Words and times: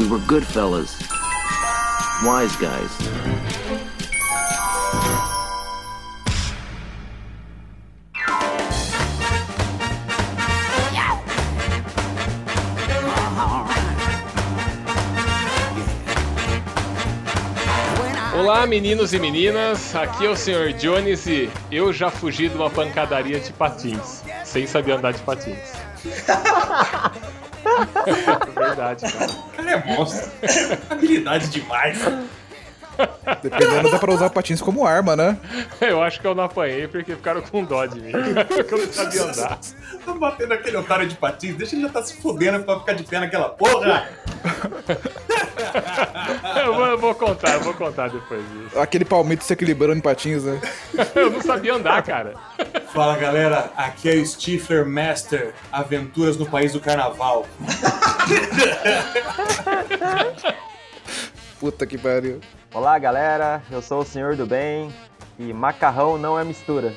We 0.00 0.08
were 0.08 0.18
good 0.20 0.46
fellas. 0.46 0.98
Wise 2.24 2.56
guys. 2.56 2.90
Olá, 18.34 18.66
meninos 18.66 19.12
e 19.12 19.18
meninas. 19.18 19.94
Aqui 19.94 20.24
é 20.24 20.30
o 20.30 20.34
Sr. 20.34 20.72
Jones 20.78 21.26
e 21.26 21.50
eu 21.70 21.92
já 21.92 22.10
fugi 22.10 22.48
de 22.48 22.56
uma 22.56 22.70
pancadaria 22.70 23.38
de 23.38 23.52
patins, 23.52 24.22
sem 24.46 24.66
saber 24.66 24.92
andar 24.92 25.12
de 25.12 25.20
patins. 25.20 25.74
Verdade, 28.80 29.12
cara. 29.12 29.30
O 29.30 29.50
cara 29.50 29.70
é 29.72 29.84
monstro. 29.84 30.30
Habilidade 30.88 31.48
demais. 31.50 31.98
Dependendo, 33.42 33.90
dá 33.90 33.98
pra 33.98 34.12
usar 34.12 34.30
patins 34.30 34.60
como 34.60 34.86
arma, 34.86 35.16
né? 35.16 35.38
Eu 35.80 36.02
acho 36.02 36.20
que 36.20 36.26
eu 36.26 36.34
não 36.34 36.44
apanhei 36.44 36.88
porque 36.88 37.14
ficaram 37.14 37.42
com 37.42 37.64
dó 37.64 37.84
de 37.86 38.00
mim. 38.00 38.12
Porque 38.48 38.72
eu 38.74 38.86
não 38.86 38.92
sabia 38.92 39.22
andar. 39.22 39.58
Tá 40.04 40.14
batendo 40.14 40.54
aquele 40.54 40.76
otário 40.76 41.06
de 41.06 41.14
patins, 41.14 41.56
deixa 41.56 41.76
ele 41.76 41.82
já 41.82 41.88
tá 41.90 42.02
se 42.02 42.16
fudendo 42.20 42.64
pra 42.64 42.80
ficar 42.80 42.92
de 42.94 43.02
pé 43.04 43.20
naquela 43.20 43.50
porra. 43.50 44.08
Eu 46.64 46.74
vou, 46.74 46.86
eu 46.86 46.98
vou 46.98 47.14
contar, 47.14 47.54
eu 47.54 47.60
vou 47.60 47.74
contar 47.74 48.08
depois 48.08 48.42
disso. 48.50 48.78
Aquele 48.78 49.04
palmito 49.04 49.44
se 49.44 49.52
equilibrando 49.52 49.98
em 49.98 50.00
patins, 50.00 50.44
né? 50.44 50.60
Eu 51.14 51.30
não 51.30 51.40
sabia 51.40 51.74
andar, 51.74 52.02
cara. 52.02 52.34
Fala 52.92 53.16
galera, 53.16 53.70
aqui 53.76 54.10
é 54.10 54.14
o 54.14 54.26
Stifler 54.26 54.86
Master, 54.86 55.54
Aventuras 55.70 56.36
no 56.36 56.46
País 56.46 56.72
do 56.72 56.80
Carnaval. 56.80 57.46
Puta 61.60 61.86
que 61.86 61.98
pariu. 61.98 62.40
Olá, 62.72 62.98
galera. 62.98 63.62
Eu 63.70 63.82
sou 63.82 64.00
o 64.00 64.04
Senhor 64.04 64.34
do 64.36 64.46
Bem 64.46 64.92
e 65.38 65.52
macarrão 65.52 66.16
não 66.18 66.38
é 66.38 66.44
mistura. 66.44 66.94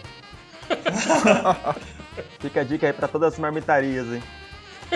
Fica 2.39 2.61
a 2.61 2.63
dica 2.63 2.87
aí 2.87 2.93
pra 2.93 3.07
todas 3.07 3.33
as 3.33 3.39
marmitarias, 3.39 4.07
hein? 4.07 4.23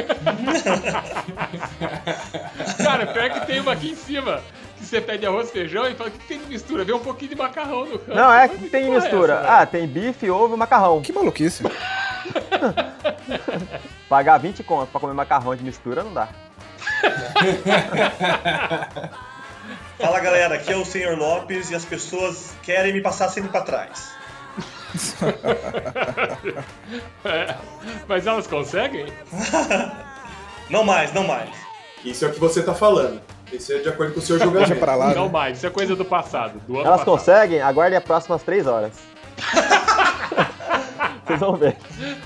Cara, 2.84 3.08
pior 3.08 3.30
que 3.32 3.46
tem 3.46 3.60
uma 3.60 3.74
aqui 3.74 3.92
em 3.92 3.96
cima. 3.96 4.42
Que 4.78 4.86
você 4.86 5.02
pede 5.02 5.26
arroz, 5.26 5.50
feijão 5.50 5.88
e 5.88 5.96
fala, 5.96 6.10
o 6.10 6.14
que 6.14 6.28
tem 6.28 6.40
de 6.40 6.46
mistura? 6.46 6.84
Vê 6.84 6.94
um 6.94 7.00
pouquinho 7.00 7.32
de 7.32 7.36
macarrão 7.36 7.86
no 7.86 7.98
canto. 7.98 8.16
Não, 8.16 8.32
é 8.32 8.48
Mas 8.48 8.52
que 8.52 8.70
tem 8.70 8.86
porra 8.86 8.98
é 8.98 9.02
mistura. 9.02 9.34
essa, 9.34 9.62
ah, 9.62 9.66
tem 9.66 9.88
bife, 9.88 10.30
ovo 10.30 10.54
e 10.54 10.58
macarrão. 10.58 11.02
Que 11.02 11.12
maluquice. 11.12 11.64
Pagar 14.08 14.38
20 14.38 14.64
conto 14.64 14.92
pra 14.92 15.02
comer 15.02 15.14
macarrão 15.14 15.56
de 15.56 15.64
mistura 15.64 16.04
não 16.04 16.14
dá. 16.14 16.28
Fala 20.00 20.20
galera, 20.20 20.56
aqui 20.56 20.72
é 20.72 20.78
o 20.78 20.86
Senhor 20.86 21.18
Lopes 21.18 21.72
e 21.72 21.76
as 21.76 21.84
pessoas 21.84 22.54
querem 22.62 22.94
me 22.94 23.02
passar 23.02 23.30
sempre 23.30 23.50
pra 23.50 23.62
trás. 23.62 24.12
É, 27.26 27.56
Mas 28.08 28.26
elas 28.28 28.48
conseguem? 28.48 29.06
Não 30.70 30.84
mais, 30.84 31.14
não 31.14 31.24
mais. 31.26 31.50
Isso 32.04 32.26
é 32.26 32.28
o 32.28 32.34
que 32.34 32.40
você 32.42 32.62
tá 32.62 32.74
falando. 32.74 33.22
Isso 33.54 33.72
é 33.72 33.78
de 33.80 33.88
acordo 33.88 34.14
com 34.14 34.20
o 34.20 34.22
seu 34.22 34.38
Deixa 34.38 34.52
julgamento. 34.52 34.80
pra 34.82 34.96
lá. 34.96 35.14
Não 35.14 35.28
né? 35.28 35.32
mais, 35.32 35.58
isso 35.58 35.66
é 35.66 35.70
coisa 35.70 35.96
do 35.96 36.04
passado. 36.04 36.60
Do 36.68 36.74
ano 36.74 36.88
Elas 36.88 37.00
passado. 37.00 37.18
conseguem? 37.18 37.62
Aguardem 37.62 37.98
as 37.98 38.04
próximas 38.04 38.44
3 38.44 38.68
horas. 38.68 38.92
Vocês 41.26 41.40
vão 41.40 41.56
ver. 41.56 41.78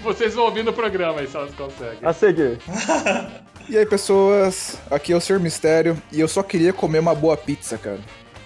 Vocês 0.01 0.33
vão 0.33 0.45
ouvir 0.45 0.63
no 0.63 0.73
programa 0.73 1.19
aí 1.19 1.27
se 1.27 1.35
elas 1.37 1.53
conseguem. 1.53 1.99
A 2.01 2.11
seguir. 2.13 2.59
E 3.69 3.77
aí, 3.77 3.85
pessoas, 3.85 4.77
aqui 4.89 5.13
é 5.13 5.15
o 5.15 5.21
Sr. 5.21 5.39
Mistério 5.39 5.95
e 6.11 6.19
eu 6.19 6.27
só 6.27 6.41
queria 6.41 6.73
comer 6.73 6.97
uma 6.99 7.13
boa 7.13 7.37
pizza, 7.37 7.77
cara. 7.77 7.99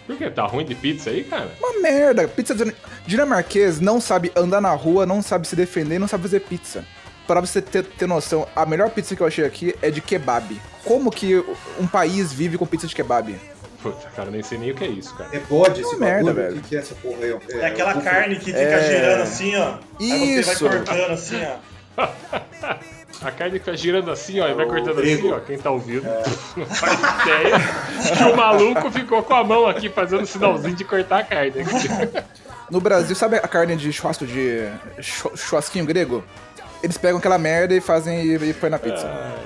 Por 0.06 0.18
que? 0.18 0.30
Tá 0.30 0.46
ruim 0.46 0.66
de 0.66 0.76
pizza 0.76 1.10
aí, 1.10 1.24
cara? 1.24 1.50
Uma 1.60 1.82
merda. 1.82 2.28
Pizza 2.28 2.54
din- 2.54 2.72
dinamarquês 3.08 3.80
não 3.80 4.00
sabe 4.00 4.32
andar 4.36 4.62
na 4.62 4.72
rua, 4.72 5.06
não 5.06 5.22
sabe 5.22 5.48
se 5.48 5.56
defender, 5.56 5.98
não 6.00 6.08
sabe 6.08 6.24
fazer 6.24 6.42
pizza. 6.42 6.86
Pra 7.28 7.42
você 7.42 7.60
ter, 7.62 7.84
ter 7.84 8.08
noção, 8.08 8.48
a 8.56 8.66
melhor 8.68 8.90
pizza 8.92 9.16
que 9.16 9.22
eu 9.22 9.26
achei 9.28 9.44
aqui 9.46 9.76
é 9.82 9.90
de 9.90 10.00
kebab. 10.02 10.62
Como 10.84 11.10
que 11.10 11.44
um 11.80 11.88
país 11.88 12.32
vive 12.32 12.56
com 12.58 12.68
pizza 12.68 12.86
de 12.86 12.94
kebab? 12.94 13.36
Puta, 13.82 14.08
cara, 14.16 14.30
nem 14.30 14.44
sei 14.44 14.58
nem 14.60 14.72
o 14.72 14.76
que 14.76 14.84
é 14.84 14.88
isso, 14.88 15.14
cara. 15.16 15.30
É 15.36 15.40
bode 15.40 15.82
esse 15.82 15.96
Uma 15.96 16.06
merda, 16.06 16.26
bagulho? 16.26 16.36
velho. 16.36 16.58
O 16.58 16.62
que, 16.62 16.70
que 16.70 16.76
é 16.76 16.80
essa 16.80 16.94
porra 16.96 17.18
aí? 17.24 17.38
É 17.62 17.66
aquela 17.66 17.98
o- 17.98 18.02
carne 18.04 18.36
que 18.36 18.46
fica 18.46 18.60
É. 18.60 18.88
girando 18.96 19.22
assim, 19.24 19.56
ó. 19.56 19.78
Aí 20.00 20.44
você 20.44 20.52
Isso. 20.52 20.68
vai 20.68 20.78
cortando 20.78 21.12
assim, 21.12 21.42
ó. 21.98 22.08
A 23.22 23.32
carne 23.32 23.60
fica 23.60 23.76
girando 23.76 24.12
assim, 24.12 24.40
ó, 24.40 24.48
e 24.48 24.54
vai 24.54 24.66
cortando 24.66 25.00
assim, 25.00 25.32
ó. 25.32 25.40
Quem 25.40 25.58
tá 25.58 25.72
ouvindo 25.72 26.04
não 26.58 26.66
faz 26.68 27.00
ideia 27.24 27.56
que 28.18 28.24
o 28.24 28.36
maluco 28.36 28.92
ficou 28.92 29.24
com 29.24 29.34
a 29.34 29.44
mão 29.44 29.68
aqui 29.68 29.90
fazendo 29.90 30.26
sinalzinho 30.26 30.76
de 30.76 30.84
cortar 30.84 31.20
a 31.20 31.24
carne. 31.24 31.54
No 32.68 32.82
Brasil, 32.82 33.16
sabe 33.16 33.36
a 33.36 33.48
carne 33.48 33.76
de 33.76 33.94
churrasco 33.94 34.26
de 34.26 34.68
chu- 35.00 35.32
churrasquinho 35.38 35.86
grego? 35.86 36.24
Eles 36.82 36.98
pegam 36.98 37.20
aquela 37.20 37.38
merda 37.38 37.76
e 37.76 37.80
fazem 37.80 38.24
e, 38.26 38.36
e 38.50 38.54
põem 38.56 38.72
na 38.72 38.80
pizza. 38.80 39.06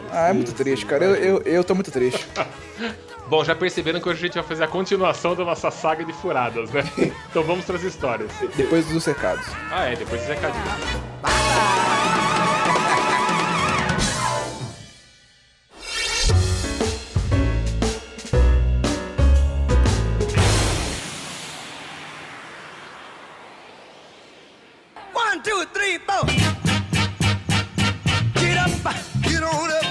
Ah, 0.10 0.30
é 0.30 0.34
muito 0.34 0.54
triste, 0.54 0.86
cara. 0.86 1.04
Eu, 1.04 1.16
eu, 1.16 1.42
eu 1.42 1.64
tô 1.66 1.76
muito 1.76 1.92
triste. 1.92 2.26
Bom, 3.28 3.44
já 3.44 3.54
perceberam 3.54 4.00
que 4.00 4.08
hoje 4.08 4.20
a 4.20 4.26
gente 4.28 4.36
vai 4.36 4.44
fazer 4.44 4.64
a 4.64 4.68
continuação 4.70 5.36
da 5.36 5.44
nossa 5.44 5.70
saga 5.70 6.06
de 6.06 6.14
furadas, 6.14 6.72
né? 6.72 6.82
Então 7.30 7.44
vamos 7.44 7.66
pras 7.66 7.84
histórias. 7.84 8.32
Depois 8.56 8.86
dos 8.86 9.06
recados. 9.06 9.46
Ah, 9.70 9.90
é, 9.90 9.98
depois 9.98 10.22
dos 10.22 10.30
recadinhos. 10.30 10.70
One, 25.40 25.46
two, 25.46 25.66
three, 25.74 25.98
four. 26.00 26.26
Get 28.42 28.58
up, 28.58 28.72
get 29.24 29.42
on 29.42 29.72
up, 29.72 29.86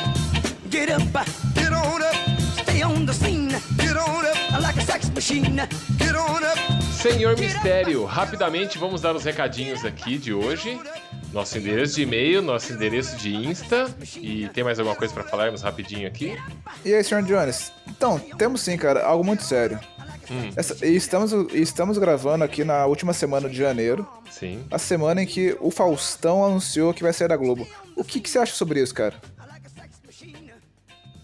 get 0.69 0.91
up, 0.91 1.26
get 1.54 1.72
on 1.72 2.03
up. 2.03 2.14
Stay 2.62 2.82
on 2.82 3.06
the 3.06 3.14
scene, 3.14 3.54
get 3.78 3.97
on 3.97 4.26
up 4.26 4.60
like 4.60 4.76
a 4.76 4.82
sex 4.82 5.10
machine. 5.10 5.56
Get 5.98 6.14
on 6.16 6.44
up. 6.44 6.59
Senhor 6.92 7.34
Mistério, 7.38 8.04
rapidamente 8.04 8.76
vamos 8.76 9.00
dar 9.00 9.16
os 9.16 9.25
recadinhos 9.25 9.84
aqui 9.86 10.19
de 10.19 10.34
hoje. 10.34 10.78
Nosso 11.33 11.59
endereço 11.59 11.94
de 11.97 12.03
e-mail, 12.03 12.41
nosso 12.43 12.72
endereço 12.72 13.16
de 13.16 13.34
Insta. 13.34 13.94
E 14.16 14.49
tem 14.49 14.65
mais 14.65 14.78
alguma 14.78 14.97
coisa 14.97 15.12
pra 15.12 15.25
falarmos 15.25 15.62
rapidinho 15.62 16.09
aqui? 16.09 16.37
E 16.84 16.94
aí, 16.94 17.05
Sr. 17.05 17.22
Jones? 17.22 17.71
Então, 17.87 18.19
temos 18.19 18.62
sim, 18.62 18.77
cara, 18.77 19.05
algo 19.05 19.22
muito 19.25 19.43
sério. 19.43 19.78
Essa- 20.56 20.84
e 20.87 20.94
estamos, 20.94 21.33
estamos 21.55 21.97
gravando 21.97 22.44
aqui 22.44 22.62
na 22.65 22.84
última 22.87 23.12
semana 23.15 23.49
de 23.49 23.56
janeiro, 23.56 24.06
Sim. 24.31 24.62
a 24.71 24.78
semana 24.78 25.22
em 25.22 25.27
que 25.27 25.56
o 25.61 25.71
Faustão 25.71 26.44
anunciou 26.44 26.93
que 26.93 27.03
vai 27.03 27.12
sair 27.15 27.28
da 27.28 27.37
Globo. 27.37 27.66
O 27.97 28.05
que, 28.05 28.21
que 28.21 28.28
você 28.28 28.39
acha 28.39 28.55
sobre 28.55 28.83
isso, 28.83 28.95
cara? 28.95 29.15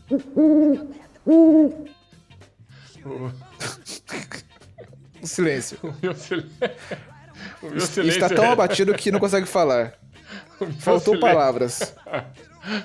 O 5.22 5.26
silêncio. 5.26 5.78
O 5.82 5.94
meu 6.02 6.14
silêncio. 6.14 6.50
Está 8.08 8.28
tão 8.28 8.44
é- 8.44 8.48
abatido 8.52 8.94
que 8.94 9.10
não 9.10 9.20
consegue 9.20 9.46
falar. 9.46 9.94
Faltou 10.80 11.14
silêncio- 11.14 11.20
palavras. 11.20 11.94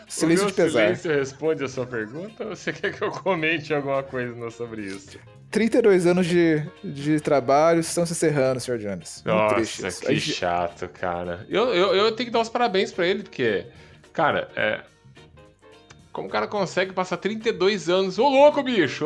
Silêncio 0.10 0.48
de 0.48 0.54
pesar. 0.54 0.82
silêncio 0.96 1.12
responde 1.12 1.64
a 1.64 1.68
sua 1.70 1.86
pergunta 1.86 2.44
ou 2.44 2.54
você 2.56 2.74
quer 2.74 2.92
que 2.94 3.02
eu 3.02 3.10
comente 3.12 3.74
alguma 3.74 4.04
coisa 4.04 4.52
sobre 4.52 4.82
isso? 4.82 5.18
32 5.50 6.06
anos 6.06 6.28
de, 6.28 6.62
de 6.84 7.20
trabalho 7.22 7.80
estão 7.80 8.06
se 8.06 8.12
encerrando, 8.12 8.60
Sr. 8.60 8.78
Jones. 8.78 9.24
Triste 9.56 9.82
Nossa, 9.82 9.88
isso. 9.88 10.02
que 10.02 10.16
gente- 10.16 10.34
chato, 10.34 10.88
cara. 10.90 11.46
Eu, 11.50 11.74
eu, 11.74 11.96
eu 11.96 12.12
tenho 12.12 12.28
que 12.28 12.34
dar 12.34 12.42
os 12.42 12.50
parabéns 12.50 12.92
pra 12.92 13.08
ele, 13.08 13.24
porque, 13.24 13.68
cara, 14.12 14.50
é. 14.54 14.82
Como 16.12 16.28
o 16.28 16.32
cara 16.32 16.46
consegue 16.48 16.92
passar 16.92 17.16
32 17.16 17.88
anos? 17.88 18.20
Ô 18.20 18.28
louco, 18.28 18.62
bicho! 18.62 19.06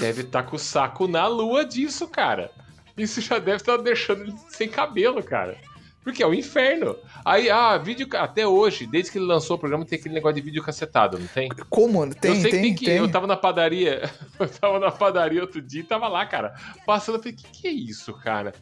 Deve 0.00 0.22
estar 0.22 0.44
com 0.44 0.56
o 0.56 0.58
saco 0.58 1.06
na 1.06 1.26
lua 1.26 1.66
disso, 1.66 2.08
cara. 2.08 2.50
Isso 2.96 3.20
já 3.20 3.38
deve 3.38 3.56
estar 3.56 3.76
deixando 3.78 4.22
ele 4.22 4.34
sem 4.48 4.68
cabelo, 4.68 5.22
cara. 5.22 5.56
Porque 6.02 6.22
é 6.22 6.26
o 6.26 6.32
inferno. 6.32 6.96
Aí, 7.24 7.50
ah, 7.50 7.76
vídeo. 7.76 8.06
Até 8.12 8.46
hoje, 8.46 8.86
desde 8.86 9.10
que 9.10 9.18
ele 9.18 9.26
lançou 9.26 9.56
o 9.56 9.58
programa, 9.58 9.84
tem 9.84 9.98
aquele 9.98 10.14
negócio 10.14 10.36
de 10.36 10.40
vídeo 10.40 10.62
cacetado, 10.62 11.18
não 11.18 11.26
tem? 11.26 11.48
Como? 11.68 12.14
Tem, 12.14 12.30
eu 12.32 12.40
sei 12.42 12.50
tem, 12.52 12.74
que 12.74 12.84
tem 12.84 12.94
que. 12.94 13.02
Eu 13.02 13.10
tava 13.10 13.26
na 13.26 13.36
padaria. 13.36 14.08
Eu 14.38 14.48
tava 14.48 14.78
na 14.78 14.92
padaria 14.92 15.40
outro 15.40 15.60
dia 15.60 15.80
e 15.80 15.84
tava 15.84 16.06
lá, 16.06 16.24
cara. 16.24 16.54
Passando, 16.86 17.16
eu 17.16 17.22
falei, 17.22 17.34
que 17.34 17.48
que 17.48 17.66
é 17.66 17.72
isso, 17.72 18.12
cara? 18.14 18.52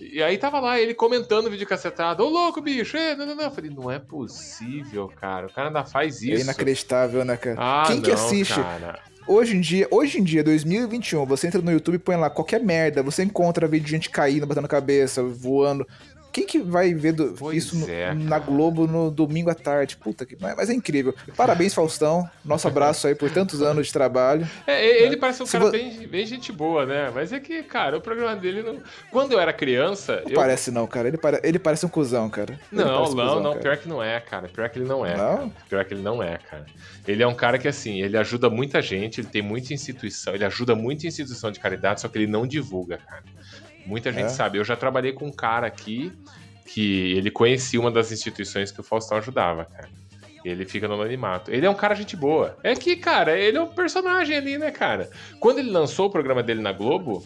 E 0.00 0.22
aí 0.22 0.38
tava 0.38 0.60
lá, 0.60 0.80
ele 0.80 0.94
comentando 0.94 1.46
o 1.46 1.50
vídeo 1.50 1.66
cacetado. 1.66 2.24
Ô 2.24 2.28
louco, 2.28 2.60
bicho! 2.62 2.96
É, 2.96 3.14
não, 3.16 3.26
não, 3.26 3.34
não. 3.34 3.44
Eu 3.44 3.50
falei, 3.50 3.70
não 3.70 3.90
é 3.90 3.98
possível, 3.98 5.12
cara. 5.20 5.48
O 5.48 5.52
cara 5.52 5.68
ainda 5.68 5.84
faz 5.84 6.22
É 6.22 6.26
isso. 6.26 6.44
inacreditável, 6.44 7.24
né, 7.24 7.36
cara? 7.36 7.56
Ah, 7.58 7.84
Quem 7.86 8.00
que 8.00 8.08
não, 8.08 8.14
assiste? 8.14 8.54
Cara. 8.54 9.00
Hoje 9.28 9.54
em 9.54 9.60
dia, 9.60 9.86
hoje 9.90 10.18
em 10.18 10.24
dia, 10.24 10.42
2021, 10.42 11.26
você 11.26 11.48
entra 11.48 11.60
no 11.60 11.70
YouTube 11.70 11.96
e 11.96 11.98
põe 11.98 12.16
lá 12.16 12.30
qualquer 12.30 12.64
merda, 12.64 13.02
você 13.02 13.22
encontra 13.22 13.68
vídeo 13.68 13.84
de 13.84 13.90
gente 13.90 14.08
caindo, 14.08 14.46
batendo 14.46 14.66
cabeça, 14.66 15.22
voando. 15.22 15.86
Quem 16.38 16.46
que 16.46 16.58
vai 16.60 16.92
ver 16.94 17.12
do- 17.12 17.52
isso 17.52 17.76
no- 17.76 17.88
é, 17.90 18.14
na 18.14 18.38
Globo 18.38 18.86
no 18.86 19.10
domingo 19.10 19.50
à 19.50 19.54
tarde? 19.54 19.96
Puta 19.96 20.24
que. 20.24 20.36
Mas 20.40 20.56
mas 20.56 20.70
é 20.70 20.74
incrível. 20.74 21.14
Parabéns, 21.36 21.74
Faustão. 21.74 22.28
Nosso 22.44 22.66
abraço 22.68 23.06
aí 23.06 23.14
por 23.14 23.30
tantos 23.30 23.60
anos 23.62 23.86
de 23.88 23.92
trabalho. 23.92 24.48
É, 24.66 25.02
ele 25.04 25.16
parece 25.16 25.42
um 25.42 25.46
Se 25.46 25.52
cara 25.52 25.64
vo- 25.66 25.70
bem, 25.70 26.06
bem 26.06 26.26
gente 26.26 26.52
boa, 26.52 26.84
né? 26.86 27.10
Mas 27.14 27.32
é 27.32 27.40
que, 27.40 27.62
cara, 27.62 27.96
o 27.98 28.00
programa 28.00 28.36
dele 28.36 28.62
não. 28.62 28.78
Quando 29.10 29.32
eu 29.32 29.40
era 29.40 29.52
criança. 29.52 30.22
Não 30.24 30.30
eu... 30.30 30.34
parece, 30.34 30.70
não, 30.70 30.86
cara. 30.86 31.08
Ele, 31.08 31.16
pare... 31.18 31.40
ele 31.42 31.58
parece 31.58 31.84
um 31.86 31.88
cuzão, 31.88 32.28
cara. 32.30 32.52
Ele 32.72 32.82
Não, 32.82 32.84
parece 32.84 33.12
um 33.12 33.16
não, 33.16 33.24
cuzão, 33.26 33.40
não. 33.42 33.50
cara. 33.52 33.62
Pior 33.62 33.76
que 33.76 33.88
não 33.88 34.02
é, 34.02 34.20
cara. 34.20 34.48
Pior 34.48 34.68
que 34.68 34.78
ele 34.78 34.88
não 34.88 35.04
é. 35.06 35.16
Não? 35.16 35.36
cara. 35.36 35.50
Pior 35.68 35.84
que 35.84 35.94
ele 35.94 36.02
não 36.02 36.22
é, 36.22 36.38
cara. 36.38 36.66
Ele 37.06 37.22
é 37.22 37.26
um 37.26 37.34
cara 37.34 37.58
que, 37.58 37.66
assim, 37.68 38.00
ele 38.02 38.16
ajuda 38.18 38.50
muita 38.50 38.82
gente, 38.82 39.20
ele 39.20 39.28
tem 39.28 39.40
muita 39.42 39.72
instituição, 39.72 40.34
ele 40.34 40.44
ajuda 40.44 40.74
muita 40.74 41.06
instituição 41.06 41.50
de 41.50 41.58
caridade, 41.58 42.00
só 42.02 42.08
que 42.08 42.18
ele 42.18 42.26
não 42.26 42.46
divulga, 42.46 42.98
cara. 42.98 43.22
Muita 43.88 44.12
gente 44.12 44.26
É? 44.26 44.28
sabe. 44.28 44.58
Eu 44.58 44.64
já 44.64 44.76
trabalhei 44.76 45.12
com 45.12 45.26
um 45.26 45.32
cara 45.32 45.66
aqui 45.66 46.12
que 46.66 47.12
ele 47.16 47.30
conhecia 47.30 47.80
uma 47.80 47.90
das 47.90 48.12
instituições 48.12 48.70
que 48.70 48.80
o 48.80 48.84
Faustão 48.84 49.16
ajudava, 49.16 49.64
cara. 49.64 49.88
Ele 50.44 50.64
fica 50.66 50.86
no 50.86 50.94
anonimato. 50.94 51.50
Ele 51.50 51.66
é 51.66 51.70
um 51.70 51.74
cara 51.74 51.94
gente 51.94 52.14
boa. 52.14 52.56
É 52.62 52.74
que, 52.74 52.94
cara, 52.96 53.36
ele 53.36 53.56
é 53.56 53.60
um 53.60 53.66
personagem 53.66 54.36
ali, 54.36 54.58
né, 54.58 54.70
cara? 54.70 55.10
Quando 55.40 55.58
ele 55.58 55.70
lançou 55.70 56.06
o 56.06 56.10
programa 56.10 56.42
dele 56.42 56.60
na 56.60 56.72
Globo, 56.72 57.24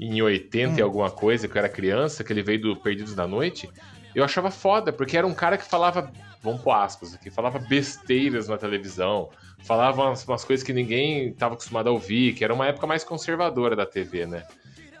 em 0.00 0.20
80 0.20 0.78
e 0.78 0.82
alguma 0.82 1.10
coisa, 1.10 1.46
que 1.46 1.56
eu 1.56 1.58
era 1.58 1.68
criança, 1.68 2.24
que 2.24 2.32
ele 2.32 2.42
veio 2.42 2.60
do 2.60 2.76
Perdidos 2.76 3.14
da 3.14 3.26
Noite, 3.26 3.68
eu 4.14 4.24
achava 4.24 4.50
foda, 4.50 4.92
porque 4.92 5.16
era 5.16 5.26
um 5.26 5.34
cara 5.34 5.56
que 5.58 5.64
falava, 5.64 6.10
vamos 6.42 6.62
pôr 6.62 6.72
aspas 6.72 7.14
aqui, 7.14 7.30
falava 7.30 7.58
besteiras 7.58 8.48
na 8.48 8.56
televisão, 8.56 9.28
falava 9.62 10.02
umas, 10.02 10.26
umas 10.26 10.44
coisas 10.44 10.64
que 10.64 10.72
ninguém 10.72 11.28
estava 11.28 11.54
acostumado 11.54 11.88
a 11.88 11.92
ouvir, 11.92 12.34
que 12.34 12.42
era 12.42 12.54
uma 12.54 12.66
época 12.66 12.86
mais 12.86 13.04
conservadora 13.04 13.76
da 13.76 13.86
TV, 13.86 14.26
né? 14.26 14.44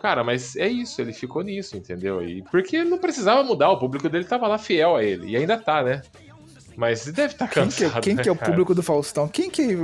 Cara, 0.00 0.22
mas 0.22 0.54
é 0.56 0.68
isso, 0.68 1.00
ele 1.00 1.12
ficou 1.12 1.42
nisso, 1.42 1.76
entendeu? 1.76 2.22
E 2.22 2.42
porque 2.50 2.76
ele 2.76 2.88
não 2.90 2.98
precisava 2.98 3.42
mudar, 3.42 3.70
o 3.70 3.78
público 3.78 4.08
dele 4.08 4.24
tava 4.24 4.46
lá 4.46 4.56
fiel 4.58 4.94
a 4.96 5.02
ele, 5.02 5.28
e 5.30 5.36
ainda 5.36 5.56
tá, 5.58 5.82
né? 5.82 6.02
Mas 6.76 7.04
deve 7.06 7.32
estar 7.32 7.48
Quem, 7.48 7.68
que, 7.68 7.82
cansado, 7.82 8.02
quem 8.04 8.14
né, 8.14 8.22
que 8.22 8.28
é 8.28 8.32
o 8.32 8.36
cara? 8.36 8.52
público 8.52 8.72
do 8.72 8.84
Faustão? 8.84 9.26
Quem 9.26 9.50
que. 9.50 9.76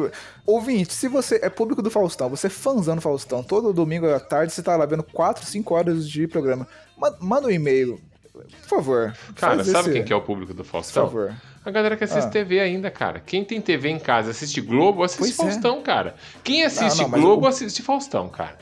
Ouvinte, 0.47 0.93
se 0.93 1.09
você 1.09 1.41
é 1.43 1.51
público 1.51 1.83
do 1.83 1.91
Faustão, 1.91 2.29
você 2.31 2.47
é 2.47 2.51
fãzão 2.51 2.95
do 2.95 3.01
Faustão, 3.03 3.43
todo 3.43 3.73
domingo 3.73 4.07
à 4.09 4.21
tarde 4.21 4.53
você 4.53 4.63
tá 4.63 4.77
lá 4.77 4.87
vendo 4.87 5.03
4, 5.03 5.45
5 5.45 5.75
horas 5.75 6.09
de 6.09 6.29
programa. 6.29 6.69
Ma- 6.97 7.17
Manda 7.21 7.49
um 7.49 7.51
e-mail. 7.51 8.01
Por 8.33 8.69
favor. 8.69 9.17
Cara, 9.35 9.65
sabe 9.65 9.79
esse- 9.89 9.93
quem 9.93 10.05
que 10.05 10.13
é 10.13 10.17
o 10.17 10.21
público 10.23 10.55
do 10.55 10.63
Por 10.63 10.71
Faustão? 10.71 11.07
favor. 11.07 11.35
A 11.65 11.71
galera 11.73 11.97
que 11.97 12.05
assiste 12.05 12.27
Ah. 12.29 12.31
TV 12.31 12.61
ainda, 12.61 12.91
cara. 12.93 13.19
Quem 13.19 13.45
tem 13.45 13.61
TV 13.61 13.89
em 13.89 13.99
casa 13.99 14.31
assiste 14.31 14.61
Globo, 14.61 15.03
assiste 15.03 15.35
Pois 15.37 15.49
é. 15.49 15.53
Faustão, 15.53 15.83
cara. 15.83 16.15
Quem 16.45 16.63
assiste 16.63 17.01
não, 17.03 17.09
mas 17.09 17.21
Globo, 17.21 17.47
assiste 17.49 17.83
Faustão, 17.83 18.29
cara. 18.29 18.57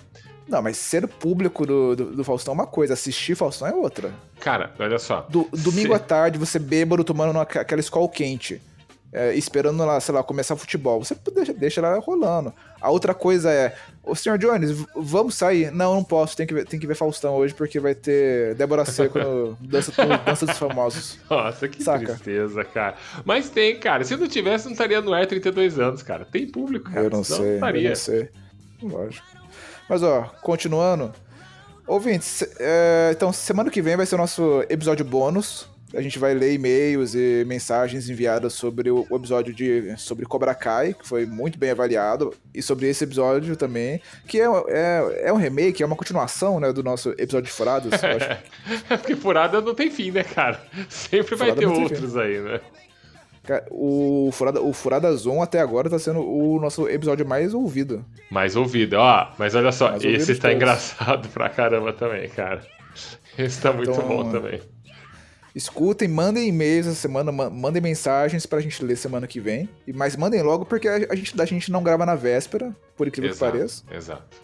Não, 0.48 0.60
mas 0.62 0.76
ser 0.76 1.06
público 1.06 1.64
do, 1.66 1.94
do, 1.96 2.04
do 2.16 2.24
Faustão 2.24 2.52
é 2.52 2.54
uma 2.54 2.66
coisa, 2.66 2.94
assistir 2.94 3.34
Faustão 3.34 3.68
é 3.68 3.74
outra. 3.74 4.12
Cara, 4.40 4.72
olha 4.78 4.98
só. 4.98 5.26
Do, 5.28 5.48
domingo 5.52 5.88
Se- 5.88 5.94
à 5.94 5.98
tarde, 5.98 6.38
você 6.38 6.58
bêbado 6.58 7.04
tomando 7.04 7.30
uma- 7.30 7.42
aquela 7.42 7.80
escola 7.80 8.08
quente, 8.08 8.60
é, 9.12 9.34
esperando 9.34 9.84
lá, 9.84 10.00
sei 10.00 10.14
lá, 10.14 10.22
começar 10.22 10.56
futebol. 10.56 11.02
Você 11.04 11.14
deixa, 11.34 11.52
deixa 11.52 11.80
lá 11.80 11.96
rolando. 11.98 12.52
A 12.80 12.90
outra 12.90 13.12
coisa 13.14 13.50
é, 13.52 13.74
ô 14.02 14.14
senhor 14.14 14.36
Jones, 14.38 14.84
vamos 14.96 15.34
sair? 15.36 15.70
Não, 15.70 15.94
não 15.94 16.02
posso, 16.02 16.36
tem 16.36 16.46
que, 16.46 16.54
ver, 16.54 16.64
tem 16.66 16.80
que 16.80 16.86
ver 16.86 16.94
Faustão 16.96 17.34
hoje, 17.36 17.54
porque 17.54 17.78
vai 17.78 17.94
ter 17.94 18.54
Débora 18.56 18.84
Seco 18.84 19.18
no 19.18 19.56
Dança, 19.62 19.92
no 20.04 20.18
Dança 20.18 20.46
dos 20.46 20.58
Famosos. 20.58 21.18
Nossa, 21.30 21.68
que 21.68 21.82
Saca. 21.82 22.06
tristeza, 22.06 22.64
cara. 22.64 22.96
Mas 23.24 23.48
tem, 23.50 23.78
cara. 23.78 24.02
Se 24.02 24.16
não 24.16 24.26
tivesse, 24.26 24.64
não 24.64 24.72
estaria 24.72 25.00
no 25.00 25.12
ar 25.12 25.26
32 25.26 25.78
anos, 25.78 26.02
cara. 26.02 26.24
Tem 26.24 26.46
público, 26.50 26.90
cara. 26.90 27.06
eu 27.06 27.10
não 27.10 27.22
senão 27.22 27.38
sei, 27.40 27.50
eu 27.50 27.54
estaria. 27.54 27.88
não 27.90 27.96
sei. 27.96 28.28
Lógico. 28.82 29.26
Mas 29.88 30.02
ó, 30.02 30.22
continuando. 30.42 31.12
Ouvintes, 31.86 32.42
é, 32.60 33.10
então 33.12 33.32
semana 33.32 33.70
que 33.70 33.82
vem 33.82 33.96
vai 33.96 34.06
ser 34.06 34.14
o 34.14 34.18
nosso 34.18 34.64
episódio 34.68 35.04
bônus. 35.04 35.68
A 35.94 36.00
gente 36.00 36.18
vai 36.18 36.32
ler 36.32 36.54
e-mails 36.54 37.14
e 37.14 37.44
mensagens 37.46 38.08
enviadas 38.08 38.54
sobre 38.54 38.90
o, 38.90 39.06
episódio 39.10 39.52
de 39.52 39.94
sobre 39.98 40.24
Cobra 40.24 40.54
Kai, 40.54 40.94
que 40.94 41.06
foi 41.06 41.26
muito 41.26 41.58
bem 41.58 41.70
avaliado, 41.70 42.32
e 42.54 42.62
sobre 42.62 42.88
esse 42.88 43.04
episódio 43.04 43.56
também, 43.56 44.00
que 44.26 44.40
é, 44.40 44.46
é, 44.68 45.22
é 45.24 45.32
um 45.32 45.36
remake, 45.36 45.82
é 45.82 45.86
uma 45.86 45.96
continuação 45.96 46.58
né, 46.58 46.72
do 46.72 46.82
nosso 46.82 47.10
episódio 47.18 47.42
de 47.42 47.50
acho. 47.94 48.42
É 48.88 48.96
porque 48.96 49.14
furada 49.14 49.60
não 49.60 49.74
tem 49.74 49.90
fim, 49.90 50.10
né, 50.10 50.24
cara? 50.24 50.62
Sempre 50.88 51.36
vai 51.36 51.50
Furada 51.50 51.60
ter 51.60 51.66
outros 51.66 52.16
aí, 52.16 52.40
né? 52.40 52.60
O 53.70 54.30
Furada, 54.32 54.62
o 54.62 54.72
Furada 54.72 55.12
Zoom 55.16 55.42
até 55.42 55.60
agora 55.60 55.90
tá 55.90 55.98
sendo 55.98 56.20
o 56.20 56.60
nosso 56.60 56.88
episódio 56.88 57.26
mais 57.26 57.52
ouvido. 57.54 58.04
Mais 58.30 58.54
ouvido. 58.56 58.94
Ó, 58.96 59.32
mas 59.38 59.54
olha 59.54 59.72
só, 59.72 59.90
Mais 59.90 60.04
esse 60.04 60.34
tá 60.36 60.42
todos. 60.42 60.56
engraçado 60.56 61.28
pra 61.30 61.48
caramba 61.48 61.92
também, 61.92 62.28
cara. 62.28 62.64
Esse 63.36 63.60
tá 63.60 63.72
muito 63.72 63.90
Então, 63.90 64.06
bom 64.06 64.30
também. 64.30 64.60
Escutem, 65.54 66.08
mandem 66.08 66.48
e-mails 66.48 66.86
essa 66.86 66.94
semana, 66.96 67.30
ma- 67.30 67.50
mandem 67.50 67.82
mensagens 67.82 68.46
pra 68.46 68.60
gente 68.60 68.82
ler 68.82 68.96
semana 68.96 69.26
que 69.26 69.38
vem. 69.38 69.68
E- 69.86 69.92
Mas 69.92 70.16
mandem 70.16 70.40
logo, 70.42 70.64
porque 70.64 70.88
a 70.88 71.14
gente, 71.14 71.38
a 71.40 71.44
gente 71.44 71.70
não 71.70 71.82
grava 71.82 72.06
na 72.06 72.14
véspera, 72.14 72.74
por 72.96 73.06
incrível 73.06 73.32
que 73.34 73.38
pareça. 73.38 73.82
exato. 73.92 74.40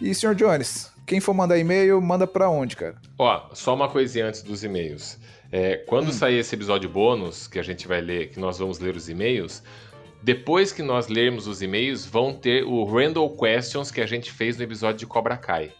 E, 0.00 0.14
senhor 0.14 0.34
Jones, 0.34 0.90
quem 1.06 1.20
for 1.20 1.34
mandar 1.34 1.58
e-mail, 1.58 2.00
manda 2.00 2.26
pra 2.26 2.48
onde, 2.48 2.74
cara? 2.76 2.96
Ó, 3.18 3.48
só 3.52 3.74
uma 3.74 3.88
coisinha 3.88 4.26
antes 4.26 4.42
dos 4.42 4.64
e-mails. 4.64 5.18
É, 5.56 5.76
quando 5.86 6.10
sair 6.10 6.40
esse 6.40 6.52
episódio 6.52 6.90
bônus, 6.90 7.46
que 7.46 7.60
a 7.60 7.62
gente 7.62 7.86
vai 7.86 8.00
ler, 8.00 8.28
que 8.28 8.40
nós 8.40 8.58
vamos 8.58 8.80
ler 8.80 8.96
os 8.96 9.08
e-mails, 9.08 9.62
depois 10.20 10.72
que 10.72 10.82
nós 10.82 11.06
lermos 11.06 11.46
os 11.46 11.62
e-mails, 11.62 12.04
vão 12.04 12.32
ter 12.32 12.64
o 12.64 12.82
Randall 12.82 13.30
Questions 13.36 13.88
que 13.92 14.00
a 14.00 14.06
gente 14.06 14.32
fez 14.32 14.56
no 14.56 14.64
episódio 14.64 14.98
de 14.98 15.06
Cobra 15.06 15.36
Kai. 15.36 15.70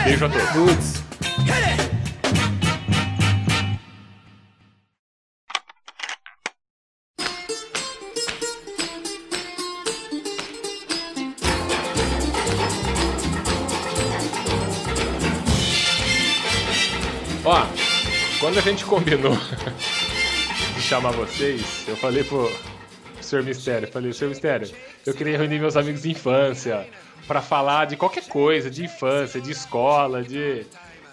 Beijo 0.03 0.25
a 0.25 0.29
todos. 0.29 0.55
Nudes. 0.55 1.07
Quando 18.47 18.59
a 18.59 18.61
gente 18.61 18.85
combinou 18.85 19.33
de 20.73 20.81
chamar 20.81 21.11
vocês, 21.11 21.83
eu 21.85 21.97
falei 21.97 22.23
pro 22.23 22.49
Sr. 23.19 23.43
Mistério, 23.43 23.89
falei, 23.89 24.13
Sr. 24.13 24.29
Mistério, 24.29 24.71
eu 25.05 25.13
queria 25.13 25.37
reunir 25.37 25.59
meus 25.59 25.75
amigos 25.75 26.03
de 26.03 26.11
infância 26.11 26.87
pra 27.27 27.41
falar 27.41 27.87
de 27.87 27.97
qualquer 27.97 28.25
coisa, 28.29 28.71
de 28.71 28.85
infância, 28.85 29.41
de 29.41 29.51
escola, 29.51 30.23
de... 30.23 30.65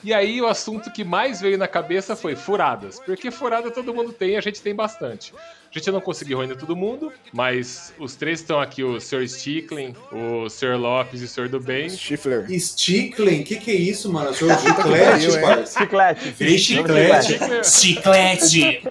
E 0.05 0.15
aí 0.15 0.41
o 0.41 0.47
assunto 0.47 0.93
que 0.93 1.03
mais 1.03 1.41
veio 1.41 1.59
na 1.59 1.67
cabeça 1.67 2.15
foi 2.15 2.37
furadas, 2.37 3.01
porque 3.01 3.33
furada 3.33 3.69
todo 3.69 3.93
mundo 3.93 4.13
tem, 4.13 4.37
a 4.37 4.41
gente 4.41 4.63
tem 4.63 4.73
bastante. 4.73 5.35
A 5.75 5.79
gente 5.79 5.91
não 5.91 6.01
conseguiu 6.01 6.39
reunir 6.39 6.57
todo 6.57 6.77
mundo, 6.77 7.13
mas 7.33 7.93
os 7.99 8.15
três 8.15 8.39
estão 8.41 8.61
aqui, 8.61 8.85
o 8.85 9.01
Sr. 9.01 9.23
Sticklin, 9.25 9.93
o 10.13 10.49
Sr. 10.49 10.77
Lopes 10.79 11.21
e 11.21 11.25
o 11.25 11.29
Sr. 11.29 11.49
do 11.49 11.59
Bem. 11.59 11.89
Stifler. 11.89 12.47
Stickling? 12.61 13.43
Que 13.43 13.57
que 13.57 13.71
é 13.73 13.75
isso, 13.75 14.13
mano? 14.13 14.29
Eu 14.29 14.35
sou 14.35 14.49
pariu, 14.49 15.31
chiclete. 15.33 15.71
Chiclete. 15.73 16.29
Virei 16.39 16.59
chiclete. 16.59 17.39
Chiclete. 17.65 18.83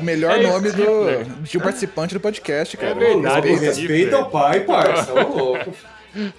O 0.00 0.02
melhor 0.02 0.38
É 0.38 0.42
nome 0.42 0.70
do, 0.70 1.42
de 1.42 1.58
um 1.58 1.60
participante 1.60 2.14
do 2.14 2.20
podcast, 2.20 2.74
cara. 2.78 2.92
É 2.92 2.94
verdade. 2.94 3.48
Respeita. 3.50 3.76
respeita 3.78 4.18
o 4.20 4.30
pai, 4.30 4.60
parça. 4.60 5.12
Ô, 5.12 5.36
louco. 5.36 5.74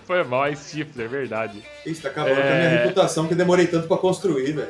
Foi 0.06 0.24
mal, 0.24 0.48
é 0.48 0.56
Stifler, 0.56 1.08
verdade. 1.08 1.64
Isso 1.86 2.02
tá 2.02 2.10
acabando 2.10 2.36
com 2.36 2.42
a 2.42 2.46
É. 2.46 2.68
minha 2.68 2.82
reputação 2.82 3.28
que 3.28 3.36
demorei 3.36 3.68
tanto 3.68 3.88
pra 3.88 3.98
construir, 3.98 4.52
velho. 4.54 4.70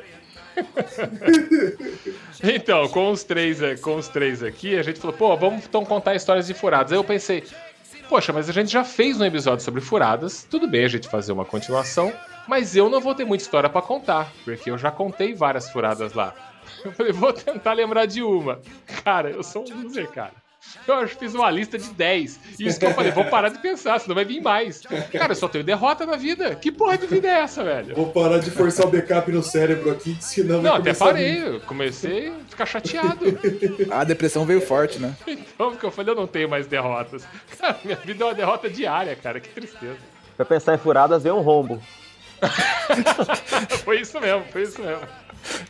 Então, 2.43 2.89
com 2.89 3.09
os 3.09 3.23
três, 3.23 3.61
eh, 3.61 3.75
com 3.75 3.95
os 3.95 4.09
três 4.09 4.43
aqui, 4.43 4.77
a 4.77 4.83
gente 4.83 4.99
falou, 4.99 5.15
pô, 5.15 5.37
vamos 5.37 5.63
então 5.63 5.85
contar 5.85 6.13
histórias 6.13 6.45
de 6.45 6.53
furadas. 6.53 6.91
Aí 6.91 6.97
eu 6.97 7.03
pensei, 7.03 7.43
poxa, 8.09 8.33
mas 8.33 8.49
a 8.49 8.53
gente 8.53 8.69
já 8.69 8.83
fez 8.83 9.19
um 9.19 9.25
episódio 9.25 9.63
sobre 9.63 9.79
furadas, 9.79 10.45
tudo 10.49 10.67
bem 10.67 10.83
a 10.83 10.89
gente 10.89 11.07
fazer 11.07 11.31
uma 11.31 11.45
continuação, 11.45 12.11
mas 12.47 12.75
eu 12.75 12.89
não 12.89 12.99
vou 12.99 13.15
ter 13.15 13.23
muita 13.23 13.43
história 13.43 13.69
pra 13.69 13.81
contar, 13.81 14.29
porque 14.43 14.69
eu 14.69 14.77
já 14.77 14.91
contei 14.91 15.33
várias 15.33 15.69
furadas 15.69 16.13
lá. 16.13 16.33
Eu 16.83 16.91
falei, 16.93 17.11
vou 17.13 17.31
tentar 17.31 17.73
lembrar 17.73 18.05
de 18.05 18.21
uma. 18.23 18.59
Cara, 19.03 19.29
eu 19.29 19.43
sou 19.43 19.65
um 19.69 19.83
loser, 19.83 20.09
cara. 20.09 20.42
Eu 20.87 20.95
acho 20.95 21.13
que 21.13 21.19
fiz 21.19 21.33
uma 21.33 21.49
lista 21.49 21.77
de 21.77 21.89
10. 21.89 22.39
E 22.59 22.67
isso 22.67 22.79
que 22.79 22.85
eu 22.85 22.93
falei, 22.93 23.11
vou 23.11 23.25
parar 23.25 23.49
de 23.49 23.59
pensar, 23.59 23.99
senão 23.99 24.15
vai 24.15 24.25
vir 24.25 24.41
mais. 24.41 24.81
Cara, 25.11 25.31
eu 25.31 25.35
só 25.35 25.47
tenho 25.47 25.63
derrota 25.63 26.05
na 26.05 26.17
vida. 26.17 26.55
Que 26.55 26.71
porra 26.71 26.97
de 26.97 27.07
vida 27.07 27.27
é 27.27 27.39
essa, 27.41 27.63
velho? 27.63 27.95
Vou 27.95 28.11
parar 28.11 28.39
de 28.39 28.51
forçar 28.51 28.85
o 28.85 28.89
backup 28.89 29.31
no 29.31 29.41
cérebro 29.43 29.91
aqui, 29.91 30.17
senão 30.19 30.61
vai 30.61 30.71
Não, 30.71 30.77
até 30.77 30.93
parei. 30.93 31.43
Eu 31.43 31.59
comecei 31.61 32.29
a 32.29 32.49
ficar 32.49 32.65
chateado. 32.65 33.25
A 33.91 34.03
depressão 34.03 34.45
veio 34.45 34.61
forte, 34.61 34.99
né? 34.99 35.15
Então, 35.53 35.71
porque 35.71 35.85
eu 35.85 35.91
falei, 35.91 36.11
eu 36.11 36.15
não 36.15 36.27
tenho 36.27 36.49
mais 36.49 36.65
derrotas. 36.67 37.23
Cara, 37.59 37.77
minha 37.83 37.95
vida 37.97 38.23
é 38.23 38.27
uma 38.27 38.33
derrota 38.33 38.69
diária, 38.69 39.15
cara. 39.15 39.39
Que 39.39 39.49
tristeza. 39.49 39.97
Pra 40.35 40.45
pensar 40.45 40.73
em 40.73 40.77
furadas, 40.77 41.23
veio 41.23 41.35
um 41.35 41.41
rombo. 41.41 41.81
Foi 43.83 44.01
isso 44.01 44.19
mesmo, 44.19 44.43
foi 44.51 44.63
isso 44.63 44.81
mesmo. 44.81 45.07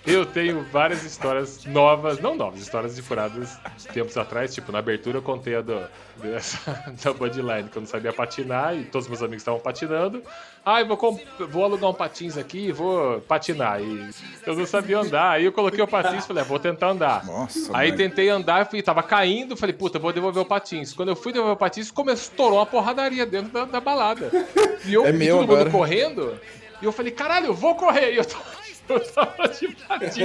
Eu 0.05 0.25
tenho 0.25 0.63
várias 0.71 1.03
histórias 1.03 1.65
novas, 1.65 2.19
não 2.19 2.35
novas, 2.35 2.61
histórias 2.61 2.95
de 2.95 3.01
furadas 3.01 3.57
tempos 3.93 4.17
atrás. 4.17 4.53
Tipo, 4.53 4.71
na 4.71 4.79
abertura 4.79 5.17
eu 5.17 5.21
contei 5.21 5.55
a 5.55 5.61
do, 5.61 5.81
dessa, 6.17 6.59
da 7.03 7.13
Budline, 7.13 7.69
que 7.69 7.77
eu 7.77 7.81
não 7.81 7.87
sabia 7.87 8.11
patinar 8.13 8.75
e 8.75 8.83
todos 8.85 9.07
meus 9.07 9.21
amigos 9.21 9.41
estavam 9.41 9.59
patinando. 9.59 10.21
Ah, 10.65 10.81
eu 10.81 10.87
vou, 10.87 11.21
vou 11.49 11.63
alugar 11.63 11.89
um 11.89 11.93
patins 11.93 12.37
aqui 12.37 12.67
e 12.67 12.71
vou 12.71 13.19
patinar. 13.21 13.81
E 13.81 14.09
eu 14.45 14.55
não 14.55 14.65
sabia 14.65 14.99
andar. 14.99 15.31
Aí 15.31 15.45
eu 15.45 15.51
coloquei 15.51 15.83
o 15.83 15.87
patins 15.87 16.23
e 16.23 16.27
falei, 16.27 16.43
ah, 16.43 16.45
vou 16.45 16.59
tentar 16.59 16.89
andar. 16.89 17.25
Nossa, 17.25 17.75
Aí 17.75 17.89
mãe. 17.89 17.97
tentei 17.97 18.29
andar, 18.29 18.65
fui, 18.67 18.81
tava 18.81 19.03
caindo, 19.03 19.57
falei, 19.57 19.73
puta, 19.73 19.99
vou 19.99 20.13
devolver 20.13 20.41
o 20.41 20.45
patins. 20.45 20.93
Quando 20.93 21.09
eu 21.09 21.15
fui 21.15 21.31
devolver 21.33 21.55
o 21.55 21.57
patins, 21.59 21.89
começou, 21.91 22.23
estourou 22.31 22.59
uma 22.59 22.65
porradaria 22.65 23.25
dentro 23.25 23.51
da, 23.51 23.65
da 23.65 23.79
balada. 23.81 24.29
E 24.85 24.93
eu 24.93 25.05
É 25.05 25.09
e 25.09 25.27
todo 25.27 25.39
mundo 25.41 25.53
agora. 25.53 25.69
correndo, 25.69 26.39
e 26.81 26.85
eu 26.85 26.91
falei, 26.91 27.11
caralho, 27.11 27.47
eu 27.47 27.53
vou 27.53 27.75
correr. 27.75 28.13
E 28.13 28.17
eu, 28.17 28.25
tô- 28.25 28.37
eu 28.89 28.99
tava 28.99 29.47
de 29.49 29.67
patins, 29.87 30.17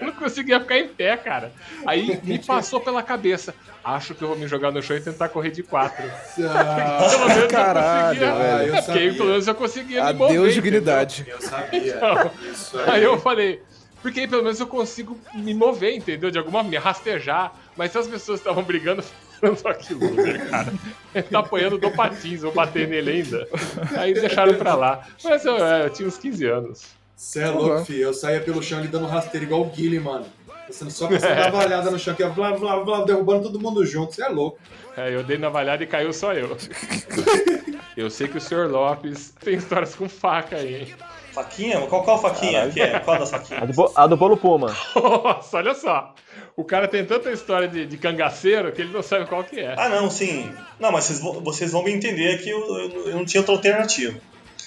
eu 0.00 0.06
não 0.06 0.12
conseguia 0.12 0.60
ficar 0.60 0.78
em 0.78 0.88
pé, 0.88 1.16
cara. 1.16 1.52
Aí 1.86 2.20
me 2.22 2.38
passou 2.38 2.80
pela 2.80 3.02
cabeça, 3.02 3.54
acho 3.84 4.14
que 4.14 4.22
eu 4.22 4.28
vou 4.28 4.36
me 4.38 4.46
jogar 4.48 4.70
no 4.70 4.82
chão 4.82 4.96
e 4.96 5.00
tentar 5.00 5.28
correr 5.28 5.50
de 5.50 5.62
quatro. 5.62 6.04
Ah, 6.40 6.98
Pelo 7.10 7.28
menos 7.28 7.52
Caralho, 7.52 8.22
eu 8.22 8.32
conseguia. 8.32 8.34
velho. 8.34 8.42
é, 8.42 8.78
eu 8.78 8.82
porque 8.82 8.98
aí, 8.98 9.04
sabia. 9.06 9.14
pelo 9.14 9.28
menos 9.30 9.46
eu 9.48 9.54
conseguia 9.54 10.04
me 10.04 10.12
mover. 10.12 10.26
Adeus 10.38 10.46
entendeu? 10.52 10.62
dignidade. 10.62 11.26
eu 11.28 11.40
sabia. 11.40 11.96
Então, 11.96 12.30
Isso 12.50 12.78
Aí 12.86 13.02
eu 13.02 13.18
falei, 13.18 13.62
porque 14.02 14.20
aí 14.20 14.28
pelo 14.28 14.42
menos 14.42 14.60
eu 14.60 14.66
consigo 14.66 15.18
me 15.34 15.54
mover, 15.54 15.94
entendeu? 15.96 16.30
De 16.30 16.38
alguma 16.38 16.62
maneira, 16.62 16.84
rastejar. 16.84 17.52
Mas 17.76 17.92
se 17.92 17.98
as 17.98 18.06
pessoas 18.08 18.40
estavam 18.40 18.62
brigando, 18.62 19.02
falando 19.40 19.56
só 19.56 19.72
que 19.72 19.94
loser, 19.94 20.48
cara. 20.50 20.72
Ele 21.14 21.22
tá 21.24 21.38
apanhando 21.40 21.78
do 21.78 21.90
patins, 21.92 22.42
vou 22.42 22.52
bater 22.52 22.88
nele 22.88 23.10
ainda. 23.10 23.46
Aí 23.96 24.12
deixaram 24.14 24.54
pra 24.54 24.74
lá. 24.74 25.06
Mas 25.22 25.44
eu, 25.44 25.56
é, 25.64 25.84
eu 25.84 25.90
tinha 25.90 26.08
uns 26.08 26.18
15 26.18 26.44
anos. 26.46 26.97
Você 27.18 27.40
é 27.40 27.48
louco, 27.50 27.84
filho. 27.84 28.02
Eu 28.04 28.14
saía 28.14 28.40
pelo 28.40 28.62
chão 28.62 28.78
ali 28.78 28.86
dando 28.86 29.06
rasteiro 29.06 29.44
igual 29.44 29.62
o 29.62 29.64
Guile, 29.66 29.98
mano. 29.98 30.24
Você 30.70 30.88
só 30.90 31.08
pensando 31.08 31.34
na 31.34 31.50
valhada 31.50 31.90
no 31.90 31.98
chão 31.98 32.14
ó, 32.22 32.28
blá, 32.28 32.52
blá, 32.52 32.80
blá, 32.84 33.04
derrubando 33.04 33.42
todo 33.44 33.58
mundo 33.60 33.84
junto. 33.84 34.14
Você 34.14 34.22
é 34.22 34.28
louco. 34.28 34.58
É, 34.96 35.12
eu 35.14 35.24
dei 35.24 35.36
na 35.36 35.48
valhada 35.48 35.82
e 35.82 35.86
caiu 35.86 36.12
só 36.12 36.32
eu. 36.32 36.56
Eu 37.96 38.08
sei 38.10 38.28
que 38.28 38.38
o 38.38 38.40
Sr. 38.40 38.68
Lopes 38.70 39.34
tem 39.40 39.54
histórias 39.54 39.92
com 39.96 40.08
faca 40.08 40.54
aí, 40.54 40.82
hein? 40.82 40.94
Faquinha? 41.32 41.80
Qual, 41.88 42.04
qual 42.04 42.20
faquinha 42.22 42.68
que 42.70 42.80
é? 42.80 43.00
Qual 43.00 43.18
das 43.18 43.32
A 43.34 43.38
faquinhas? 43.40 43.66
do, 43.66 43.72
bo- 43.74 43.92
a 43.92 44.06
do 44.06 44.16
bolo 44.16 44.36
Puma. 44.36 44.68
Nossa, 44.94 45.56
olha 45.56 45.74
só. 45.74 46.14
O 46.56 46.62
cara 46.62 46.86
tem 46.86 47.04
tanta 47.04 47.32
história 47.32 47.66
de, 47.66 47.86
de 47.86 47.98
cangaceiro 47.98 48.70
que 48.70 48.82
ele 48.82 48.92
não 48.92 49.02
sabe 49.02 49.26
qual 49.26 49.42
que 49.42 49.58
é. 49.58 49.74
Ah, 49.76 49.88
não, 49.88 50.08
sim. 50.08 50.48
Não, 50.78 50.92
mas 50.92 51.04
vocês, 51.06 51.20
vão- 51.20 51.40
vocês 51.40 51.72
vão 51.72 51.82
me 51.82 51.92
entender 51.92 52.38
que 52.40 52.50
eu, 52.50 52.60
eu- 52.78 53.08
eu 53.08 53.16
não 53.16 53.24
tinha 53.24 53.40
outra 53.40 53.54
alternativa. 53.56 54.16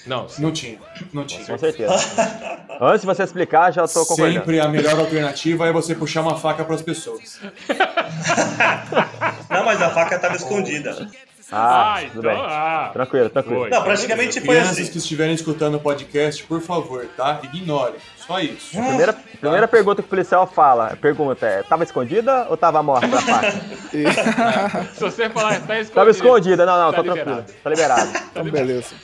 Não, 0.06 0.26
Não 0.38 0.50
tinha. 0.52 0.78
Não 1.12 1.24
tinha. 1.24 1.44
Com 1.44 1.58
certeza. 1.58 1.94
Antes 2.80 3.02
de 3.02 3.06
você 3.06 3.22
explicar, 3.22 3.70
já 3.72 3.86
tô 3.86 4.04
concordando. 4.04 4.38
Sempre 4.40 4.58
a 4.60 4.68
melhor 4.68 4.98
alternativa 4.98 5.66
é 5.68 5.72
você 5.72 5.94
puxar 5.94 6.22
uma 6.22 6.36
faca 6.36 6.64
pras 6.64 6.82
pessoas. 6.82 7.38
Não, 9.50 9.64
mas 9.64 9.80
a 9.80 9.90
faca 9.90 10.16
estava 10.16 10.34
escondida. 10.36 11.08
Ah, 11.54 11.96
Ah, 11.96 11.98
tudo 12.00 12.20
então. 12.20 12.22
bem. 12.32 12.40
Ah, 12.48 12.90
Tranquilo, 12.94 13.28
tranquilo. 13.28 13.60
Foi. 13.60 13.70
Não, 13.70 13.82
praticamente 13.82 14.40
foi 14.40 14.48
Crianças 14.54 14.78
assim. 14.80 14.90
que 14.90 14.96
estiverem 14.98 15.34
escutando 15.34 15.74
o 15.74 15.80
podcast, 15.80 16.42
por 16.44 16.62
favor, 16.62 17.06
tá? 17.14 17.40
Ignore. 17.42 17.94
Só 18.16 18.40
isso. 18.40 18.70
Primeira, 18.70 19.12
primeira 19.38 19.68
pergunta 19.68 20.00
que 20.00 20.06
o 20.06 20.08
policial 20.08 20.46
fala, 20.46 20.96
pergunta 21.00 21.44
é, 21.46 21.62
tava 21.62 21.82
escondida 21.84 22.46
ou 22.48 22.56
tava 22.56 22.82
morta 22.82 23.06
a 23.06 23.20
faca? 23.20 23.52
se 24.94 25.00
você 25.00 25.28
falar, 25.28 25.60
tá 25.60 25.74
escondido. 25.78 25.94
Tava 25.94 26.10
escondida, 26.10 26.64
não, 26.66 26.78
não, 26.86 26.90
Tá 26.90 26.96
tô 26.96 27.02
liberado. 27.02 27.34
tranquilo, 27.42 27.58
tá 27.62 27.70
liberado. 27.70 28.10
Então, 28.30 28.44
beleza. 28.44 28.94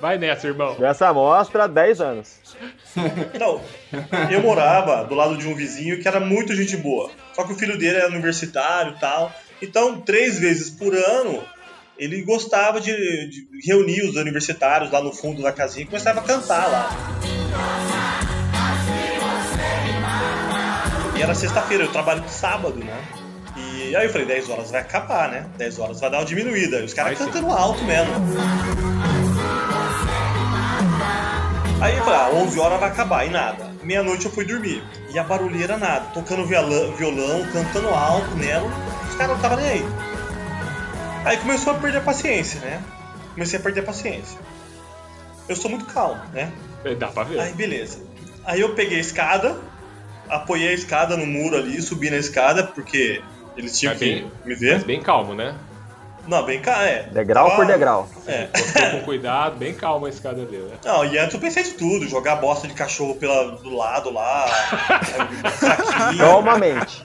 Vai 0.00 0.16
nessa, 0.16 0.46
irmão. 0.46 0.76
Essa 0.80 1.08
amostra, 1.08 1.68
10 1.68 2.00
anos. 2.00 2.40
Não, 3.38 3.60
eu 4.30 4.40
morava 4.40 5.04
do 5.04 5.14
lado 5.14 5.36
de 5.36 5.46
um 5.46 5.54
vizinho 5.54 6.00
que 6.00 6.08
era 6.08 6.18
muito 6.18 6.54
gente 6.54 6.76
boa. 6.76 7.10
Só 7.34 7.44
que 7.44 7.52
o 7.52 7.56
filho 7.56 7.78
dele 7.78 7.98
era 7.98 8.08
universitário 8.08 8.94
e 8.96 8.98
tal. 8.98 9.30
Então, 9.60 10.00
três 10.00 10.38
vezes 10.38 10.70
por 10.70 10.94
ano, 10.94 11.42
ele 11.98 12.22
gostava 12.22 12.80
de, 12.80 12.92
de 13.28 13.46
reunir 13.66 14.02
os 14.02 14.16
universitários 14.16 14.90
lá 14.90 15.02
no 15.02 15.12
fundo 15.12 15.42
da 15.42 15.52
casinha 15.52 15.84
e 15.84 15.86
começava 15.86 16.20
a 16.20 16.22
cantar 16.22 16.66
lá. 16.66 16.90
E 21.14 21.22
era 21.22 21.34
sexta-feira, 21.34 21.84
eu 21.84 21.92
trabalho 21.92 22.22
de 22.22 22.30
sábado, 22.30 22.78
né? 22.78 22.96
E 23.54 23.94
aí 23.94 24.06
eu 24.06 24.10
falei, 24.10 24.26
10 24.26 24.48
horas 24.48 24.70
vai 24.70 24.80
acabar, 24.80 25.28
né? 25.28 25.46
10 25.58 25.78
horas 25.78 26.00
vai 26.00 26.10
dar 26.10 26.18
uma 26.20 26.24
diminuída. 26.24 26.78
E 26.78 26.84
os 26.84 26.94
caras 26.94 27.18
cantando 27.18 27.50
alto 27.50 27.84
mesmo. 27.84 28.14
Aí 31.80 31.96
eu 31.96 32.04
falei, 32.04 32.20
ah, 32.20 32.30
11 32.34 32.58
horas 32.60 32.78
vai 32.78 32.90
acabar, 32.90 33.26
e 33.26 33.30
nada. 33.30 33.70
Meia-noite 33.82 34.26
eu 34.26 34.30
fui 34.32 34.44
dormir. 34.44 34.82
E 35.12 35.18
a 35.18 35.24
barulheira 35.24 35.78
nada, 35.78 36.06
tocando 36.12 36.44
violão, 36.46 36.92
violão 36.92 37.44
cantando 37.52 37.88
alto 37.88 38.34
nela, 38.36 38.68
os 39.08 39.14
caras 39.14 39.28
não 39.28 39.36
estavam 39.36 39.56
nem 39.58 39.66
aí. 39.68 39.84
Aí 41.24 41.36
começou 41.38 41.72
a 41.72 41.76
perder 41.76 41.98
a 41.98 42.02
paciência, 42.02 42.60
né? 42.60 42.82
Comecei 43.34 43.58
a 43.58 43.62
perder 43.62 43.80
a 43.80 43.84
paciência. 43.84 44.38
Eu 45.48 45.56
sou 45.56 45.70
muito 45.70 45.86
calmo, 45.86 46.20
né? 46.32 46.52
É, 46.84 46.94
Dá 46.94 47.08
pra 47.08 47.24
ver. 47.24 47.40
Aí 47.40 47.52
beleza. 47.52 47.98
Aí 48.44 48.60
eu 48.60 48.74
peguei 48.74 48.98
a 48.98 49.00
escada, 49.00 49.56
apoiei 50.28 50.68
a 50.68 50.72
escada 50.74 51.16
no 51.16 51.26
muro 51.26 51.56
ali, 51.56 51.80
subi 51.80 52.10
na 52.10 52.16
escada, 52.16 52.64
porque 52.64 53.22
eles 53.56 53.78
tinham 53.78 53.92
Mas 53.92 53.98
que 53.98 54.04
bem- 54.06 54.22
me 54.44 54.50
Mas 54.50 54.60
ver. 54.60 54.84
bem 54.84 55.00
calmo, 55.02 55.34
né? 55.34 55.54
Não, 56.30 56.44
bem 56.44 56.60
cá, 56.60 56.84
é. 56.84 57.02
Degrau 57.10 57.46
Tava- 57.50 57.56
por 57.56 57.66
degrau. 57.66 58.08
É. 58.26 58.46
Com 58.92 59.00
cuidado, 59.02 59.56
bem 59.56 59.74
calmo 59.74 60.06
a 60.06 60.08
escada 60.08 60.44
dele, 60.44 60.68
né? 60.70 60.76
Não, 60.84 61.04
e 61.04 61.18
antes 61.18 61.34
eu 61.34 61.40
pensei 61.40 61.62
de 61.64 61.72
tudo, 61.72 62.08
jogar 62.08 62.36
bosta 62.36 62.68
de 62.68 62.74
cachorro 62.74 63.16
pela, 63.16 63.50
do 63.56 63.74
lado 63.76 64.10
lá, 64.12 64.46
saquinho. 65.58 66.18
Calmamente. 66.18 67.04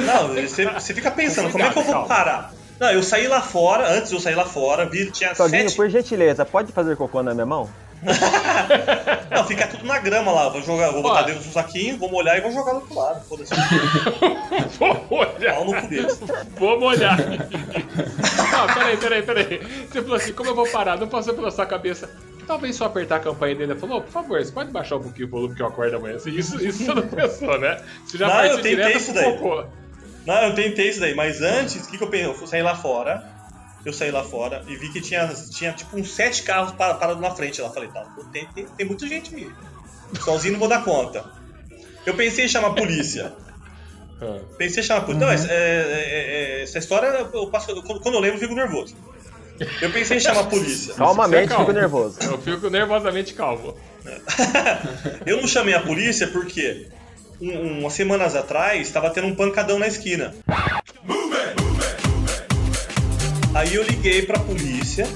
Não, 0.00 0.28
você, 0.28 0.66
você 0.66 0.94
fica 0.94 1.10
pensando, 1.10 1.50
como 1.50 1.64
é 1.64 1.70
que 1.70 1.78
eu 1.78 1.82
vou 1.82 1.92
Calma. 1.92 2.08
parar? 2.08 2.52
Não, 2.78 2.90
eu 2.90 3.02
saí 3.02 3.26
lá 3.28 3.40
fora, 3.42 3.90
antes 3.90 4.10
eu 4.12 4.20
sair 4.20 4.34
lá 4.34 4.44
fora, 4.44 4.86
vi, 4.86 5.10
tinha 5.10 5.34
Soguinho, 5.34 5.64
sete... 5.68 5.76
por 5.76 5.88
gentileza, 5.90 6.44
pode 6.46 6.72
fazer 6.72 6.96
cocô 6.96 7.22
na 7.22 7.34
minha 7.34 7.44
mão? 7.46 7.68
Não, 9.30 9.44
fica 9.44 9.66
tudo 9.66 9.84
na 9.84 9.98
grama 9.98 10.32
lá, 10.32 10.48
vou 10.48 10.62
jogar, 10.62 10.90
vou 10.90 11.02
botar 11.02 11.22
dentro 11.22 11.42
do 11.44 11.52
saquinho, 11.52 11.98
vou 11.98 12.10
molhar 12.10 12.38
e 12.38 12.40
vou 12.40 12.50
jogar 12.52 12.72
do 12.72 12.78
outro 12.78 12.94
lado, 12.94 13.24
foda-se. 13.28 13.52
Vou 14.78 15.06
molhar. 15.10 15.54
Pau 15.56 15.64
no 15.64 15.80
cu 15.80 15.88
deles. 15.88 16.20
Vou 16.58 16.80
molhar. 16.80 17.18
Não, 17.18 18.74
peraí, 18.74 18.96
peraí, 18.96 19.22
peraí. 19.22 19.60
Você 19.90 20.02
falou 20.02 20.16
assim, 20.16 20.32
como 20.32 20.50
eu 20.50 20.54
vou 20.54 20.68
parar? 20.68 20.96
Não 20.98 21.08
passou 21.08 21.34
pela 21.34 21.50
sua 21.50 21.66
cabeça. 21.66 22.08
Talvez 22.46 22.76
só 22.76 22.86
apertar 22.86 23.16
a 23.16 23.20
campanha 23.20 23.54
dele 23.54 23.74
e 23.74 23.76
falou, 23.76 24.00
por 24.00 24.10
favor, 24.10 24.42
você 24.44 24.50
pode 24.50 24.70
baixar 24.70 24.96
um 24.96 25.02
pouquinho 25.02 25.28
o 25.28 25.30
volume 25.30 25.54
que 25.54 25.62
eu 25.62 25.66
acordo 25.66 25.96
amanhã. 25.96 26.16
Assim, 26.16 26.30
Isso, 26.30 26.62
isso 26.64 26.84
você 26.84 26.94
não 26.94 27.06
pensou, 27.06 27.58
né? 27.58 27.82
Você 28.06 28.18
já 28.18 28.28
Não, 28.28 28.44
eu 28.44 28.62
tentei 28.62 28.96
isso 28.96 29.12
daí. 29.12 29.24
cocô. 29.24 29.64
Não, 30.26 30.42
eu 30.42 30.54
tentei 30.54 30.88
isso 30.88 31.00
daí, 31.00 31.14
mas 31.14 31.40
antes, 31.42 31.86
o 31.86 31.90
que, 31.90 31.98
que 31.98 32.04
eu 32.04 32.08
pensei? 32.08 32.26
Eu 32.26 32.46
sair 32.46 32.62
lá 32.62 32.74
fora. 32.74 33.22
Eu 33.84 33.92
saí 33.92 34.10
lá 34.10 34.22
fora 34.22 34.62
e 34.68 34.76
vi 34.76 34.90
que 34.92 35.00
tinha, 35.00 35.26
tinha 35.50 35.72
tipo 35.72 35.96
uns 35.96 36.10
sete 36.12 36.42
carros 36.42 36.72
pa- 36.72 36.94
parados 36.94 37.22
na 37.22 37.30
frente 37.30 37.60
lá. 37.62 37.70
Falei, 37.70 37.88
tá, 37.88 38.04
tem, 38.32 38.46
tem, 38.54 38.66
tem 38.66 38.86
muita 38.86 39.06
gente 39.06 39.34
aí. 39.34 39.50
Sozinho 40.22 40.52
não 40.52 40.60
vou 40.60 40.68
dar 40.68 40.84
conta. 40.84 41.24
Eu 42.04 42.14
pensei 42.14 42.44
em 42.44 42.48
chamar 42.48 42.68
a 42.68 42.74
polícia. 42.74 43.32
Ah. 44.22 44.38
Pensei 44.58 44.82
em 44.82 44.86
chamar 44.86 45.00
a 45.00 45.04
polícia. 45.04 45.26
Não, 45.26 45.32
essa, 45.32 45.50
é- 45.50 45.54
é- 45.54 46.58
é- 46.58 46.62
essa 46.64 46.78
história, 46.78 47.06
eu 47.32 47.46
passo, 47.46 47.68
quando, 47.82 48.00
quando 48.02 48.16
eu 48.16 48.20
lembro, 48.20 48.36
eu 48.36 48.40
fico 48.42 48.54
nervoso. 48.54 48.94
Eu 49.80 49.90
pensei 49.90 50.18
em 50.18 50.20
chamar 50.20 50.40
a 50.42 50.44
polícia. 50.44 50.92
Calmamente, 50.92 51.48
calmo. 51.48 51.64
fico 51.64 51.78
nervoso. 51.78 52.18
Eu 52.22 52.36
fico 52.36 52.68
nervosamente 52.68 53.32
calmo. 53.32 53.74
Eu 55.24 55.40
não 55.40 55.48
chamei 55.48 55.72
a 55.72 55.80
polícia 55.80 56.28
porque 56.28 56.88
um- 57.40 57.78
umas 57.80 57.94
semanas 57.94 58.36
atrás 58.36 58.86
estava 58.86 59.08
tendo 59.08 59.26
um 59.28 59.34
pancadão 59.34 59.78
na 59.78 59.86
esquina. 59.86 60.34
Aí 63.54 63.74
eu 63.74 63.82
liguei 63.82 64.22
pra 64.22 64.38
polícia, 64.38 65.06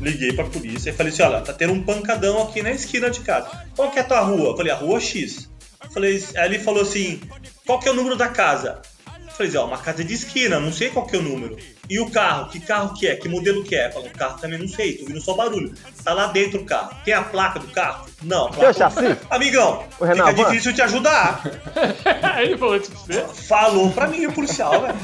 liguei 0.00 0.32
pra 0.32 0.44
polícia 0.44 0.90
e 0.90 0.92
falei 0.92 1.12
assim, 1.12 1.22
olha, 1.22 1.40
tá 1.40 1.52
tendo 1.52 1.72
um 1.72 1.82
pancadão 1.82 2.42
aqui 2.42 2.62
na 2.62 2.70
esquina 2.70 3.10
de 3.10 3.20
casa. 3.20 3.48
Qual 3.76 3.90
que 3.90 3.98
é 3.98 4.02
a 4.02 4.04
tua 4.04 4.20
rua? 4.20 4.50
Eu 4.50 4.56
falei, 4.56 4.72
a 4.72 4.76
rua 4.76 4.98
X. 4.98 5.48
Falei, 5.92 6.24
aí 6.36 6.44
ele 6.46 6.58
falou 6.58 6.82
assim, 6.82 7.20
qual 7.66 7.78
que 7.78 7.88
é 7.88 7.90
o 7.90 7.94
número 7.94 8.16
da 8.16 8.28
casa? 8.28 8.80
Eu 9.06 9.30
falei, 9.46 9.56
ó, 9.56 9.66
uma 9.66 9.78
casa 9.78 10.02
de 10.04 10.12
esquina, 10.14 10.58
não 10.60 10.72
sei 10.72 10.90
qual 10.90 11.06
que 11.06 11.16
é 11.16 11.18
o 11.18 11.22
número. 11.22 11.56
E 11.88 11.98
o 12.00 12.08
carro? 12.10 12.48
Que 12.50 12.60
carro 12.60 12.94
que 12.94 13.06
é? 13.06 13.16
Que 13.16 13.28
modelo 13.28 13.62
que 13.64 13.74
é? 13.74 13.88
Eu 13.88 13.92
falei, 13.92 14.08
o 14.08 14.12
carro 14.12 14.38
também 14.40 14.58
não 14.58 14.68
sei, 14.68 14.94
tô 14.94 15.02
ouvindo 15.02 15.20
só 15.20 15.34
barulho. 15.34 15.74
Tá 16.04 16.12
lá 16.14 16.26
dentro 16.28 16.60
o 16.60 16.64
carro. 16.64 16.94
Tem 17.04 17.12
a 17.14 17.22
placa 17.22 17.58
do 17.58 17.66
carro? 17.68 18.06
Não. 18.22 18.46
a 18.46 18.50
Tem 18.50 18.58
o 18.58 18.60
placa- 18.60 18.72
chassi? 18.74 19.16
Amigão, 19.30 19.84
O 19.98 20.04
Renan 20.04 20.26
fica 20.28 20.44
difícil 20.44 20.72
te 20.74 20.82
ajudar. 20.82 21.42
Ele 22.40 22.56
falou 22.56 22.76
isso 22.76 22.90
pra 22.90 23.00
você? 23.00 23.42
Falou 23.46 23.90
pra 23.92 24.06
mim 24.06 24.26
o 24.26 24.32
policial, 24.32 24.80
velho. 24.82 24.94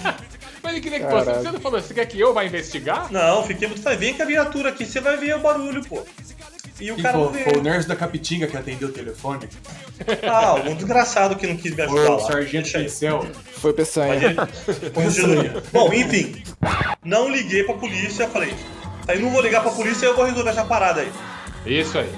Mas 0.67 0.73
ele 0.73 0.81
queria 0.81 0.99
que. 1.01 1.07
Você 1.07 1.51
não 1.53 1.61
falou, 1.61 1.81
você 1.81 1.95
quer 1.95 2.07
que 2.07 2.19
eu 2.19 2.35
vá 2.35 2.45
investigar? 2.45 3.07
Não, 3.13 3.45
fiquei 3.45 3.69
muito. 3.69 3.83
Vem 3.97 4.15
com 4.15 4.23
a 4.23 4.27
viatura 4.27 4.71
aqui, 4.71 4.85
você 4.85 5.01
vai 5.01 5.17
ver 5.17 5.37
o 5.37 5.39
barulho, 5.39 5.81
pô. 5.87 6.03
E 6.81 6.91
o 6.91 6.95
Quem 6.97 7.03
cara 7.05 7.19
veio. 7.29 7.45
foi 7.45 7.59
o 7.59 7.63
nurse 7.63 7.89
da 7.89 7.97
Capitinga 7.97 8.47
que 8.47 8.57
atendeu 8.57 8.89
o 8.89 8.93
telefone? 8.93 9.49
Ah, 10.29 10.57
um 10.57 10.75
desgraçado 10.75 11.35
que 11.37 11.47
não 11.47 11.57
quis 11.57 11.71
me 11.75 11.77
Foi 11.77 11.85
ajudar. 11.87 12.11
o 12.11 12.17
lá. 12.17 12.27
sargento. 12.27 12.71
Pincel? 12.71 13.27
Foi 13.53 13.73
Peçanha. 13.73 14.35
Continua. 14.93 15.63
Bom, 15.73 15.91
enfim. 15.93 16.43
Não 17.05 17.31
liguei 17.31 17.63
pra 17.65 17.75
polícia, 17.77 18.29
falei. 18.29 18.53
Aí 19.09 19.19
não 19.23 19.31
vou 19.31 19.41
ligar 19.41 19.63
pra 19.63 19.71
polícia 19.71 20.05
eu 20.05 20.15
vou 20.17 20.25
resolver 20.27 20.51
essa 20.51 20.65
parada 20.65 21.01
aí. 21.01 21.13
Isso 21.65 21.97
aí. 21.99 22.11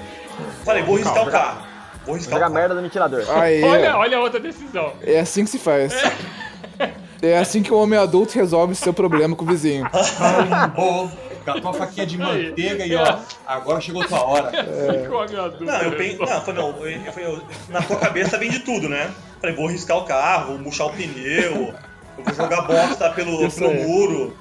Falei, 0.65 0.83
vou 0.83 0.95
riscar 0.97 1.25
o 1.27 1.31
carro. 1.31 1.67
Vou 2.05 2.15
riscar 2.15 2.33
o 2.37 2.39
Joga 2.39 2.45
a 2.45 2.49
carro. 2.49 2.53
merda 2.53 2.75
do 2.75 2.81
ventilador. 2.81 3.23
Aí, 3.29 3.63
Olha, 3.63 3.95
olha 3.97 4.17
a 4.17 4.21
outra 4.21 4.39
decisão. 4.39 4.93
é 5.03 5.19
assim 5.19 5.45
que 5.45 5.51
se 5.51 5.59
faz. 5.59 5.93
É 5.93 6.11
assim 7.37 7.61
que 7.61 7.73
o 7.73 7.77
homem 7.77 7.99
adulto 7.99 8.33
resolve 8.35 8.75
seu 8.75 8.93
problema 8.93 9.35
com 9.35 9.43
o 9.43 9.47
vizinho. 9.47 9.85
Pô, 10.75 11.09
catou 11.45 11.71
a 11.71 11.73
faquinha 11.73 12.05
de 12.05 12.17
manteiga 12.17 12.85
e 12.85 12.95
ó, 12.95 13.17
agora 13.45 13.81
chegou 13.81 14.05
tua 14.07 14.23
hora. 14.23 14.51
Ficou 15.03 15.21
a 15.21 15.27
minha 15.27 15.49
dúvida. 15.49 15.71
Não, 15.71 15.81
eu 15.81 15.91
pensei. 15.97 16.17
Não, 16.17 16.25
eu 16.27 16.41
falei, 16.41 16.61
não, 16.61 16.69
eu- 16.85 16.87
eu 17.05 17.11
falei, 17.13 17.29
eu- 17.29 17.43
na 17.69 17.81
tua 17.81 17.97
cabeça 17.97 18.37
vem 18.37 18.49
de 18.49 18.59
tudo, 18.59 18.87
né? 18.87 19.09
Falei, 19.41 19.55
vou 19.55 19.67
riscar 19.67 19.97
o 19.97 20.05
carro, 20.05 20.53
vou 20.53 20.59
murchar 20.59 20.87
o 20.87 20.91
pneu, 20.91 21.73
eu 22.17 22.23
vou 22.23 22.33
jogar 22.35 22.61
bosta 22.63 23.09
pelo, 23.11 23.45
Isso 23.45 23.59
pelo 23.59 23.71
aí. 23.71 23.83
muro. 23.85 24.37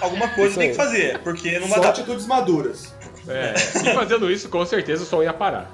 Alguma 0.00 0.28
coisa 0.28 0.50
Isso 0.50 0.58
tem 0.58 0.68
aí. 0.68 0.74
que 0.74 0.76
fazer, 0.82 1.18
porque 1.20 1.58
não 1.58 1.68
vai 1.68 1.80
dar. 1.80 1.88
atitudes 1.90 2.26
maduras. 2.26 2.94
É, 3.28 3.54
e 3.54 3.94
fazendo 3.94 4.30
isso, 4.30 4.48
com 4.48 4.64
certeza 4.66 5.02
o 5.02 5.06
som 5.06 5.22
ia 5.22 5.32
parar. 5.32 5.70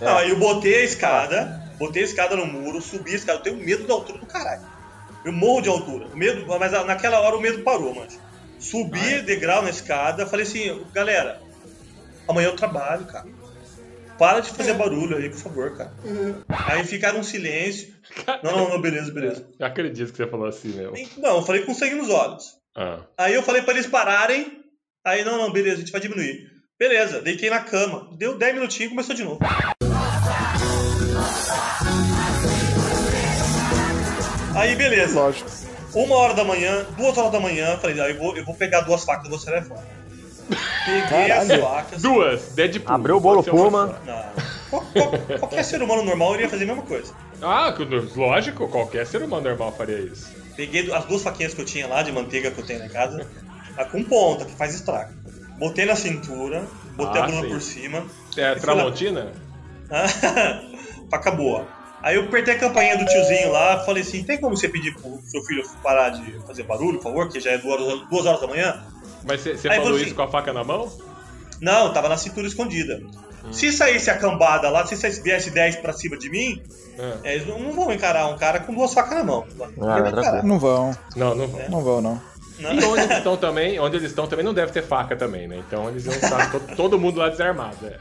Não, 0.00 0.16
aí 0.16 0.30
eu 0.30 0.38
botei 0.38 0.82
a 0.82 0.84
escada, 0.84 1.60
botei 1.78 2.02
a 2.02 2.06
escada 2.06 2.36
no 2.36 2.46
muro, 2.46 2.80
subi 2.80 3.12
a 3.12 3.16
escada. 3.16 3.38
Eu 3.38 3.42
tenho 3.42 3.56
medo 3.56 3.84
da 3.86 3.94
altura 3.94 4.18
do 4.18 4.26
caralho. 4.26 4.62
Eu 5.24 5.32
morro 5.32 5.62
de 5.62 5.68
altura. 5.68 6.06
O 6.06 6.16
medo, 6.16 6.46
mas 6.58 6.72
naquela 6.86 7.20
hora 7.20 7.36
o 7.36 7.40
medo 7.40 7.62
parou, 7.62 7.94
mano. 7.94 8.08
Subi 8.58 9.22
degrau 9.22 9.62
na 9.62 9.70
escada, 9.70 10.26
falei 10.26 10.44
assim, 10.44 10.84
galera, 10.92 11.40
amanhã 12.26 12.48
eu 12.48 12.56
trabalho, 12.56 13.06
cara. 13.06 13.26
Para 14.18 14.40
de 14.40 14.50
fazer 14.50 14.74
barulho 14.74 15.16
aí, 15.16 15.30
por 15.30 15.38
favor, 15.38 15.76
cara. 15.76 15.92
Aí 16.48 16.84
ficaram 16.84 17.20
um 17.20 17.22
silêncio. 17.22 17.94
Não, 18.42 18.50
não, 18.50 18.68
não, 18.70 18.80
beleza, 18.80 19.12
beleza. 19.12 19.48
Eu 19.56 19.66
acredito 19.66 20.10
que 20.10 20.16
você 20.16 20.26
falou 20.26 20.48
assim 20.48 20.68
mesmo. 20.68 20.94
Não, 21.18 21.36
eu 21.36 21.42
falei 21.42 21.62
com 21.62 21.72
sangue 21.72 21.94
nos 21.94 22.10
olhos. 22.10 22.56
Ah. 22.76 23.02
Aí 23.16 23.34
eu 23.34 23.42
falei 23.44 23.62
pra 23.62 23.74
eles 23.74 23.86
pararem. 23.86 24.64
Aí, 25.04 25.24
não, 25.24 25.38
não, 25.38 25.52
beleza, 25.52 25.76
a 25.76 25.78
gente 25.80 25.92
vai 25.92 26.00
diminuir. 26.00 26.50
Beleza, 26.76 27.20
deitei 27.20 27.48
na 27.48 27.60
cama. 27.60 28.10
Deu 28.18 28.36
10 28.36 28.54
minutinhos 28.54 28.86
e 28.86 28.94
começou 28.94 29.14
de 29.14 29.22
novo. 29.22 29.38
Aí, 34.58 34.74
beleza. 34.76 35.18
Lógico. 35.20 35.50
Uma 35.94 36.16
hora 36.16 36.34
da 36.34 36.44
manhã, 36.44 36.84
duas 36.96 37.16
horas 37.16 37.32
da 37.32 37.40
manhã, 37.40 37.76
falei, 37.78 38.00
ah, 38.00 38.08
eu 38.10 38.18
vou, 38.18 38.36
eu 38.36 38.44
vou 38.44 38.54
pegar 38.54 38.82
duas 38.82 39.04
facas 39.04 39.26
e 39.26 39.30
vou 39.30 39.38
sair 39.38 39.62
fora. 39.64 39.86
Peguei 40.84 41.30
as 41.30 41.46
Caralho. 41.48 41.62
facas. 41.62 42.02
Duas, 42.02 42.42
Deadpool. 42.54 42.94
Abriu 42.94 43.16
o 43.16 43.20
bolo 43.20 43.42
Puma. 43.42 44.00
Qual- 44.70 44.84
qual- 44.92 45.38
qualquer 45.38 45.62
ser 45.64 45.82
humano 45.82 46.02
normal 46.02 46.34
iria 46.34 46.48
fazer 46.48 46.64
a 46.64 46.66
mesma 46.66 46.82
coisa. 46.82 47.12
Ah, 47.40 47.74
lógico, 48.16 48.68
qualquer 48.68 49.06
ser 49.06 49.22
humano 49.22 49.42
normal 49.48 49.72
faria 49.76 49.98
isso. 49.98 50.28
Peguei 50.56 50.92
as 50.92 51.04
duas 51.04 51.22
faquinhas 51.22 51.54
que 51.54 51.60
eu 51.60 51.64
tinha 51.64 51.86
lá, 51.86 52.02
de 52.02 52.10
manteiga 52.12 52.50
que 52.50 52.60
eu 52.60 52.66
tenho 52.66 52.84
em 52.84 52.88
casa, 52.88 53.26
a 53.76 53.84
com 53.84 54.02
ponta, 54.02 54.44
que 54.44 54.52
faz 54.56 54.74
estrago. 54.74 55.12
Botei 55.58 55.86
na 55.86 55.96
cintura, 55.96 56.64
botei 56.96 57.20
Ah, 57.20 57.24
a 57.24 57.26
Bruna 57.28 57.42
sim. 57.42 57.48
por 57.48 57.60
cima. 57.62 57.98
É, 58.36 58.42
fui 58.42 58.44
lá. 58.54 58.56
Tramontina? 58.60 59.32
Faca 61.10 61.30
boa. 61.30 61.66
Aí 62.08 62.16
eu 62.16 62.22
apertei 62.22 62.54
a 62.54 62.58
campainha 62.58 62.96
do 62.96 63.04
tiozinho 63.04 63.52
lá, 63.52 63.80
falei 63.84 64.02
assim, 64.02 64.24
tem 64.24 64.38
como 64.40 64.56
você 64.56 64.66
pedir 64.66 64.94
pro 64.94 65.20
seu 65.26 65.42
filho 65.44 65.62
parar 65.82 66.08
de 66.08 66.40
fazer 66.46 66.62
barulho, 66.62 66.96
por 66.98 67.02
favor, 67.04 67.28
que 67.28 67.38
já 67.38 67.50
é 67.50 67.58
duas 67.58 67.78
horas, 67.82 68.00
duas 68.08 68.24
horas 68.24 68.40
da 68.40 68.46
manhã? 68.46 68.82
Mas 69.26 69.42
você 69.42 69.56
falou 69.58 69.76
falou 69.82 69.96
isso 69.98 70.06
assim- 70.06 70.14
com 70.14 70.22
a 70.22 70.28
faca 70.28 70.52
na 70.54 70.64
mão? 70.64 70.90
Não, 71.60 71.92
tava 71.92 72.08
na 72.08 72.16
cintura 72.16 72.46
escondida. 72.46 72.98
Hum. 73.44 73.52
Se 73.52 73.70
saísse 73.70 74.08
a 74.10 74.16
cambada 74.16 74.70
lá, 74.70 74.86
se 74.86 74.96
saísse- 74.96 75.20
viesse 75.22 75.50
10 75.50 75.76
pra 75.76 75.92
cima 75.92 76.16
de 76.16 76.30
mim, 76.30 76.62
Ah. 76.98 77.18
é, 77.24 77.34
eles 77.34 77.46
não, 77.46 77.58
não 77.58 77.72
vão 77.74 77.92
encarar 77.92 78.26
um 78.28 78.38
cara 78.38 78.60
com 78.60 78.72
duas 78.74 78.94
facas 78.94 79.18
na 79.18 79.24
mão. 79.24 79.44
Não 79.76 79.90
Ah, 79.90 80.00
tranquilo. 80.02 80.46
Não 80.46 80.58
vão, 80.58 80.96
Não, 81.14 81.34
não 81.34 81.46
vão. 81.46 81.60
não 81.68 81.82
vão, 81.84 82.00
não. 82.00 82.22
Não. 82.58 82.72
E 82.72 82.84
onde 82.84 83.02
eles 83.02 83.16
estão 83.18 83.36
também, 83.36 83.78
onde 83.78 83.96
eles 83.96 84.08
estão 84.10 84.26
também 84.26 84.44
não 84.44 84.54
deve 84.54 84.72
ter 84.72 84.82
faca 84.82 85.14
também, 85.14 85.46
né? 85.46 85.58
Então 85.58 85.88
eles 85.90 86.06
iam 86.06 86.14
estar 86.14 86.50
todo, 86.50 86.74
todo 86.74 86.98
mundo 86.98 87.18
lá 87.20 87.28
desarmado. 87.28 87.76
É. 87.86 87.98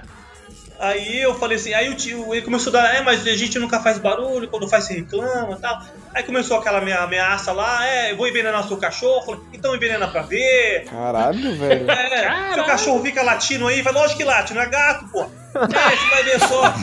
Aí 0.80 1.22
eu 1.22 1.34
falei 1.36 1.58
assim, 1.58 1.74
aí 1.74 1.90
o 1.90 1.96
tio, 1.96 2.34
ele 2.34 2.44
começou 2.44 2.72
a 2.72 2.82
dar, 2.82 2.96
é, 2.96 3.02
mas 3.02 3.26
a 3.26 3.36
gente 3.36 3.58
nunca 3.58 3.80
faz 3.80 3.98
barulho, 3.98 4.48
quando 4.48 4.68
faz 4.68 4.86
se 4.86 4.94
reclama 4.94 5.56
e 5.58 5.62
tal. 5.62 5.82
Aí 6.14 6.24
começou 6.24 6.58
aquela 6.58 6.82
minha 6.82 7.00
ameaça 7.00 7.52
lá, 7.52 7.88
é, 7.88 8.12
eu 8.12 8.18
vou 8.18 8.28
envenenar 8.28 8.68
seu 8.68 8.78
cachorro. 8.78 9.26
Falei, 9.26 9.42
então 9.54 9.76
envenena 9.76 10.08
pra 10.08 10.22
ver. 10.22 10.86
Caralho, 10.86 11.56
velho. 11.56 11.88
É, 12.08 12.22
Caralho. 12.24 12.54
seu 12.54 12.64
cachorro 12.64 13.02
fica 13.04 13.22
latindo 13.24 13.68
aí, 13.68 13.82
vai, 13.82 13.94
lógico 13.94 14.18
que 14.18 14.24
late, 14.24 14.54
não 14.54 14.62
é 14.62 14.68
gato, 14.68 15.08
pô. 15.12 15.26
É, 15.64 15.96
você 15.96 16.10
vai 16.10 16.24
ver 16.24 16.40
só. 16.40 16.74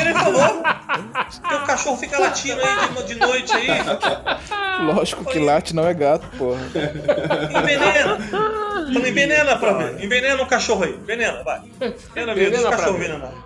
Ele 0.00 0.14
falou, 0.14 0.62
teu 1.48 1.60
cachorro 1.60 1.96
fica 1.96 2.18
latindo 2.18 2.60
aí 2.62 2.88
de, 3.04 3.14
de 3.14 3.20
noite 3.20 3.52
aí, 3.54 3.68
Lógico 4.86 5.24
que 5.24 5.38
late 5.38 5.74
não 5.74 5.86
é 5.86 5.94
gato, 5.94 6.26
porra. 6.36 6.60
envenena. 7.50 8.18
Falei, 8.90 9.10
envenena 9.10 9.56
pra 9.56 9.72
ver, 9.72 10.04
envenena 10.04 10.42
o 10.42 10.46
cachorro 10.46 10.84
aí, 10.84 10.94
envenena, 10.94 11.42
vai. 11.44 11.60
Envenena 11.60 11.86
mesmo, 11.86 12.30
Envenena 12.30 12.50
deixa 12.50 12.68
o 12.68 12.70
cachorro 12.70 12.96
envenenado. 12.96 13.44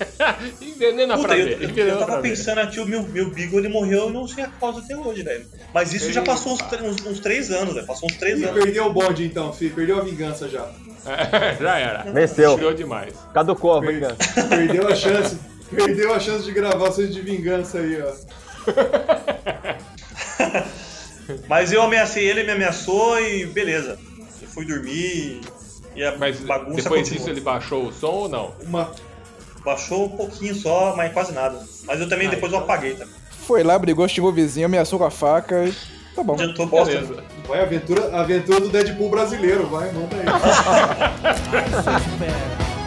Envenena 0.60 1.14
Puta, 1.16 1.28
pra 1.28 1.38
eu, 1.38 1.44
ver. 1.46 1.62
eu- 1.62 1.68
Envenena 1.70 1.96
eu 1.96 1.98
tava 2.06 2.20
ver. 2.20 2.28
pensando 2.30 2.58
aqui, 2.58 2.80
o 2.80 2.86
meu, 2.86 3.02
meu 3.02 3.30
Bigo 3.30 3.58
ele 3.58 3.68
morreu, 3.68 4.04
eu 4.04 4.10
não 4.10 4.26
sei 4.26 4.44
a 4.44 4.48
causa 4.48 4.80
até 4.80 4.96
hoje, 4.96 5.22
velho. 5.22 5.46
Mas 5.74 5.92
isso 5.92 6.12
já 6.12 6.22
passou 6.22 6.52
uns, 6.54 6.60
uns, 6.82 7.06
uns 7.06 7.20
três 7.20 7.50
anos, 7.50 7.74
velho. 7.74 7.86
Passou 7.86 8.08
uns 8.08 8.16
três 8.16 8.40
Ih, 8.40 8.44
anos. 8.44 8.62
perdeu 8.62 8.86
o 8.86 8.92
bonde 8.92 9.24
então, 9.24 9.52
filho. 9.52 9.74
Perdeu 9.74 9.98
a 9.98 10.02
vingança 10.02 10.48
já. 10.48 10.66
Já 11.60 11.78
era. 11.78 12.02
Venceu. 12.12 12.56
Tirou 12.56 12.74
demais. 12.74 13.14
Caducou 13.32 13.74
a 13.76 13.80
Per- 13.80 13.94
vingança. 13.94 14.16
Perdeu 14.48 14.86
a 14.86 14.94
chance. 14.94 15.38
Perdeu 15.74 16.12
a 16.12 16.20
chance 16.20 16.44
de 16.44 16.52
gravar 16.52 16.76
vocês 16.90 17.14
de 17.14 17.20
vingança 17.22 17.78
aí, 17.78 18.02
ó. 18.02 18.12
Mas 21.48 21.72
eu 21.72 21.82
ameacei 21.82 22.24
ele, 22.28 22.40
ele 22.40 22.46
me 22.48 22.52
ameaçou 22.54 23.20
e 23.20 23.46
beleza. 23.46 23.98
Eu 24.42 24.48
fui 24.48 24.64
dormir 24.66 25.40
e 25.94 26.04
a 26.04 26.16
Mas 26.18 26.38
bagunça 26.40 26.82
depois 26.82 27.00
continuou. 27.02 27.18
disso 27.18 27.30
ele 27.30 27.40
baixou 27.40 27.86
o 27.86 27.92
som 27.92 28.06
ou 28.08 28.28
não? 28.28 28.54
Uma. 28.62 28.92
Baixou 29.64 30.06
um 30.06 30.16
pouquinho 30.16 30.54
só, 30.54 30.94
mas 30.96 31.12
quase 31.12 31.32
nada. 31.32 31.60
Mas 31.84 32.00
eu 32.00 32.08
também 32.08 32.28
Ah, 32.28 32.30
depois 32.30 32.52
eu 32.52 32.58
então. 32.58 32.68
apaguei 32.72 32.94
também. 32.94 33.14
Foi 33.46 33.62
lá, 33.62 33.78
brigou, 33.78 34.06
xingou 34.08 34.30
o 34.30 34.34
vizinho, 34.34 34.66
ameaçou 34.66 34.98
com 34.98 35.04
a 35.04 35.10
faca 35.10 35.64
e. 35.64 35.74
Tá 36.14 36.22
bom. 36.22 36.34
Adiantou 36.34 36.66
bosta. 36.66 36.92
Beleza. 36.94 37.24
Vai, 37.46 37.62
aventura, 37.62 38.16
aventura 38.20 38.60
do 38.60 38.68
Deadpool 38.68 39.10
brasileiro, 39.10 39.66
vai, 39.66 39.90
manda 39.92 40.16
aí. 40.16 40.24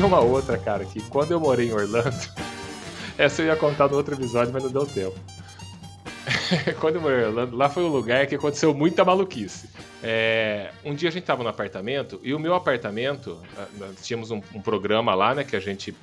tinha 0.00 0.06
uma 0.06 0.20
outra, 0.20 0.56
cara, 0.56 0.82
que 0.86 1.02
quando 1.10 1.32
eu 1.32 1.38
morei 1.38 1.68
em 1.68 1.72
Orlando, 1.74 2.16
essa 3.18 3.42
eu 3.42 3.46
ia 3.48 3.56
contar 3.56 3.86
no 3.86 3.96
outro 3.96 4.14
episódio, 4.14 4.50
mas 4.50 4.62
não 4.62 4.70
deu 4.70 4.86
tempo. 4.86 5.14
quando 6.80 6.94
eu 6.94 7.02
morei 7.02 7.20
em 7.20 7.26
Orlando, 7.26 7.54
lá 7.54 7.68
foi 7.68 7.84
um 7.84 7.88
lugar 7.88 8.26
que 8.26 8.34
aconteceu 8.34 8.72
muita 8.72 9.04
maluquice. 9.04 9.68
É, 10.02 10.70
um 10.86 10.94
dia 10.94 11.10
a 11.10 11.12
gente 11.12 11.24
tava 11.24 11.42
no 11.42 11.50
apartamento 11.50 12.18
e 12.22 12.32
o 12.32 12.38
meu 12.38 12.54
apartamento, 12.54 13.38
ah, 13.58 13.66
nós 13.78 13.96
tínhamos 14.02 14.30
um, 14.30 14.40
um 14.54 14.62
programa 14.62 15.14
lá, 15.14 15.34
né, 15.34 15.44
que 15.44 15.54
a 15.54 15.60
gente 15.60 15.94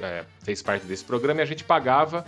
é, 0.00 0.22
fez 0.44 0.62
parte 0.62 0.86
desse 0.86 1.04
programa 1.04 1.40
e 1.40 1.42
a 1.42 1.46
gente 1.46 1.64
pagava 1.64 2.24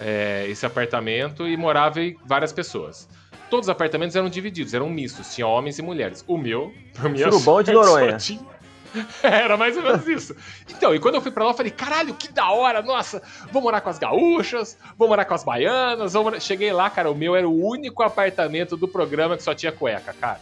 é, 0.00 0.46
esse 0.48 0.64
apartamento 0.64 1.46
e 1.46 1.58
morava 1.58 2.00
em 2.00 2.16
várias 2.24 2.54
pessoas. 2.54 3.06
Todos 3.50 3.66
os 3.66 3.70
apartamentos 3.70 4.16
eram 4.16 4.30
divididos, 4.30 4.72
eram 4.72 4.88
mistos, 4.88 5.34
tinha 5.34 5.46
homens 5.46 5.78
e 5.78 5.82
mulheres. 5.82 6.24
O 6.26 6.38
meu, 6.38 6.72
pra 6.94 7.10
minha 7.10 7.30
Surubão 7.30 7.62
de 7.62 7.70
sorte, 7.70 7.90
Noronha. 7.90 8.10
só 8.18 8.26
tinha- 8.26 8.53
Era 9.22 9.56
mais 9.56 9.76
ou 9.76 9.82
menos 9.82 10.06
isso. 10.06 10.36
Então, 10.68 10.94
e 10.94 11.00
quando 11.00 11.16
eu 11.16 11.20
fui 11.20 11.30
pra 11.30 11.44
lá, 11.44 11.50
eu 11.50 11.56
falei, 11.56 11.72
caralho, 11.72 12.14
que 12.14 12.32
da 12.32 12.50
hora, 12.50 12.82
nossa, 12.82 13.22
vou 13.50 13.62
morar 13.62 13.80
com 13.80 13.90
as 13.90 13.98
gaúchas, 13.98 14.78
vou 14.96 15.08
morar 15.08 15.24
com 15.24 15.34
as 15.34 15.44
baianas, 15.44 16.14
morar... 16.14 16.40
Cheguei 16.40 16.72
lá, 16.72 16.88
cara, 16.90 17.10
o 17.10 17.14
meu 17.14 17.34
era 17.34 17.48
o 17.48 17.66
único 17.66 18.02
apartamento 18.02 18.76
do 18.76 18.88
programa 18.88 19.36
que 19.36 19.42
só 19.42 19.54
tinha 19.54 19.72
cueca, 19.72 20.12
cara. 20.12 20.40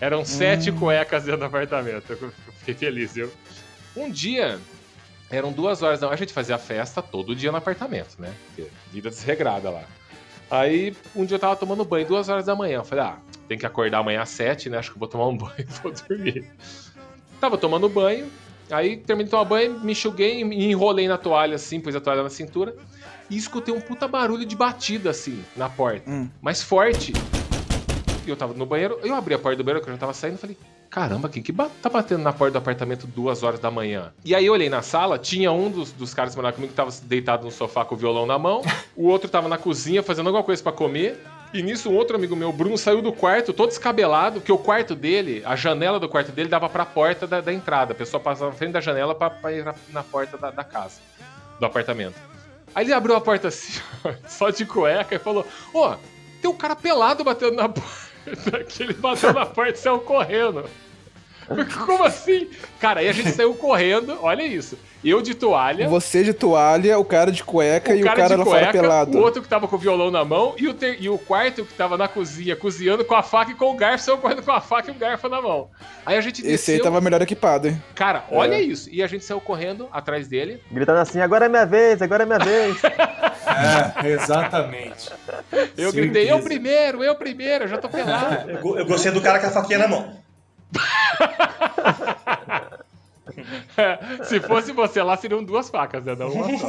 Eram 0.00 0.24
sete 0.24 0.72
cuecas 0.72 1.24
dentro 1.24 1.40
do 1.40 1.46
apartamento. 1.46 2.10
Eu 2.10 2.32
fiquei 2.58 2.74
feliz, 2.74 3.14
viu? 3.14 3.30
Um 3.96 4.10
dia, 4.10 4.58
eram 5.30 5.52
duas 5.52 5.82
horas 5.82 6.00
da 6.00 6.06
manhã, 6.06 6.14
a 6.14 6.18
gente 6.18 6.32
fazia 6.32 6.58
festa 6.58 7.00
todo 7.00 7.34
dia 7.34 7.50
no 7.50 7.58
apartamento, 7.58 8.16
né? 8.18 8.34
Porque 8.46 8.70
vida 8.92 9.08
desregrada 9.08 9.70
lá. 9.70 9.84
Aí, 10.50 10.94
um 11.16 11.24
dia 11.24 11.36
eu 11.36 11.40
tava 11.40 11.56
tomando 11.56 11.84
banho, 11.84 12.06
duas 12.06 12.28
horas 12.28 12.44
da 12.44 12.54
manhã. 12.54 12.78
Eu 12.78 12.84
falei, 12.84 13.04
ah, 13.04 13.18
tem 13.48 13.58
que 13.58 13.66
acordar 13.66 13.98
amanhã 13.98 14.22
às 14.22 14.28
sete, 14.28 14.68
né? 14.68 14.78
Acho 14.78 14.90
que 14.90 14.96
eu 14.96 15.00
vou 15.00 15.08
tomar 15.08 15.28
um 15.28 15.36
banho 15.38 15.54
e 15.58 15.64
vou 15.82 15.92
dormir. 15.92 16.50
Tava 17.40 17.58
tomando 17.58 17.88
banho, 17.88 18.26
aí 18.70 18.96
terminei 18.96 19.26
de 19.26 19.30
tomar 19.30 19.44
banho, 19.44 19.80
me 19.80 19.92
enxuguei 19.92 20.42
e 20.42 20.70
enrolei 20.70 21.06
na 21.08 21.18
toalha 21.18 21.56
assim, 21.56 21.80
pus 21.80 21.94
a 21.94 22.00
toalha 22.00 22.22
na 22.22 22.30
cintura. 22.30 22.74
E 23.30 23.36
escutei 23.36 23.72
um 23.74 23.80
puta 23.80 24.06
barulho 24.06 24.44
de 24.44 24.54
batida 24.54 25.10
assim, 25.10 25.42
na 25.56 25.68
porta. 25.68 26.10
Hum. 26.10 26.28
Mas 26.42 26.62
forte. 26.62 27.12
E 28.26 28.30
eu 28.30 28.36
tava 28.36 28.54
no 28.54 28.64
banheiro, 28.64 28.98
eu 29.02 29.14
abri 29.14 29.34
a 29.34 29.38
porta 29.38 29.56
do 29.58 29.64
banheiro, 29.64 29.82
que 29.84 29.90
eu 29.90 29.94
já 29.94 29.98
tava 30.00 30.14
saindo, 30.14 30.36
e 30.36 30.38
falei, 30.38 30.56
caramba, 30.88 31.28
quem 31.28 31.42
que 31.42 31.52
ba- 31.52 31.70
tá 31.82 31.90
batendo 31.90 32.22
na 32.22 32.32
porta 32.32 32.52
do 32.52 32.58
apartamento 32.58 33.06
duas 33.06 33.42
horas 33.42 33.60
da 33.60 33.70
manhã? 33.70 34.12
E 34.24 34.34
aí 34.34 34.46
eu 34.46 34.52
olhei 34.54 34.70
na 34.70 34.80
sala, 34.80 35.18
tinha 35.18 35.52
um 35.52 35.70
dos, 35.70 35.92
dos 35.92 36.14
caras 36.14 36.32
que 36.32 36.36
moravam 36.36 36.54
comigo 36.56 36.70
que 36.72 36.76
tava 36.76 36.90
deitado 37.02 37.44
no 37.44 37.50
sofá 37.50 37.84
com 37.84 37.94
o 37.94 37.98
violão 37.98 38.24
na 38.24 38.38
mão, 38.38 38.62
o 38.96 39.08
outro 39.08 39.28
tava 39.28 39.46
na 39.48 39.58
cozinha 39.58 40.02
fazendo 40.02 40.26
alguma 40.28 40.42
coisa 40.44 40.62
pra 40.62 40.72
comer, 40.72 41.18
e 41.54 41.62
nisso 41.62 41.88
um 41.88 41.94
outro 41.94 42.16
amigo 42.16 42.34
meu, 42.34 42.52
Bruno, 42.52 42.76
saiu 42.76 43.00
do 43.00 43.12
quarto 43.12 43.52
todo 43.52 43.68
descabelado, 43.68 44.40
porque 44.40 44.50
o 44.50 44.58
quarto 44.58 44.94
dele, 44.96 45.40
a 45.46 45.54
janela 45.54 46.00
do 46.00 46.08
quarto 46.08 46.32
dele 46.32 46.48
dava 46.48 46.68
pra 46.68 46.84
porta 46.84 47.28
da, 47.28 47.40
da 47.40 47.52
entrada, 47.52 47.92
a 47.92 47.94
pessoa 47.94 48.20
passava 48.20 48.50
na 48.50 48.56
frente 48.56 48.72
da 48.72 48.80
janela 48.80 49.14
pra, 49.14 49.30
pra 49.30 49.52
ir 49.52 49.64
na, 49.64 49.72
na 49.90 50.02
porta 50.02 50.36
da, 50.36 50.50
da 50.50 50.64
casa, 50.64 51.00
do 51.60 51.64
apartamento. 51.64 52.16
Aí 52.74 52.84
ele 52.84 52.92
abriu 52.92 53.14
a 53.14 53.20
porta 53.20 53.48
assim, 53.48 53.80
só 54.26 54.50
de 54.50 54.66
cueca, 54.66 55.14
e 55.14 55.18
falou, 55.20 55.46
ó, 55.72 55.96
tem 56.42 56.50
um 56.50 56.56
cara 56.56 56.74
pelado 56.74 57.22
batendo 57.22 57.54
na 57.54 57.68
porta. 57.70 58.64
Que 58.68 58.82
ele 58.82 58.94
bateu 58.94 59.32
na 59.32 59.46
porta 59.46 59.74
e 59.74 59.76
saiu 59.76 60.00
correndo. 60.00 60.64
Como 61.86 62.04
assim? 62.04 62.48
Cara, 62.80 63.00
aí 63.00 63.08
a 63.08 63.12
gente 63.12 63.30
saiu 63.32 63.54
correndo, 63.54 64.18
olha 64.22 64.42
isso. 64.42 64.78
Eu 65.04 65.20
de 65.20 65.34
toalha, 65.34 65.86
Você 65.86 66.24
de 66.24 66.32
toalha, 66.32 66.98
o 66.98 67.04
cara 67.04 67.30
de 67.30 67.44
cueca 67.44 67.94
e 67.94 68.00
o 68.02 68.06
cara 68.06 68.26
de 68.28 68.36
lá 68.36 68.44
fora 68.46 68.60
cueca, 68.66 68.80
pelado. 68.80 69.18
o 69.18 69.20
outro 69.20 69.42
que 69.42 69.48
tava 69.48 69.68
com 69.68 69.76
o 69.76 69.78
violão 69.78 70.10
na 70.10 70.24
mão 70.24 70.54
e 70.56 70.66
o, 70.66 70.72
ter- 70.72 70.96
e 70.98 71.10
o 71.10 71.18
quarto 71.18 71.62
que 71.62 71.74
tava 71.74 71.98
na 71.98 72.08
cozinha 72.08 72.56
cozinhando 72.56 73.04
com 73.04 73.14
a 73.14 73.22
faca 73.22 73.50
e 73.52 73.54
com 73.54 73.70
o 73.70 73.74
garfo, 73.76 74.02
saiu 74.02 74.16
correndo 74.16 74.42
com 74.42 74.50
a 74.52 74.62
faca 74.62 74.90
e 74.90 74.94
o 74.94 74.98
garfo 74.98 75.28
na 75.28 75.42
mão. 75.42 75.68
Aí 76.06 76.16
a 76.16 76.20
gente 76.22 76.40
Esse 76.40 76.50
desceu. 76.52 76.74
aí 76.76 76.80
tava 76.80 77.02
melhor 77.02 77.20
equipado, 77.20 77.68
hein? 77.68 77.82
Cara, 77.94 78.24
olha 78.30 78.54
É. 78.54 78.62
isso. 78.62 78.88
E 78.90 79.02
a 79.02 79.06
gente 79.06 79.26
saiu 79.26 79.42
correndo 79.42 79.86
atrás 79.92 80.26
dele. 80.26 80.58
Gritando 80.72 80.98
assim, 81.00 81.20
agora 81.20 81.44
é 81.44 81.48
minha 81.50 81.66
vez, 81.66 82.00
agora 82.00 82.22
é 82.22 82.26
minha 82.26 82.38
vez. 82.38 82.76
É, 83.46 84.08
exatamente. 84.08 85.10
Eu 85.76 85.92
gritei, 85.92 86.30
eu 86.32 86.40
primeiro, 86.40 87.04
eu 87.04 87.14
primeiro, 87.14 87.64
eu 87.64 87.68
já 87.68 87.76
tô 87.78 87.88
pelado. 87.90 88.50
Eu, 88.50 88.78
eu 88.78 88.86
gostei 88.86 89.12
do 89.12 89.20
cara 89.20 89.38
com 89.38 89.46
a 89.46 89.50
faquinha 89.50 89.78
na 89.80 89.86
mão. 89.86 90.16
Se 94.24 94.40
fosse 94.40 94.72
você 94.72 95.02
lá, 95.02 95.16
seriam 95.16 95.42
duas 95.42 95.68
facas, 95.68 96.04
né? 96.04 96.14
Não 96.14 96.28
uma 96.30 96.58
só. 96.58 96.66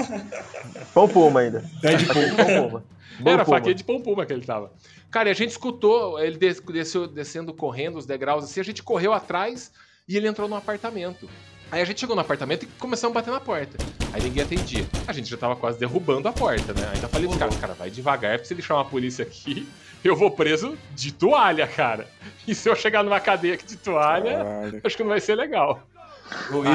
Pão 0.94 1.08
puma 1.08 1.42
ainda. 1.42 1.64
Deadpool. 1.82 2.36
Pão 2.36 2.70
puma. 2.70 2.84
Bom 3.20 3.32
Era 3.32 3.44
a 3.44 3.46
faquinha 3.46 3.76
de 3.76 3.84
pão 3.84 4.02
puma 4.02 4.26
que 4.26 4.34
ele 4.34 4.46
tava. 4.46 4.72
Cara, 5.12 5.30
e 5.30 5.32
a 5.32 5.36
gente 5.36 5.52
escutou 5.52 6.20
ele 6.20 6.38
des- 6.38 6.60
desceu, 6.60 7.08
descendo 7.08 7.54
correndo 7.54 7.98
os 7.98 8.06
degraus 8.06 8.44
assim, 8.44 8.60
a 8.60 8.64
gente 8.64 8.84
correu 8.84 9.14
atrás 9.14 9.72
e 10.08 10.18
ele 10.18 10.28
entrou 10.28 10.50
no 10.50 10.56
apartamento. 10.56 11.30
Aí 11.72 11.82
a 11.82 11.86
gente 11.86 12.00
chegou 12.00 12.16
no 12.16 12.22
apartamento 12.22 12.64
e 12.64 12.68
começamos 12.80 13.16
a 13.16 13.20
bater 13.20 13.32
na 13.32 13.40
porta. 13.40 13.78
Aí 14.14 14.22
ninguém 14.22 14.44
atendia. 14.44 14.86
A 15.08 15.14
gente 15.14 15.30
já 15.30 15.38
tava 15.38 15.56
quase 15.56 15.80
derrubando 15.80 16.28
a 16.28 16.34
porta, 16.34 16.74
né? 16.74 16.92
Ainda 16.94 17.08
falei 17.08 17.28
pros 17.28 17.40
caras, 17.40 17.56
cara, 17.58 17.74
vai 17.74 17.90
devagar, 17.90 18.34
porque 18.38 18.48
se 18.48 18.54
ele 18.54 18.62
chamar 18.62 18.82
a 18.82 18.86
polícia 18.86 19.24
aqui, 19.24 19.68
eu 20.10 20.16
vou 20.16 20.32
preso 20.32 20.78
de 20.94 21.12
toalha, 21.14 21.68
cara. 21.68 22.08
E 22.48 22.54
se 22.56 22.70
eu 22.70 22.76
chegar 22.76 23.04
numa 23.04 23.20
cadeia 23.20 23.54
aqui 23.56 23.66
de 23.66 23.78
toalha, 23.78 24.38
Caralho. 24.38 24.82
acho 24.84 24.98
que 24.98 25.04
não 25.04 25.10
vai 25.10 25.20
ser 25.20 25.36
legal. 25.36 25.82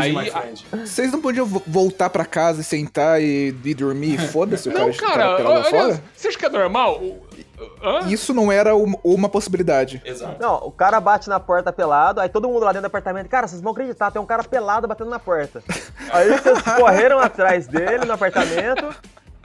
Aí, 0.00 0.12
my 0.14 0.28
a- 0.28 0.32
friend. 0.32 0.64
Vocês 0.86 1.10
não 1.10 1.20
podiam 1.20 1.44
vo- 1.44 1.62
voltar 1.66 2.08
pra 2.08 2.24
casa 2.24 2.60
e 2.60 2.64
sentar 2.64 3.20
e, 3.20 3.48
e 3.64 3.74
dormir? 3.74 4.16
Foda-se 4.28 4.68
o 4.68 4.72
cara, 4.72 4.86
Não, 4.86 4.94
cara 4.94 5.16
cara, 5.36 5.42
lá 5.42 5.50
olha, 5.56 5.64
fora? 5.64 6.02
você 6.14 6.28
acha 6.28 6.38
que 6.38 6.46
é 6.46 6.48
normal? 6.48 7.00
Hã? 7.82 8.06
Isso 8.08 8.32
não 8.32 8.50
era 8.52 8.76
um- 8.76 8.94
uma 9.02 9.28
possibilidade. 9.28 10.00
Exato. 10.04 10.40
Não, 10.40 10.54
o 10.58 10.70
cara 10.70 11.00
bate 11.00 11.28
na 11.28 11.40
porta 11.40 11.72
pelado, 11.72 12.20
aí 12.20 12.28
todo 12.28 12.48
mundo 12.48 12.60
lá 12.60 12.68
dentro 12.70 12.82
do 12.82 12.86
apartamento, 12.86 13.28
cara, 13.28 13.48
vocês 13.48 13.60
vão 13.60 13.72
acreditar, 13.72 14.10
tem 14.12 14.22
um 14.22 14.26
cara 14.26 14.44
pelado 14.44 14.86
batendo 14.86 15.10
na 15.10 15.18
porta. 15.18 15.62
Aí 16.12 16.28
vocês 16.30 16.62
correram 16.78 17.18
atrás 17.18 17.66
dele 17.66 18.04
no 18.06 18.12
apartamento, 18.12 18.94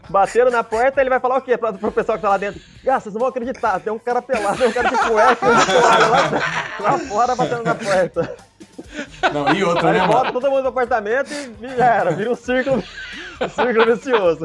bateram 0.10 0.52
na 0.52 0.64
porta, 0.64 1.02
ele 1.02 1.10
vai 1.10 1.20
falar 1.20 1.38
o 1.38 1.42
quê 1.42 1.58
pra, 1.58 1.74
pro 1.74 1.92
pessoal 1.92 2.18
que 2.18 2.22
tá 2.22 2.30
lá 2.30 2.38
dentro? 2.38 2.62
Ah, 2.88 3.00
vocês 3.00 3.14
não 3.14 3.20
vão 3.20 3.30
acreditar, 3.30 3.80
tem 3.80 3.92
um 3.92 4.00
cara 4.00 4.22
pelado, 4.22 4.58
tem 4.58 4.68
um 4.68 4.72
cara 4.72 4.90
de 4.90 4.98
cueca, 4.98 5.48
lá, 5.48 6.90
lá 6.92 7.00
fora 7.00 7.36
batendo 7.36 7.64
na 7.64 7.76
porta. 7.76 8.36
Não, 9.34 9.54
e 9.54 9.64
outra, 9.64 9.90
Aí 9.90 10.00
né, 10.00 10.08
mano? 10.08 10.32
todo 10.32 10.50
mundo 10.50 10.62
pro 10.62 10.70
apartamento 10.70 11.30
e 11.32 11.76
já 11.76 11.86
era, 11.86 12.12
vira 12.12 12.32
um 12.32 12.36
círculo, 12.36 12.84
um 13.42 13.50
círculo 13.50 13.86
vicioso. 13.96 14.44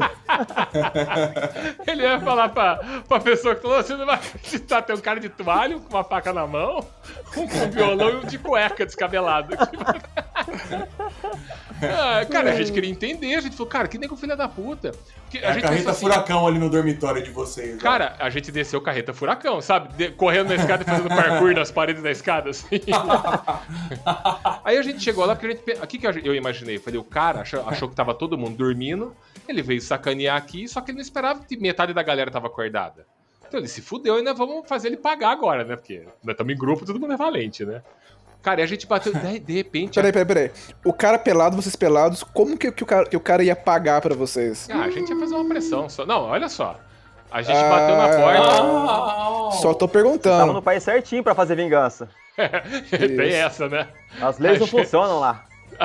Ele 1.87 2.03
ia 2.03 2.19
falar 2.19 2.49
pra, 2.49 2.79
pra 3.07 3.19
pessoa 3.19 3.55
que 3.55 3.61
falou: 3.61 3.81
você 3.81 3.95
não 3.95 4.05
vai 4.05 4.15
acreditar, 4.15 4.81
tem 4.81 4.95
um 4.95 4.99
cara 4.99 5.19
de 5.19 5.29
toalha 5.29 5.79
com 5.79 5.95
uma 5.95 6.03
faca 6.03 6.33
na 6.33 6.47
mão, 6.47 6.83
um 7.37 7.47
com 7.47 7.69
violão 7.71 8.09
e 8.09 8.15
um 8.17 8.25
de 8.25 8.37
cueca 8.37 8.85
descabelado. 8.85 9.55
Ah, 11.83 12.23
cara, 12.29 12.51
a 12.51 12.55
gente 12.55 12.71
queria 12.71 12.89
entender, 12.91 13.33
a 13.33 13.41
gente 13.41 13.55
falou, 13.55 13.67
cara, 13.67 13.87
que 13.87 13.97
nego 13.97 14.15
filha 14.15 14.35
da 14.35 14.47
puta. 14.47 14.91
Porque 15.23 15.39
É 15.39 15.47
a 15.47 15.53
gente 15.53 15.63
carreta 15.63 15.89
assim, 15.89 16.01
furacão 16.01 16.45
ali 16.45 16.59
no 16.59 16.69
dormitório 16.69 17.23
de 17.23 17.31
vocês. 17.31 17.77
ó. 17.77 17.81
Cara, 17.81 18.15
a 18.19 18.29
gente 18.29 18.51
desceu 18.51 18.79
carreta 18.81 19.13
furacão, 19.13 19.59
sabe? 19.61 19.91
De- 19.95 20.11
correndo 20.11 20.49
na 20.49 20.55
escada 20.55 20.83
e 20.83 20.85
fazendo 20.85 21.09
parkour 21.09 21.55
nas 21.55 21.71
paredes 21.71 22.03
da 22.03 22.11
escada, 22.11 22.51
assim. 22.51 22.67
Aí 24.63 24.77
a 24.77 24.81
gente 24.83 24.99
chegou 25.01 25.25
lá, 25.25 25.35
porque 25.35 25.47
a 25.47 25.49
gente. 25.51 25.83
O 25.83 25.87
que, 25.87 26.27
eu 26.27 26.35
imaginei? 26.35 26.77
Falei, 26.77 26.99
o 26.99 27.03
cara 27.03 27.41
achou, 27.41 27.67
achou 27.67 27.89
que 27.89 27.95
tava 27.95 28.13
todo 28.13 28.37
mundo 28.37 28.55
dormindo, 28.55 29.15
ele 29.47 29.63
veio 29.63 29.81
sacanear 29.81 30.37
aqui, 30.37 30.67
só 30.67 30.81
que 30.81 30.91
ele 30.91 30.97
não 30.97 31.03
esperava 31.03 31.43
que 31.43 31.57
metade 31.57 31.93
da 31.93 32.03
galera 32.03 32.29
tava 32.29 32.45
acordada. 32.45 33.07
Então 33.51 33.59
ele 33.59 33.67
se 33.67 33.81
fudeu 33.81 34.17
e 34.17 34.21
nós 34.21 34.37
vamos 34.37 34.65
fazer 34.65 34.87
ele 34.87 34.95
pagar 34.95 35.31
agora, 35.31 35.65
né? 35.65 35.75
Porque 35.75 36.03
nós 36.23 36.31
estamos 36.35 36.53
em 36.53 36.57
grupo, 36.57 36.85
todo 36.85 36.97
mundo 36.97 37.11
é 37.11 37.17
valente, 37.17 37.65
né? 37.65 37.81
Cara, 38.41 38.61
e 38.61 38.63
a 38.63 38.65
gente 38.65 38.87
bateu. 38.87 39.11
De, 39.13 39.39
de 39.39 39.53
repente. 39.53 39.95
Peraí, 39.95 40.13
peraí, 40.13 40.25
peraí. 40.25 40.51
O 40.85 40.93
cara 40.93 41.19
pelado, 41.19 41.57
vocês 41.61 41.75
pelados, 41.75 42.23
como 42.23 42.57
que, 42.57 42.71
que 42.71 42.81
o, 42.81 42.85
cara, 42.85 43.05
que 43.05 43.17
o 43.17 43.19
cara 43.19 43.43
ia 43.43 43.53
pagar 43.57 43.99
pra 43.99 44.15
vocês? 44.15 44.69
Ah, 44.71 44.83
a 44.83 44.89
gente 44.89 45.09
ia 45.11 45.19
fazer 45.19 45.35
uma 45.35 45.43
pressão 45.49 45.89
só. 45.89 46.05
Não, 46.05 46.21
olha 46.23 46.47
só. 46.47 46.79
A 47.29 47.41
gente 47.41 47.57
Ah. 47.57 47.69
bateu 47.69 47.97
na 47.97 48.07
porta. 48.07 49.57
Só 49.57 49.73
tô 49.73 49.85
Tava 49.85 49.91
perguntando. 49.91 50.53
no 50.53 50.61
país 50.61 50.81
certinho 50.81 51.21
pra 51.21 51.35
fazer 51.35 51.55
vingança. 51.57 52.07
Tem 52.89 53.33
essa, 53.33 53.67
né? 53.67 53.89
As 54.21 54.39
leis 54.39 54.59
não 54.59 54.65
Achei- 54.65 54.79
funcionam 54.79 55.19
lá. 55.19 55.43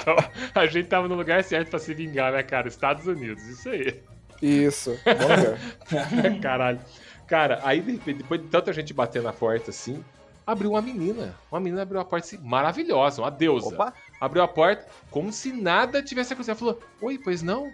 então, 0.00 0.16
a 0.54 0.66
gente 0.66 0.86
tava 0.88 1.08
no 1.08 1.14
lugar 1.14 1.42
certo 1.44 1.70
pra 1.70 1.78
se 1.78 1.94
vingar, 1.94 2.30
né, 2.32 2.42
cara? 2.42 2.68
Estados 2.68 3.06
Unidos, 3.06 3.42
isso 3.46 3.68
aí. 3.70 4.00
Isso. 4.42 4.98
Caralho. 6.42 6.80
Cara, 7.26 7.60
aí 7.62 7.80
de 7.80 7.92
repente, 7.92 8.18
depois 8.18 8.40
de 8.42 8.48
tanta 8.48 8.72
gente 8.72 8.92
bater 8.92 9.22
na 9.22 9.32
porta 9.32 9.70
assim, 9.70 10.04
abriu 10.46 10.70
uma 10.72 10.82
menina. 10.82 11.34
Uma 11.50 11.60
menina 11.60 11.82
abriu 11.82 12.00
a 12.00 12.04
porta 12.04 12.26
assim, 12.26 12.38
maravilhosa, 12.38 13.22
uma 13.22 13.30
deusa. 13.30 13.68
Opa, 13.68 13.94
Abriu 14.20 14.42
a 14.42 14.48
porta, 14.48 14.86
como 15.10 15.32
se 15.32 15.52
nada 15.52 16.02
tivesse 16.02 16.32
acontecido. 16.32 16.50
Ela 16.52 16.58
falou, 16.58 16.80
oi, 17.00 17.18
pois 17.18 17.42
não? 17.42 17.70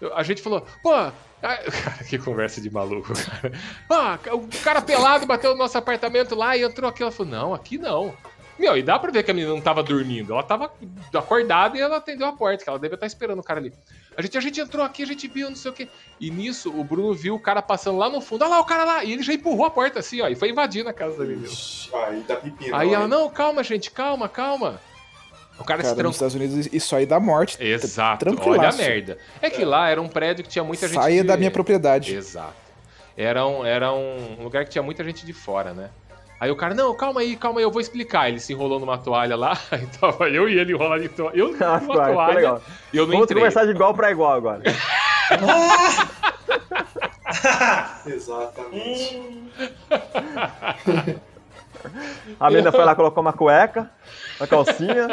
Eu- 0.00 0.14
a 0.16 0.22
gente 0.22 0.42
falou, 0.42 0.66
pô, 0.82 0.90
cara, 1.40 2.04
que 2.08 2.18
conversa 2.18 2.60
de 2.60 2.68
maluco, 2.70 3.12
cara. 3.14 3.52
Ah, 3.88 4.18
o 4.34 4.46
cara 4.62 4.82
pelado 4.82 5.26
bateu 5.26 5.52
no 5.52 5.56
nosso 5.58 5.78
apartamento 5.78 6.34
lá 6.34 6.56
e 6.56 6.62
entrou 6.62 6.90
aqui. 6.90 7.02
Ela 7.02 7.12
falou, 7.12 7.32
não, 7.32 7.54
aqui 7.54 7.78
não. 7.78 8.14
Meu, 8.60 8.76
e 8.76 8.82
dá 8.82 8.98
pra 8.98 9.10
ver 9.10 9.22
que 9.22 9.30
a 9.30 9.34
menina 9.34 9.54
não 9.54 9.60
tava 9.60 9.82
dormindo. 9.82 10.34
Ela 10.34 10.42
tava 10.42 10.70
acordada 11.14 11.78
e 11.78 11.80
ela 11.80 11.96
atendeu 11.96 12.26
a 12.26 12.32
porta, 12.32 12.62
que 12.62 12.68
ela 12.68 12.78
deve 12.78 12.94
estar 12.94 13.06
esperando 13.06 13.38
o 13.38 13.42
cara 13.42 13.58
ali. 13.58 13.72
A 14.14 14.20
gente, 14.20 14.36
a 14.36 14.40
gente 14.40 14.60
entrou 14.60 14.84
aqui, 14.84 15.02
a 15.02 15.06
gente 15.06 15.26
viu, 15.28 15.48
não 15.48 15.56
sei 15.56 15.70
o 15.70 15.74
quê. 15.74 15.88
E 16.20 16.30
nisso, 16.30 16.70
o 16.78 16.84
Bruno 16.84 17.14
viu 17.14 17.34
o 17.34 17.40
cara 17.40 17.62
passando 17.62 17.96
lá 17.96 18.10
no 18.10 18.20
fundo. 18.20 18.42
Olha 18.44 18.50
lá 18.50 18.60
o 18.60 18.64
cara 18.66 18.84
lá. 18.84 19.02
E 19.02 19.12
ele 19.14 19.22
já 19.22 19.32
empurrou 19.32 19.64
a 19.64 19.70
porta 19.70 20.00
assim, 20.00 20.20
ó. 20.20 20.28
E 20.28 20.34
foi 20.36 20.50
invadindo 20.50 20.90
a 20.90 20.92
casa 20.92 21.16
da 21.16 21.24
menina. 21.24 21.48
Aí 22.06 22.20
tá 22.20 22.36
pepino. 22.36 22.76
Aí 22.76 22.92
ela, 22.92 23.08
não, 23.08 23.30
calma, 23.30 23.62
gente, 23.64 23.90
calma, 23.90 24.28
calma. 24.28 24.78
O 25.58 25.64
cara, 25.64 25.82
Cara, 25.82 25.94
se 25.94 26.02
nos. 26.02 26.16
Estados 26.16 26.34
Unidos 26.34 26.68
isso 26.70 26.94
aí 26.94 27.06
dá 27.06 27.18
morte. 27.18 27.56
Exato, 27.62 28.24
Tranquilaço. 28.26 28.60
olha 28.60 28.68
a 28.68 28.72
merda. 28.90 29.18
É 29.40 29.48
que 29.48 29.64
lá 29.64 29.88
era 29.88 30.00
um 30.02 30.08
prédio 30.08 30.44
que 30.44 30.50
tinha 30.50 30.64
muita 30.64 30.86
gente. 30.86 31.00
Saia 31.00 31.22
de- 31.22 31.28
da 31.28 31.36
minha 31.36 31.50
propriedade. 31.50 32.14
Exato. 32.14 32.54
Era 33.16 33.46
um, 33.46 33.64
era 33.64 33.92
um 33.92 34.42
lugar 34.42 34.64
que 34.64 34.70
tinha 34.70 34.82
muita 34.82 35.02
gente 35.04 35.24
de 35.26 35.32
fora, 35.32 35.72
né? 35.74 35.90
Aí 36.40 36.50
o 36.50 36.56
cara, 36.56 36.74
não, 36.74 36.94
calma 36.94 37.20
aí, 37.20 37.36
calma 37.36 37.60
aí, 37.60 37.64
eu 37.64 37.70
vou 37.70 37.82
explicar. 37.82 38.28
Ele 38.30 38.40
se 38.40 38.54
enrolou 38.54 38.80
numa 38.80 38.96
toalha 38.96 39.36
lá, 39.36 39.58
aí 39.70 39.86
tava 40.00 40.26
eu 40.30 40.48
e 40.48 40.58
ele 40.58 40.72
enrolado 40.72 41.04
em 41.04 41.08
toalha. 41.12 41.36
Eu 41.36 41.52
numa 41.52 41.76
Ah, 41.76 41.80
toalha. 41.80 42.34
legal. 42.34 42.62
E 42.92 42.96
eu 42.96 43.04
não 43.04 43.12
Vamos 43.12 43.24
entrei. 43.24 43.38
conversar 43.42 43.64
de 43.66 43.72
igual 43.72 43.92
pra 43.94 44.10
igual 44.10 44.32
agora. 44.32 44.62
Exatamente. 48.06 49.50
A 52.38 52.50
menina 52.50 52.72
foi 52.72 52.84
lá, 52.84 52.94
colocou 52.94 53.20
uma 53.22 53.32
cueca, 53.32 53.90
uma 54.38 54.46
calcinha. 54.46 55.08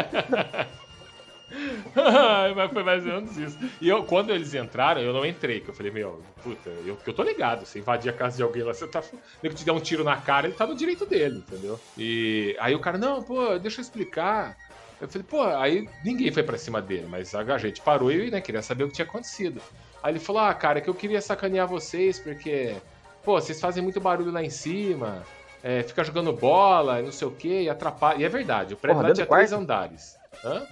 Mas 2.56 2.72
foi 2.72 2.84
mais 2.84 3.06
ou 3.06 3.14
menos 3.14 3.38
isso. 3.38 3.58
E 3.80 3.88
eu, 3.88 4.04
quando 4.04 4.32
eles 4.32 4.54
entraram, 4.54 5.02
eu 5.02 5.14
não 5.14 5.26
entrei, 5.26 5.62
que 5.62 5.70
eu 5.70 5.74
falei, 5.74 5.92
meu, 5.92 6.22
puta, 6.44 6.70
eu, 6.86 6.96
porque 6.96 7.10
eu 7.10 7.14
tô 7.14 7.24
ligado, 7.24 7.66
você 7.66 7.80
invadir 7.80 8.10
a 8.10 8.14
casa 8.14 8.38
de 8.38 8.44
alguém 8.44 8.64
lá, 8.64 8.74
você 8.74 8.88
tá. 8.88 9.02
Nem 9.42 9.52
que 9.52 9.58
te 9.58 9.66
der 9.66 9.72
um 9.72 9.80
tiro 9.80 10.04
na 10.04 10.18
cara, 10.18 10.48
ele 10.48 10.56
tá 10.56 10.66
no 10.68 10.76
direito 10.76 11.06
dele, 11.06 11.40
entendeu? 11.40 11.80
E 11.98 12.56
aí 12.60 12.76
o 12.76 12.80
cara, 12.80 12.98
não, 12.98 13.24
pô, 13.24 13.58
deixa 13.58 13.80
eu 13.80 13.84
explicar. 13.84 14.58
Eu 15.00 15.08
falei, 15.08 15.28
pô, 15.28 15.42
aí 15.44 15.88
ninguém 16.04 16.32
foi 16.32 16.44
pra 16.44 16.58
cima 16.58 16.82
dele, 16.82 17.08
mas 17.08 17.34
a 17.34 17.58
gente 17.58 17.82
parou 17.82 18.12
e 18.12 18.32
né, 18.32 18.42
queria 18.42 18.62
saber 18.62 18.84
o 18.84 18.88
que 18.88 18.96
tinha 18.96 19.06
acontecido. 19.06 19.62
Aí 20.02 20.12
ele 20.12 20.20
falou, 20.20 20.42
ah, 20.42 20.54
cara, 20.54 20.82
que 20.82 20.90
eu 20.90 20.96
queria 20.96 21.22
sacanear 21.22 21.68
vocês, 21.68 22.20
porque, 22.20 22.76
pô, 23.24 23.40
vocês 23.40 23.60
fazem 23.62 23.84
muito 23.84 24.02
barulho 24.02 24.32
lá 24.32 24.44
em 24.44 24.50
cima, 24.50 25.24
é, 25.64 25.84
fica 25.84 26.04
jogando 26.04 26.34
bola, 26.34 27.02
não 27.02 27.12
sei 27.12 27.28
o 27.28 27.32
quê, 27.32 27.64
e 27.64 27.70
atrapalha. 27.70 28.20
E 28.20 28.24
é 28.24 28.30
verdade, 28.30 28.74
o 28.74 28.78
prédio 28.78 28.98
Porra, 28.98 29.10
lá 29.10 29.14
tinha 29.14 29.26
do 29.26 29.30
três 29.30 29.50
quarto? 29.50 29.64
andares. 29.64 30.18
Hã? 30.44 30.66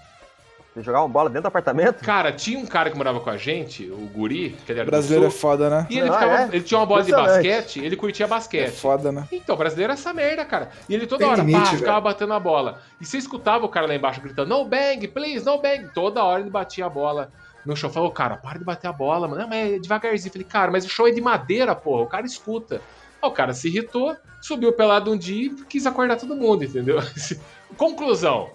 Você 0.75 0.83
jogar 0.83 0.99
uma 0.99 1.07
bola 1.07 1.29
dentro 1.29 1.43
do 1.43 1.47
apartamento? 1.47 2.03
Cara, 2.03 2.33
tinha 2.33 2.59
um 2.59 2.65
cara 2.65 2.89
que 2.91 2.97
morava 2.97 3.21
com 3.21 3.29
a 3.29 3.37
gente, 3.37 3.89
o 3.89 4.09
Guri, 4.13 4.57
que 4.65 4.73
ele 4.73 4.81
era 4.81 4.87
O 4.89 4.91
brasileiro 4.91 5.23
é 5.23 5.27
do 5.29 5.31
sul, 5.31 5.39
foda, 5.39 5.69
né? 5.69 5.87
e 5.89 5.97
ele, 5.99 6.09
Ah, 6.09 6.13
ficava- 6.13 6.41
é? 6.41 6.49
ele 6.51 6.61
tinha 6.63 6.77
uma 6.77 6.85
bola 6.85 7.01
de 7.01 7.11
basquete, 7.13 7.79
ele 7.79 7.95
curtia 7.95 8.25
É 8.25 8.27
basquete. 8.27 8.71
foda, 8.75 9.09
né? 9.09 9.25
Então, 9.31 9.55
o 9.55 9.57
brasileiro 9.57 9.93
é 9.93 9.93
essa 9.93 10.13
merda, 10.13 10.43
cara. 10.43 10.69
E 10.89 10.93
ele 10.93 11.07
toda 11.07 11.19
Tem 11.23 11.29
hora, 11.29 11.39
limite, 11.41 11.59
pá, 11.59 11.65
velho. 11.67 11.77
ficava 11.77 12.01
batendo 12.01 12.33
a 12.33 12.39
bola. 12.41 12.81
E 12.99 13.05
você 13.05 13.17
escutava 13.17 13.63
o 13.65 13.69
cara 13.69 13.87
lá 13.87 13.95
embaixo 13.95 14.19
gritando, 14.19 14.49
no 14.49 14.65
bang, 14.65 15.07
please, 15.07 15.45
no 15.45 15.61
bang. 15.61 15.87
Toda 15.93 16.21
hora 16.21 16.41
ele 16.41 16.49
batia 16.49 16.85
a 16.85 16.89
bola 16.89 17.31
no 17.65 17.73
chão. 17.73 17.89
Falou, 17.89 18.11
cara, 18.11 18.35
para 18.35 18.59
de 18.59 18.65
bater 18.65 18.87
a 18.89 18.91
bola, 18.93 19.29
mano. 19.29 19.41
Não, 19.43 19.47
mas 19.47 19.75
é 19.75 19.79
devagarzinho. 19.79 20.33
Falei, 20.33 20.45
cara, 20.47 20.71
mas 20.71 20.83
o 20.85 20.89
show 20.89 21.07
é 21.07 21.11
de 21.11 21.21
madeira, 21.21 21.73
porra. 21.73 22.01
O 22.03 22.07
cara 22.07 22.25
escuta. 22.25 22.81
Aí 23.21 23.29
o 23.29 23.31
cara 23.31 23.53
se 23.53 23.69
irritou, 23.69 24.13
subiu 24.41 24.73
pelado 24.73 25.09
um 25.09 25.17
dia 25.17 25.45
e 25.47 25.49
quis 25.69 25.85
acordar 25.85 26.17
todo 26.17 26.35
mundo, 26.35 26.65
entendeu? 26.65 26.99
Conclusão. 27.77 28.49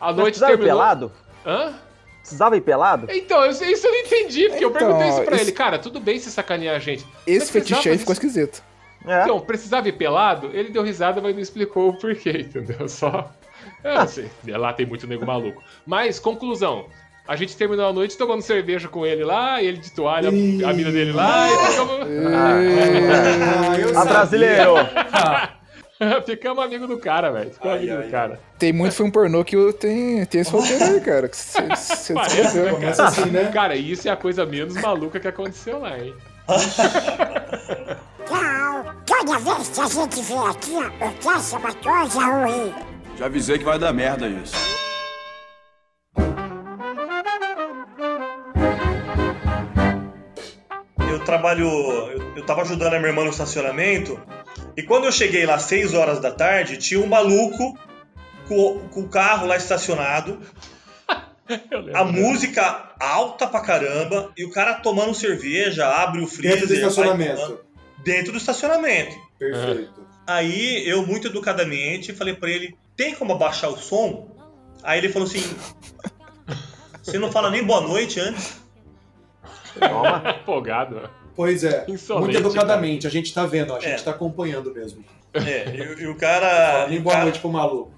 A 0.00 0.12
noite 0.12 0.38
terminou... 0.38 0.64
pelado? 0.66 1.12
Hã? 1.48 1.74
Precisava 2.20 2.56
ir 2.56 2.60
pelado? 2.60 3.06
Então, 3.10 3.42
eu- 3.44 3.50
isso 3.50 3.64
eu 3.86 3.90
não 3.90 3.98
entendi, 4.00 4.48
porque 4.50 4.64
eu 4.64 4.68
Então, 4.68 4.80
perguntei 4.86 5.08
isso 5.08 5.22
pra 5.22 5.34
esse- 5.36 5.44
ele. 5.46 5.52
Cara, 5.52 5.78
tudo 5.78 5.98
bem 5.98 6.18
se 6.18 6.30
sacanear 6.30 6.76
a 6.76 6.78
gente. 6.78 7.06
Esse 7.26 7.50
fetiche 7.50 7.88
aí 7.88 7.96
ficou 7.96 8.12
esquisito. 8.12 8.62
É. 9.06 9.22
Então, 9.22 9.40
precisava 9.40 9.88
ir 9.88 9.92
pelado? 9.92 10.50
Ele 10.52 10.68
deu 10.70 10.82
risada, 10.82 11.20
mas 11.22 11.34
não 11.34 11.40
explicou 11.40 11.88
o 11.88 11.98
porquê, 11.98 12.30
entendeu? 12.52 12.86
Só. 12.88 13.32
É, 13.82 13.94
não 13.94 14.08
sei, 14.08 14.28
lá 14.46 14.72
tem 14.74 14.84
muito 14.84 15.06
nego 15.06 15.24
maluco. 15.24 15.62
Mas, 15.86 16.18
conclusão. 16.18 16.86
A 17.26 17.36
gente 17.36 17.54
terminou 17.56 17.86
a 17.86 17.92
noite 17.92 18.16
tomando 18.16 18.40
cerveja 18.40 18.88
com 18.88 19.04
ele 19.04 19.22
lá, 19.22 19.62
ele 19.62 19.76
de 19.78 19.90
toalha, 19.92 20.28
a 20.30 20.72
mina 20.72 20.90
dele 20.90 21.12
lá, 21.12 21.46
e 21.46 21.70
ficamos, 21.70 22.00
Ah, 22.34 23.78
eu 23.78 23.90
A 23.90 23.94
sabia. 23.94 24.12
brasileiro. 24.12 24.74
ficamos 26.24 26.64
amigos 26.64 26.88
do 26.88 26.98
cara, 26.98 27.30
velho. 27.32 27.50
Ficamos 27.50 27.72
Ai, 27.72 27.78
amigos 27.78 27.98
ai, 27.98 28.06
do 28.06 28.10
cara. 28.10 28.40
Tem 28.58 28.72
muito 28.72 28.94
filme 28.94 29.10
pornô 29.12 29.44
que 29.44 29.56
eu- 29.56 29.72
tem, 29.72 30.24
tem 30.26 30.40
esse 30.40 30.50
roteiro 30.50 30.84
aí, 30.84 31.00
cara. 31.00 31.28
Que 31.28 31.36
você 31.36 31.62
você 31.76 32.14
Parece, 32.14 32.58
né, 32.58 32.70
Começa 32.70 33.04
assim, 33.04 33.30
né? 33.30 33.50
Cara, 33.52 33.74
isso 33.76 34.08
é 34.08 34.10
a 34.10 34.16
coisa 34.16 34.46
menos 34.46 34.74
maluca 34.74 35.18
que 35.20 35.28
aconteceu 35.28 35.78
lá, 35.80 35.98
hein? 35.98 36.14
Tchau. 38.26 38.94
Toda 39.06 39.38
vez 39.38 39.68
que 39.68 39.80
a 39.80 39.86
gente 39.86 40.22
vem 40.22 40.38
aqui, 40.46 40.72
ó, 40.76 41.06
o 41.08 41.12
que 41.14 41.28
é 41.28 41.56
uma 41.58 41.72
coisa 41.74 42.24
ruim. 42.26 42.74
Já 43.16 43.26
avisei 43.26 43.58
que 43.58 43.64
vai 43.64 43.78
dar 43.78 43.92
merda 43.92 44.28
isso. 44.28 44.54
Eu 51.10 51.18
trabalho. 51.24 51.66
Eu, 51.66 52.32
eu 52.36 52.42
tava 52.46 52.62
ajudando 52.62 52.94
a 52.94 52.98
minha 52.98 53.10
irmã 53.10 53.24
no 53.24 53.30
estacionamento. 53.30 54.20
E 54.78 54.82
quando 54.84 55.06
eu 55.06 55.12
cheguei 55.12 55.44
lá 55.44 55.56
às 55.56 55.62
6 55.62 55.92
horas 55.92 56.20
da 56.20 56.30
tarde, 56.30 56.76
tinha 56.76 57.00
um 57.00 57.06
maluco 57.06 57.76
com, 58.46 58.88
com 58.90 59.00
o 59.00 59.08
carro 59.08 59.46
lá 59.48 59.56
estacionado. 59.56 60.40
A 61.94 62.04
música 62.04 62.92
alta 63.00 63.46
pra 63.48 63.60
caramba. 63.60 64.30
E 64.36 64.44
o 64.44 64.50
cara 64.52 64.74
tomando 64.74 65.12
cerveja, 65.14 65.84
abre 65.88 66.20
o 66.20 66.26
freezer. 66.28 66.60
Dentro 66.60 66.68
do 66.68 66.74
vai 66.74 66.88
estacionamento. 66.88 67.40
tomando- 67.40 67.60
Dentro 68.04 68.32
do 68.32 68.38
estacionamento. 68.38 69.16
Perfeito. 69.38 70.06
Aí 70.24 70.88
eu, 70.88 71.04
muito 71.06 71.26
educadamente, 71.26 72.12
falei 72.12 72.34
pra 72.34 72.48
ele: 72.50 72.76
tem 72.96 73.14
como 73.16 73.32
abaixar 73.32 73.70
o 73.70 73.76
som? 73.78 74.28
Aí 74.84 74.98
ele 74.98 75.08
falou 75.08 75.26
assim: 75.26 75.42
Você 77.02 77.18
não 77.18 77.32
fala 77.32 77.50
nem 77.50 77.64
boa 77.64 77.80
noite 77.80 78.20
antes? 78.20 78.60
Toma. 79.80 80.36
Empolgado. 80.42 81.10
Pois 81.38 81.62
é. 81.62 81.84
Insolente, 81.86 82.24
muito 82.32 82.38
educadamente. 82.48 83.06
A 83.06 83.10
gente 83.10 83.32
tá 83.32 83.46
vendo, 83.46 83.72
a 83.72 83.78
gente 83.78 84.00
É. 84.00 84.02
tá 84.02 84.10
acompanhando 84.10 84.74
mesmo. 84.74 85.04
É, 85.32 85.68
e, 85.68 86.02
e 86.02 86.06
o 86.08 86.16
cara. 86.16 86.88
Nem 86.88 86.96
e 86.98 87.00
boa 87.00 87.12
cara- 87.12 87.24
noite 87.26 87.38
pro 87.38 87.48
maluco. 87.48 87.92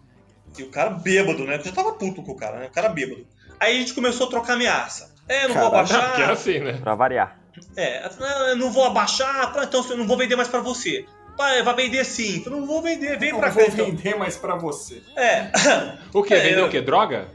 E 0.59 0.62
o 0.62 0.68
cara 0.68 0.90
bêbado, 0.90 1.44
né? 1.46 1.57
Eu 1.57 1.64
já 1.64 1.72
tava 1.72 1.92
puto 1.92 2.22
com 2.22 2.33
o 2.33 2.37
cara, 2.37 2.59
né? 2.59 2.66
O 2.66 2.70
cara 2.70 2.90
bêbado. 2.90 3.26
Aí 3.59 3.76
a 3.76 3.81
gente 3.81 3.94
começou 3.94 4.26
a 4.26 4.31
trocar 4.31 4.53
ameaça. 4.55 5.14
É, 5.26 5.48
não 5.48 5.55
vou 5.55 5.70
Caralho, 5.70 5.88
Que 5.88 5.94
é 5.94 5.96
abaixar. 5.96 6.31
assim, 6.31 6.59
né? 6.59 6.79
Pra 6.83 6.94
variar. 6.94 7.38
É, 7.79 8.11
não, 8.20 8.48
eu 8.48 8.57
não 8.57 8.70
vou 8.70 8.85
abaixar, 8.85 9.55
então 9.62 9.87
eu 9.88 9.96
não 9.96 10.07
vou 10.07 10.18
vender 10.18 10.37
mais 10.37 10.48
pra 10.48 10.61
você. 10.61 11.07
Pai, 11.35 11.62
vai 11.62 11.74
vender 11.74 12.05
sim. 12.05 12.42
Eu 12.44 12.50
não 12.53 12.66
vou 12.66 12.83
vender, 12.83 13.18
vem 13.18 13.35
pra 13.35 13.50
cá 13.50 13.62
então. 13.62 13.87
vender 13.87 14.16
mais 14.18 14.37
pra 14.37 14.57
você. 14.57 15.00
É. 15.16 15.50
O 16.12 16.22
que? 16.22 16.35
É, 16.35 16.40
Vendeu 16.40 16.59
eu- 16.61 16.66
o 16.66 16.70
quê? 16.70 16.83
Droga? 16.83 17.29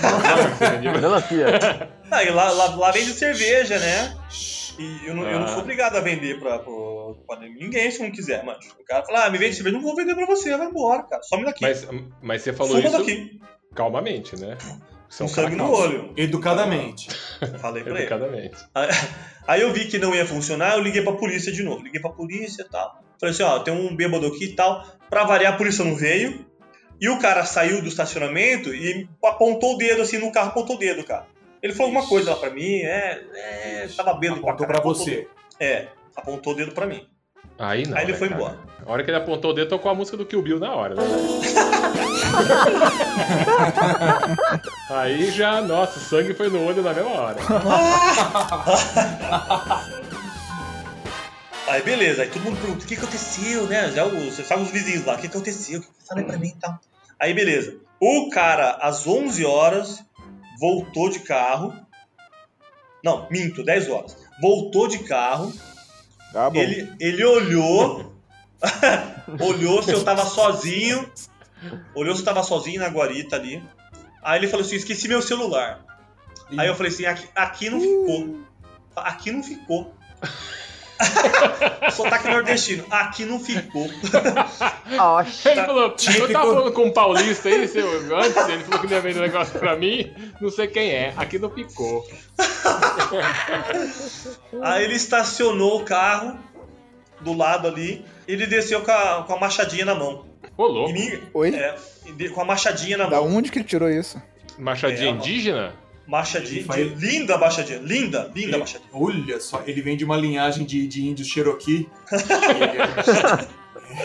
Droga 0.00 0.50
que 0.52 0.56
você 0.56 0.70
vendia? 0.70 0.92
Melancia. 0.92 1.46
Aí 2.10 2.30
lá, 2.30 2.50
lá, 2.50 2.66
lá 2.76 2.90
vende 2.92 3.12
cerveja, 3.12 3.78
né? 3.78 4.16
E 4.78 5.06
eu 5.06 5.14
não, 5.14 5.28
eu 5.28 5.38
não 5.38 5.46
Ah. 5.46 5.50
sou 5.50 5.60
obrigado 5.60 5.96
a 5.96 6.00
vender 6.00 6.38
pra, 6.40 6.58
pro- 6.58 7.16
pra 7.26 7.38
ninguém 7.40 7.90
se 7.90 8.02
não 8.02 8.10
quiser, 8.10 8.44
mano. 8.44 8.58
O 8.80 8.84
cara 8.84 9.04
fala, 9.04 9.24
ah, 9.26 9.30
me 9.30 9.38
vende 9.38 9.54
cerveja, 9.54 9.76
não 9.76 9.82
vou 9.82 9.94
vender 9.94 10.14
pra 10.14 10.26
você, 10.26 10.56
vai 10.56 10.66
embora, 10.66 11.02
cara. 11.04 11.22
Some 11.22 11.44
daqui. 11.44 11.62
Mas, 11.62 11.86
mas 12.22 12.42
você 12.42 12.52
falou 12.52 12.76
Fuma 12.76 12.88
isso 12.88 12.98
daqui. 12.98 13.40
calmamente, 13.74 14.36
né? 14.40 14.56
É 14.60 15.16
Com 15.18 15.24
um 15.24 15.28
sangue 15.28 15.54
no 15.54 15.70
olho. 15.70 16.12
Educadamente. 16.16 17.08
Falei 17.60 17.82
pra 17.84 17.92
ele. 17.92 18.00
Educadamente. 18.02 18.56
Aí, 18.74 18.88
aí 19.46 19.60
eu 19.60 19.72
vi 19.72 19.84
que 19.86 19.98
não 19.98 20.14
ia 20.14 20.26
funcionar, 20.26 20.74
eu 20.76 20.80
liguei 20.82 21.02
pra 21.02 21.12
polícia 21.12 21.52
de 21.52 21.62
novo. 21.62 21.82
Liguei 21.84 22.00
pra 22.00 22.10
polícia 22.10 22.62
e 22.62 22.68
tal. 22.68 23.00
Falei 23.20 23.32
assim, 23.32 23.42
ó, 23.44 23.60
tem 23.60 23.72
um 23.72 23.94
bêbado 23.94 24.26
aqui 24.26 24.46
e 24.46 24.52
tal. 24.54 24.84
Pra 25.08 25.22
variar, 25.24 25.54
a 25.54 25.56
polícia 25.56 25.84
não 25.84 25.94
veio. 25.94 26.44
E 27.00 27.08
o 27.08 27.18
cara 27.18 27.44
saiu 27.44 27.80
do 27.80 27.88
estacionamento 27.88 28.74
e 28.74 29.08
apontou 29.24 29.74
o 29.74 29.78
dedo 29.78 30.02
assim 30.02 30.18
no 30.18 30.32
carro, 30.32 30.48
apontou 30.50 30.76
o 30.76 30.78
dedo, 30.78 31.04
cara. 31.04 31.26
Ele 31.64 31.72
falou 31.72 31.86
alguma 31.86 32.06
coisa 32.06 32.32
lá 32.32 32.36
pra 32.36 32.50
mim, 32.50 32.80
é, 32.80 33.22
é, 33.34 33.88
tava 33.96 34.12
bêbado 34.12 34.42
Apontou 34.42 34.66
pra 34.66 34.76
apontou 34.76 34.92
o 34.92 34.94
você. 34.94 35.26
É, 35.58 35.86
apontou 36.14 36.52
o 36.52 36.56
dedo 36.56 36.72
pra 36.72 36.86
mim. 36.86 37.08
Aí 37.58 37.86
não. 37.86 37.96
Aí 37.96 38.04
ele 38.04 38.12
né, 38.12 38.18
foi 38.18 38.28
cara? 38.28 38.38
embora. 38.38 38.58
A 38.84 38.92
hora 38.92 39.02
que 39.02 39.08
ele 39.08 39.16
apontou 39.16 39.50
o 39.50 39.54
dedo, 39.54 39.70
tocou 39.70 39.90
a 39.90 39.94
música 39.94 40.14
do 40.14 40.26
Kill 40.26 40.42
Bill 40.42 40.60
na 40.60 40.74
hora, 40.74 40.94
né? 40.94 41.02
Aí 44.90 45.30
já, 45.30 45.62
nossa, 45.62 45.98
o 45.98 46.02
sangue 46.02 46.34
foi 46.34 46.50
no 46.50 46.66
olho 46.66 46.82
na 46.82 46.92
mesma 46.92 47.12
hora. 47.12 47.38
Aí 51.66 51.80
beleza, 51.80 52.24
aí 52.24 52.28
todo 52.28 52.42
mundo 52.42 52.60
pergunta, 52.60 52.84
o 52.84 52.86
que 52.86 52.94
aconteceu, 52.94 53.66
né? 53.66 53.90
Já 53.90 54.04
os, 54.04 54.12
você 54.12 54.44
sabe 54.44 54.64
os 54.64 54.70
vizinhos 54.70 55.06
lá, 55.06 55.14
o 55.14 55.18
que 55.18 55.28
aconteceu? 55.28 55.80
O 55.80 55.82
que 55.82 55.88
falei 56.06 56.22
pra 56.22 56.36
mim 56.36 56.48
e 56.48 56.56
tal. 56.60 56.78
Aí 57.18 57.32
beleza. 57.32 57.78
O 57.98 58.28
cara, 58.28 58.72
às 58.82 59.06
11 59.06 59.46
horas, 59.46 60.04
voltou 60.58 61.10
de 61.10 61.20
carro. 61.20 61.74
Não, 63.02 63.28
minto, 63.30 63.62
10 63.62 63.88
horas. 63.88 64.16
Voltou 64.40 64.88
de 64.88 65.00
carro. 65.00 65.52
Tá 66.32 66.50
bom. 66.50 66.58
Ele, 66.58 66.92
ele 66.98 67.24
olhou. 67.24 68.12
olhou 69.40 69.82
se 69.82 69.92
eu 69.92 70.04
tava 70.04 70.24
sozinho. 70.24 71.10
Olhou 71.94 72.14
se 72.14 72.22
eu 72.22 72.24
tava 72.24 72.42
sozinho 72.42 72.80
na 72.80 72.88
guarita 72.88 73.36
ali. 73.36 73.62
Aí 74.22 74.40
ele 74.40 74.48
falou 74.48 74.64
assim: 74.64 74.76
esqueci 74.76 75.06
meu 75.06 75.20
celular. 75.20 75.84
Aí 76.56 76.66
eu 76.66 76.74
falei 76.74 76.90
assim: 76.90 77.04
aqui, 77.04 77.28
aqui 77.34 77.70
não 77.70 77.80
ficou. 77.80 78.40
Aqui 78.96 79.32
não 79.32 79.42
ficou. 79.42 79.94
Sotaque 81.92 82.28
nordestino. 82.28 82.84
Aqui 82.90 83.24
não 83.24 83.38
ficou. 83.40 83.84
Oxi. 85.20 85.48
Ele 85.48 85.62
falou, 85.66 85.82
eu 85.82 86.32
tava 86.32 86.54
falando 86.54 86.72
com 86.72 86.84
um 86.84 86.92
paulista 86.92 87.48
aí, 87.48 87.66
seu, 87.68 87.86
antes, 88.16 88.36
ele 88.48 88.64
falou 88.64 88.80
que 88.80 88.86
não 88.86 88.92
ia 88.94 89.00
vender 89.00 89.18
um 89.18 89.22
negócio 89.22 89.58
pra 89.58 89.76
mim, 89.76 90.12
não 90.40 90.50
sei 90.50 90.66
quem 90.68 90.90
é, 90.90 91.12
aqui 91.16 91.38
não 91.38 91.50
picou. 91.50 92.06
Aí 94.62 94.84
ele 94.84 94.94
estacionou 94.94 95.80
o 95.80 95.84
carro 95.84 96.38
do 97.20 97.32
lado 97.32 97.68
ali. 97.68 98.04
Ele 98.26 98.46
desceu 98.46 98.80
com 98.82 98.90
a, 98.90 99.24
com 99.26 99.34
a 99.34 99.40
machadinha 99.40 99.84
na 99.84 99.94
mão. 99.94 100.26
Ô, 100.56 100.66
E 100.66 100.72
louco. 100.72 100.92
mim- 100.92 101.20
Oi? 101.34 101.54
é, 101.54 101.76
com 102.32 102.40
a 102.40 102.44
machadinha 102.44 102.96
na 102.96 103.04
Da 103.06 103.20
mão. 103.20 103.36
onde 103.36 103.50
que 103.50 103.58
ele 103.58 103.66
tirou 103.66 103.90
isso? 103.90 104.20
Machadinha 104.58 105.08
É, 105.08 105.12
indígena? 105.12 105.74
Machadinha, 106.06 106.64
faz- 106.66 106.92
linda 107.00 107.38
machadinha, 107.38 107.78
linda, 107.78 108.30
linda 108.34 108.50
Ele- 108.50 108.58
machadinha. 108.58 108.90
Olha 108.92 109.40
só, 109.40 109.62
ele 109.66 109.80
vem 109.80 109.96
de 109.96 110.04
uma 110.04 110.16
linhagem 110.16 110.66
de, 110.66 110.86
de 110.86 111.06
índios 111.06 111.28
Cherokee. 111.28 111.88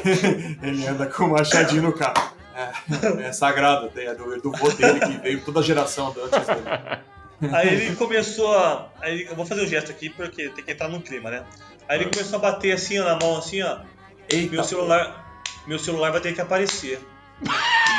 ele, 0.05 0.59
ele 0.62 0.88
anda 0.88 1.05
com 1.07 1.25
um 1.25 1.29
machadinho 1.29 1.83
no 1.83 1.93
carro. 1.93 2.33
É, 2.55 3.27
é 3.27 3.31
sagrado, 3.31 3.91
é 3.97 4.13
do, 4.15 4.41
do 4.41 4.51
vô 4.51 4.69
dele 4.71 4.99
que 4.99 5.17
veio 5.21 5.41
toda 5.43 5.59
a 5.59 5.63
geração 5.63 6.07
antes 6.23 6.47
dele. 6.47 7.53
Aí 7.55 7.67
ele 7.69 7.95
começou 7.95 8.53
a. 8.57 8.91
Aí 9.01 9.25
eu 9.29 9.35
vou 9.35 9.45
fazer 9.45 9.62
o 9.62 9.67
gesto 9.67 9.91
aqui 9.91 10.09
porque 10.09 10.49
tem 10.49 10.63
que 10.63 10.71
entrar 10.71 10.89
no 10.89 10.99
clima, 11.01 11.29
né? 11.31 11.43
Aí 11.88 12.01
ele 12.01 12.09
começou 12.09 12.38
a 12.38 12.41
bater 12.41 12.73
assim 12.73 12.99
ó, 12.99 13.05
na 13.05 13.15
mão, 13.17 13.38
assim, 13.38 13.62
ó. 13.62 13.79
Eita, 14.29 14.51
Meu 14.55 14.63
celular. 14.63 15.25
Meu 15.65 15.79
celular 15.79 16.12
vai 16.12 16.19
ter 16.19 16.33
que 16.35 16.41
aparecer. 16.41 16.99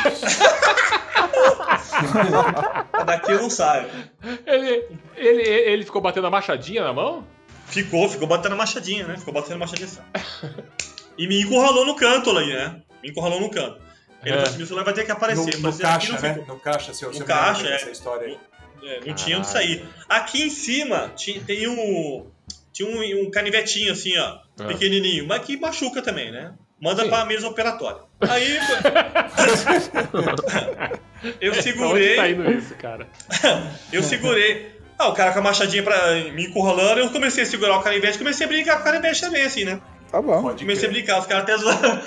Daqui 3.05 3.33
eu 3.33 3.43
não 3.43 3.51
saio. 3.51 3.89
Ele, 4.47 4.87
ele, 5.17 5.43
ele 5.43 5.85
ficou 5.85 6.01
batendo 6.01 6.27
a 6.27 6.31
machadinha 6.31 6.83
na 6.85 6.93
mão? 6.93 7.27
Ficou, 7.67 8.09
ficou 8.09 8.27
batendo 8.27 8.53
a 8.53 8.57
machadinha, 8.57 9.07
né? 9.07 9.17
Ficou 9.17 9.33
batendo 9.33 9.55
a 9.55 9.59
machadinha 9.59 9.89
assim. 9.89 10.01
E 11.17 11.27
me 11.29 11.41
encurralou 11.43 11.87
no 11.87 11.95
canto 11.95 12.31
ali, 12.37 12.53
né? 12.53 12.81
Me 13.03 13.11
encurralou 13.11 13.41
no 13.41 13.51
canto. 13.51 13.81
Ele 14.25 14.37
É. 14.37 14.43
assim: 14.43 14.65
vai 14.65 14.93
ter 14.93 15.03
que 15.03 15.09
No, 15.09 15.15
aparecer. 15.17 15.55
Eu 15.55 15.61
no 15.61 15.69
aqui 15.69 15.79
caixa, 15.79 16.13
não 16.13 16.21
né? 16.21 16.35
ficou. 16.35 16.55
No 16.55 16.61
caixa, 16.61 16.95
seu, 16.95 17.09
No 17.09 17.15
seu 17.17 17.27
caixa, 17.27 17.67
é. 17.67 17.71
dessa 17.71 17.91
história 17.91 18.27
aí. 18.27 18.39
É, 18.83 19.01
não 19.07 19.15
tinha 19.15 19.39
onde 19.39 19.47
sair. 19.47 19.85
Aqui 20.09 20.43
em 20.45 20.51
cima 20.51 21.13
ti- 21.15 21.41
tem 21.47 21.69
um. 21.69 22.27
Tinha 22.73 22.89
um, 22.89 23.27
um 23.27 23.31
canivetinho 23.31 23.93
assim, 23.93 24.17
ó. 24.19 24.39
Ah. 24.59 24.65
Pequenininho, 24.67 25.27
mas 25.27 25.45
que 25.45 25.57
machuca 25.57 26.03
também, 26.03 26.31
né? 26.31 26.53
Manda 26.81 27.03
Sim. 27.03 27.11
pra 27.11 27.27
mesa 27.27 27.47
operatória. 27.47 28.01
Aí. 28.21 28.59
eu 31.41 31.55
segurei. 31.55 32.17
tá 32.17 32.29
indo 32.29 32.51
isso, 32.51 32.75
cara? 32.75 33.07
Eu 33.93 34.03
segurei. 34.03 34.79
Ah, 34.99 35.09
o 35.09 35.15
cara 35.15 35.33
com 35.33 35.39
a 35.39 35.43
machadinha 35.43 35.83
pra 35.83 36.15
me 36.33 36.47
encurralando, 36.47 37.01
eu 37.01 37.11
comecei 37.11 37.43
a 37.43 37.47
segurar 37.47 37.79
o 37.79 37.83
canivete, 37.83 38.19
comecei 38.19 38.45
a 38.45 38.49
brincar 38.49 38.77
com 38.77 38.83
o 38.83 38.85
canivete 38.85 39.19
também, 39.19 39.43
assim, 39.43 39.65
né? 39.65 39.81
Tá 40.11 40.21
bom. 40.21 40.43
Pode 40.43 40.65
Comecei 40.65 40.89
a 40.89 40.93
brincar, 40.93 41.21
os 41.21 41.27
caras 41.27 41.45
até 41.45 41.57
zoando. 41.57 42.01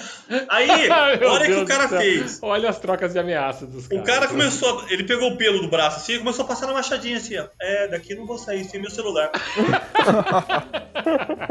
Aí, 0.49 0.67
olha 0.91 1.41
o 1.41 1.45
que 1.45 1.53
o 1.61 1.65
cara 1.65 1.87
fez. 1.87 2.39
Olha 2.41 2.69
as 2.69 2.77
trocas 2.79 3.13
de 3.13 3.19
ameaça 3.19 3.65
dos 3.65 3.85
O 3.85 3.89
caras. 3.89 4.05
cara 4.05 4.27
começou, 4.27 4.81
a- 4.81 4.85
ele 4.91 5.03
pegou 5.05 5.31
o 5.31 5.37
pelo 5.37 5.61
do 5.61 5.69
braço 5.69 5.97
assim 5.97 6.15
e 6.15 6.19
começou 6.19 6.43
a 6.43 6.47
passar 6.47 6.67
na 6.67 6.73
machadinha 6.73 7.17
assim, 7.17 7.37
ó. 7.37 7.45
É, 7.61 7.87
daqui 7.87 8.11
eu 8.13 8.17
não 8.17 8.25
vou 8.25 8.37
sair 8.37 8.65
sem 8.65 8.81
meu 8.81 8.91
celular. 8.91 9.31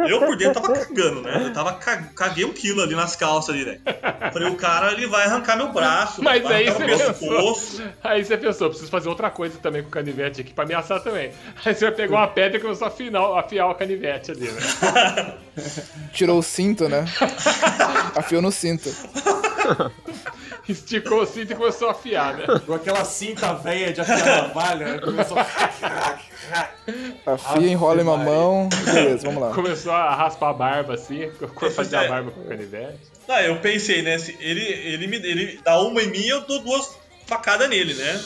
eu 0.08 0.18
por 0.20 0.36
dentro 0.36 0.60
tava 0.60 0.72
cagando, 0.74 1.22
né? 1.22 1.42
Eu 1.46 1.52
tava 1.52 1.74
ca- 1.74 2.02
caguei 2.16 2.44
um 2.44 2.52
quilo 2.52 2.82
ali 2.82 2.94
nas 2.94 3.16
calças 3.16 3.54
ali, 3.54 3.64
né? 3.64 3.78
Falei, 4.32 4.48
o 4.48 4.56
cara 4.56 4.92
ele 4.92 5.06
vai 5.06 5.24
arrancar 5.24 5.56
meu 5.56 5.72
braço, 5.72 6.22
Mas 6.22 6.44
aí 6.46 6.70
você 6.70 6.84
meu 6.84 6.98
pensou. 6.98 7.14
pescoço. 7.14 7.82
Aí 8.02 8.24
você 8.24 8.36
pensou, 8.36 8.68
preciso 8.68 8.90
fazer 8.90 9.08
outra 9.08 9.30
coisa 9.30 9.58
também 9.58 9.82
com 9.82 9.88
o 9.88 9.92
canivete 9.92 10.40
aqui 10.40 10.52
pra 10.52 10.64
ameaçar 10.64 11.00
também. 11.02 11.32
Aí 11.64 11.74
você 11.74 11.90
pegou 11.90 12.16
uma 12.16 12.28
pedra 12.28 12.58
e 12.58 12.60
começou 12.60 12.86
a 12.86 12.88
afinar, 12.88 13.38
afiar 13.38 13.68
o 13.70 13.74
canivete 13.74 14.32
ali, 14.32 14.50
né? 14.50 15.34
Tirou 16.12 16.41
o 16.42 16.44
cinto, 16.44 16.88
né? 16.88 17.04
Afiou 18.14 18.42
no 18.42 18.52
cinto. 18.52 18.90
Esticou 20.68 21.22
o 21.22 21.26
cinto 21.26 21.52
e 21.52 21.56
começou 21.56 21.88
a 21.88 21.90
afiar, 21.90 22.36
né? 22.36 22.44
Com 22.64 22.74
aquela 22.74 23.04
cinta 23.04 23.52
velha 23.54 23.92
de 23.92 24.00
afiar 24.00 24.42
navalha, 24.42 24.92
né? 24.92 24.98
Começou 25.00 25.36
a... 25.38 25.46
Afia, 27.26 27.68
enrola 27.68 28.00
em 28.00 28.04
uma 28.04 28.16
mão. 28.16 28.68
Beleza, 28.84 29.26
vamos 29.26 29.42
lá. 29.42 29.52
Começou 29.54 29.92
a 29.92 30.14
raspar 30.14 30.50
a 30.50 30.52
barba 30.52 30.94
assim, 30.94 31.30
fazer 31.74 31.96
a 31.96 32.04
É. 32.04 32.08
barba 32.08 32.30
com 32.30 32.40
o 32.42 32.44
canivete. 32.44 32.98
Ah, 33.28 33.42
eu 33.42 33.56
pensei, 33.56 34.02
né? 34.02 34.16
Ele, 34.38 34.60
ele, 34.62 35.06
me, 35.08 35.16
ele 35.16 35.60
dá 35.64 35.80
uma 35.80 36.02
em 36.02 36.08
mim 36.10 36.24
eu 36.26 36.42
dou 36.42 36.60
duas 36.60 36.96
facadas 37.26 37.68
nele, 37.68 37.94
né? 37.94 38.20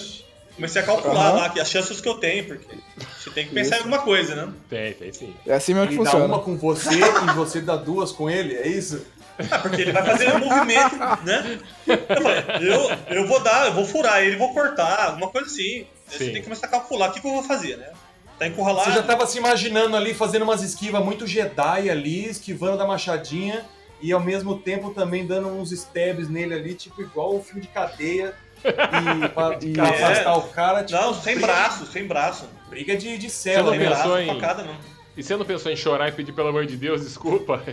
Comecei 0.56 0.80
a 0.82 0.84
calcular 0.86 1.28
Aham. 1.28 1.36
lá 1.36 1.50
que 1.50 1.60
as 1.60 1.70
chances 1.70 2.00
que 2.00 2.08
eu 2.08 2.14
tenho, 2.14 2.46
porque 2.46 2.78
você 3.18 3.30
tem 3.30 3.46
que 3.46 3.52
pensar 3.54 3.76
em 3.76 3.78
alguma 3.80 3.98
coisa, 3.98 4.34
né? 4.34 4.52
Tem, 4.70 4.92
tem 4.94 5.12
sim. 5.12 5.34
É 5.46 5.54
assim 5.54 5.74
mesmo 5.74 5.88
que 5.88 5.94
Ele 5.96 6.04
dá 6.04 6.10
funciona. 6.10 6.34
uma 6.34 6.42
com 6.42 6.56
você 6.56 6.98
e 6.98 7.34
você 7.34 7.60
dá 7.60 7.76
duas 7.76 8.10
com 8.10 8.28
ele, 8.30 8.54
é 8.56 8.66
isso? 8.66 9.04
Ah, 9.50 9.58
porque 9.58 9.82
ele 9.82 9.92
vai 9.92 10.02
fazer 10.02 10.32
um 10.34 10.38
movimento, 10.38 10.96
né? 11.24 11.58
Eu 11.86 11.98
falei, 12.06 12.70
eu, 12.72 13.16
eu 13.18 13.26
vou 13.28 13.38
dar, 13.40 13.66
eu 13.66 13.74
vou 13.74 13.84
furar 13.84 14.22
ele, 14.22 14.36
vou 14.36 14.54
cortar, 14.54 15.08
alguma 15.10 15.28
coisa 15.28 15.46
assim. 15.46 15.80
Aí 15.80 15.86
Você 16.08 16.18
Sim. 16.18 16.24
tem 16.26 16.34
que 16.36 16.44
começar 16.44 16.68
a 16.68 16.70
calcular 16.70 17.10
o 17.10 17.12
que, 17.12 17.20
que 17.20 17.26
eu 17.26 17.32
vou 17.32 17.42
fazer, 17.42 17.76
né? 17.76 17.90
Tá 18.38 18.46
encurralado. 18.46 18.90
Você 18.90 18.96
já 18.96 19.02
tava 19.02 19.26
se 19.26 19.36
imaginando 19.36 19.94
ali, 19.94 20.14
fazendo 20.14 20.42
umas 20.42 20.62
esquivas 20.62 21.04
muito 21.04 21.26
Jedi 21.26 21.90
ali, 21.90 22.26
esquivando 22.30 22.78
da 22.78 22.86
machadinha 22.86 23.62
e 24.00 24.10
ao 24.10 24.20
mesmo 24.20 24.58
tempo 24.58 24.90
também 24.94 25.26
dando 25.26 25.48
uns 25.48 25.70
stabs 25.70 26.30
nele 26.30 26.54
ali, 26.54 26.74
tipo 26.74 27.02
igual 27.02 27.36
o 27.36 27.42
filme 27.42 27.60
de 27.60 27.68
cadeia. 27.68 28.34
E 29.62 29.66
E- 29.66 29.78
É. 29.78 29.82
afastar 29.82 30.36
o 30.36 30.42
cara, 30.48 30.82
tipo, 30.84 31.00
Não, 31.00 31.14
sem 31.14 31.34
briga- 31.36 31.46
braço, 31.52 31.86
sem 31.86 32.06
braço. 32.06 32.48
Briga 32.68 32.96
de, 32.96 33.16
de 33.16 33.24
não 33.26 33.30
Sem 33.30 33.54
né? 33.56 33.62
pensou 33.78 33.88
braço, 33.88 34.18
em- 34.18 34.26
facada, 34.40 34.62
não. 34.64 34.96
E 35.16 35.22
você 35.22 35.34
não 35.34 35.46
pensou 35.46 35.72
em 35.72 35.76
chorar 35.76 36.08
e 36.08 36.12
pedir 36.12 36.32
pelo 36.32 36.48
amor 36.48 36.66
de 36.66 36.76
Deus, 36.76 37.00
desculpa? 37.02 37.62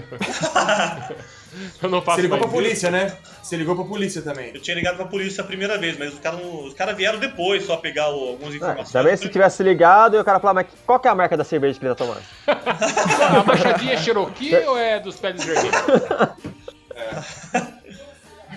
Eu 1.84 1.89
não 1.89 2.01
faço 2.01 2.15
Você 2.15 2.21
ligou 2.23 2.38
pra 2.38 2.47
isso. 2.47 2.56
polícia, 2.56 2.89
né? 2.89 3.15
Você 3.43 3.56
ligou 3.58 3.75
pra 3.75 3.84
polícia 3.86 4.21
também. 4.21 4.51
Eu 4.56 4.62
tinha 4.62 4.73
ligado 4.75 4.95
pra 4.95 5.06
polícia 5.06 5.43
a 5.43 5.45
primeira 5.45 5.77
vez, 5.77 5.97
mas 5.99 6.13
os 6.13 6.19
caras 6.19 6.39
os 6.41 6.73
caras 6.73 6.95
vieram 6.95 7.19
depois 7.19 7.65
só 7.65 7.75
pegar 7.77 8.10
o- 8.10 8.29
algumas 8.29 8.53
Ah, 8.53 8.58
informações. 8.58 8.91
também 8.91 9.17
se 9.17 9.27
tivesse 9.29 9.62
ligado 9.62 10.15
e 10.15 10.19
o 10.19 10.23
cara 10.23 10.39
falar, 10.39 10.53
mas 10.53 10.67
qual 10.86 10.99
que 10.99 11.08
é 11.08 11.12
a 11.12 11.15
marca 11.15 11.36
da 11.38 11.43
cerveja 11.43 11.77
que 11.77 11.86
ele 11.86 11.93
tá 11.93 12.06
tomando? 12.06 12.21
A 13.39 13.43
machadinha 13.43 13.93
é 13.93 13.97
Cherokee 13.97 14.56
ou 14.65 14.77
é 14.77 14.99
dos 15.01 15.17
pés 15.17 15.36
de 15.36 15.45
vermelho? 15.45 15.73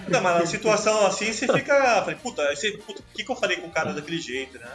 Não, 0.09 0.21
mas 0.21 0.40
na 0.40 0.47
situação 0.47 1.07
assim, 1.07 1.33
você 1.33 1.47
fica. 1.47 2.01
Falei, 2.03 2.16
puta, 2.16 2.42
aí 2.42 2.57
você, 2.57 2.73
puta, 2.73 3.03
por 3.03 3.12
que, 3.14 3.25
que 3.25 3.31
eu 3.31 3.37
falei 3.37 3.57
com 3.59 3.66
o 3.66 3.71
cara 3.71 3.92
daquele 3.92 4.19
jeito, 4.19 4.59
né? 4.59 4.71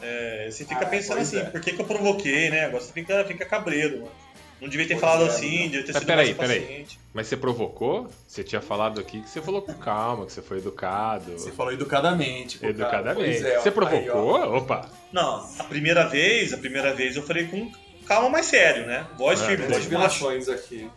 É, 0.00 0.48
você 0.50 0.64
fica 0.64 0.84
Ah, 0.84 0.88
pensando 0.88 1.20
assim, 1.20 1.38
é. 1.38 1.44
por 1.44 1.60
que, 1.60 1.72
que 1.72 1.80
eu 1.80 1.84
provoquei, 1.86 2.50
né? 2.50 2.66
Agora 2.66 2.82
você 2.82 2.92
fica, 2.92 3.24
fica 3.24 3.44
cabreiro, 3.44 3.98
mano. 4.02 4.12
Não 4.60 4.68
devia 4.68 4.86
ter 4.88 4.94
Pois 4.94 5.00
falado 5.00 5.24
é, 5.24 5.28
assim, 5.28 5.56
mano. 5.58 5.70
devia 5.70 5.86
ter 5.86 5.92
Mas 5.92 5.98
sido 6.00 6.06
peraí, 6.08 6.34
mais 6.34 6.36
peraí. 6.36 6.60
paciente. 6.60 7.00
Mas 7.14 7.26
você 7.28 7.36
provocou? 7.36 8.08
Você 8.26 8.42
tinha 8.44 8.60
falado 8.60 9.00
aqui 9.00 9.20
que 9.20 9.28
você 9.30 9.40
falou 9.40 9.62
com 9.62 9.72
calma, 9.74 10.26
que 10.26 10.32
você 10.32 10.42
foi 10.42 10.58
educado. 10.58 11.32
Você 11.32 11.52
falou 11.52 11.72
educadamente. 11.72 12.58
Educadamente. 12.64 13.40
Pois 13.40 13.44
é, 13.44 13.58
você 13.60 13.68
Aí, 13.68 13.72
ó. 13.72 13.72
provocou? 13.72 14.56
Opa! 14.56 14.88
Não, 15.12 15.48
a 15.58 15.64
primeira 15.64 16.08
vez, 16.08 16.52
a 16.52 16.58
primeira 16.58 16.92
vez 16.94 17.14
eu 17.16 17.22
falei 17.22 17.46
com 17.46 17.70
calma 18.06 18.28
mais 18.30 18.46
sério, 18.46 18.86
né? 18.86 19.06
Voz 19.16 19.40
É, 19.42 19.46
firme, 19.46 19.66
voz 19.66 19.84
revelações 19.84 20.48
aqui. 20.48 20.88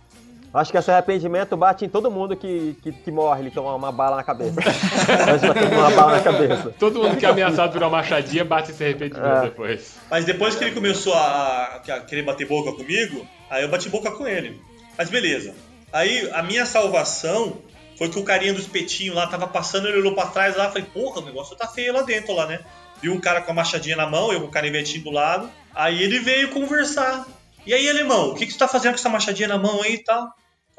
Acho 0.53 0.71
que 0.71 0.77
esse 0.77 0.91
arrependimento 0.91 1.55
bate 1.55 1.85
em 1.85 1.89
todo 1.89 2.11
mundo 2.11 2.35
que, 2.35 2.75
que, 2.83 2.91
que 2.91 3.11
morre, 3.11 3.41
ele 3.41 3.51
toma 3.51 3.73
uma 3.73 3.91
bala 3.91 4.17
na 4.17 4.23
cabeça. 4.23 4.59
Uma 5.71 5.91
bala 5.91 6.17
na 6.17 6.19
cabeça. 6.21 6.75
Todo 6.77 7.01
mundo 7.01 7.15
que 7.17 7.25
é 7.25 7.29
ameaçado 7.29 7.71
por 7.71 7.81
uma 7.81 7.89
machadinha 7.89 8.43
bate 8.43 8.71
esse 8.71 8.83
arrependimento 8.83 9.25
É. 9.37 9.41
depois. 9.43 9.95
Mas 10.09 10.25
depois 10.25 10.55
que 10.55 10.63
ele 10.65 10.75
começou 10.75 11.13
a, 11.13 11.81
a 11.87 11.99
querer 12.01 12.23
bater 12.23 12.47
boca 12.47 12.73
comigo, 12.73 13.25
aí 13.49 13.63
eu 13.63 13.69
bati 13.69 13.87
boca 13.89 14.11
com 14.11 14.27
ele. 14.27 14.59
Mas 14.97 15.09
beleza. 15.09 15.53
Aí 15.93 16.29
a 16.33 16.43
minha 16.43 16.65
salvação 16.65 17.57
foi 17.97 18.09
que 18.09 18.19
o 18.19 18.23
carinha 18.23 18.53
do 18.53 18.59
espetinho 18.59 19.13
lá 19.13 19.27
tava 19.27 19.47
passando, 19.47 19.87
ele 19.87 19.99
olhou 19.99 20.13
pra 20.13 20.25
trás 20.27 20.55
lá, 20.57 20.67
falei, 20.69 20.83
porra, 20.93 21.21
o 21.21 21.25
negócio 21.25 21.55
tá 21.55 21.67
feio 21.67 21.93
lá 21.93 22.01
dentro 22.01 22.33
lá, 22.33 22.45
né? 22.45 22.59
Viu 23.01 23.13
um 23.13 23.19
cara 23.19 23.41
com 23.41 23.51
a 23.51 23.55
machadinha 23.55 23.95
na 23.95 24.05
mão, 24.07 24.31
eu 24.33 24.41
com 24.41 24.47
o 24.47 24.51
canivetinho 24.51 25.03
do 25.03 25.11
lado. 25.11 25.49
Aí 25.73 26.01
ele 26.03 26.19
veio 26.19 26.49
conversar. 26.49 27.25
E 27.65 27.73
aí, 27.73 27.89
alemão, 27.89 28.31
o 28.31 28.35
que, 28.35 28.45
que 28.45 28.51
você 28.51 28.57
tá 28.57 28.67
fazendo 28.67 28.93
com 28.93 28.99
essa 28.99 29.09
machadinha 29.09 29.47
na 29.47 29.57
mão 29.57 29.81
aí 29.81 29.93
e 29.93 30.03
tal? 30.03 30.27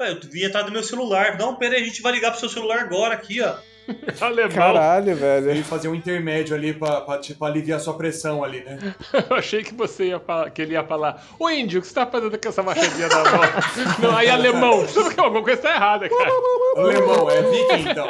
Eu 0.09 0.19
vim 0.21 0.45
atrás 0.45 0.65
do 0.65 0.71
meu 0.71 0.83
celular. 0.83 1.37
Não, 1.37 1.55
pera 1.55 1.75
aí, 1.75 1.83
a 1.83 1.85
gente 1.85 2.01
vai 2.01 2.11
ligar 2.11 2.31
pro 2.31 2.39
seu 2.39 2.49
celular 2.49 2.79
agora 2.79 3.13
aqui, 3.13 3.41
ó. 3.41 3.55
Alemão. 4.21 4.51
Caralho, 4.51 5.15
velho. 5.15 5.49
Ele 5.49 5.63
fazia 5.63 5.89
um 5.89 5.95
intermédio 5.95 6.55
ali 6.55 6.73
pra, 6.73 7.01
pra, 7.01 7.17
tipo, 7.19 7.43
aliviar 7.43 7.79
sua 7.79 7.95
pressão 7.95 8.43
ali, 8.43 8.63
né? 8.63 8.95
Eu 9.29 9.35
achei 9.35 9.63
que 9.63 9.73
você 9.73 10.05
ia 10.05 10.19
falar, 10.19 10.49
que 10.51 10.61
ele 10.61 10.73
ia 10.73 10.83
falar, 10.83 11.25
ô 11.37 11.49
índio, 11.49 11.79
o 11.79 11.81
que 11.81 11.87
você 11.87 11.93
tá 11.93 12.05
fazendo 12.05 12.37
com 12.37 12.49
essa 12.49 12.63
machadinha 12.63 13.07
na 13.07 13.23
mão? 13.23 13.41
Não, 13.99 14.17
aí 14.17 14.29
alemão, 14.29 14.85
alguma 15.17 15.43
coisa 15.43 15.61
tá 15.61 15.75
errada, 15.75 16.09
cara. 16.09 16.31
Alemão, 16.77 17.29
é 17.29 17.41
viking 17.41 17.89
então. 17.89 18.09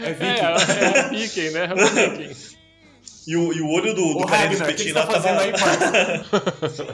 É 0.00 0.12
viking. 0.12 0.82
É, 0.82 0.98
é 0.98 1.08
viking, 1.08 1.50
né? 1.50 1.68
É 1.70 2.08
viking. 2.08 2.51
E 3.26 3.36
o, 3.36 3.52
e 3.52 3.60
o 3.60 3.68
olho 3.70 3.94
do, 3.94 4.14
do 4.14 4.18
Ô, 4.18 4.26
carinha 4.26 4.58
do 4.58 4.64
Ragnar, 4.64 4.68
o 4.68 4.74
que 4.74 4.82
que 4.82 4.90
espetinho 4.90 4.94
você 4.94 5.00
lá 5.00 5.06
tá 5.06 5.20
fazendo 5.20 5.38
tava... 6.72 6.92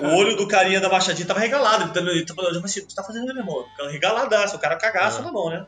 aí? 0.06 0.12
O 0.12 0.16
olho 0.16 0.36
do 0.36 0.48
carinha 0.48 0.80
da 0.80 0.88
machadinha 0.88 1.26
tava 1.26 1.40
regalado. 1.40 1.84
Ele 1.84 1.92
tava, 1.92 2.10
ele 2.10 2.24
tava, 2.24 2.40
eu 2.42 2.46
falei, 2.46 2.64
assim, 2.64 2.80
o 2.80 2.86
que 2.86 2.92
você 2.92 2.96
tá 2.96 3.04
fazendo, 3.04 3.26
meu 3.26 3.36
irmão? 3.36 3.64
Regaladaço, 3.90 4.56
o 4.56 4.58
cara 4.58 4.76
cagaço 4.76 5.22
na 5.22 5.30
mão, 5.30 5.50
né? 5.50 5.66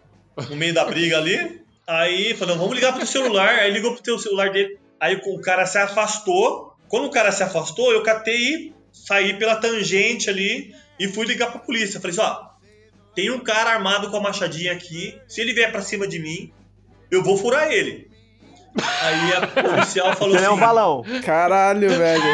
No 0.49 0.57
meio 0.57 0.73
da 0.73 0.85
briga 0.85 1.19
ali. 1.19 1.61
Aí 1.87 2.35
falou, 2.35 2.57
vamos 2.57 2.75
ligar 2.75 2.93
pro 2.93 3.01
teu 3.01 3.07
celular. 3.07 3.51
Aí 3.51 3.71
ligou 3.71 3.93
pro 3.93 4.03
teu 4.03 4.19
celular 4.19 4.51
dele. 4.51 4.79
Aí 4.99 5.21
o 5.23 5.41
cara 5.41 5.67
se 5.67 5.77
afastou. 5.77 6.75
Quando 6.89 7.07
o 7.07 7.11
cara 7.11 7.31
se 7.33 7.43
afastou, 7.43 7.93
eu 7.93 8.03
catei 8.03 8.37
e 8.37 8.75
saí 8.93 9.39
pela 9.39 9.57
tangente 9.57 10.31
ali 10.31 10.75
e 10.99 11.09
fui 11.09 11.27
ligar 11.27 11.51
pra 11.51 11.61
polícia. 11.61 12.01
Falei 12.01 12.17
assim, 12.17 12.27
ó, 12.27 12.53
tem 13.15 13.31
um 13.31 13.41
cara 13.41 13.71
armado 13.71 14.11
com 14.11 14.17
a 14.17 14.21
machadinha 14.21 14.73
aqui. 14.73 15.19
Se 15.29 15.41
ele 15.41 15.53
vier 15.53 15.71
pra 15.71 15.83
cima 15.83 16.07
de 16.07 16.19
mim, 16.19 16.53
eu 17.11 17.23
vou 17.23 17.37
furar 17.37 17.71
ele. 17.71 18.12
Aí 19.03 19.33
a 19.35 19.47
policial 19.47 20.17
falou 20.17 20.35
Ele 20.35 20.45
é 20.45 20.49
um 20.49 20.53
assim... 20.53 20.61
balão. 20.61 21.05
Caralho, 21.25 21.91
velho. 21.91 22.25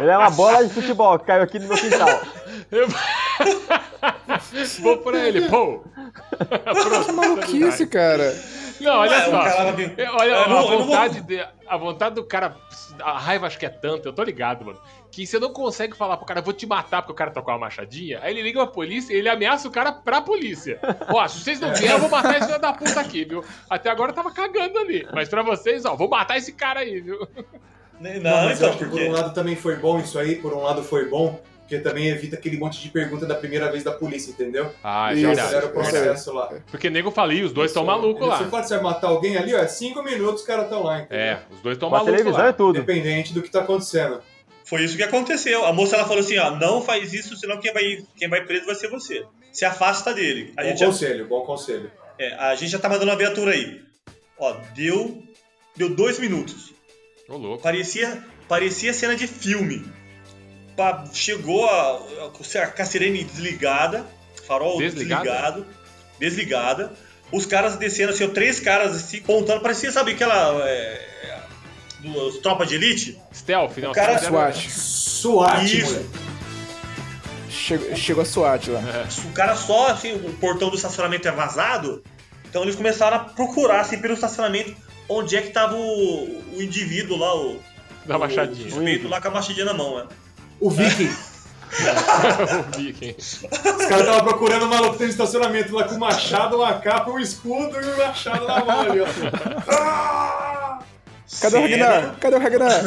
Ele 0.00 0.10
é 0.10 0.18
uma 0.18 0.30
bola 0.30 0.64
de 0.64 0.72
futebol 0.72 1.18
que 1.18 1.26
caiu 1.26 1.42
aqui 1.42 1.58
no 1.58 1.68
meu 1.68 1.76
quintal. 1.76 2.20
Eu... 2.70 2.88
Vou 4.80 4.98
por 4.98 5.14
ele, 5.14 5.48
pô! 5.48 5.82
Que 7.04 7.12
maluquice, 7.12 7.86
cara. 7.86 8.34
Não, 8.80 8.98
olha 8.98 9.24
só. 9.24 9.46
É, 9.46 10.10
Olha, 10.10 10.38
a, 10.38 10.48
vontade 10.62 11.20
de, 11.22 11.46
a 11.66 11.76
vontade 11.76 12.14
do 12.14 12.24
cara. 12.24 12.56
A 13.00 13.18
raiva 13.18 13.46
acho 13.46 13.58
que 13.58 13.66
é 13.66 13.68
tanta, 13.68 14.08
eu 14.08 14.12
tô 14.12 14.22
ligado, 14.22 14.64
mano. 14.64 14.80
Que 15.10 15.26
você 15.26 15.38
não 15.38 15.52
consegue 15.52 15.96
falar 15.96 16.16
pro 16.16 16.26
cara, 16.26 16.40
vou 16.40 16.52
te 16.52 16.66
matar 16.66 17.02
porque 17.02 17.12
o 17.12 17.14
cara 17.14 17.30
tá 17.30 17.40
com 17.42 17.50
uma 17.50 17.58
machadinha. 17.58 18.18
Aí 18.22 18.32
ele 18.32 18.42
liga 18.42 18.60
pra 18.64 18.72
polícia 18.72 19.12
e 19.12 19.16
ele 19.16 19.28
ameaça 19.28 19.68
o 19.68 19.70
cara 19.70 19.92
pra 19.92 20.20
polícia. 20.20 20.80
Ó, 21.08 21.26
se 21.28 21.40
vocês 21.40 21.60
não 21.60 21.72
vierem, 21.74 21.90
eu 21.90 21.98
vou 21.98 22.08
matar 22.10 22.36
esse 22.38 22.46
filho 22.46 22.60
da 22.60 22.72
puta 22.72 23.00
aqui, 23.00 23.24
viu? 23.24 23.44
Até 23.70 23.90
agora 23.90 24.10
eu 24.10 24.14
tava 24.14 24.32
cagando 24.32 24.78
ali. 24.78 25.06
Mas 25.12 25.28
pra 25.28 25.42
vocês, 25.42 25.84
ó, 25.84 25.94
vou 25.94 26.08
matar 26.08 26.36
esse 26.36 26.52
cara 26.52 26.80
aí, 26.80 27.00
viu? 27.00 27.18
Não, 28.00 28.12
Não, 28.20 28.44
mas 28.44 28.60
eu 28.60 28.68
então, 28.68 28.68
acho 28.70 28.78
que 28.78 28.84
por 28.84 28.90
porque. 28.90 29.08
um 29.08 29.12
lado 29.12 29.34
também 29.34 29.56
foi 29.56 29.76
bom 29.76 29.98
isso 29.98 30.18
aí, 30.18 30.36
por 30.36 30.52
um 30.54 30.62
lado 30.62 30.82
foi 30.82 31.08
bom, 31.08 31.40
porque 31.68 31.80
também 31.80 32.08
evita 32.08 32.34
aquele 32.34 32.56
monte 32.56 32.80
de 32.80 32.88
pergunta 32.88 33.26
da 33.26 33.34
primeira 33.34 33.70
vez 33.70 33.84
da 33.84 33.92
polícia, 33.92 34.30
entendeu? 34.30 34.72
Ah, 34.82 35.12
é 35.12 35.16
Isso, 35.16 35.26
verdade. 35.26 35.48
Fizeram 35.48 35.66
o 35.66 35.70
é 35.70 35.74
verdade. 35.74 35.92
processo 36.04 36.32
lá. 36.32 36.50
Porque 36.70 36.88
nego 36.88 37.10
falei, 37.10 37.42
os 37.42 37.52
dois 37.52 37.70
estão 37.70 37.84
malucos 37.84 38.26
lá. 38.26 38.38
que 38.38 38.44
você 38.44 38.80
matar 38.80 39.08
alguém 39.08 39.36
ali, 39.36 39.54
ó, 39.54 39.58
é 39.58 39.68
cinco 39.68 40.02
minutos 40.02 40.40
os 40.40 40.46
caras 40.46 40.64
estão 40.64 40.82
lá, 40.82 41.00
entendeu? 41.00 41.18
É, 41.18 41.42
os 41.52 41.60
dois 41.60 41.76
estão 41.76 41.88
a 41.88 41.92
malucos 41.92 42.12
televisão 42.16 42.42
lá. 42.42 42.48
e 42.48 42.52
tudo. 42.54 42.78
Independente 42.78 43.34
do 43.34 43.42
que 43.42 43.50
tá 43.50 43.60
acontecendo. 43.60 44.22
Foi 44.64 44.82
isso 44.82 44.96
que 44.96 45.02
aconteceu. 45.02 45.66
A 45.66 45.72
moça 45.74 45.96
ela 45.96 46.06
falou 46.06 46.20
assim: 46.20 46.38
ó, 46.38 46.52
não 46.52 46.80
faz 46.80 47.12
isso, 47.12 47.36
senão 47.36 47.60
quem 47.60 47.70
vai, 47.70 47.98
quem 48.16 48.30
vai 48.30 48.42
preso 48.46 48.64
vai 48.64 48.74
ser 48.74 48.88
você. 48.88 49.26
Se 49.52 49.66
afasta 49.66 50.14
dele. 50.14 50.54
A 50.56 50.62
Bom 50.62 50.68
gente, 50.70 50.78
já, 50.80 50.86
conselho, 50.86 51.26
bom 51.26 51.42
conselho. 51.42 51.90
é, 52.18 52.32
a 52.32 52.54
gente 52.54 52.70
já 52.70 52.78
tá 52.78 52.88
mandando 52.88 53.10
uma 53.10 53.16
viatura 53.18 53.52
aí. 53.52 53.82
Ó, 54.38 54.56
deu. 54.74 55.22
Deu 55.76 55.94
dois 55.94 56.18
minutos. 56.18 56.72
Ô, 57.28 57.36
louco. 57.36 57.62
Parecia, 57.62 58.24
parecia 58.48 58.94
cena 58.94 59.14
de 59.14 59.26
filme. 59.26 59.84
Chegou 61.12 61.68
a, 61.68 62.00
a, 62.26 62.82
a 62.82 62.84
sirene 62.84 63.24
desligada, 63.24 64.06
farol 64.46 64.78
Desligada? 64.78 65.22
desligado, 65.24 65.66
desligada. 66.18 66.92
Os 67.32 67.44
caras 67.44 67.76
descendo 67.76 68.12
assim, 68.12 68.28
três 68.30 68.58
caras 68.60 68.96
assim, 68.96 69.20
pontando, 69.20 69.60
parecia, 69.60 69.90
sabe, 69.92 70.12
aquela. 70.12 70.66
É, 70.68 70.72
é, 71.24 71.38
do, 72.00 72.32
tropa 72.40 72.64
de 72.64 72.76
elite? 72.76 73.18
Stealth, 73.34 73.76
não. 73.78 73.90
O 73.90 73.94
cara- 73.94 74.18
SWAT. 74.18 74.70
SWAT. 74.70 76.06
Chegou, 77.50 77.96
chegou 77.96 78.22
a 78.22 78.26
SWAT 78.26 78.68
lá. 78.70 78.80
O 79.28 79.32
cara 79.32 79.56
só, 79.56 79.88
assim, 79.88 80.12
o 80.14 80.32
portão 80.34 80.70
do 80.70 80.76
estacionamento 80.76 81.26
é 81.28 81.32
vazado. 81.32 82.02
Então 82.48 82.62
eles 82.62 82.76
começaram 82.76 83.16
a 83.16 83.20
procurar, 83.20 83.80
assim, 83.80 83.98
pelo 83.98 84.14
estacionamento, 84.14 84.74
onde 85.08 85.36
é 85.36 85.42
que 85.42 85.50
tava 85.50 85.74
o, 85.74 86.56
o 86.56 86.62
indivíduo 86.62 87.18
lá, 87.18 87.34
o. 87.36 87.60
Da 88.06 88.16
O 88.16 88.20
machadinha. 88.20 88.70
suspeito 88.70 89.06
lá 89.06 89.20
com 89.20 89.28
a 89.28 89.30
machadinha 89.32 89.66
na 89.66 89.74
mão, 89.74 89.98
né? 89.98 90.06
O 90.60 90.70
Viking. 90.70 91.10
o 92.72 92.76
Viking. 92.78 93.14
Os 93.18 93.38
caras 93.86 94.00
estavam 94.00 94.24
procurando 94.24 94.64
o 94.64 94.68
maluco 94.68 94.98
no 95.02 95.08
estacionamento 95.08 95.74
lá 95.74 95.84
com 95.84 95.94
um 95.94 95.98
machado, 95.98 96.56
uma 96.56 96.74
capa, 96.80 97.10
um 97.10 97.18
escudo 97.18 97.76
e 97.80 97.84
um 97.84 97.96
machado 97.98 98.46
na 98.46 98.64
mão 98.64 98.80
ali, 98.80 99.00
ó. 99.00 99.06
Ah! 99.70 100.78
Cadê 101.40 101.58
o 101.58 101.68
Cena- 101.68 101.86
Ragnar? 101.86 102.16
Cadê 102.20 102.36
o 102.36 102.40
Ragnar? 102.40 102.80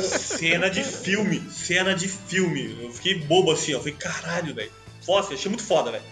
Cena 0.00 0.70
de 0.70 0.82
filme, 0.82 1.40
cena 1.50 1.94
de 1.94 2.08
filme. 2.08 2.78
Eu 2.82 2.90
fiquei 2.92 3.14
bobo 3.20 3.52
assim, 3.52 3.72
ó. 3.74 3.76
Eu 3.76 3.80
falei, 3.80 3.94
caralho, 3.94 4.54
velho. 4.54 4.70
Foda, 5.04 5.34
achei 5.34 5.48
muito 5.50 5.62
foda, 5.64 5.90
velho. 5.92 6.02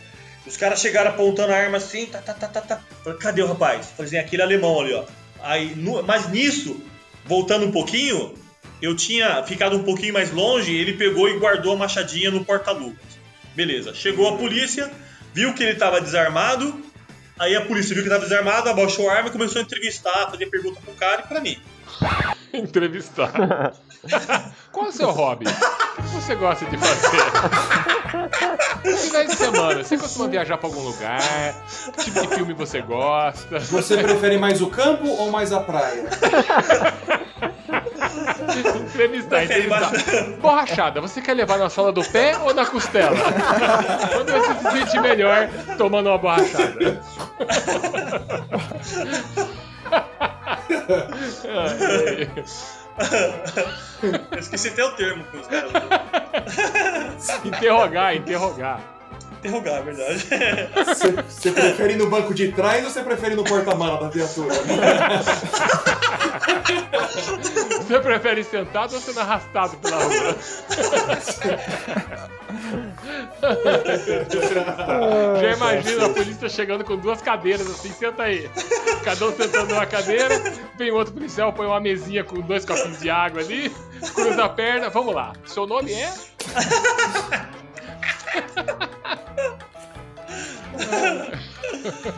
Os 0.47 0.57
caras 0.57 0.81
chegaram 0.81 1.11
apontando 1.11 1.53
a 1.53 1.57
arma 1.57 1.79
assim, 1.79 2.07
tá, 2.07 2.19
tá, 2.21 2.35
tá, 2.35 2.47
tá, 2.49 2.61
tá. 2.61 2.81
Falei, 3.03 3.19
cadê 3.19 3.43
o 3.43 3.47
rapaz? 3.47 3.87
Falei 3.97 4.07
assim, 4.09 4.19
aquele 4.19 4.43
alemão 4.43 4.81
ali, 4.81 4.93
ó. 4.95 5.05
Aí, 5.43 5.75
no- 5.77 6.03
mas 6.03 6.29
nisso, 6.29 6.77
voltando 7.25 7.67
um 7.67 7.73
pouquinho, 7.73 8.35
eu 8.81 8.95
tinha 8.95 9.43
ficado 9.43 9.77
um 9.77 9.83
pouquinho 9.83 10.15
mais 10.15 10.33
longe, 10.33 10.75
ele 10.75 10.95
pegou 10.95 11.29
e 11.29 11.39
guardou 11.39 11.73
a 11.75 11.77
machadinha 11.77 12.31
no 12.31 12.45
porta-luvas. 12.45 13.19
Beleza, 13.55 13.93
chegou 13.95 14.29
a 14.29 14.37
polícia, 14.37 14.91
viu 15.35 15.53
que 15.53 15.63
ele 15.63 15.75
tava 15.75 16.01
desarmado, 16.01 16.81
aí 17.39 17.57
a 17.57 17.63
polícia 17.63 17.95
viu 17.95 18.05
que 18.05 18.11
tava 18.11 18.23
desarmado, 18.25 18.69
abaixou 18.69 19.11
a 19.11 19.15
arma 19.15 19.29
e 19.29 19.33
começou 19.33 19.61
a 19.61 19.65
entrevistar, 19.65 20.31
fazer 20.31 20.47
pergunta 20.47 20.81
pro 20.81 20.95
cara 20.95 21.23
e 21.25 21.29
pra 21.29 21.41
mim. 21.41 21.59
Entrevistar. 22.53 23.33
Qual 24.73 24.87
é 24.87 24.89
o 24.89 24.93
seu 24.93 25.11
hobby? 25.11 25.45
O 25.47 26.03
que 26.03 26.09
você 26.09 26.35
gosta 26.35 26.65
de 26.67 26.79
fazer? 26.79 27.19
Finais 28.99 29.29
de 29.29 29.37
semana, 29.37 29.83
você 29.83 29.99
costuma 29.99 30.29
viajar 30.29 30.57
pra 30.57 30.69
algum 30.69 30.83
lugar? 30.83 31.21
Que 31.97 32.05
tipo 32.05 32.21
de 32.21 32.35
filme 32.35 32.55
você 32.55 32.81
gosta? 32.81 33.59
Você 33.59 33.99
prefere 33.99 34.39
mais 34.39 34.63
o 34.63 34.69
campo 34.69 35.09
ou 35.09 35.31
mais 35.31 35.53
a 35.53 35.61
praia? 35.61 36.05
Entrevistar, 38.49 39.45
entrevistar. 39.45 39.93
Borrachada, 40.41 41.01
você 41.01 41.21
quer 41.21 41.35
levar 41.35 41.59
na 41.59 41.69
sola 41.69 41.93
do 41.93 42.03
pé 42.05 42.37
ou 42.39 42.55
na 42.55 42.65
costela? 42.65 43.17
Quando 44.13 44.33
você 44.33 44.55
se 44.55 44.79
sente 44.79 45.01
melhor 45.01 45.49
tomando 45.77 46.09
uma 46.09 46.19
borrachada? 46.19 47.03
Eu 54.33 54.39
esqueci 54.39 54.69
até 54.69 54.85
o 54.85 54.91
termo 54.93 55.25
que 55.25 55.37
os 55.37 55.47
caras 55.47 55.73
interrogar, 57.45 58.17
interrogar. 58.17 58.98
Interrogar, 59.39 59.79
é 59.79 59.83
verdade. 59.83 60.27
Você, 61.29 61.53
prefere 61.53 61.93
ir 61.95 61.97
no 61.97 62.09
banco 62.11 62.35
de 62.35 62.51
trás 62.53 62.85
ou 62.85 62.91
você 62.91 63.03
prefere 63.03 63.35
ir 63.35 63.37
no 63.37 63.45
porta-mala 63.45 64.01
da 64.01 64.09
viatura? 64.09 64.55
Você 67.89 68.01
prefere 68.01 68.45
sentado 68.45 68.95
ou 68.95 69.01
sendo 69.01 69.21
arrastado 69.21 69.77
pela 69.79 69.97
rua? 70.03 70.37
Já 75.41 75.53
imagina 75.53 76.07
a 76.07 76.09
polícia 76.11 76.49
chegando 76.49 76.85
com 76.85 76.97
duas 76.97 77.23
cadeiras 77.23 77.67
assim, 77.67 77.91
senta 77.93 78.25
aí. 78.25 78.51
Cada 79.05 79.27
um 79.27 79.33
sentando 79.33 79.75
numa 79.75 79.87
cadeira, 79.87 80.29
vem 80.77 80.91
outro 80.91 81.15
policial, 81.15 81.53
põe 81.53 81.67
uma 81.67 81.81
mesinha 81.81 82.25
com 82.25 82.41
dois 82.41 82.65
copinhos 82.65 82.99
de 83.01 83.09
água 83.09 83.41
ali, 83.41 83.73
cruza 84.15 84.45
a 84.45 84.49
perna, 84.49 84.91
vamos 84.91 85.15
lá. 85.15 85.33
Seu 85.47 85.67
nome 85.67 85.93
é? 85.93 86.13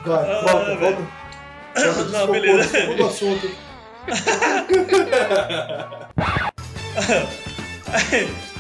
Vai, 0.05 0.43
volta, 0.43 0.77
volta. 0.77 1.09
Não, 2.11 2.31
beleza. 2.31 2.68
Segundo 2.68 3.07
assunto. 3.07 3.51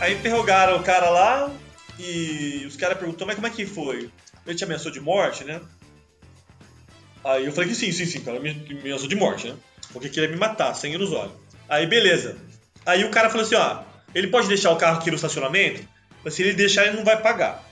Aí 0.00 0.14
interrogaram 0.14 0.76
o 0.76 0.82
cara 0.82 1.10
lá 1.10 1.50
e 1.98 2.64
os 2.66 2.76
caras 2.76 2.98
perguntou, 2.98 3.26
mas 3.26 3.36
como 3.36 3.46
é 3.46 3.50
que 3.50 3.66
foi? 3.66 4.10
Ele 4.46 4.56
te 4.56 4.64
ameaçou 4.64 4.90
de 4.90 5.00
morte, 5.00 5.44
né? 5.44 5.60
Aí 7.22 7.44
eu 7.46 7.52
falei 7.52 7.68
que 7.68 7.76
sim, 7.76 7.92
sim, 7.92 8.06
sim, 8.06 8.20
cara, 8.20 8.40
me, 8.40 8.54
me 8.54 8.80
ameaçou 8.80 9.08
de 9.08 9.14
morte, 9.14 9.48
né? 9.48 9.56
Porque 9.92 10.08
queria 10.08 10.28
me 10.28 10.36
matar, 10.36 10.72
sangue 10.74 10.96
nos 10.96 11.12
olhos. 11.12 11.34
Aí 11.68 11.86
beleza. 11.86 12.38
Aí 12.86 13.04
o 13.04 13.10
cara 13.10 13.28
falou 13.28 13.44
assim, 13.44 13.56
ó, 13.56 13.82
ele 14.14 14.28
pode 14.28 14.48
deixar 14.48 14.70
o 14.70 14.76
carro 14.76 14.98
aqui 14.98 15.10
no 15.10 15.16
estacionamento? 15.16 15.86
Mas 16.24 16.34
se 16.34 16.42
ele 16.42 16.52
deixar, 16.54 16.86
ele 16.86 16.96
não 16.96 17.04
vai 17.04 17.20
pagar. 17.20 17.64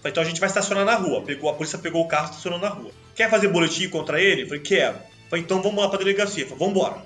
Falei, 0.00 0.10
então 0.12 0.22
a 0.22 0.26
gente 0.26 0.40
vai 0.40 0.48
estacionar 0.48 0.84
na 0.84 0.94
rua. 0.94 1.22
Pegou, 1.22 1.50
a 1.50 1.54
polícia 1.54 1.78
pegou 1.78 2.02
o 2.04 2.08
carro 2.08 2.26
e 2.26 2.30
estacionou 2.30 2.58
na 2.58 2.68
rua. 2.68 2.90
Quer 3.14 3.28
fazer 3.30 3.48
boletim 3.48 3.88
contra 3.88 4.20
ele? 4.20 4.46
Falei, 4.46 4.60
quero. 4.60 4.96
Falei, 5.28 5.44
então 5.44 5.60
vamos 5.60 5.82
lá 5.82 5.88
pra 5.88 5.98
delegacia. 5.98 6.46
Falei, 6.46 6.58
vambora. 6.66 7.02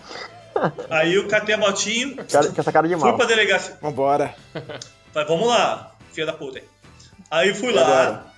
Aí 0.90 1.14
eu 1.14 1.26
catei 1.26 1.55
a 1.55 1.59
motinho, 1.59 2.16
Cara, 2.30 2.53
essa 2.57 2.72
cara 2.72 2.86
de 2.86 2.95
fui 2.95 3.05
mal. 3.05 3.16
pra 3.16 3.26
delegacia. 3.26 3.78
Vambora. 3.80 4.34
Falei, 5.12 5.28
vamos 5.28 5.49
lá, 5.49 5.95
filha 6.12 6.26
da 6.26 6.32
puta. 6.34 6.62
Aí 7.30 7.55
fui 7.55 7.72
lá, 7.72 8.30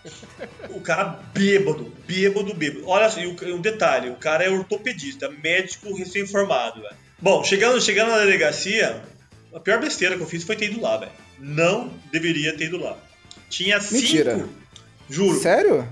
o 0.70 0.80
cara 0.80 1.18
bêbado, 1.32 1.92
bêbado, 2.07 2.55
bêbado. 2.55 2.88
Olha 2.88 3.09
um 3.52 3.61
detalhe, 3.61 4.11
o 4.11 4.14
cara 4.14 4.44
é 4.44 4.48
ortopedista, 4.48 5.28
médico 5.28 5.92
recém-formado, 5.96 6.80
velho. 6.80 6.94
Bom, 7.18 7.42
chegando, 7.42 7.80
chegando 7.80 8.11
na 8.11 8.18
delegacia, 8.18 9.02
a 9.52 9.59
pior 9.59 9.80
besteira 9.80 10.16
que 10.16 10.22
eu 10.22 10.26
fiz 10.28 10.44
foi 10.44 10.55
ter 10.55 10.66
ido 10.66 10.80
lá, 10.80 10.96
velho. 10.96 11.11
Não 11.39 11.93
deveria 12.12 12.57
ter 12.57 12.64
ido 12.66 12.78
lá. 12.78 12.97
Tinha 13.49 13.78
Mentira. 13.78 14.37
cinco. 14.37 14.49
Juro. 15.09 15.39
Sério? 15.39 15.89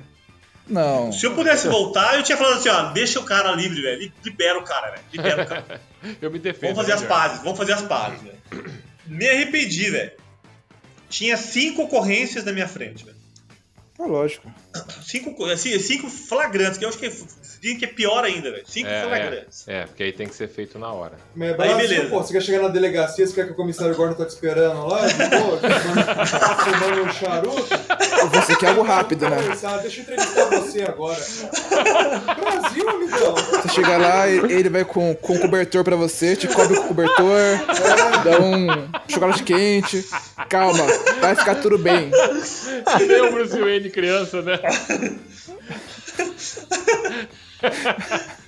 Não. 0.67 1.13
Se 1.13 1.27
eu 1.27 1.35
pudesse 1.35 1.69
voltar, 1.69 2.17
eu 2.17 2.23
tinha 2.23 2.39
falado 2.39 2.59
assim, 2.59 2.69
ó, 2.69 2.93
deixa 2.93 3.21
o 3.21 3.25
cara 3.25 3.53
livre, 3.53 3.83
velho. 3.83 4.13
Libera 4.25 4.59
o 4.59 4.65
cara, 4.65 4.91
velho. 4.93 5.03
Libera 5.13 5.43
o 5.43 5.47
cara. 5.47 5.81
Eu 6.21 6.31
me 6.31 6.39
defendo. 6.39 6.75
Vamos 6.75 6.79
fazer 6.79 6.93
as 6.93 7.03
melhor. 7.03 7.17
pazes, 7.17 7.43
vamos 7.43 7.59
fazer 7.59 7.73
as 7.75 7.83
pazes, 7.83 8.21
velho. 8.23 8.73
Me 9.07 9.29
arrependi, 9.29 9.91
velho. 9.91 10.13
Tinha 11.09 11.37
cinco 11.37 11.83
ocorrências 11.83 12.45
na 12.45 12.53
minha 12.53 12.67
frente, 12.67 13.05
velho. 13.05 13.17
É 14.03 14.07
lógico. 14.07 14.51
Cinco, 15.03 15.33
co- 15.35 15.45
assim, 15.47 15.79
cinco 15.79 16.09
flagrantes, 16.09 16.77
que 16.77 16.85
eu 16.85 16.89
acho 16.89 16.99
que, 16.99 17.07
é- 17.07 17.75
que 17.77 17.85
é 17.85 17.89
pior 17.89 18.25
ainda, 18.25 18.51
velho. 18.51 18.65
Cinco 18.67 18.89
É, 18.89 19.03
flagrantes. 19.03 19.69
é, 19.69 19.77
é, 19.83 19.87
porque 19.87 20.03
aí 20.03 20.13
tem 20.13 20.27
que 20.27 20.35
ser 20.35 20.49
feito 20.49 20.77
na 20.79 20.91
hora. 20.93 21.13
Mas 21.37 21.51
Aí, 21.51 21.57
Brasil, 21.57 21.77
beleza. 21.89 22.09
pô, 22.11 22.19
você 22.23 22.33
quer 22.33 22.43
chegar 22.43 22.63
na 22.63 22.69
delegacia, 22.69 23.25
você 23.27 23.33
quer 23.33 23.47
que 23.47 23.53
o 23.53 23.55
comissário 23.55 23.95
Gordon 23.95 24.15
tá 24.15 24.25
te 24.27 24.31
esperando 24.31 24.87
lá? 24.89 25.09
Fumando, 25.09 25.61
fumando 26.65 27.03
um 27.05 27.13
charuto? 27.13 27.69
Você 28.33 28.57
quer 28.57 28.69
algo 28.69 28.83
rápido, 28.83 29.29
né? 29.29 29.37
Deixa 29.83 29.99
eu 29.99 30.03
entrevistar 30.03 30.45
você 30.47 30.83
agora. 30.83 31.21
Brasil, 32.41 32.89
amigão. 32.89 33.35
Você 33.35 33.69
chega 33.69 33.97
lá, 33.99 34.29
e- 34.29 34.53
ele 34.53 34.69
vai 34.69 34.85
com, 34.85 35.15
com 35.15 35.39
cobertor 35.39 35.85
pra 35.85 35.97
você, 35.97 36.35
te 36.37 36.49
cobre 36.49 36.77
com 36.77 36.89
cobertor, 36.89 37.27
dá 38.25 38.41
um 38.41 38.67
chocolate 39.09 39.43
quente. 39.43 40.05
Calma, 40.49 40.85
vai 41.21 41.35
ficar 41.35 41.57
tudo 41.57 41.79
bem. 41.79 42.11
Que 42.99 43.05
nem 43.07 43.21
o 43.23 43.33
Bruce 43.33 43.59
Wayne 43.61 43.91
criança, 43.91 44.43
né? 44.43 44.59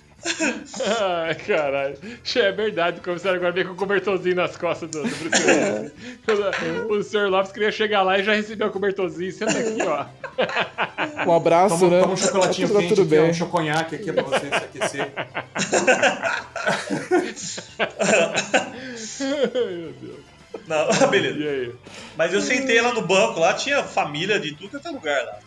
Ai, 1.01 1.35
caralho. 1.35 1.99
É 2.37 2.53
verdade, 2.53 3.01
começaram 3.01 3.37
agora 3.37 3.51
a 3.51 3.55
ver 3.55 3.67
com 3.67 3.73
o 3.73 3.77
cobertorzinho 3.77 4.37
nas 4.37 4.57
costas 4.57 4.91
do, 4.91 5.03
do 5.03 5.09
Bruce 5.17 5.43
Willis. 5.45 5.93
Quando 6.25 6.91
O 6.93 7.03
senhor 7.03 7.29
Lopes 7.31 7.53
queria 7.53 7.71
chegar 7.71 8.03
lá 8.03 8.19
e 8.19 8.25
já 8.25 8.33
recebeu 8.35 8.69
o 8.69 8.71
cobertorzinho. 8.71 9.33
Senta 9.33 9.59
aqui, 9.59 9.79
ó. 9.83 10.07
Um 11.27 11.35
abraço, 11.37 11.79
Toma, 11.79 11.91
né? 11.91 12.01
toma 12.01 12.13
um 12.15 12.17
chocolatinho 12.17 12.69
Tá 12.69 12.81
quente 12.81 12.95
tudo 12.95 13.05
bem. 13.09 13.31
um 13.31 13.35
choconhaque 13.35 13.95
aqui 13.97 14.13
pra 14.13 14.23
você 14.23 14.49
se 14.49 14.55
aquecer. 14.55 15.13
Meu 19.21 19.93
Deus. 20.01 20.25
Não, 20.67 20.89
beleza. 21.11 21.39
E 21.39 21.49
aí? 21.49 21.75
Mas 22.17 22.33
eu 22.33 22.41
sentei 22.41 22.81
lá 22.81 22.93
no 22.95 23.03
banco, 23.03 23.39
lá 23.41 23.53
tinha 23.55 23.83
família 23.83 24.39
de 24.41 24.55
tudo 24.55 24.81
que 24.81 24.87
é 24.87 24.91
lugar 24.91 25.23
lá. 25.25 25.39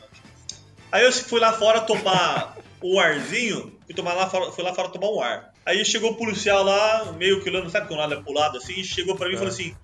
Aí 0.91 1.03
eu 1.05 1.11
fui 1.11 1.39
lá 1.39 1.53
fora 1.53 1.82
tomar 1.82 2.55
o 2.82 2.99
arzinho, 2.99 3.78
fui, 3.86 3.95
tomar 3.95 4.13
lá 4.13 4.30
fora, 4.30 4.51
fui 4.51 4.63
lá 4.63 4.73
fora 4.73 4.89
tomar 4.89 5.09
um 5.09 5.21
ar. 5.21 5.53
Aí 5.65 5.84
chegou 5.84 6.11
o 6.11 6.15
policial 6.15 6.63
lá, 6.63 7.11
meio 7.13 7.41
que 7.41 7.49
olhando, 7.49 7.69
sabe 7.69 7.88
quando 7.88 7.99
olha 7.99 8.21
pro 8.21 8.34
lado 8.34 8.57
assim, 8.57 8.84
chegou 8.84 9.15
pra 9.15 9.28
mim 9.28 9.34
e 9.34 9.38
falou 9.38 9.51
assim: 9.51 9.75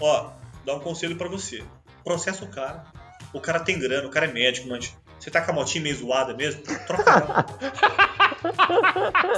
Ó, 0.00 0.30
dá 0.64 0.74
um 0.74 0.80
conselho 0.80 1.16
pra 1.16 1.28
você. 1.28 1.62
Processa 2.04 2.44
o 2.44 2.48
cara. 2.48 2.84
O 3.32 3.40
cara 3.40 3.60
tem 3.60 3.78
grana, 3.78 4.06
o 4.06 4.10
cara 4.10 4.26
é 4.26 4.32
médico, 4.32 4.68
mas 4.68 4.94
você 5.22 5.30
tá 5.30 5.40
com 5.40 5.52
a 5.52 5.54
motinha 5.54 5.84
meio 5.84 5.94
zoada 5.94 6.34
mesmo? 6.34 6.62
Troca 6.62 7.10
ela. 7.14 7.46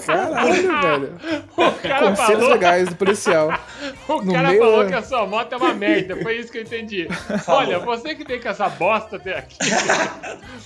Caralho, 0.07 0.63
velho. 0.81 1.45
O 1.55 1.73
cara 1.73 2.09
Conselhos 2.09 2.41
falou, 2.41 2.49
legais 2.49 2.89
do 2.89 2.97
policial. 2.97 3.51
o 4.09 4.23
no 4.23 4.33
cara 4.33 4.49
meio 4.49 4.63
falou 4.63 4.87
que 4.87 4.95
a 4.95 5.03
sua 5.03 5.27
moto 5.27 5.53
é 5.53 5.57
uma 5.59 5.75
merda. 5.75 6.17
Foi 6.23 6.39
isso 6.39 6.51
que 6.51 6.57
eu 6.57 6.63
entendi. 6.63 7.07
Olha, 7.47 7.81
você 7.81 8.15
que 8.15 8.25
vem 8.25 8.41
com 8.41 8.49
essa 8.49 8.67
bosta 8.71 9.17
até 9.17 9.37
aqui. 9.37 9.59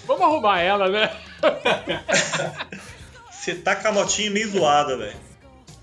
Vamos 0.07 0.23
arrumar 0.23 0.61
ela, 0.61 0.89
né? 0.89 1.11
Você 3.29 3.57
tá 3.57 3.75
com 3.75 3.89
a 3.89 3.93
motinha 3.93 4.31
meio 4.31 4.49
zoada, 4.49 4.97
velho. 4.97 5.17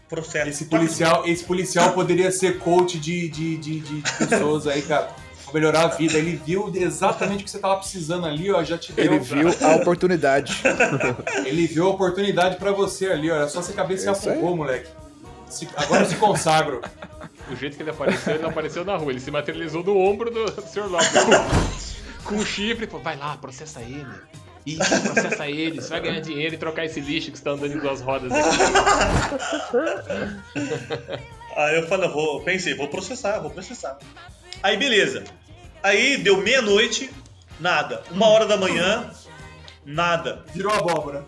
Processo. 0.08 0.50
Esse 0.50 0.66
policial, 0.66 1.28
esse 1.28 1.44
policial 1.44 1.92
poderia 1.92 2.32
ser 2.32 2.58
coach 2.60 2.98
de, 2.98 3.28
de, 3.28 3.58
de, 3.58 3.80
de 3.82 4.02
pessoas 4.18 4.66
aí, 4.66 4.82
cara. 4.82 5.25
Melhorar 5.56 5.84
a 5.84 5.88
vida. 5.88 6.18
Ele 6.18 6.36
viu 6.46 6.70
exatamente 6.76 7.42
o 7.42 7.46
que 7.46 7.50
você 7.52 7.60
tava 7.60 7.78
precisando 7.78 8.26
ali, 8.28 8.52
ó. 8.52 8.62
Já 8.64 8.78
te 8.78 8.92
deu. 8.92 9.06
Ele 9.06 9.20
viu 9.20 9.48
a 9.62 9.76
oportunidade. 9.78 10.62
Ele 11.46 11.66
viu 11.66 11.86
a 11.88 11.90
oportunidade 11.92 12.58
pra 12.58 12.72
você 12.74 13.08
ali, 13.08 13.32
ó. 13.32 13.36
Era 13.36 13.48
só 13.48 13.62
você 13.62 13.72
cabeça 13.72 14.06
e 14.06 14.10
É 14.10 14.12
isso 14.12 14.28
aí. 14.30 14.36
afogou, 14.38 14.58
moleque. 14.58 14.90
Se- 15.50 15.70
agora 15.78 16.04
eu 16.04 16.10
se 16.10 16.16
consagro. 16.16 16.82
O 17.50 17.56
jeito 17.56 17.78
que 17.78 17.84
ele 17.84 17.92
apareceu, 17.92 18.34
ele 18.34 18.42
não 18.44 18.50
apareceu 18.50 18.84
na 18.84 18.98
rua. 18.98 19.12
Ele 19.12 19.20
se 19.22 19.32
materializou 19.32 19.82
no 19.84 19.98
ombro 19.98 20.30
do, 20.30 20.46
do 20.46 20.62
senhor 20.68 20.90
Lopes. 20.92 21.96
Com 22.26 22.36
um 22.36 22.46
chifre. 22.46 22.86
Pô, 22.88 23.00
vai 23.00 23.16
lá, 23.16 23.38
processa 23.38 23.80
ele. 23.82 24.06
Ih, 24.66 24.76
processa 24.78 25.48
ele. 25.48 25.80
Você 25.80 25.90
vai 25.90 26.02
ganhar 26.02 26.20
dinheiro 26.20 26.56
e 26.56 26.58
trocar 26.58 26.84
esse 26.86 27.00
lixo 27.00 27.32
que 27.32 27.38
está 27.38 27.52
andando 27.52 27.74
em 27.74 27.80
duas 27.80 28.02
rodas 28.02 28.30
aqui. 28.34 28.58
Aí 31.56 31.76
eu 31.78 31.88
falei, 31.88 32.10
vou, 32.10 32.42
pensei, 32.42 32.74
vou 32.76 32.88
processar, 32.90 33.40
vou 33.40 33.52
processar. 33.52 33.98
Aí 34.64 34.76
beleza. 34.78 35.24
Aí 35.86 36.18
deu 36.18 36.38
meia-noite, 36.38 37.12
nada. 37.60 38.02
Uma 38.10 38.28
hora 38.28 38.48
da 38.48 38.58
manhã, 38.58 39.12
nada. 39.86 40.44
Virou 40.52 40.74
abóbora. 40.74 41.24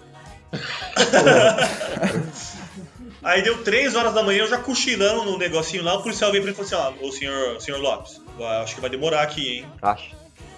Aí 3.22 3.44
deu 3.44 3.64
três 3.64 3.94
horas 3.96 4.16
da 4.16 4.24
manhã, 4.24 4.40
eu 4.40 4.48
já 4.48 4.58
cochilando 4.58 5.26
no 5.26 5.38
negocinho 5.38 5.84
lá, 5.84 5.94
o 5.96 6.02
policial 6.02 6.32
veio 6.32 6.42
pra 6.44 6.52
mim 6.52 6.58
e 6.60 6.66
falou 6.66 6.88
assim, 6.88 7.04
ó, 7.04 7.08
ô 7.08 7.12
senhor, 7.12 7.62
senhor 7.62 7.80
Lopes, 7.80 8.20
vai- 8.36 8.64
acho 8.64 8.74
que 8.74 8.82
vai 8.82 8.90
demorar 8.90 9.22
aqui, 9.22 9.58
hein? 9.58 9.66
Acho. 9.82 10.10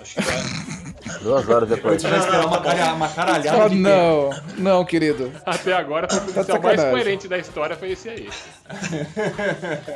Acho 0.02 0.16
que 0.16 0.22
vai. 0.22 0.79
Duas 1.22 1.48
horas 1.50 1.68
depois. 1.70 2.02
Você 2.02 2.08
vai 2.08 2.20
esperar 2.20 2.46
uma, 2.46 2.62
cara, 2.62 2.94
uma 2.94 3.10
caralhada 3.10 3.66
Oh, 3.66 3.70
de 3.70 3.76
tempo. 3.76 3.90
não, 3.90 4.30
não, 4.58 4.86
querido. 4.86 5.32
Até 5.46 5.74
agora, 5.74 6.08
foi 6.10 6.20
o 6.20 6.34
policial 6.34 6.62
mais 6.62 6.84
coerente 6.84 7.28
da 7.28 7.38
história 7.38 7.76
foi 7.76 7.92
esse 7.92 8.10
aí. 8.10 8.30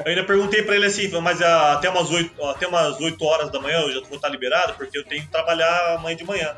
Eu 0.05 0.11
ainda 0.11 0.23
perguntei 0.25 0.63
pra 0.63 0.75
ele 0.75 0.85
assim, 0.85 1.09
mas 1.21 1.41
ah, 1.41 1.73
até 1.73 1.89
umas 1.89 2.09
8, 2.09 2.43
até 2.45 2.67
umas 2.67 2.99
8 2.99 3.23
horas 3.25 3.51
da 3.51 3.59
manhã 3.59 3.79
eu 3.81 3.91
já 3.93 3.99
vou 4.07 4.15
estar 4.15 4.29
liberado, 4.29 4.73
porque 4.73 4.97
eu 4.97 5.03
tenho 5.05 5.21
que 5.21 5.27
trabalhar 5.29 5.95
amanhã 5.97 6.15
de 6.15 6.23
manhã. 6.25 6.55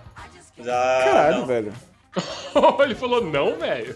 Mas, 0.57 0.67
ah, 0.67 1.01
Caralho, 1.03 1.37
não. 1.39 1.45
velho. 1.45 1.73
ele 2.83 2.95
falou, 2.95 3.21
não, 3.23 3.55
velho. 3.57 3.95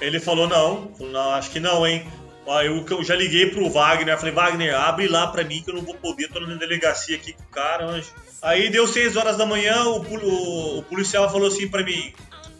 Ele 0.00 0.20
falou 0.20 0.46
não, 0.48 0.90
falou, 0.96 1.12
não, 1.12 1.30
acho 1.32 1.50
que 1.50 1.60
não, 1.60 1.86
hein. 1.86 2.06
Aí 2.50 2.66
eu, 2.66 2.84
eu 2.88 3.04
já 3.04 3.14
liguei 3.14 3.46
pro 3.50 3.68
Wagner, 3.70 4.16
falei, 4.18 4.32
Wagner, 4.34 4.74
abre 4.74 5.06
lá 5.08 5.26
pra 5.26 5.44
mim 5.44 5.62
que 5.62 5.70
eu 5.70 5.74
não 5.74 5.82
vou 5.82 5.94
poder, 5.94 6.28
tô 6.28 6.40
na 6.40 6.54
delegacia 6.54 7.16
aqui 7.16 7.32
com 7.32 7.42
o 7.42 7.46
cara, 7.48 7.86
mas... 7.88 8.12
Aí 8.40 8.70
deu 8.70 8.86
6 8.86 9.16
horas 9.16 9.36
da 9.36 9.44
manhã, 9.44 9.84
o, 9.84 10.00
o- 10.00 10.78
o 10.78 10.82
policial 10.84 11.28
falou 11.30 11.48
assim 11.48 11.68
pra 11.68 11.82
mim, 11.82 12.12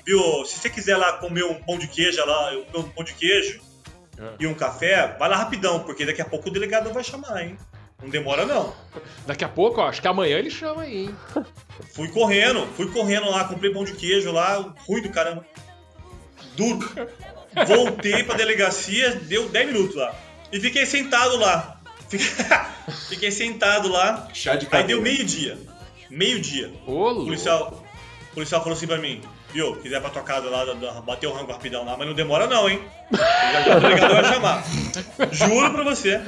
viu, 0.04 0.20
se 0.44 0.58
você 0.58 0.68
quiser 0.68 0.96
lá 0.96 1.14
comer 1.14 1.44
um 1.44 1.54
pão 1.54 1.78
de 1.78 1.86
queijo 1.86 2.24
lá, 2.26 2.52
eu 2.52 2.66
um 2.80 2.82
pão 2.90 3.04
de 3.04 3.14
queijo 3.14 3.60
Ah. 4.20 4.32
e 4.40 4.46
um 4.46 4.54
café, 4.54 5.16
vai 5.18 5.28
lá 5.28 5.36
rapidão, 5.36 5.80
porque 5.80 6.04
daqui 6.04 6.20
a 6.20 6.24
pouco 6.24 6.48
o 6.48 6.52
delegado 6.52 6.92
vai 6.92 7.04
chamar, 7.04 7.42
hein. 7.44 7.56
Não 8.02 8.08
demora 8.10 8.44
não. 8.44 8.72
Daqui 9.26 9.44
a 9.44 9.48
pouco, 9.48 9.80
ó, 9.80 9.88
acho 9.88 10.00
que 10.02 10.06
amanhã 10.08 10.38
ele 10.38 10.50
chama 10.50 10.82
aí, 10.82 11.04
hein? 11.06 11.16
Fui 11.94 12.08
correndo, 12.08 12.66
fui 12.76 12.90
correndo 12.90 13.28
lá, 13.30 13.44
comprei 13.44 13.72
pão 13.72 13.84
de 13.84 13.92
queijo 13.92 14.30
lá, 14.32 14.74
ruim 14.86 15.02
do 15.02 15.10
caramba. 15.10 15.44
Duro. 16.56 16.88
Voltei 17.66 18.22
pra 18.24 18.36
delegacia, 18.36 19.16
deu 19.22 19.48
10 19.48 19.66
minutos 19.66 19.96
lá. 19.96 20.14
E 20.52 20.60
fiquei 20.60 20.86
sentado 20.86 21.36
lá. 21.36 21.74
Fiquei 23.08 23.30
sentado 23.30 23.88
lá. 23.88 24.28
Chá 24.32 24.56
de 24.56 24.66
Aí 24.70 24.84
deu 24.84 25.00
meio-dia. 25.02 25.58
Meio-dia. 26.10 26.72
O 26.86 27.24
policial, 27.24 27.84
o 28.30 28.34
policial 28.34 28.62
falou 28.62 28.74
assim 28.76 28.86
pra 28.86 28.96
mim, 28.96 29.20
viu, 29.52 29.76
quiser 29.76 30.00
pra 30.00 30.08
tua 30.08 30.22
casa 30.22 30.48
lá, 30.48 30.64
bater 31.02 31.26
o 31.26 31.32
rango 31.34 31.52
rapidão 31.52 31.84
lá, 31.84 31.96
mas 31.98 32.06
não 32.06 32.14
demora 32.14 32.46
não, 32.46 32.66
hein? 32.68 32.80
Já, 33.12 33.60
já 33.60 33.76
o 33.76 33.80
delegado 33.80 34.14
vai 34.14 34.24
chamar. 34.24 34.64
Juro 35.32 35.70
pra 35.70 35.82
você. 35.84 36.18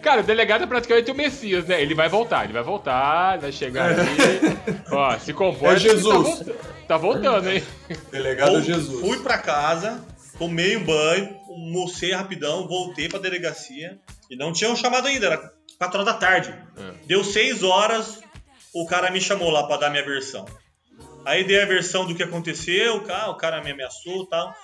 Cara, 0.00 0.22
o 0.22 0.24
delegado 0.24 0.64
é 0.64 0.66
praticamente 0.66 1.10
o 1.10 1.14
Messias, 1.14 1.66
né? 1.66 1.82
Ele 1.82 1.94
vai 1.94 2.08
voltar, 2.08 2.44
ele 2.44 2.54
vai 2.54 2.62
voltar, 2.62 3.38
vai 3.38 3.52
chegar 3.52 3.90
aqui. 3.90 4.78
Ó, 4.90 5.18
se 5.18 5.34
comporta. 5.34 5.76
É 5.76 5.80
Jesus. 5.80 6.38
Tá, 6.40 6.52
tá 6.88 6.96
voltando, 6.96 7.50
hein? 7.50 7.62
Delegado 8.10 8.52
Vol- 8.52 8.62
Jesus. 8.62 9.00
Fui 9.00 9.18
pra 9.20 9.36
casa, 9.36 10.02
tomei 10.38 10.76
um 10.76 10.84
banho, 10.84 11.36
almocei 11.48 12.12
rapidão, 12.12 12.66
voltei 12.66 13.08
pra 13.08 13.18
delegacia. 13.18 13.98
E 14.30 14.36
não 14.36 14.52
tinham 14.52 14.74
chamado 14.74 15.06
ainda, 15.06 15.26
era 15.26 15.52
4 15.78 16.00
horas 16.00 16.12
da 16.12 16.18
tarde. 16.18 16.54
É. 16.76 16.94
Deu 17.06 17.22
6 17.22 17.62
horas, 17.62 18.20
o 18.74 18.86
cara 18.86 19.10
me 19.10 19.20
chamou 19.20 19.50
lá 19.50 19.66
pra 19.66 19.76
dar 19.76 19.90
minha 19.90 20.04
versão. 20.04 20.46
Aí 21.24 21.42
dei 21.42 21.60
a 21.60 21.66
versão 21.66 22.06
do 22.06 22.14
que 22.14 22.22
aconteceu, 22.22 22.96
o 22.96 23.00
cara, 23.00 23.30
o 23.30 23.34
cara 23.34 23.62
me 23.62 23.72
ameaçou 23.72 24.22
e 24.22 24.28
tal. 24.28 24.54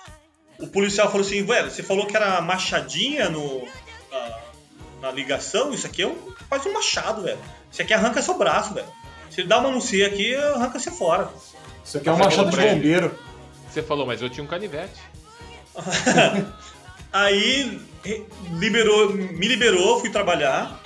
O 0.59 0.67
policial 0.67 1.07
falou 1.07 1.25
assim, 1.25 1.43
velho, 1.43 1.69
você 1.69 1.83
falou 1.83 2.05
que 2.05 2.15
era 2.15 2.39
machadinha 2.39 3.29
no, 3.29 3.67
na, 4.09 4.39
na 5.01 5.11
ligação? 5.11 5.73
Isso 5.73 5.85
aqui 5.87 6.03
é 6.03 6.07
um, 6.07 6.33
quase 6.47 6.69
um 6.69 6.73
machado, 6.73 7.23
velho. 7.23 7.39
Isso 7.71 7.81
aqui 7.81 7.93
arranca 7.93 8.21
seu 8.21 8.37
braço, 8.37 8.73
velho. 8.73 8.87
Se 9.29 9.41
ele 9.41 9.47
dá 9.47 9.59
uma 9.59 9.81
C 9.81 10.03
aqui, 10.03 10.35
arranca 10.35 10.79
você 10.79 10.91
fora. 10.91 11.29
Isso 11.83 11.97
aqui 11.97 12.07
é 12.07 12.11
um 12.11 12.17
machado 12.17 12.49
de 12.49 12.55
bombeiro. 12.55 13.19
Você 13.69 13.81
falou, 13.81 14.05
mas 14.05 14.21
eu 14.21 14.29
tinha 14.29 14.43
um 14.43 14.47
canivete. 14.47 15.01
Aí 17.11 17.79
liberou, 18.51 19.13
me 19.13 19.47
liberou, 19.47 19.99
fui 19.99 20.09
trabalhar, 20.09 20.79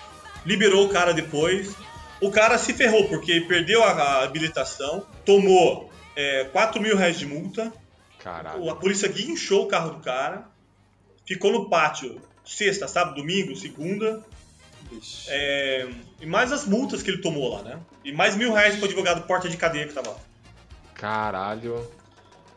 liberou 0.45 0.85
o 0.85 0.89
cara 0.89 1.13
depois. 1.13 1.75
O 2.19 2.31
cara 2.31 2.57
se 2.57 2.73
ferrou 2.73 3.07
porque 3.07 3.41
perdeu 3.41 3.83
a, 3.83 3.91
a 3.91 4.23
habilitação, 4.23 5.05
tomou 5.25 5.91
é, 6.15 6.45
4 6.45 6.81
mil 6.81 6.97
reais 6.97 7.17
de 7.17 7.25
multa, 7.25 7.71
Caralho. 8.19 8.69
a 8.69 8.75
polícia 8.75 9.07
guinchou 9.07 9.63
o 9.63 9.67
carro 9.67 9.91
do 9.91 9.99
cara, 9.99 10.47
ficou 11.25 11.51
no 11.51 11.69
pátio 11.69 12.19
sexta, 12.43 12.88
sábado, 12.88 13.15
domingo, 13.15 13.55
segunda. 13.55 14.23
é, 15.27 15.88
e 16.19 16.25
mais 16.25 16.51
as 16.51 16.65
multas 16.65 17.03
que 17.03 17.11
ele 17.11 17.21
tomou 17.21 17.53
lá, 17.53 17.61
né? 17.61 17.79
E 18.03 18.11
mais 18.11 18.35
mil 18.35 18.53
reais 18.53 18.75
pro 18.75 18.85
advogado 18.85 19.27
porta 19.27 19.49
de 19.49 19.57
cadeia 19.57 19.88
que 19.88 19.93
tava 19.93 20.11
lá. 20.11 20.17
Caralho. 20.93 21.85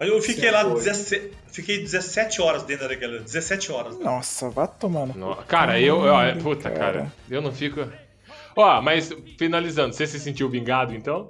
Aí 0.00 0.08
eu 0.08 0.20
fiquei 0.22 0.44
Você 0.44 0.50
lá, 0.50 0.62
foi. 0.64 0.74
17, 0.76 1.30
fiquei 1.52 1.78
17 1.80 2.40
horas 2.40 2.62
dentro 2.62 2.88
daquela. 2.88 3.18
17 3.18 3.70
horas. 3.70 3.98
Nossa, 3.98 4.48
vá 4.48 4.66
tomando. 4.66 5.14
No- 5.18 5.36
Cara, 5.36 5.78
eu. 5.78 6.00
puta, 6.42 6.70
cara. 6.70 6.78
cara. 6.78 7.12
Eu 7.30 7.42
não 7.42 7.52
fico. 7.52 7.86
Ó, 8.56 8.80
mas 8.80 9.10
finalizando, 9.38 9.94
você 9.94 10.06
se 10.06 10.18
sentiu 10.18 10.48
vingado 10.48 10.94
então? 10.94 11.28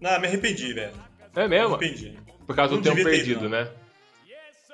Não, 0.00 0.18
me 0.20 0.26
arrependi, 0.26 0.72
velho. 0.72 0.92
É 1.36 1.42
Me 1.42 1.48
mesmo? 1.48 1.74
arrependi. 1.74 2.18
Por 2.46 2.56
causa 2.56 2.74
Não 2.74 2.80
do 2.80 2.88
tempo 2.90 3.04
perdido, 3.04 3.42
não. 3.42 3.50
né? 3.50 3.68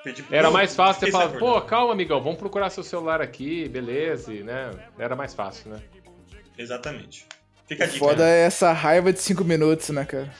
Perdi- 0.03 0.25
Era 0.31 0.49
mais 0.49 0.73
fácil 0.75 1.01
você 1.05 1.11
falar, 1.11 1.29
pô, 1.37 1.59
calma, 1.61 1.91
amigão, 1.91 2.21
vamos 2.23 2.39
procurar 2.39 2.69
seu 2.69 2.83
celular 2.83 3.21
aqui, 3.21 3.67
beleza, 3.67 4.33
e, 4.33 4.43
né? 4.43 4.71
Era 4.97 5.13
mais 5.15 5.33
fácil, 5.33 5.71
né? 5.71 5.79
Exatamente. 6.57 7.25
Fica 7.67 7.83
a 7.83 7.87
dica. 7.87 7.99
Foda 7.99 8.23
né? 8.23 8.39
é 8.39 8.45
essa 8.45 8.71
raiva 8.71 9.11
de 9.11 9.19
cinco 9.19 9.43
minutos, 9.43 9.89
né, 9.89 10.05
cara? 10.05 10.33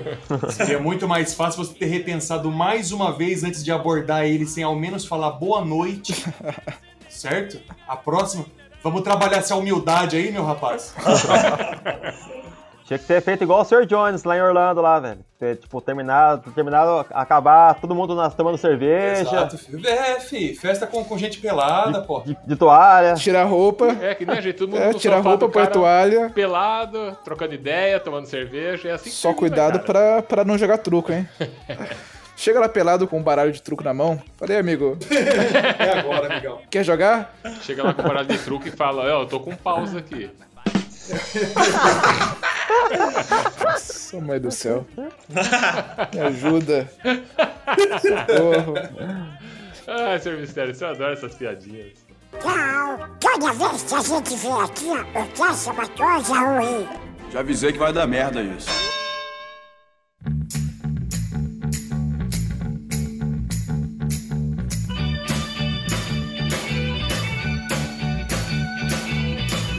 Seria 0.50 0.80
muito 0.80 1.06
mais 1.06 1.34
fácil 1.34 1.64
você 1.64 1.74
ter 1.74 1.86
repensado 1.86 2.50
mais 2.50 2.92
uma 2.92 3.12
vez 3.12 3.44
antes 3.44 3.62
de 3.64 3.70
abordar 3.70 4.24
ele 4.24 4.46
sem 4.46 4.64
ao 4.64 4.74
menos 4.74 5.04
falar 5.04 5.32
boa 5.32 5.64
noite. 5.64 6.24
certo? 7.08 7.60
A 7.86 7.96
próxima. 7.96 8.44
Vamos 8.82 9.02
trabalhar 9.02 9.38
essa 9.38 9.54
humildade 9.54 10.16
aí, 10.16 10.32
meu 10.32 10.44
rapaz. 10.44 10.94
Tinha 12.84 12.98
que 12.98 13.04
ter 13.06 13.20
feito 13.22 13.44
igual 13.44 13.60
o 13.60 13.64
Sr. 13.64 13.86
Jones 13.86 14.24
lá 14.24 14.36
em 14.36 14.42
Orlando, 14.42 14.80
lá, 14.82 14.98
velho. 14.98 15.20
Ter, 15.38 15.56
tipo, 15.56 15.80
terminado, 15.80 16.50
terminado, 16.52 17.06
acabar 17.12 17.74
todo 17.80 17.94
mundo 17.94 18.14
nas, 18.14 18.34
tomando 18.34 18.58
cerveja, 18.58 19.22
Exato, 19.22 19.56
filho. 19.56 19.86
É, 19.86 20.18
fi, 20.20 20.54
festa 20.54 20.86
com, 20.86 21.02
com 21.04 21.16
gente 21.16 21.38
pelada, 21.40 22.02
pô. 22.02 22.20
de, 22.20 22.36
de 22.46 22.56
toalha. 22.56 23.14
Tira 23.14 23.42
a 23.42 23.44
roupa, 23.44 23.86
É, 24.00 24.14
que 24.14 24.26
nem 24.26 24.36
a 24.36 24.40
gente, 24.40 24.56
todo 24.56 24.70
mundo 24.70 24.82
é, 24.82 24.92
no 24.92 24.98
tira 24.98 25.14
a 25.14 25.18
sofá 25.18 25.28
roupa, 25.30 25.48
põe 25.48 25.66
toalha. 25.66 26.30
Pelado, 26.30 27.16
trocando 27.24 27.54
ideia, 27.54 27.98
tomando 28.00 28.26
cerveja, 28.26 28.88
é 28.88 28.92
assim 28.92 29.10
que 29.10 29.16
Só 29.16 29.28
termina, 29.32 29.38
cuidado 29.56 29.80
cara. 29.80 29.84
pra, 30.20 30.22
pra 30.22 30.44
não 30.44 30.58
jogar 30.58 30.78
truco, 30.78 31.12
hein? 31.12 31.26
Chega 32.36 32.58
lá 32.58 32.68
pelado 32.68 33.06
com 33.06 33.18
um 33.18 33.22
baralho 33.22 33.52
de 33.52 33.62
truco 33.62 33.84
na 33.84 33.94
mão. 33.94 34.20
Falei, 34.36 34.58
amigo, 34.58 34.98
É 35.78 35.98
agora, 36.00 36.32
amigão. 36.32 36.58
quer 36.68 36.82
jogar? 36.84 37.32
Chega 37.62 37.84
lá 37.84 37.94
com 37.94 38.02
parada 38.02 38.32
de 38.34 38.38
truque 38.42 38.68
e 38.68 38.72
fala, 38.72 39.02
ó, 39.04 39.22
eu 39.22 39.26
tô 39.26 39.38
com 39.38 39.54
pausa 39.54 39.98
aqui. 40.00 40.28
Nossa, 43.64 44.20
mãe 44.20 44.40
do 44.40 44.50
céu. 44.50 44.86
Me 46.14 46.20
ajuda. 46.20 46.90
Socorro. 48.00 48.74
Ah, 49.86 50.18
Sr. 50.18 50.38
Mistério, 50.38 50.74
você 50.74 50.84
adora 50.84 51.12
essas 51.14 51.34
piadinhas. 51.34 51.92
Tchau. 52.40 53.08
Toda 53.20 53.52
vez 53.52 53.82
que 53.82 53.94
a 53.94 54.00
gente 54.00 54.36
vê 54.36 54.48
aqui, 54.48 55.34
que 55.34 55.42
é 55.42 55.52
sabatosa 55.52 56.34
ruim. 56.38 56.88
Já 57.30 57.40
avisei 57.40 57.72
que 57.72 57.78
vai 57.78 57.92
dar 57.92 58.06
merda 58.06 58.42
isso. 58.42 58.70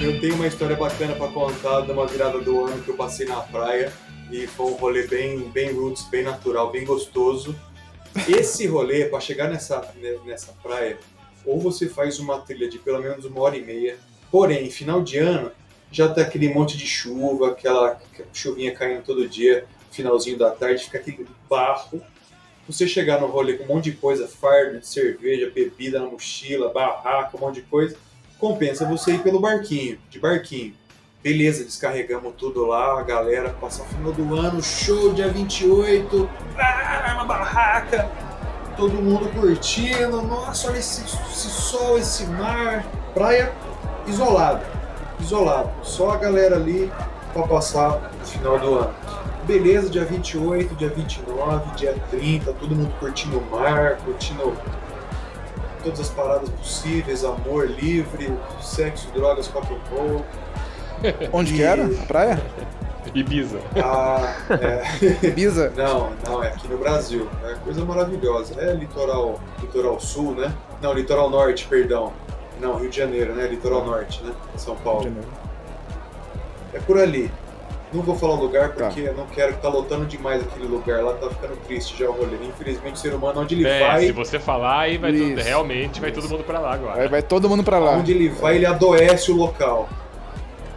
Eu 0.04 0.20
tenho 0.20 0.36
uma 0.36 0.48
história 0.48 0.76
bacana 0.76 1.16
pra 1.16 1.28
contar 1.30 1.82
de 1.82 1.92
uma 1.94 2.06
virada 2.06 2.38
do 2.42 2.66
ano 2.66 2.84
que 2.84 2.90
eu 2.90 2.96
passei 2.98 3.26
na 3.26 3.38
praia 3.40 3.94
e 4.30 4.46
foi 4.46 4.66
um 4.66 4.74
rolê 4.74 5.08
bem, 5.08 5.40
bem 5.50 5.72
roots, 5.72 6.04
bem 6.10 6.24
natural, 6.24 6.72
bem 6.72 6.84
gostoso. 6.84 7.56
Esse 8.28 8.68
rolê, 8.68 9.06
pra 9.06 9.22
chegar 9.22 9.50
nessa, 9.50 9.82
ne- 9.96 10.20
nessa 10.26 10.52
praia, 10.62 10.98
ou 11.46 11.58
você 11.58 11.88
faz 11.88 12.20
uma 12.20 12.40
trilha 12.42 12.70
de 12.70 12.80
pelo 12.80 13.02
menos 13.02 13.24
uma 13.24 13.40
hora 13.42 13.56
e 13.56 13.64
meia, 13.64 13.98
porém, 14.30 14.70
final 14.70 15.02
de 15.02 15.20
ano, 15.20 15.52
já 15.90 16.12
tá 16.14 16.22
aquele 16.22 16.50
monte 16.54 16.78
de 16.78 16.86
chuva, 16.86 17.52
aquela 17.52 17.98
chuvinha 18.34 18.74
caindo 18.74 19.04
todo 19.04 19.28
dia, 19.28 19.66
finalzinho 19.90 20.38
da 20.38 20.52
tarde, 20.52 20.84
fica 20.84 20.98
aquele 20.98 21.26
barro. 21.50 22.02
Você 22.68 22.88
chegar 22.88 23.22
no 23.22 23.28
rolê 23.28 23.54
com 23.54 23.64
um 23.64 23.68
monte 23.76 23.86
de 23.86 23.94
coisa, 23.94 24.28
fardo 24.28 24.84
cerveja, 24.86 25.50
bebida 25.50 26.00
na 26.00 26.08
mochila, 26.08 26.70
barraca, 26.74 27.38
um 27.38 27.40
monte 27.40 27.56
de 27.56 27.62
coisa, 27.64 27.96
compensa 28.44 28.86
você 28.86 29.14
ir 29.14 29.20
pelo 29.20 29.40
barquinho, 29.40 29.98
de 30.10 30.20
barquinho. 30.20 30.74
Beleza, 31.24 31.64
descarregamos 31.64 32.34
tudo 32.38 32.66
lá, 32.66 33.00
a 33.00 33.02
galera 33.02 33.52
passa 33.52 33.84
o 33.84 33.86
final 33.86 34.12
do 34.12 34.36
ano, 34.36 34.62
show 34.62 35.14
dia 35.14 35.30
28, 35.30 36.30
ah, 36.58 37.14
uma 37.16 37.24
barraca, 37.24 38.12
todo 38.76 38.96
mundo 38.96 39.32
curtindo, 39.32 40.22
nossa, 40.24 40.68
olha 40.68 40.78
esse, 40.78 41.06
esse 41.06 41.50
sol, 41.50 41.98
esse 41.98 42.26
mar, 42.26 42.86
praia 43.14 43.54
isolada, 44.06 44.66
isolado, 45.22 45.72
só 45.82 46.12
a 46.12 46.18
galera 46.18 46.58
ali 46.58 46.92
para 47.32 47.48
passar 47.48 48.12
o 48.22 48.26
final 48.26 48.60
do 48.60 48.76
ano. 48.76 48.94
Beleza, 49.46 49.90
dia 49.90 50.04
28, 50.04 50.76
dia 50.76 50.90
29, 50.90 51.76
dia 51.78 51.96
30, 52.10 52.52
todo 52.52 52.76
mundo 52.76 52.94
curtindo 53.00 53.40
o 53.40 53.52
mar, 53.52 53.96
curtindo 54.04 54.54
todas 55.84 56.00
as 56.00 56.10
paradas 56.10 56.50
possíveis, 56.50 57.24
amor 57.24 57.70
livre, 57.70 58.34
sexo, 58.62 59.12
drogas, 59.14 59.48
rock 59.48 59.74
and 59.74 59.96
roll. 59.96 60.26
Onde 61.34 61.54
que 61.54 61.62
era? 61.62 61.86
A 61.86 62.06
praia? 62.06 62.42
Ibiza. 63.14 63.60
Ah, 63.76 64.36
é, 64.50 64.84
Ibiza? 65.28 65.72
não, 65.76 66.14
não, 66.26 66.44
é 66.44 66.48
aqui 66.48 66.68
no 66.68 66.78
Brasil. 66.78 67.30
É 67.44 67.56
coisa 67.56 67.84
maravilhosa. 67.86 68.60
É 68.60 68.74
litoral, 68.74 69.40
litoral 69.62 70.00
sul, 70.00 70.34
né? 70.34 70.54
Não, 70.82 70.94
litoral 70.94 71.30
norte, 71.30 71.68
perdão. 71.68 72.14
Não, 72.60 72.78
Rio 72.78 72.90
de 72.90 72.98
Janeiro, 72.98 73.34
né? 73.36 73.48
Litoral 73.48 73.86
norte, 73.86 74.24
né? 74.24 74.34
São 74.56 74.76
Paulo. 74.78 75.12
É 76.74 76.80
por 76.80 76.98
ali. 76.98 77.30
Não 77.94 78.02
vou 78.02 78.16
falar 78.16 78.34
o 78.34 78.42
lugar 78.42 78.74
porque 78.74 79.02
eu 79.02 79.14
não 79.14 79.26
quero 79.28 79.54
que 79.54 79.62
tá 79.62 79.70
lotando 79.70 80.06
demais 80.06 80.42
aquele 80.42 80.66
lugar 80.68 81.04
lá, 81.04 81.14
tá 81.14 81.30
ficando 81.30 81.56
triste 81.68 81.98
já 82.00 82.10
o 82.10 82.14
rolê. 82.14 82.38
Infelizmente 82.44 82.96
o 82.96 82.98
ser 82.98 83.14
humano, 83.14 83.42
onde 83.42 83.56
ele 83.56 83.68
É, 83.68 83.80
vai, 83.88 84.06
se 84.08 84.12
você 84.12 84.40
falar, 84.40 84.80
aí 84.80 84.98
vai 84.98 85.12
tudo, 85.12 85.40
Isso. 85.40 85.48
realmente 85.48 86.02
vai 86.02 86.12
todo 86.12 86.28
mundo 86.30 86.44
pra 86.44 86.60
lá 86.60 86.70
Aí 86.70 86.76
agora. 86.80 87.10
vai 87.10 87.22
todo 87.22 87.48
mundo 87.48 87.64
pra 87.64 87.78
lá. 87.78 87.92
onde 87.98 88.12
ele 88.12 88.30
vai, 88.30 88.56
ele 88.56 88.66
adoece 88.66 89.32
o 89.32 89.36
local. 89.36 89.88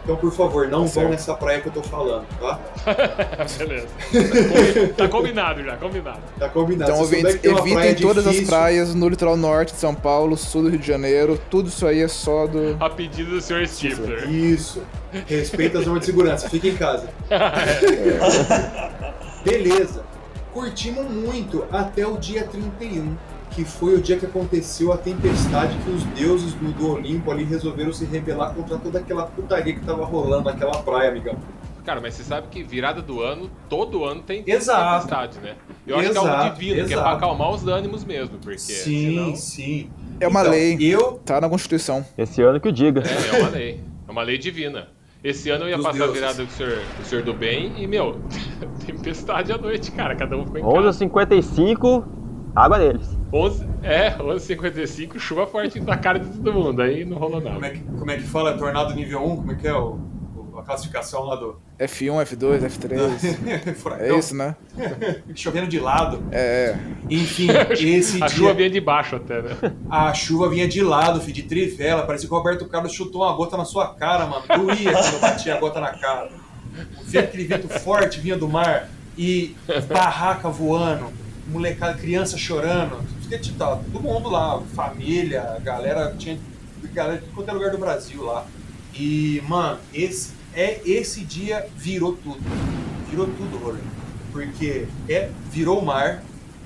Então, 0.07 0.15
por 0.15 0.31
favor, 0.31 0.69
não 0.69 0.79
vão 0.79 0.87
certo. 0.87 1.09
nessa 1.09 1.33
praia 1.33 1.59
que 1.59 1.67
eu 1.67 1.73
tô 1.73 1.83
falando, 1.83 2.25
tá? 2.39 2.57
Beleza. 3.59 3.87
Combi- 4.09 4.87
tá 4.93 5.07
combinado 5.09 5.61
já, 5.65 5.75
combinado. 5.75 6.19
Tá 6.39 6.47
combinado. 6.47 6.91
Então 6.93 7.03
souber 7.03 7.25
evitem, 7.43 7.73
praia 7.73 7.95
todas 7.97 8.25
as 8.25 8.31
difícil- 8.31 8.47
praias 8.55 8.95
no 8.95 9.09
litoral 9.09 9.35
norte 9.35 9.73
de 9.73 9.79
São 9.79 9.93
Paulo, 9.93 10.37
sul 10.37 10.61
do 10.63 10.69
Rio 10.69 10.79
de 10.79 10.87
Janeiro. 10.87 11.37
Tudo 11.49 11.67
isso 11.67 11.85
aí 11.85 12.01
é 12.01 12.07
só 12.07 12.47
do. 12.47 12.77
A 12.79 12.89
pedido 12.89 13.31
do 13.31 13.41
Sr. 13.41 13.67
Stifler. 13.67 14.29
Isso. 14.31 14.81
Respeita 15.25 15.79
as 15.79 15.85
normas 15.85 16.01
de 16.01 16.05
segurança. 16.05 16.49
Fica 16.49 16.67
em 16.69 16.75
casa. 16.77 17.09
Beleza. 19.43 20.03
Curtimos 20.53 21.05
muito 21.11 21.65
até 21.71 22.05
o 22.07 22.17
dia 22.17 22.43
31, 22.45 23.15
que 23.57 23.65
foi 23.65 23.95
o 23.95 23.99
dia 23.99 24.17
que 24.17 24.25
aconteceu 24.27 24.93
a 24.93 24.97
tempestade 24.97 25.75
que 25.83 25.89
os 25.89 26.03
deuses 26.03 26.53
do, 26.53 26.71
do 26.73 26.91
Olimpo 26.91 27.31
ali 27.31 27.43
resolveram 27.43 27.91
se 27.91 28.05
rebelar 28.05 28.53
contra 28.53 28.77
toda 28.77 28.99
aquela 28.99 29.23
putaria 29.23 29.73
que 29.73 29.79
tava 29.83 30.05
rolando 30.05 30.43
naquela 30.43 30.77
praia, 30.83 31.09
amigão. 31.09 31.35
Cara, 31.83 31.99
mas 31.99 32.13
você 32.13 32.23
sabe 32.23 32.49
que 32.51 32.61
virada 32.61 33.01
do 33.01 33.19
ano, 33.19 33.49
todo 33.67 34.05
ano 34.05 34.21
tem 34.21 34.43
Exato. 34.45 35.07
tempestade, 35.07 35.39
né? 35.39 35.55
Eu 35.87 35.97
acho 35.97 36.11
que 36.11 36.15
é 36.15 36.19
algo 36.19 36.29
Exato, 36.29 36.53
divino, 36.59 36.75
que 36.75 36.93
é 36.93 36.97
pra 36.97 37.05
exato. 37.05 37.15
acalmar 37.17 37.49
os 37.49 37.65
ânimos 37.67 38.05
mesmo, 38.05 38.37
porque 38.37 38.59
sim, 38.59 39.09
senão... 39.09 39.35
sim. 39.35 39.89
É 40.19 40.27
uma 40.27 40.41
Então, 40.41 40.51
lei. 40.51 40.77
Eu, 40.79 41.13
Tá 41.25 41.41
na 41.41 41.49
Constituição. 41.49 42.05
Esse 42.15 42.43
ano 42.43 42.59
que 42.59 42.67
o 42.67 42.71
diga. 42.71 43.01
É, 43.01 43.37
é 43.37 43.39
uma 43.39 43.49
lei. 43.49 43.79
É 44.07 44.11
uma 44.11 44.21
lei 44.21 44.37
divina. 44.37 44.89
Esse 45.23 45.49
ano 45.49 45.63
eu 45.65 45.69
ia 45.69 45.77
Dos 45.77 45.85
passar 45.87 45.95
a 46.03 46.05
deuses. 46.05 46.21
virada 46.21 46.43
com 46.43 46.49
o 46.51 46.55
senhor, 46.55 46.81
com 46.95 47.01
o 47.01 47.05
senhor 47.05 47.23
do 47.23 47.33
bem 47.33 47.73
e, 47.77 47.87
meu, 47.87 48.21
tempestade 48.85 49.51
à 49.51 49.57
noite, 49.57 49.91
cara. 49.91 50.15
Cada 50.15 50.37
um 50.37 50.45
ficou 50.45 50.59
em 50.59 50.63
casa. 50.83 51.05
11h55, 51.05 52.05
água 52.63 52.77
neles. 52.77 53.07
11, 53.33 53.65
é, 53.83 54.11
11h55, 54.17 55.19
chuva 55.19 55.45
forte 55.47 55.79
na 55.79 55.97
cara 55.97 56.19
de 56.19 56.27
todo 56.29 56.53
mundo. 56.53 56.81
Aí 56.81 57.03
não 57.05 57.17
rolou 57.17 57.41
como 57.41 57.53
nada. 57.53 57.67
é 57.67 57.69
que, 57.71 57.79
como 57.79 58.11
é 58.11 58.15
que 58.17 58.23
fala? 58.23 58.57
Tornado 58.57 58.93
nível 58.95 59.23
1? 59.25 59.35
Como 59.37 59.51
é 59.51 59.55
que 59.55 59.67
é 59.67 59.73
o, 59.73 59.99
o- 60.35 60.57
a 60.59 60.63
classificação 60.63 61.23
lá 61.25 61.35
do... 61.35 61.59
F1, 61.79 62.23
F2, 62.25 62.61
F3. 62.61 63.75
Furacão? 63.75 64.05
É 64.05 64.17
isso, 64.17 64.35
né? 64.35 64.55
Chovendo 65.35 65.67
de 65.67 65.79
lado. 65.79 66.23
É. 66.31 66.75
Enfim, 67.09 67.47
esse 67.79 68.23
A 68.23 68.27
dia... 68.27 68.35
chuva 68.37 68.53
vinha 68.53 68.69
de 68.69 68.79
baixo 68.81 69.15
até, 69.17 69.41
né? 69.41 69.49
A 69.89 70.13
chuva 70.13 70.49
vinha 70.49 70.67
de 70.67 70.81
lado, 70.81 71.19
filho, 71.21 71.33
de 71.33 71.43
trivela. 71.43 72.03
Parecia 72.07 72.27
que 72.27 72.33
o 72.33 72.37
Roberto 72.37 72.65
Carlos 72.67 72.93
chutou 72.93 73.21
uma 73.23 73.33
gota 73.33 73.55
na 73.57 73.65
sua 73.65 73.93
cara, 73.93 74.25
mano. 74.25 74.43
Doía 74.47 74.91
quando 74.93 75.13
eu 75.13 75.19
batia 75.19 75.55
a 75.55 75.59
gota 75.59 75.79
na 75.79 75.91
cara. 75.91 76.29
Via 77.03 77.21
aquele 77.21 77.43
vento 77.45 77.67
forte 77.67 78.19
vinha 78.19 78.37
do 78.37 78.47
mar 78.47 78.89
e 79.17 79.55
barraca 79.89 80.47
voando, 80.49 81.07
molecada, 81.47 81.97
criança 81.97 82.37
chorando. 82.37 82.99
Tipo, 83.29 83.57
tava 83.57 83.83
todo 83.91 84.01
mundo 84.01 84.29
lá, 84.29 84.61
família, 84.73 85.57
galera, 85.63 86.15
tinha 86.17 86.39
galera 86.93 87.19
de 87.19 87.27
qualquer 87.27 87.53
lugar 87.53 87.71
do 87.71 87.77
Brasil 87.77 88.23
lá. 88.23 88.45
E, 88.93 89.41
mano, 89.47 89.79
esse, 89.93 90.33
é, 90.53 90.81
esse 90.85 91.23
dia 91.23 91.67
virou 91.75 92.13
tudo. 92.13 92.39
Virou 93.09 93.27
tudo, 93.27 93.57
rolê. 93.57 93.79
Porque 94.31 94.87
é, 95.09 95.29
virou 95.51 95.81
mar, 95.81 96.23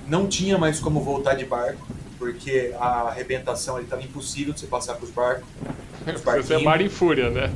não 0.08 0.26
tinha 0.26 0.58
mais 0.58 0.80
como 0.80 1.00
voltar 1.00 1.34
de 1.34 1.44
barco, 1.44 1.86
porque 2.18 2.74
a 2.78 3.08
arrebentação 3.08 3.76
ali 3.76 3.84
estava 3.84 4.02
impossível 4.02 4.52
de 4.52 4.60
você 4.60 4.66
passar 4.66 4.94
com 4.94 5.04
os 5.04 5.10
barcos. 5.10 5.44
Os 6.06 6.46
Você 6.46 6.54
é 6.54 6.58
mar 6.58 6.80
em 6.80 6.88
fúria, 6.88 7.30
né? 7.30 7.50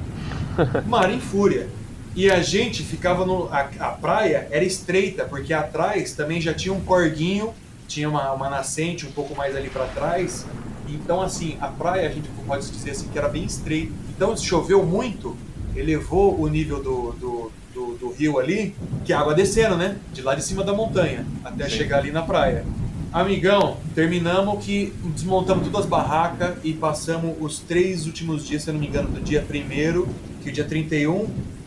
Mar 0.87 1.11
em 1.11 1.21
fúria. 1.21 1.69
E 2.17 2.31
a 2.31 2.41
gente 2.41 2.83
ficava 2.83 3.27
no. 3.27 3.47
A, 3.53 3.69
a 3.79 3.91
praia 3.91 4.49
era 4.51 4.65
estreita, 4.65 5.27
porque 5.27 5.53
atrás 5.53 6.15
também 6.15 6.41
já 6.41 6.55
tinha 6.55 6.73
um 6.73 6.81
corguinho, 6.81 7.53
tinha 7.87 8.09
uma, 8.09 8.33
uma 8.33 8.49
nascente 8.49 9.05
um 9.05 9.13
pouco 9.13 9.37
mais 9.37 9.55
ali 9.55 9.69
para 9.69 9.85
trás. 9.89 10.47
Então, 10.89 11.21
assim, 11.21 11.59
a 11.61 11.69
praia 11.69 12.09
a 12.09 12.11
gente 12.11 12.27
pode 12.47 12.71
dizer 12.71 12.93
assim 12.93 13.09
que 13.09 13.19
era 13.19 13.29
bem 13.29 13.45
estreita. 13.45 13.93
Então, 14.17 14.35
se 14.35 14.47
choveu 14.47 14.83
muito, 14.83 15.37
elevou 15.77 16.41
o 16.41 16.49
nível 16.49 16.83
do, 16.83 17.13
do, 17.13 17.53
do, 17.75 17.99
do 17.99 18.11
rio 18.13 18.39
ali, 18.39 18.75
que 19.05 19.13
a 19.13 19.21
água 19.21 19.35
descendo, 19.35 19.77
né? 19.77 19.99
De 20.15 20.23
lá 20.23 20.35
de 20.35 20.43
cima 20.43 20.65
da 20.65 20.73
montanha, 20.73 21.27
até 21.45 21.69
chegar 21.69 21.99
ali 21.99 22.11
na 22.11 22.23
praia. 22.23 22.65
Amigão, 23.13 23.77
terminamos 23.95 24.65
que 24.65 24.95
desmontamos 25.15 25.67
todas 25.67 25.81
as 25.81 25.87
barracas 25.87 26.57
e 26.65 26.73
passamos 26.73 27.37
os 27.41 27.59
três 27.59 28.07
últimos 28.07 28.47
dias, 28.47 28.63
se 28.63 28.71
eu 28.71 28.75
não 28.75 28.81
me 28.81 28.87
engano, 28.87 29.09
do 29.11 29.21
dia 29.21 29.43
primeiro, 29.43 30.09
que 30.43 30.49
o 30.49 30.53
dia 30.53 30.65
31 30.65 31.27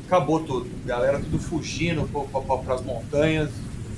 acabou 0.09 0.39
tudo. 0.39 0.67
Galera 0.83 1.19
tudo 1.19 1.37
fugindo 1.37 2.09
para 2.65 2.73
as 2.73 2.81
montanhas, 2.81 3.51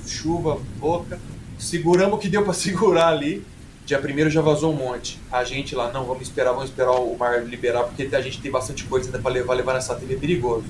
chuva, 0.06 0.60
boca. 0.78 1.18
Seguramos 1.58 2.18
o 2.18 2.18
que 2.18 2.28
deu 2.28 2.44
para 2.44 2.52
segurar 2.54 3.08
ali. 3.08 3.44
Dia 3.86 3.98
primeiro 3.98 4.30
já 4.30 4.40
vazou 4.40 4.72
um 4.72 4.76
monte. 4.76 5.18
A 5.30 5.42
gente 5.42 5.74
lá, 5.74 5.90
não, 5.90 6.04
vamos 6.04 6.22
esperar, 6.22 6.52
vamos 6.52 6.68
esperar 6.68 6.92
o 6.92 7.16
mar 7.16 7.44
liberar, 7.44 7.84
porque 7.84 8.14
a 8.14 8.20
gente 8.20 8.40
tem 8.40 8.50
bastante 8.50 8.84
coisa 8.84 9.08
ainda 9.08 9.18
para 9.18 9.32
levar, 9.32 9.54
levar 9.54 9.74
nessa 9.74 9.94
trilha 9.96 10.14
é 10.14 10.18
perigoso. 10.18 10.64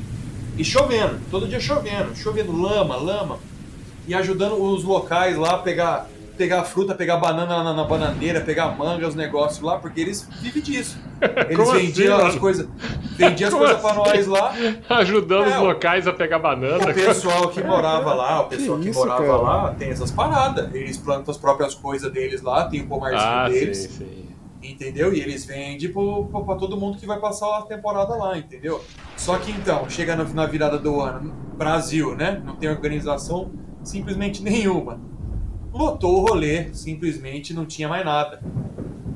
E 0.57 0.65
chovendo, 0.65 1.21
todo 1.31 1.47
dia 1.47 1.61
chovendo, 1.61 2.17
chovendo 2.17 2.53
lama, 2.53 2.97
lama. 2.97 3.39
E 4.07 4.15
ajudando 4.15 4.55
os 4.63 4.83
locais 4.83 5.37
lá 5.37 5.55
a 5.55 5.59
pegar, 5.59 6.09
pegar 6.37 6.65
fruta, 6.65 6.95
pegar 6.95 7.17
banana 7.19 7.63
na, 7.63 7.73
na 7.75 7.85
bananeira, 7.85 8.41
pegar 8.41 8.69
manga, 8.77 9.07
os 9.07 9.15
negócios 9.15 9.61
lá, 9.61 9.79
porque 9.79 10.01
eles 10.01 10.29
vivem 10.41 10.63
disso. 10.63 10.99
Eles 11.49 11.57
Como 11.57 11.71
vendiam 11.73 12.17
assim, 12.17 12.27
as 12.27 12.35
coisas, 12.37 12.69
vendiam 13.17 13.49
as 13.49 13.55
coisas 13.55 13.81
pra 13.81 13.91
assim? 13.93 14.01
nós 14.01 14.27
lá. 14.27 14.53
Ajudando 14.91 15.45
É, 15.51 15.57
os 15.57 15.63
locais 15.63 16.09
a 16.09 16.13
pegar 16.13 16.41
banana. 16.41 16.83
O 16.91 16.95
pessoal 16.95 17.49
que 17.49 17.63
morava 17.63 18.13
lá, 18.13 18.41
o 18.41 18.49
pessoal 18.49 18.79
que, 18.81 18.89
isso, 18.89 18.99
morava 18.99 19.25
cara? 19.25 19.37
lá 19.37 19.75
tem 19.75 19.91
essas 19.91 20.11
paradas. 20.11 20.75
Eles 20.75 20.99
plantam 20.99 21.31
as 21.31 21.39
próprias 21.39 21.77
coisas 21.77 22.11
deles 22.13 22.43
lá, 22.43 22.65
tem 22.65 22.81
o 22.83 22.89
pomarzinho 22.89 23.23
Ah, 23.23 23.49
deles. 23.49 23.79
sim, 23.79 23.89
sim. 23.89 24.29
Entendeu? 24.65 25.13
E 25.15 25.21
eles 25.21 25.45
vendem 25.45 25.93
pro, 25.93 26.25
pro- 26.27 26.45
pra 26.45 26.57
todo 26.57 26.77
mundo 26.77 26.99
que 26.99 27.07
vai 27.07 27.21
passar 27.21 27.59
a 27.59 27.63
temporada 27.63 28.15
lá, 28.17 28.37
entendeu? 28.37 28.83
Só 29.17 29.37
que 29.39 29.53
então, 29.53 29.89
chega 29.89 30.17
na 30.17 30.47
virada 30.47 30.77
do 30.79 31.01
ano, 31.01 31.33
Brasil, 31.57 32.17
né? 32.17 32.43
Não 32.45 32.57
tem 32.57 32.69
organização 32.69 33.51
simplesmente 33.85 34.43
nenhuma. 34.43 35.01
Lotou 35.73 36.21
o 36.21 36.27
rolê, 36.27 36.73
simplesmente 36.73 37.55
não 37.55 37.65
tinha 37.65 37.89
mais 37.89 38.05
nada. 38.05 38.41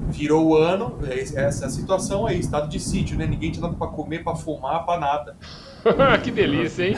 Virou 0.08 0.46
o 0.46 0.56
ano, 0.56 0.98
é 1.06 1.20
essa 1.20 1.64
é 1.64 1.66
a 1.66 1.70
situação 1.70 2.26
aí, 2.26 2.38
estado 2.38 2.68
de 2.68 2.80
sítio, 2.80 3.18
né? 3.18 3.26
Ninguém 3.26 3.50
tinha 3.50 3.62
nada 3.62 3.76
pra 3.76 3.88
comer, 3.88 4.22
pra 4.22 4.34
fumar, 4.34 4.84
pra 4.86 4.98
nada. 4.98 5.36
que 6.22 6.30
delícia, 6.30 6.88
hein? 6.88 6.96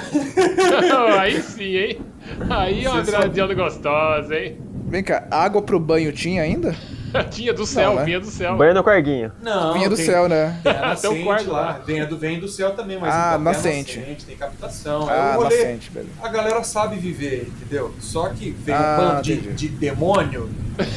Aí 1.19 1.43
sim, 1.43 1.77
hein? 1.77 2.01
Aí 2.49 2.85
é 2.85 2.91
uma 2.91 3.03
viradinha 3.03 3.55
gostosa, 3.55 4.39
hein? 4.39 4.59
Vem 4.87 5.03
cá, 5.03 5.27
água 5.31 5.61
pro 5.61 5.79
banho 5.79 6.13
tinha 6.13 6.43
ainda? 6.43 6.75
Tinha 7.31 7.53
do 7.53 7.65
céu, 7.67 7.95
né? 7.95 8.05
vinha 8.05 8.21
do 8.21 8.27
céu. 8.27 8.57
Banho 8.57 8.75
no 8.75 8.85
Corguinho. 8.85 9.33
Não, 9.43 9.73
Vinha 9.75 9.89
do 9.89 9.97
tem- 9.97 10.05
céu, 10.07 10.29
né? 10.29 10.59
Tem 10.65 10.73
a 10.73 10.77
um 10.77 10.81
nascente 10.89 11.25
quarto 11.25 11.51
lá, 11.51 11.61
lá. 11.61 11.73
vem, 11.85 12.05
do, 12.07 12.17
vem 12.19 12.41
do 12.41 12.49
céu 12.49 12.71
também, 12.75 12.99
mas 12.99 13.13
Ah, 13.15 13.17
então 13.19 13.29
tem 13.31 13.37
a 13.37 13.39
nascente. 13.57 14.25
tem 14.27 14.37
captação. 14.37 15.07
Ah, 15.09 15.15
é 15.15 15.33
um 15.33 15.37
rolê, 15.43 15.57
nascente, 15.57 15.91
beleza. 15.91 16.13
a 16.23 16.29
galera 16.29 16.63
sabe 16.65 16.97
viver, 16.97 17.49
entendeu? 17.49 17.95
Só 18.01 18.29
que 18.31 18.51
vem 18.51 18.75
Ah, 18.75 18.97
um 19.01 19.05
bando 19.09 19.23
de, 19.23 19.37
de 19.53 19.69
demônio 19.69 20.51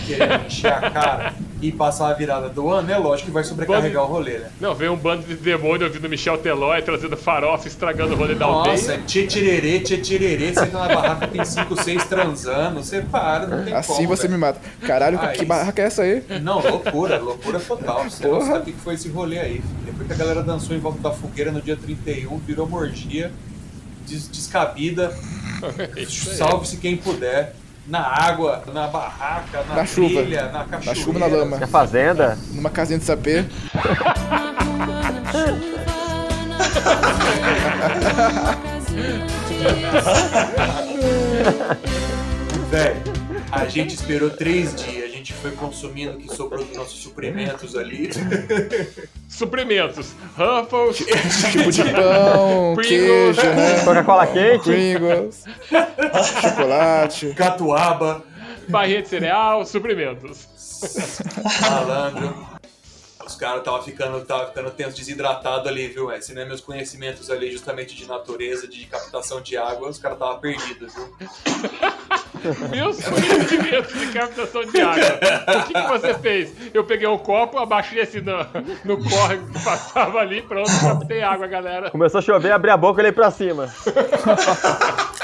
querendo 0.08 0.46
encher 0.46 0.74
a 0.74 0.90
cara 0.92 1.34
e 1.62 1.72
passar 1.72 2.10
a 2.10 2.14
virada 2.14 2.50
do 2.50 2.70
ano, 2.70 2.92
é 2.92 2.98
lógico 2.98 3.28
que 3.28 3.34
vai 3.34 3.44
sobrecarregar 3.44 4.04
o 4.04 4.08
rolê, 4.08 4.40
né? 4.40 4.50
Não, 4.60 4.74
veio 4.74 4.94
um 4.94 4.98
bando 4.98 5.24
de 5.28 5.36
demônio 5.36 5.86
ouvindo 5.86 6.10
Michel 6.10 6.38
Telói, 6.40 6.82
trazendo 6.82 7.16
farofa, 7.16 7.68
estragando 7.68 8.14
o 8.14 8.18
rolê 8.18 8.34
da 8.34 8.46
aldeia. 8.46 8.74
Nossa, 8.76 8.98
tchê-tirerê, 9.00 9.80
tchê-tirerê, 9.80 10.54
você 10.54 10.66
tá 10.66 10.88
na 10.88 10.96
barraca, 10.96 11.28
tem 11.28 11.46
5, 11.46 11.84
6 11.84 12.06
transando, 12.06 12.84
você 12.84 13.02
para, 13.02 13.46
não 13.46 13.64
tem 13.64 13.74
Assim 13.76 13.94
como, 13.94 14.08
você 14.08 14.24
velho. 14.24 14.34
me 14.34 14.40
mata. 14.40 14.60
Caralho, 14.82 15.20
Ah, 15.22 15.28
que 15.28 15.38
isso. 15.38 15.46
barraca 15.46 15.82
é 15.82 15.86
essa 15.86 16.02
aí? 16.02 16.24
Não, 16.42 16.60
loucura, 16.60 17.20
loucura 17.20 17.60
total. 17.60 18.04
Você 18.10 18.28
não 18.28 18.40
Porra. 18.40 18.52
sabe 18.54 18.72
o 18.72 18.74
que 18.74 18.80
foi 18.82 18.96
esse 18.96 19.08
rolê 19.10 19.38
aí. 19.40 19.54
filho. 19.54 19.64
Depois 19.86 20.08
que 20.08 20.14
a 20.14 20.18
galera 20.18 20.42
dançou 20.42 20.76
em 20.76 20.80
volta 20.80 21.00
da 21.00 21.12
fogueira 21.12 21.52
no 21.52 21.62
dia 21.62 21.76
31, 21.78 22.38
virou 22.40 22.68
morgia, 22.68 23.32
des- 24.08 24.28
descabida, 24.30 25.14
aí. 25.96 26.06
salve-se 26.08 26.78
quem 26.78 26.98
puder. 26.98 27.56
Na 27.92 28.00
água, 28.08 28.64
na 28.74 28.88
barraca, 28.88 29.64
na, 29.68 29.76
Na 29.76 29.86
chuva. 29.86 30.22
trilha, 30.22 30.44
na 30.50 30.64
cachoeira. 30.64 30.86
Na 30.86 30.96
chuva, 30.96 31.20
na 31.20 31.26
lama. 31.26 31.58
Na 31.58 31.68
fazenda. 31.68 32.38
Numa 32.54 32.70
casinha 32.70 32.98
de 32.98 33.04
sapê. 33.04 33.44
Velho, 42.70 43.02
a 43.52 43.66
gente 43.66 43.94
esperou 43.96 44.30
três 44.30 44.76
dias, 44.76 45.01
gente 45.22 45.34
foi 45.34 45.52
consumindo 45.52 46.18
que 46.18 46.36
sobrou 46.36 46.66
dos 46.66 46.76
nossos 46.76 47.00
suprimentos 47.02 47.76
ali. 47.76 48.10
Suprimentos. 49.30 50.14
Ruffles, 50.36 50.98
Tipo 51.52 51.72
de 51.72 51.84
pão, 51.84 52.74
Pringles. 52.76 53.38
queijo, 53.40 53.56
né? 53.56 53.86
Coca-Cola 53.86 54.28
quente. 54.28 54.64
Pringles, 54.64 55.46
chocolate. 56.42 57.34
Catuaba, 57.36 58.24
barrinha 58.68 59.02
de 59.02 59.08
cereal, 59.08 59.66
suprimentos. 59.66 60.48
malandro. 61.62 62.51
Os 63.26 63.36
caras 63.36 63.60
estavam 63.60 63.82
ficando, 63.84 64.24
tava 64.26 64.48
ficando 64.48 64.72
tenso, 64.72 64.96
desidratado 64.96 65.68
ali, 65.68 65.88
viu? 65.88 66.08
velho? 66.08 66.22
Se 66.22 66.34
não 66.34 66.42
é 66.42 66.46
meus 66.46 66.62
conhecimentos 66.62 67.30
ali 67.30 67.52
justamente 67.52 67.96
de 67.96 68.08
natureza, 68.08 68.68
de 68.68 68.86
captação 68.86 69.42
de 69.42 69.58
água, 69.58 69.90
os 69.90 69.98
caras 69.98 70.18
estavam 70.18 70.40
perdidos, 70.40 70.94
viu? 70.94 71.92
Meus 72.72 72.98
conhecimentos 73.04 73.94
de 73.94 74.08
captação 74.12 74.64
de 74.66 74.82
água. 74.82 75.20
O 75.60 75.64
que, 75.68 75.74
que 75.74 75.88
você 75.88 76.14
fez? 76.16 76.52
Eu 76.74 76.84
peguei 76.84 77.08
um 77.08 77.18
copo, 77.18 77.60
abaixei 77.60 78.02
assim 78.02 78.22
no, 78.22 78.38
no 78.84 78.98
córrego 79.10 79.48
que 79.48 79.64
passava 79.64 80.20
ali, 80.20 80.42
pronto, 80.42 80.72
captei 80.82 81.22
água, 81.22 81.46
galera. 81.46 81.92
Começou 81.92 82.18
a 82.18 82.22
chover, 82.22 82.52
abri 82.52 82.72
a 82.72 82.78
boca 82.78 83.00
e 83.00 83.02
olhei 83.04 83.12
pra 83.12 83.30
cima. 83.30 83.72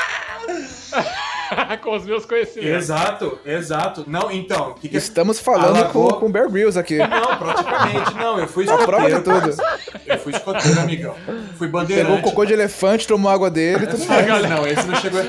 Com 1.82 1.96
os 1.96 2.06
meus 2.06 2.26
conhecimentos. 2.26 2.84
Exato, 2.84 3.40
exato. 3.46 4.04
Não, 4.08 4.32
então, 4.32 4.72
o 4.72 4.74
que, 4.76 4.90
que 4.90 4.98
Estamos 4.98 5.40
falando 5.40 5.78
Alagou. 5.78 6.14
com, 6.14 6.20
com 6.22 6.26
o 6.26 6.30
Bear 6.30 6.50
Grylls 6.50 6.78
aqui. 6.78 6.98
Não, 6.98 7.38
praticamente 7.38 8.14
não. 8.16 8.40
Eu 8.40 8.48
fui 8.48 8.70
A 8.70 8.78
prova 8.86 9.10
de 9.10 9.16
escoteiro. 9.18 9.56
tudo. 9.56 9.64
Eu 10.06 10.18
fui 10.20 10.34
escoteiro, 10.34 10.80
amigão. 10.82 11.16
Fui 11.58 11.68
Pegou 11.68 11.82
bandeirante. 11.82 12.20
o 12.20 12.22
cocô 12.22 12.46
de 12.46 12.54
elefante, 12.54 13.08
tomou 13.08 13.32
água 13.32 13.50
dele, 13.50 13.88
tudo 13.88 14.06
bem. 14.06 14.50
Não, 14.50 14.68
esse 14.68 14.86
não 14.88 14.96
chegou, 14.96 15.22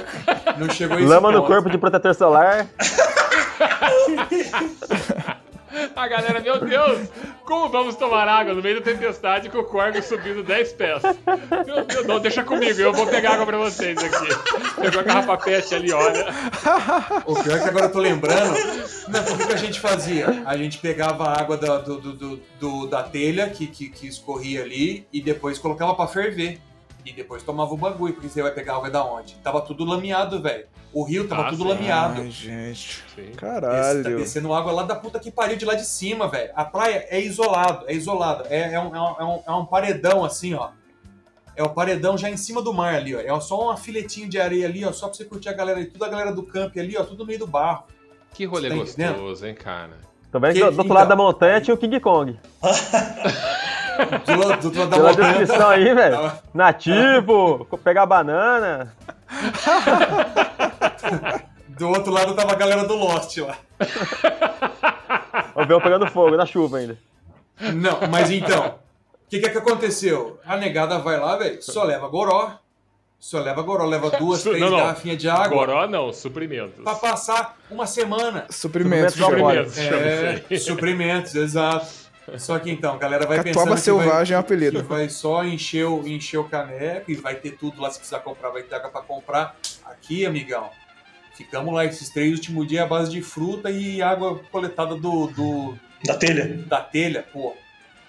não 0.59 0.71
chegou 0.71 0.99
Lama 0.99 1.31
no 1.33 1.39
ponto. 1.41 1.47
corpo 1.53 1.71
de 1.71 1.79
protetor 1.79 2.15
solar. 2.15 2.67
A 5.97 6.09
galera, 6.09 6.41
meu 6.41 6.59
Deus, 6.65 7.09
como 7.45 7.69
vamos 7.69 7.97
tomar 7.97 8.27
água 8.29 8.55
no 8.55 8.63
meio 8.63 8.77
da 8.81 8.83
tempestade 8.85 9.49
com 9.49 9.59
o 9.59 9.65
corgo 9.65 10.01
subindo 10.03 10.43
10 10.43 10.73
pés? 10.75 11.03
Meu 11.67 11.85
Deus, 11.85 12.07
não, 12.07 12.21
deixa 12.21 12.43
comigo, 12.45 12.81
eu 12.81 12.93
vou 12.93 13.07
pegar 13.07 13.33
água 13.35 13.47
pra 13.47 13.59
vocês 13.59 13.97
aqui. 13.99 14.29
Pegou 14.81 15.01
a 15.01 15.05
garrafa 15.05 15.37
pet 15.39 15.75
ali, 15.75 15.93
olha. 15.93 16.27
O 17.27 17.35
pior 17.43 17.57
é 17.57 17.63
que 17.63 17.69
agora 17.69 17.87
eu 17.87 17.93
tô 17.93 17.99
lembrando. 17.99 18.55
Não, 19.09 19.23
o 19.23 19.47
que, 19.47 19.53
a 19.53 19.57
gente 19.57 19.81
fazia? 19.81 20.43
A 20.45 20.57
gente 20.57 20.79
pegava 20.79 21.25
a 21.25 21.41
água 21.41 21.57
da, 21.57 21.79
do- 21.79 21.99
do- 22.01 22.41
do- 22.61 22.87
da 22.87 23.03
telha 23.03 23.49
que, 23.49 23.67
que, 23.67 23.89
que 23.89 24.07
escorria 24.07 24.63
ali 24.63 25.07
e 25.13 25.21
depois 25.21 25.59
colocava 25.59 25.95
pra 25.95 26.07
ferver. 26.07 26.59
E 27.09 27.13
depois 27.13 27.43
tomava 27.43 27.73
o 27.73 27.77
bagulho, 27.77 28.13
porque 28.13 28.29
você 28.29 28.43
vai 28.43 28.51
pegar 28.53 28.75
água 28.77 28.91
da 28.91 29.03
onde? 29.05 29.35
Tava 29.37 29.61
tudo 29.63 29.85
lameado, 29.85 30.43
velho. 30.43 30.67
O 30.93 31.03
rio 31.05 31.27
tava 31.27 31.47
Ah, 31.47 31.51
tudo 31.51 31.63
sim. 31.63 31.69
lameado. 31.71 32.21
Ai, 32.21 32.31
gente. 32.31 33.03
Sim. 33.15 33.23
Esse 33.23 33.31
tá 33.33 33.39
Caralho. 33.41 34.17
descendo 34.19 34.53
água 34.53 34.73
lá 34.73 34.83
da 34.83 34.95
puta 34.95 35.19
que 35.19 35.31
pariu 35.31 35.57
de 35.57 35.65
lá 35.65 35.75
de 35.75 35.87
cima, 35.87 36.29
velho. 36.29 36.51
A 36.55 36.65
praia 36.65 37.07
é 37.09 37.21
isolado, 37.21 37.85
é 37.89 37.95
isolado. 37.95 38.45
É, 38.51 38.75
é 38.75 38.81
um, 38.81 38.95
é, 38.95 39.01
um, 39.01 39.41
é 39.47 39.53
um- 39.53 39.63
é 39.63 39.67
paredão 39.67 40.25
assim, 40.25 40.53
ó. 40.55 40.71
É 41.57 41.63
o 41.63 41.71
paredão 41.71 42.17
já 42.19 42.29
em 42.31 42.37
cima 42.37 42.61
do 42.63 42.73
mar 42.73 42.95
ali, 42.95 43.17
ó. 43.17 43.21
É 43.21 43.41
só 43.41 43.73
um 43.73 43.77
filetinho 43.77 44.29
de 44.29 44.39
areia 44.39 44.67
ali, 44.67 44.85
ó. 44.85 44.93
Só 44.93 45.07
pra 45.09 45.17
você 45.17 45.25
curtir 45.25 45.49
a 45.49 45.53
galera, 45.53 45.85
tudo 45.87 46.05
a 46.05 46.09
galera 46.09 46.33
do 46.33 46.43
camp 46.43 46.77
ali, 46.77 46.97
ó. 46.97 47.05
Tudo 47.05 47.19
no 47.21 47.27
meio 47.27 47.39
do 47.39 47.47
barro. 47.47 47.85
Que 48.35 48.45
rolê 48.45 48.69
Tá 48.69 48.77
entendendo? 48.77 49.13
gostoso, 49.15 49.47
hein, 49.47 49.55
cara? 49.55 49.99
Tô 50.31 50.39
vendo 50.39 50.53
que 50.53 50.59
Que- 50.61 50.65
do, 50.67 50.71
do 50.73 50.79
outro 50.79 50.93
lado 50.95 51.07
então. 51.07 51.17
da 51.17 51.23
montanha 51.23 51.61
tinha 51.61 51.75
o 51.75 51.79
King 51.79 51.99
Kong. 52.01 52.39
Do, 53.99 54.71
do, 54.71 54.87
do, 54.87 54.87
da 54.87 55.13
descrição 55.13 55.69
aí, 55.69 55.93
velho. 55.95 56.33
Nativo, 56.55 57.67
pegar 57.83 58.07
banana. 58.07 58.95
Do 61.69 61.89
outro 61.89 62.13
lado 62.13 62.35
tava 62.35 62.53
a 62.53 62.57
galera 62.57 62.85
do 62.85 62.95
Lost 62.95 63.37
lá. 63.39 63.57
O 65.55 65.61
avião 65.61 65.81
pegando 65.81 66.07
fogo 66.11 66.37
na 66.37 66.47
chuva 66.47 66.79
ainda. 66.79 66.99
Não, 67.75 68.01
mas 68.11 68.31
então. 68.31 68.79
O 69.27 69.31
que, 69.31 69.41
que 69.41 69.47
é 69.47 69.51
que 69.51 69.59
aconteceu? 69.59 70.41
A 70.47 70.57
negada 70.57 70.99
vai 70.99 71.19
lá, 71.19 71.37
velho, 71.37 71.63
só 71.63 71.83
leva 71.85 72.09
goró. 72.09 72.53
Só 73.21 73.41
leva 73.41 73.61
goró, 73.63 73.85
leva 73.85 74.11
duas, 74.11 74.45
três 74.45 74.61
não, 74.61 74.71
não. 74.71 74.77
garrafinhas 74.79 75.19
de 75.19 75.29
água. 75.29 75.49
Goró 75.49 75.89
não, 75.89 76.13
suprimentos. 76.13 76.83
Pra 76.85 76.95
passar 76.95 77.59
uma 77.69 77.85
semana. 77.85 78.47
Suprimentos. 78.49 79.15
Suprimentos. 79.15 79.75
Suprimentos, 79.75 80.51
É, 80.53 80.57
suprimentos, 80.59 81.35
exato. 81.35 81.87
Só 82.37 82.59
que 82.59 82.71
então, 82.71 82.95
a 82.95 82.99
galera 82.99 83.27
vai 83.27 83.39
Catuaba 83.39 83.71
pensando 83.77 83.85
que 83.85 83.91
vai, 83.99 84.07
selvagem 84.09 84.35
é 84.35 84.39
um 84.39 84.43
que 84.43 84.47
apelido. 84.47 84.83
vai 84.85 85.09
só 85.09 85.45
encher 85.45 85.85
o, 85.87 86.07
encher 86.07 86.39
o 86.39 86.45
caneco 86.45 87.11
e 87.11 87.15
vai 87.15 87.37
ter 87.37 87.53
tudo 87.53 87.81
lá 87.81 87.91
se 87.91 87.99
precisar 87.99 88.21
comprar, 88.21 88.51
vai 88.51 88.63
ter 88.63 88.75
água 88.75 88.91
pra 88.91 89.01
comprar. 89.03 89.57
Aqui, 89.85 90.27
amigão, 90.27 90.71
ficamos 91.35 91.73
lá 91.73 91.85
esses 91.85 92.11
três 92.11 92.33
últimos 92.35 92.67
dias 92.67 92.85
à 92.85 92.87
base 92.87 93.11
de 93.11 93.23
fruta 93.23 93.71
e 93.71 94.03
água 94.03 94.41
coletada 94.51 94.95
do, 94.97 95.29
do- 95.29 95.79
Da 96.05 96.15
telha. 96.17 96.47
da 96.67 96.81
telha. 96.81 97.25
Pô, 97.33 97.57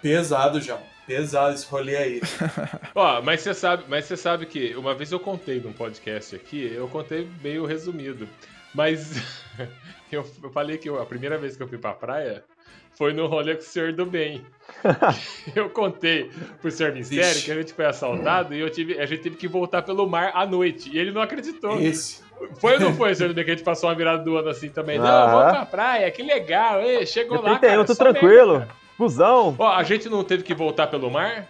pesado, 0.01 0.59
João. 0.61 0.79
Pesado 1.07 1.55
esse 1.55 1.65
rolê 1.65 1.95
aí. 1.97 2.21
Ó, 2.93 3.19
mas 3.23 3.41
você 3.41 3.53
sabe, 3.53 3.83
mas 3.87 4.05
você 4.05 4.15
sabe 4.15 4.45
que 4.45 4.75
uma 4.75 4.93
vez 4.93 5.11
eu 5.11 5.19
contei 5.19 5.59
num 5.59 5.73
podcast 5.73 6.35
aqui, 6.35 6.71
eu 6.71 6.87
contei 6.87 7.27
meio 7.41 7.65
resumido. 7.65 8.27
Mas 8.75 9.15
eu, 10.11 10.23
eu 10.43 10.51
falei 10.51 10.77
que 10.77 10.87
eu- 10.87 11.01
a 11.01 11.05
primeira 11.07 11.37
vez 11.37 11.57
que 11.57 11.63
eu 11.63 11.67
fui 11.67 11.79
pra 11.79 11.93
praia 11.93 12.43
foi 12.95 13.13
no 13.13 13.27
rolê 13.27 13.55
com 13.55 13.61
o 13.61 13.65
Senhor 13.65 13.93
do 13.93 14.05
Bem. 14.05 14.45
eu 15.55 15.69
contei 15.69 16.29
pro 16.61 16.69
Senhor 16.69 16.93
Mistério 16.93 17.25
Vixe. 17.25 17.45
que 17.45 17.51
a 17.51 17.55
gente 17.55 17.73
foi 17.73 17.85
assaltado 17.85 18.53
e 18.53 18.59
eu 18.59 18.69
tive, 18.69 18.99
a 18.99 19.05
gente 19.05 19.21
teve 19.21 19.35
que 19.35 19.47
voltar 19.47 19.81
pelo 19.81 20.07
mar 20.07 20.31
à 20.33 20.45
noite. 20.45 20.89
E 20.93 20.99
ele 20.99 21.11
não 21.11 21.21
acreditou. 21.21 21.79
Esse. 21.79 22.21
Foi 22.59 22.73
ou 22.73 22.79
não 22.79 22.93
foi, 22.93 23.13
Senhor 23.15 23.29
do 23.29 23.35
Bem, 23.35 23.43
que 23.43 23.51
a 23.51 23.55
gente 23.55 23.65
passou 23.65 23.89
uma 23.89 23.95
virada 23.95 24.23
do 24.23 24.37
ano 24.37 24.49
assim 24.49 24.69
também? 24.69 24.97
Ah. 24.97 25.01
Não, 25.01 25.31
vamos 25.31 25.51
pra 25.51 25.65
praia, 25.65 26.11
que 26.11 26.23
legal. 26.23 26.81
Ei, 26.81 27.05
chegou 27.05 27.37
Dia 27.37 27.51
lá, 27.51 27.59
31, 27.59 27.83
cara, 27.83 27.95
só 27.95 28.03
merda, 28.03 28.19
tranquilo. 28.19 28.67
Fusão. 28.97 29.55
Ó, 29.57 29.67
a 29.67 29.83
gente 29.83 30.09
não 30.09 30.23
teve 30.23 30.43
que 30.43 30.53
voltar 30.53 30.87
pelo 30.87 31.09
mar? 31.09 31.47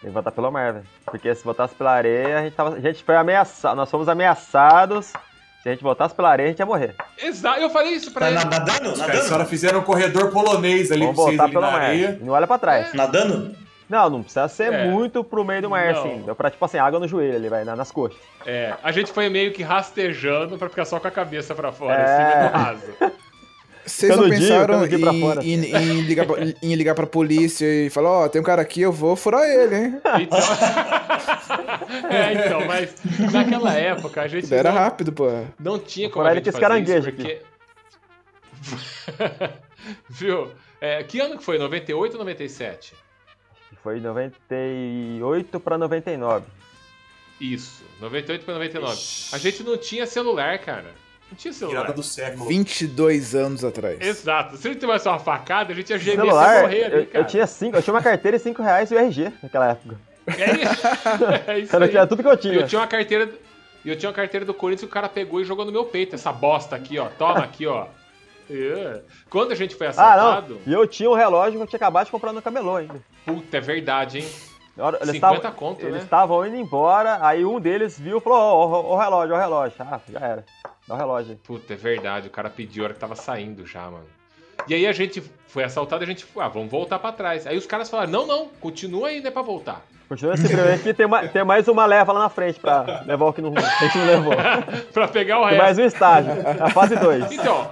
Tem 0.00 0.10
que 0.10 0.14
voltar 0.14 0.32
pelo 0.32 0.50
mar, 0.50 0.72
velho. 0.72 0.86
Porque 1.04 1.32
se 1.32 1.44
voltasse 1.44 1.74
pela 1.76 1.92
areia, 1.92 2.38
a 2.38 2.42
gente, 2.42 2.54
tava, 2.54 2.74
a 2.74 2.80
gente 2.80 3.04
foi 3.04 3.14
ameaçado. 3.14 3.76
Nós 3.76 3.88
fomos 3.88 4.08
ameaçados. 4.08 5.12
Se 5.62 5.68
a 5.68 5.72
gente 5.72 5.82
voltasse 5.82 6.14
pela 6.14 6.28
areia, 6.30 6.48
a 6.48 6.50
gente 6.50 6.58
ia 6.58 6.66
morrer. 6.66 6.94
Exato, 7.22 7.60
eu 7.60 7.70
falei 7.70 7.92
isso 7.92 8.10
pra 8.10 8.26
Tá 8.26 8.32
ele. 8.32 8.38
na- 8.38 8.44
nadando? 8.58 8.90
Os 8.92 8.98
caras 9.00 9.14
Nadando? 9.24 9.42
só 9.44 9.44
fizeram 9.44 9.78
um 9.80 9.82
corredor 9.84 10.30
polonês 10.32 10.90
ali 10.90 11.02
Vamos 11.02 11.14
pra 11.16 11.24
vocês 11.26 11.40
ali 11.40 11.52
pelo 11.52 11.64
na 11.64 11.70
mar. 11.70 11.80
areia. 11.82 12.18
E 12.20 12.24
não 12.24 12.32
olha 12.32 12.46
pra 12.46 12.58
trás. 12.58 12.92
Nadando? 12.94 13.54
Não, 13.88 14.08
não 14.10 14.22
precisa 14.22 14.48
ser 14.48 14.72
É. 14.72 14.86
muito 14.88 15.22
pro 15.22 15.44
meio 15.44 15.62
do 15.62 15.70
mar, 15.70 15.92
Não. 15.92 16.00
assim. 16.00 16.22
Deu 16.22 16.34
pra, 16.34 16.50
tipo 16.50 16.64
assim, 16.64 16.78
água 16.78 16.98
no 16.98 17.06
joelho 17.06 17.36
ali, 17.36 17.48
vai, 17.48 17.62
na- 17.64 17.76
nas 17.76 17.92
coxas. 17.92 18.18
É, 18.46 18.74
a 18.82 18.90
gente 18.90 19.12
foi 19.12 19.28
meio 19.28 19.52
que 19.52 19.62
rastejando 19.62 20.56
pra 20.58 20.68
ficar 20.68 20.84
só 20.84 20.98
com 20.98 21.06
a 21.08 21.10
cabeça 21.10 21.54
pra 21.54 21.70
fora, 21.70 21.94
É. 21.94 22.04
assim, 22.04 22.42
no 22.52 22.58
raso. 22.64 22.86
Vocês 23.84 24.16
não 24.16 24.28
pensaram 24.28 24.86
pra 24.88 25.12
em, 25.12 25.20
fora. 25.20 25.44
em- 25.44 25.64
em 25.74 26.00
ligar 26.02 26.26
pra, 26.26 26.36
em 26.62 26.74
ligar 26.74 26.94
pra 26.94 27.06
polícia 27.06 27.66
e 27.66 27.90
falar, 27.90 28.10
ó, 28.10 28.28
tem 28.28 28.40
um 28.40 28.44
cara 28.44 28.62
aqui, 28.62 28.80
eu 28.80 28.92
vou 28.92 29.16
furar 29.16 29.42
ele, 29.44 29.74
hein? 29.74 30.00
Então... 30.20 30.38
é, 32.10 32.32
então, 32.46 32.64
mas 32.66 32.94
naquela 33.32 33.74
época 33.74 34.22
a 34.22 34.28
gente 34.28 34.52
Era 34.54 34.70
não, 34.70 34.78
rápido, 34.78 35.12
pô. 35.12 35.26
não 35.58 35.78
tinha 35.78 36.08
como 36.08 36.22
Furar 36.22 36.32
a 36.32 36.36
ele 36.36 36.44
gente 36.44 36.48
esse 36.50 36.60
fazer 36.60 36.80
isso, 36.80 36.92
caranguejo 36.92 37.12
porque... 37.12 37.42
Viu? 40.08 40.50
É, 40.80 41.02
que 41.02 41.18
ano 41.20 41.36
que 41.38 41.44
foi? 41.44 41.58
98 41.58 42.12
ou 42.12 42.18
97? 42.20 42.94
Foi 43.82 43.98
98 44.00 45.58
pra 45.60 45.76
99. 45.76 46.46
Isso, 47.40 47.82
98 48.00 48.44
pra 48.44 48.54
99. 48.54 48.96
A 49.32 49.38
gente 49.38 49.64
não 49.64 49.76
tinha 49.76 50.06
celular, 50.06 50.58
cara. 50.60 50.94
Não 51.32 51.36
tinha 51.36 51.52
celular. 51.54 51.80
Virada 51.80 51.92
do 51.94 52.02
século. 52.02 52.44
22 52.46 53.34
anos 53.34 53.64
atrás. 53.64 53.98
Exato. 54.00 54.56
Se 54.58 54.68
ele 54.68 54.74
tivesse 54.76 55.08
uma 55.08 55.18
facada, 55.18 55.72
a 55.72 55.74
gente 55.74 55.88
ia 55.90 55.98
gemer 55.98 56.16
sem 56.20 56.24
Celular, 56.26 56.60
morrer 56.62 56.84
ali, 56.84 56.94
eu, 56.94 57.06
cara. 57.06 57.24
eu 57.24 57.26
tinha 57.26 57.46
cinco, 57.46 57.76
eu 57.76 57.82
tinha 57.82 57.94
uma 57.94 58.02
carteira 58.02 58.36
e 58.36 58.40
5 58.40 58.62
reais 58.62 58.90
e 58.90 58.94
o 58.94 58.98
RG 58.98 59.32
naquela 59.42 59.70
época. 59.70 59.96
É 60.26 60.32
isso, 60.62 60.86
é 61.50 61.58
isso 61.60 61.74
Era, 61.76 61.84
aí. 61.86 61.96
era 61.96 62.06
tudo 62.06 62.22
que 62.22 62.28
eu 62.28 62.36
tinha. 62.36 62.54
eu 62.54 62.66
tinha 62.66 62.80
uma 62.80 62.86
carteira. 62.86 63.30
E 63.84 63.88
eu 63.90 63.96
tinha 63.96 64.08
uma 64.10 64.14
carteira 64.14 64.44
do 64.46 64.52
Corinthians 64.54 64.82
que 64.88 64.90
o 64.90 64.94
cara 64.94 65.08
pegou 65.08 65.40
e 65.40 65.44
jogou 65.44 65.64
no 65.64 65.72
meu 65.72 65.84
peito. 65.86 66.14
Essa 66.14 66.32
bosta 66.32 66.76
aqui, 66.76 66.98
ó. 66.98 67.06
Toma 67.18 67.40
aqui, 67.40 67.66
ó. 67.66 67.86
É. 68.50 69.00
Quando 69.30 69.52
a 69.52 69.54
gente 69.54 69.74
foi 69.74 69.86
Ah, 69.86 69.90
assaltado. 69.90 70.60
não. 70.66 70.72
E 70.72 70.76
eu 70.76 70.86
tinha 70.86 71.08
um 71.10 71.14
relógio 71.14 71.56
que 71.58 71.62
eu 71.62 71.66
tinha 71.66 71.78
acabado 71.78 72.04
de 72.04 72.12
comprar 72.12 72.32
no 72.32 72.42
camelô 72.42 72.76
ainda. 72.76 73.00
Puta, 73.24 73.56
é 73.56 73.60
verdade, 73.60 74.18
hein? 74.18 74.26
Eles 74.76 75.10
50 75.12 75.36
estavam 75.36 75.52
conto, 75.52 75.80
eles 75.82 75.94
né? 75.96 76.00
estavam 76.02 76.46
indo 76.46 76.56
embora, 76.56 77.18
aí 77.20 77.44
um 77.44 77.60
deles 77.60 77.98
viu 77.98 78.18
e 78.18 78.20
falou, 78.20 78.38
ó, 78.38 78.66
ó, 78.66 78.82
ó 78.92 78.94
o 78.94 78.98
relógio, 78.98 79.34
ó 79.34 79.38
o 79.38 79.40
relógio. 79.40 79.76
Ah, 79.80 80.00
já 80.08 80.18
era. 80.20 80.44
Dá 80.88 80.94
o 80.94 80.98
relógio 80.98 81.32
aí. 81.32 81.36
Puta, 81.36 81.74
é 81.74 81.76
verdade. 81.76 82.28
O 82.28 82.30
cara 82.30 82.48
pediu 82.48 82.82
a 82.82 82.86
hora 82.86 82.94
que 82.94 83.00
tava 83.00 83.14
saindo 83.14 83.66
já, 83.66 83.82
mano. 83.82 84.06
E 84.66 84.74
aí 84.74 84.86
a 84.86 84.92
gente 84.92 85.22
foi 85.46 85.64
assaltado 85.64 86.02
e 86.02 86.06
a 86.06 86.08
gente, 86.08 86.26
ah, 86.38 86.48
vamos 86.48 86.70
voltar 86.70 86.98
pra 86.98 87.12
trás. 87.12 87.46
Aí 87.46 87.56
os 87.58 87.66
caras 87.66 87.90
falaram, 87.90 88.10
não, 88.10 88.26
não, 88.26 88.48
continua 88.60 89.08
aí, 89.08 89.20
né, 89.20 89.30
pra 89.30 89.42
voltar. 89.42 89.82
Continua 90.08 90.34
esse 90.34 90.46
primeiro 90.46 90.74
aqui, 90.74 90.92
tem, 90.94 91.06
ma- 91.06 91.26
tem 91.26 91.42
mais 91.44 91.66
uma 91.68 91.86
leva 91.86 92.12
lá 92.12 92.20
na 92.20 92.28
frente 92.28 92.60
pra 92.60 93.02
levar 93.06 93.26
o 93.26 93.32
que 93.32 93.40
não, 93.42 93.52
a 93.56 93.84
gente 93.84 93.98
não 93.98 94.06
levou. 94.06 94.34
pra 94.92 95.08
pegar 95.08 95.38
o 95.38 95.42
Tem 95.42 95.50
resto. 95.50 95.62
mais 95.62 95.78
um 95.78 95.84
estágio, 95.84 96.32
a 96.60 96.70
fase 96.70 96.96
2. 96.96 97.32
Então, 97.32 97.70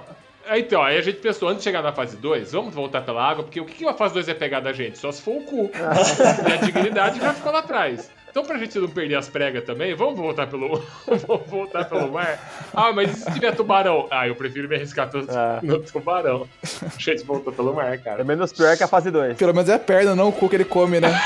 então, 0.53 0.81
aí 0.81 0.97
a 0.97 1.01
gente 1.01 1.19
pensou, 1.19 1.47
antes 1.49 1.59
de 1.59 1.63
chegar 1.65 1.81
na 1.81 1.91
fase 1.93 2.17
2, 2.17 2.51
vamos 2.51 2.73
voltar 2.73 3.01
pela 3.01 3.23
água, 3.23 3.43
porque 3.43 3.59
o 3.61 3.65
que 3.65 3.75
que 3.75 3.87
a 3.87 3.93
fase 3.93 4.13
2 4.13 4.25
vai 4.25 4.35
pegar 4.35 4.59
da 4.59 4.73
gente? 4.73 4.97
Só 4.97 5.11
se 5.11 5.21
for 5.21 5.35
o 5.37 5.41
cu. 5.43 5.71
e 6.49 6.53
a 6.53 6.57
dignidade 6.57 7.19
já 7.19 7.33
ficou 7.33 7.51
lá 7.51 7.59
atrás. 7.59 8.09
Então, 8.29 8.43
pra 8.45 8.57
gente 8.57 8.79
não 8.79 8.87
perder 8.87 9.15
as 9.15 9.27
pregas 9.27 9.63
também, 9.65 9.93
vamos 9.93 10.15
voltar 10.17 10.47
pelo, 10.47 10.81
vamos 11.27 11.47
voltar 11.47 11.83
pelo 11.85 12.09
mar. 12.11 12.39
Ah, 12.73 12.91
mas 12.93 13.11
e 13.11 13.19
se 13.23 13.31
tiver 13.33 13.53
tubarão? 13.53 14.07
Ah, 14.09 14.25
eu 14.27 14.35
prefiro 14.35 14.69
me 14.69 14.75
arriscar 14.75 15.09
pelo, 15.09 15.25
É. 15.29 15.59
no 15.61 15.79
tubarão. 15.79 16.47
A 16.63 16.97
gente 16.97 17.23
voltou 17.25 17.51
pelo 17.51 17.73
mar, 17.73 17.93
É 17.93 17.97
cara. 17.97 18.23
menos 18.23 18.53
pior 18.53 18.75
que 18.77 18.83
a 18.83 18.87
fase 18.87 19.11
2. 19.11 19.37
Pelo 19.37 19.53
menos 19.53 19.69
é 19.69 19.73
a 19.75 19.79
perna, 19.79 20.15
não 20.15 20.29
o 20.29 20.31
cu 20.31 20.47
que 20.47 20.55
ele 20.55 20.65
come, 20.65 20.99
né? 21.01 21.09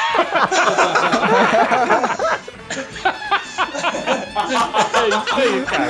É 4.36 5.08
isso 5.08 5.36
aí, 5.36 5.62
cara. 5.66 5.90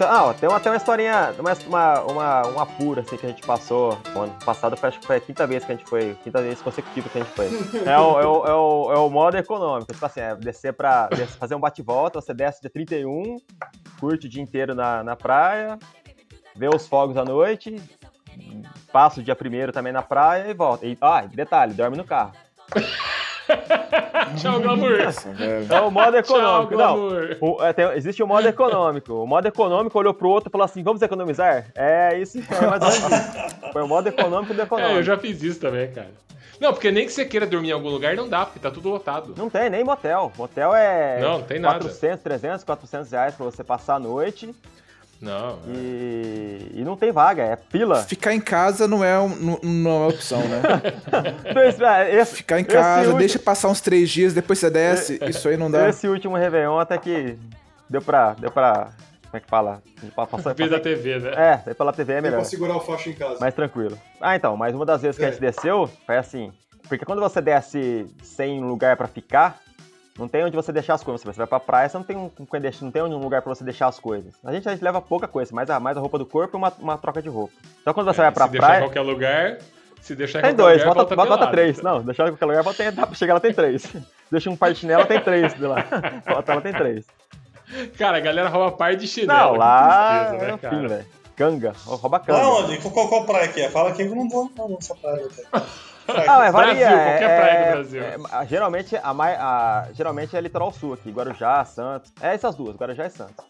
Ah, 0.00 0.24
ó, 0.26 0.32
tem 0.34 0.52
até 0.52 0.70
uma 0.70 0.76
historinha, 0.76 1.32
uma, 1.38 1.52
uma, 2.02 2.42
uma, 2.48 2.66
pura, 2.66 3.02
assim, 3.02 3.16
que 3.16 3.26
a 3.26 3.28
gente 3.28 3.42
passou. 3.46 3.96
O 4.14 4.20
ano 4.20 4.34
passado, 4.44 4.76
acho 4.82 4.98
que 5.00 5.06
foi 5.06 5.16
a 5.16 5.20
quinta 5.20 5.46
vez 5.46 5.64
que 5.64 5.72
a 5.72 5.76
gente 5.76 5.88
foi, 5.88 6.16
quinta 6.22 6.42
vez 6.42 6.60
consecutiva 6.60 7.08
que 7.08 7.18
a 7.18 7.22
gente 7.22 7.34
foi. 7.34 7.48
É 7.86 7.98
o, 7.98 8.20
é 8.20 8.26
o, 8.26 8.46
é 8.46 8.54
o, 8.54 8.92
é 8.92 8.98
o 8.98 9.08
modo 9.10 9.36
econômico, 9.36 9.92
tipo 9.92 10.04
assim, 10.04 10.20
é 10.20 10.34
descer 10.34 10.72
pra, 10.72 11.06
des- 11.08 11.36
fazer 11.36 11.54
um 11.54 11.60
bate-volta, 11.60 12.20
você 12.20 12.34
desce 12.34 12.60
dia 12.60 12.70
31, 12.70 13.36
curte 14.00 14.26
o 14.26 14.30
dia 14.30 14.42
inteiro 14.42 14.74
na, 14.74 15.04
na 15.04 15.14
praia, 15.14 15.78
vê 16.56 16.68
os 16.68 16.88
fogos 16.88 17.16
à 17.16 17.24
noite, 17.24 17.76
passa 18.92 19.20
o 19.20 19.22
dia 19.22 19.36
primeiro 19.36 19.70
também 19.70 19.92
na 19.92 20.02
praia 20.02 20.50
e 20.50 20.54
volta. 20.54 20.86
E, 20.86 20.96
ah, 21.00 21.22
detalhe, 21.22 21.72
dorme 21.74 21.96
no 21.96 22.04
carro. 22.04 22.32
Tchau, 24.36 24.60
glamour. 24.60 24.92
É 25.70 25.80
o 25.80 25.90
modo 25.90 26.22
Tchau, 26.22 26.36
econômico. 26.38 26.70
Não, 26.76 26.96
glamour. 26.96 27.36
o- 27.40 27.62
é, 27.62 27.72
tem- 27.72 27.90
existe 27.92 28.22
o 28.22 28.26
modo 28.26 28.46
econômico. 28.48 29.12
O 29.14 29.26
modo 29.26 29.46
econômico 29.46 29.98
olhou 29.98 30.14
pro 30.14 30.28
outro 30.28 30.48
e 30.48 30.52
falou 30.52 30.64
assim: 30.64 30.82
vamos 30.82 31.02
economizar? 31.02 31.66
É 31.74 32.18
isso, 32.18 32.38
é 32.38 32.66
mais 32.66 32.82
ou 32.82 32.88
menos 33.10 33.26
isso. 33.26 33.72
Foi 33.72 33.82
o 33.82 33.88
modo 33.88 34.08
econômico 34.08 34.54
do 34.54 34.62
econômico. 34.62 34.94
É, 34.96 34.98
eu 34.98 35.02
já 35.02 35.16
fiz 35.18 35.42
isso 35.42 35.60
também, 35.60 35.90
cara. 35.92 36.10
Não, 36.60 36.72
porque 36.72 36.90
nem 36.90 37.04
que 37.04 37.12
você 37.12 37.24
queira 37.24 37.46
dormir 37.46 37.70
em 37.70 37.72
algum 37.72 37.88
lugar, 37.88 38.14
não 38.14 38.28
dá, 38.28 38.46
porque 38.46 38.60
tá 38.60 38.70
tudo 38.70 38.88
lotado. 38.88 39.34
Não 39.36 39.50
tem 39.50 39.68
nem 39.68 39.82
motel. 39.84 40.32
Motel 40.38 40.72
é 40.74 41.18
Não, 41.20 41.38
não 41.38 41.42
tem 41.42 41.58
nada. 41.58 41.80
400, 41.80 42.22
300, 42.22 42.64
400 42.64 43.10
reais 43.10 43.34
pra 43.34 43.44
você 43.44 43.64
passar 43.64 43.96
a 43.96 43.98
noite 43.98 44.54
Não. 45.24 45.58
e, 45.68 46.70
e 46.74 46.84
não 46.84 46.96
tem 46.96 47.10
vaga, 47.10 47.42
é 47.42 47.56
fila. 47.56 48.02
Ficar 48.04 48.34
em 48.34 48.40
casa 48.40 48.86
não 48.86 49.02
é, 49.02 49.18
um- 49.18 49.28
não, 49.36 49.58
não 49.62 50.04
é 50.04 50.08
opção, 50.08 50.40
né? 50.40 50.62
Ah, 51.86 52.08
esse, 52.08 52.36
Ficar 52.36 52.60
em 52.60 52.64
casa, 52.64 53.00
último- 53.02 53.18
deixa 53.18 53.38
passar 53.38 53.68
uns 53.68 53.80
três 53.80 54.10
dias, 54.10 54.32
depois 54.34 54.58
você 54.58 54.70
desce, 54.70 55.18
isso 55.28 55.48
aí 55.48 55.56
não 55.56 55.70
dá. 55.70 55.88
Esse 55.88 56.06
último 56.08 56.36
Réveillon 56.36 56.78
até 56.78 56.96
que 56.98 57.36
deu 57.88 58.00
pra. 58.02 58.34
Deu 58.34 58.50
pra. 58.50 58.88
Como 59.24 59.36
é 59.38 59.40
que 59.40 59.48
fala? 59.48 59.82
Pra 60.14 60.26
passar, 60.26 60.54
Fez 60.54 60.70
da 60.70 60.78
TV, 60.78 61.18
né? 61.18 61.32
É, 61.66 61.74
pela 61.74 61.92
TV 61.92 62.12
é 62.12 62.20
melhor. 62.20 62.36
pra 62.36 62.44
segurar 62.44 62.76
o 62.76 62.80
facho 62.80 63.10
em 63.10 63.14
casa. 63.14 63.40
Mais 63.40 63.52
tranquilo. 63.52 63.98
Ah, 64.20 64.36
então, 64.36 64.56
mas 64.56 64.72
uma 64.74 64.86
das 64.86 65.02
vezes 65.02 65.18
que 65.18 65.24
a 65.24 65.30
gente 65.30 65.40
desceu 65.40 65.90
foi 66.06 66.16
assim. 66.16 66.52
Porque 66.88 67.04
quando 67.04 67.20
você 67.20 67.40
desce 67.40 68.06
sem 68.22 68.60
lugar 68.60 68.96
pra 68.96 69.08
ficar, 69.08 69.58
não 70.18 70.28
tem 70.28 70.44
onde 70.44 70.54
você 70.54 70.72
deixar 70.72 70.94
as 70.94 71.02
coisas. 71.02 71.22
Você 71.24 71.38
vai 71.38 71.46
pra 71.46 71.58
praia, 71.58 71.88
você 71.88 71.96
não 71.96 72.04
tem 72.04 72.16
um, 72.16 72.30
não 72.80 72.90
tem 72.90 73.02
um 73.02 73.18
lugar 73.18 73.42
pra 73.42 73.54
você 73.54 73.64
deixar 73.64 73.88
as 73.88 73.98
coisas. 73.98 74.34
A 74.44 74.52
gente, 74.52 74.68
a 74.68 74.72
gente 74.72 74.82
leva 74.82 75.00
pouca 75.00 75.26
coisa, 75.26 75.54
mais 75.54 75.68
a, 75.68 75.80
mais 75.80 75.96
a 75.96 76.00
roupa 76.00 76.18
do 76.18 76.26
corpo 76.26 76.56
e 76.56 76.58
uma, 76.58 76.72
uma 76.78 76.98
troca 76.98 77.20
de 77.20 77.28
roupa. 77.28 77.52
Então 77.80 77.92
quando 77.92 78.06
você 78.06 78.22
vai 78.22 78.30
pra 78.30 78.46
se 78.46 78.52
deixar 78.52 78.66
em 78.66 78.68
praia. 78.68 78.82
qualquer 78.82 79.00
lugar, 79.00 79.58
se 80.00 80.14
deixar 80.14 80.38
em 80.38 80.42
Tem 80.42 80.54
qualquer 80.54 80.62
dois, 80.62 80.82
lugar, 80.82 80.94
bota, 80.94 81.16
bota, 81.16 81.30
bota 81.30 81.46
três. 81.48 81.82
Não, 81.82 82.00
deixar 82.02 82.28
em 82.28 82.32
qualquer 82.32 82.46
lugar, 82.46 82.62
bota, 82.62 82.92
dá 82.92 83.06
pra 83.06 83.14
chegar 83.16 83.34
lá 83.34 83.40
tem 83.40 83.52
três. 83.52 83.92
Deixa 84.30 84.50
um 84.50 84.56
par 84.56 84.72
de 84.72 84.78
chinelo, 84.78 85.04
tem 85.06 85.20
três 85.20 85.54
de 85.54 85.64
lá. 85.64 85.84
Bota 86.26 86.54
lá, 86.54 86.60
tem 86.60 86.72
três. 86.72 87.06
Cara, 87.96 88.16
a 88.16 88.20
galera 88.20 88.48
rouba 88.48 88.72
par 88.72 88.96
de 88.96 89.06
chinelo. 89.06 89.38
Não, 89.38 89.52
que 89.52 89.58
lá 89.58 90.26
tristeza, 90.30 90.66
é 90.66 90.76
né, 90.76 90.88
velho. 90.88 91.06
Canga, 91.36 91.72
rouba 91.84 92.20
canga. 92.20 92.38
Lá 92.38 92.58
onde? 92.58 92.78
Qual, 92.78 93.08
qual 93.08 93.24
praia 93.24 93.48
que 93.48 93.60
é? 93.60 93.70
Fala 93.70 93.90
aqui 93.90 94.04
que 94.04 94.10
eu 94.10 94.16
não 94.16 94.28
vou 94.28 94.50
não, 94.56 94.68
nessa 94.70 94.94
praia. 94.94 95.28
Ah, 96.08 96.38
mas 96.38 96.52
varia. 96.52 96.74
Brasil, 96.74 96.86
é- 96.98 97.04
qualquer 97.10 97.40
praia 97.40 97.54
do 97.54 97.66
é- 97.66 97.72
Brasil. 97.72 98.02
é- 98.02 98.46
geralmente, 98.46 98.96
a, 98.96 99.10
a- 99.10 99.88
geralmente 99.94 100.36
é 100.36 100.40
litoral 100.40 100.72
sul 100.72 100.94
aqui, 100.94 101.10
Guarujá, 101.10 101.64
Santos. 101.64 102.12
É 102.20 102.34
essas 102.34 102.54
duas, 102.54 102.76
Guarujá 102.76 103.06
e 103.06 103.10
Santos. 103.10 103.44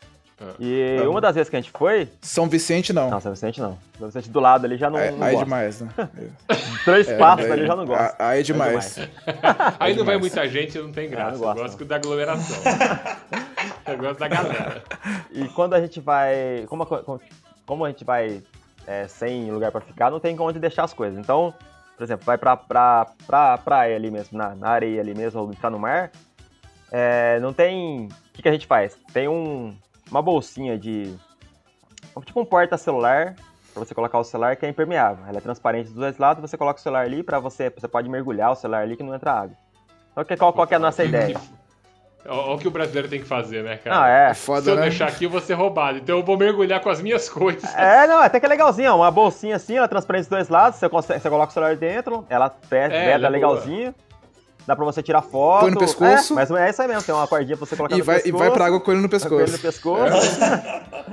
E 0.59 0.98
uma 1.09 1.20
das 1.20 1.36
vezes 1.36 1.48
que 1.48 1.57
a 1.57 1.61
gente 1.61 1.70
foi. 1.70 2.09
São 2.20 2.48
Vicente 2.48 2.92
não. 2.92 3.09
Não, 3.09 3.20
São 3.20 3.32
Vicente 3.32 3.61
não. 3.61 3.78
São 3.98 4.09
Vicente 4.09 4.28
do 4.30 4.40
lado 4.40 4.64
ali 4.66 4.76
já 4.76 4.90
não. 4.90 4.98
Aí, 4.98 5.11
não 5.12 5.22
aí 5.22 5.28
é 5.28 5.32
gosta. 5.32 5.44
demais, 5.44 5.80
né? 5.80 5.88
Três 6.84 7.09
É, 7.09 7.16
passos 7.16 7.44
daí- 7.46 7.52
ali 7.52 7.66
já 7.66 7.76
não 7.76 7.86
gosta. 7.86 8.16
Aí 8.18 8.40
é 8.40 8.42
demais. 8.42 8.98
Aí 9.78 9.94
não 9.94 10.05
vai 10.05 10.16
demais. 10.16 10.20
muita 10.20 10.48
gente, 10.48 10.78
não 10.78 10.92
tem 10.92 11.09
graça. 11.09 11.30
não 11.30 11.36
eu 11.36 11.40
gosto, 11.55 11.62
gosto 11.62 11.84
da 11.84 11.96
aglomeração. 11.96 12.57
eu 13.86 13.96
gosto 13.98 14.18
da 14.18 14.28
galera. 14.28 14.82
E 15.30 15.48
quando 15.48 15.74
a 15.74 15.80
gente 15.80 16.00
vai. 16.00 16.66
Como, 16.68 16.84
como, 16.84 17.20
como 17.64 17.84
a 17.84 17.88
gente 17.88 18.05
vai 18.05 18.42
é, 18.86 19.07
sem 19.09 19.50
lugar 19.50 19.70
pra 19.70 19.80
ficar, 19.80 20.11
não 20.11 20.20
tem 20.20 20.38
onde 20.38 20.59
deixar 20.59 20.84
as 20.84 20.92
coisas. 20.92 21.18
Então, 21.18 21.55
por 21.97 22.03
exemplo, 22.05 22.24
vai 22.24 22.36
pra, 22.38 22.57
pra, 22.57 23.07
pra 23.26 23.59
praia 23.59 23.97
ali 23.97 24.11
mesmo, 24.11 24.36
na, 24.36 24.55
na 24.55 24.68
areia 24.70 25.01
ali 25.01 25.14
mesmo, 25.14 25.40
ou 25.40 25.51
entrar 25.51 25.70
no 25.70 25.78
mar. 25.78 26.11
é, 26.92 27.38
não 27.40 27.53
tem. 27.53 28.07
O 28.07 28.32
que, 28.34 28.42
que 28.42 28.49
a 28.49 28.53
gente 28.53 28.66
faz? 28.66 28.97
Tem 29.12 29.28
um, 29.28 29.76
uma 30.11 30.20
bolsinha 30.22 30.78
de. 30.78 31.14
Tipo 32.24 32.40
um 32.40 32.45
porta-celular. 32.45 33.34
Pra 33.72 33.84
você 33.84 33.92
colocar 33.92 34.18
o 34.20 34.24
celular 34.24 34.55
que 34.55 34.64
é 34.64 34.68
impermeável. 34.68 35.24
Ela 35.26 35.38
é 35.38 35.40
transparente 35.40 35.86
dos 35.86 35.95
dois 35.97 36.16
lados, 36.16 36.40
você 36.40 36.57
coloca 36.57 36.78
o 36.78 36.82
celular 36.82 37.05
ali 37.05 37.24
pra 37.24 37.40
você. 37.40 37.70
Você 37.70 37.88
pode 37.88 38.09
mergulhar 38.09 38.53
o 38.53 38.55
celular 38.55 38.82
ali 38.82 38.97
que 38.97 39.03
não 39.03 39.12
entra 39.14 39.32
água. 39.32 39.57
Então, 40.12 40.24
que- 40.24 40.36
qual, 40.36 40.53
qual 40.53 40.64
que 40.64 40.74
é 40.74 40.76
a 40.76 40.80
nossa 40.80 41.03
ideia? 41.03 41.36
Olha 42.27 42.55
o 42.55 42.59
que 42.59 42.66
o 42.66 42.70
brasileiro 42.70 43.09
tem 43.09 43.20
que 43.20 43.27
fazer, 43.27 43.62
né, 43.62 43.77
cara? 43.77 43.97
Não, 43.97 44.05
é. 44.07 44.31
É 44.31 44.35
foda, 44.35 44.62
Se 44.62 44.70
eu 44.70 44.77
né? 44.77 44.83
deixar 44.83 45.09
aqui, 45.09 45.25
eu 45.25 45.31
vou 45.31 45.41
ser 45.41 45.55
roubado. 45.55 45.99
Então 45.99 46.16
eu 46.18 46.25
vou 46.25 46.39
mergulhar 46.39 46.81
com 46.81 46.89
as 46.89 47.03
minhas 47.03 47.29
coisas. 47.31 47.75
É, 47.75 48.07
não, 48.07 48.20
até 48.22 48.41
que 48.41 48.47
é 48.47 48.49
legalzinho, 48.49 48.93
ó, 48.93 48.97
uma 48.97 49.11
bolsinha 49.11 49.57
assim, 49.57 49.77
ela 49.77 49.87
transparente 49.89 50.22
dos 50.22 50.31
dois 50.31 50.49
lados, 50.49 50.79
você, 50.79 50.89
consegue, 50.89 51.20
você 51.20 51.29
coloca 51.29 51.51
o 51.51 51.53
celular 51.55 51.77
dentro, 51.77 52.25
ela 52.31 52.49
fecha, 52.68 52.95
É, 52.97 53.11
ela 53.12 53.27
é 53.27 53.31
legalzinho. 53.31 53.95
Dá 54.66 54.75
pra 54.75 54.85
você 54.87 55.03
tirar 55.03 55.20
foto. 55.20 55.61
Põe 55.61 55.72
no 55.72 55.79
pescoço. 55.79 56.33
É, 56.33 56.37
mas 56.37 56.51
é 56.51 56.70
isso 56.70 56.81
aí 56.81 56.89
mesmo, 56.89 57.03
tem 57.03 57.14
uma 57.14 57.27
cordinha 57.29 57.55
pra 57.57 57.66
você 57.66 57.77
colocar 57.77 57.95
E 57.95 57.99
no 57.99 58.05
vai, 58.05 58.16
e 58.16 58.22
pescoço. 58.22 58.39
vai 58.39 58.51
pra 58.51 58.64
água 58.66 58.81
com 58.81 58.91
ele 58.93 59.01
no 59.03 59.09
com 59.11 59.16
ele 59.41 59.53
no 59.53 59.59
pescoço. 59.59 59.61
pescoço. 59.61 60.41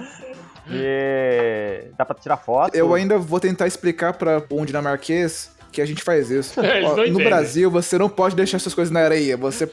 e 0.71 1.83
dá 1.97 2.05
pra 2.05 2.15
tirar 2.15 2.37
foto. 2.37 2.73
Eu 2.73 2.93
ainda 2.93 3.17
vou 3.17 3.41
tentar 3.41 3.67
explicar 3.67 4.13
pra 4.13 4.41
um 4.49 4.63
dinamarquês 4.63 5.51
que 5.71 5.81
a 5.81 5.85
gente 5.85 6.03
faz 6.03 6.29
isso. 6.29 6.59
É, 6.61 6.83
Ó, 6.83 6.95
no 6.95 7.05
entendem. 7.05 7.25
Brasil, 7.27 7.69
você 7.71 7.97
não 7.97 8.09
pode 8.09 8.35
deixar 8.35 8.59
suas 8.59 8.73
coisas 8.75 8.91
na 8.91 8.99
areia. 9.01 9.35
Você 9.37 9.67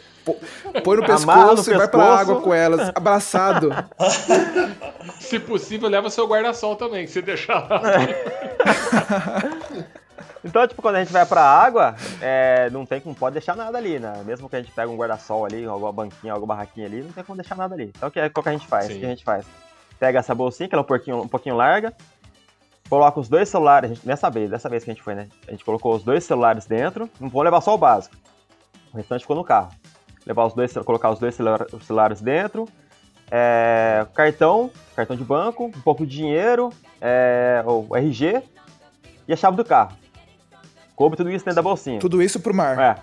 põe 0.85 0.97
no 0.97 1.05
Amarra 1.13 1.43
no 1.43 1.49
pescoço 1.57 1.71
e 1.71 1.77
vai 1.77 1.89
pra 1.89 1.99
pescoço. 2.01 2.21
água 2.21 2.41
com 2.41 2.55
elas, 2.55 2.91
abraçado. 2.95 3.71
Se 5.21 5.39
possível, 5.39 5.89
leva 5.89 6.11
seu 6.11 6.27
guarda-sol 6.27 6.77
também, 6.77 7.05
que 7.07 7.11
você 7.13 7.23
deixar 7.23 7.69
lá. 7.69 7.83
Então, 10.45 10.67
tipo, 10.67 10.81
quando 10.81 10.97
a 10.97 11.01
gente 11.01 11.13
vai 11.13 11.27
pra 11.27 11.43
água, 11.43 11.97
é, 12.21 12.71
não 12.71 12.87
tem 12.87 13.01
como, 13.01 13.15
pode 13.15 13.35
deixar 13.35 13.57
nada 13.57 13.77
ali, 13.77 13.99
né? 13.99 14.23
Mesmo 14.25 14.49
que 14.49 14.57
a 14.57 14.61
gente 14.61 14.71
pega 14.73 14.89
um 14.91 14.97
guarda-sol 14.97 15.45
ali, 15.45 15.65
alguma 15.65 15.93
banquinha, 15.93 16.33
alguma 16.33 16.55
barraquinha 16.55 16.87
ali, 16.87 17.03
não 17.03 17.11
tem 17.13 17.25
como 17.25 17.37
deixar 17.37 17.57
nada 17.57 17.75
ali. 17.75 17.93
Então, 17.97 18.09
o 18.09 18.13
que, 18.13 18.31
qual 18.31 18.43
que 18.43 18.49
a 18.49 18.53
gente 18.53 18.67
faz? 18.67 18.87
O 18.87 18.93
Sim. 18.93 19.01
que 19.01 19.07
a 19.07 19.09
gente 19.09 19.25
faz? 19.25 19.45
Pega 19.99 20.21
essa 20.21 20.35
bolsinha, 20.35 20.69
que 20.69 20.75
ela 20.75 20.83
é 20.83 20.85
um 20.85 20.87
pouquinho, 20.87 21.23
um 21.23 21.29
pouquinho 21.29 21.57
larga, 21.57 21.93
coloca 22.89 23.21
os 23.21 23.29
dois 23.29 23.49
celulares, 23.49 23.91
gente- 23.91 24.07
nessa 24.07 24.31
vez, 24.31 24.51
dessa 24.51 24.69
vez 24.69 24.85
que 24.85 24.91
a 24.91 24.95
gente 24.95 25.03
foi, 25.03 25.15
né? 25.15 25.29
A 25.47 25.51
gente 25.51 25.65
colocou 25.65 25.95
os 25.95 26.03
dois 26.03 26.25
celulares 26.25 26.67
dentro, 26.67 27.09
não 27.21 27.29
vou 27.29 27.43
levar 27.43 27.61
só 27.61 27.75
o 27.75 27.79
básico. 27.79 28.15
O 28.93 28.97
restante 28.97 29.21
ficou 29.23 29.37
no 29.37 29.45
carro. 29.45 29.71
Levar 30.27 30.47
os 30.47 30.55
dois, 30.55 30.73
colocar 30.85 31.11
os 31.11 31.19
dois 31.19 31.35
celulares 31.83 32.21
dentro, 32.21 32.67
é, 33.31 34.07
cartão, 34.15 34.71
cartão 34.97 35.17
de 35.17 35.25
banco, 35.25 35.67
um 35.67 35.71
pouco 35.81 36.07
de 36.07 36.17
dinheiro, 36.17 36.71
é, 37.01 37.63
o 37.67 37.95
RG 37.97 38.43
e 39.27 39.33
a 39.33 39.37
chave 39.37 39.57
do 39.57 39.65
carro. 39.65 39.93
Coube 40.97 41.17
tudo 41.17 41.31
isso 41.31 41.45
dentro 41.45 41.57
da 41.57 41.63
bolsinha. 41.63 41.99
Tudo 42.01 42.23
isso 42.23 42.41
pro 42.41 42.53
mar. 42.55 42.79
É. 42.79 42.95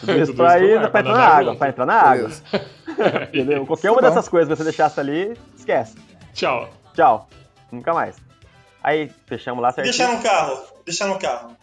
Tudo 0.00 0.12
isso 0.18 0.26
Tudo 0.32 0.36
pra, 0.36 0.58
isso 0.58 0.66
ir, 0.66 0.90
pra 0.90 1.00
entrar 1.00 1.12
na 1.14 1.26
água. 1.26 1.56
Pra 1.56 1.68
entrar 1.70 1.86
na 1.86 1.94
água. 1.94 2.30
Entendeu? 3.28 3.64
Qualquer 3.66 3.90
uma 3.90 4.00
Tá 4.02 4.08
bom. 4.08 4.14
dessas 4.14 4.28
coisas 4.28 4.48
que 4.50 4.56
você 4.56 4.64
deixasse 4.64 5.00
ali, 5.00 5.34
esquece. 5.56 5.96
Tchau. 6.34 6.68
Tchau. 6.94 7.26
Nunca 7.72 7.94
mais. 7.94 8.16
Aí 8.82 9.10
fechamos 9.26 9.62
lá 9.62 9.72
certinho. 9.72 9.96
Deixar 9.96 10.12
no 10.16 10.22
carro. 10.22 10.62
Deixar 10.84 11.06
no 11.06 11.18
carro. 11.18 11.56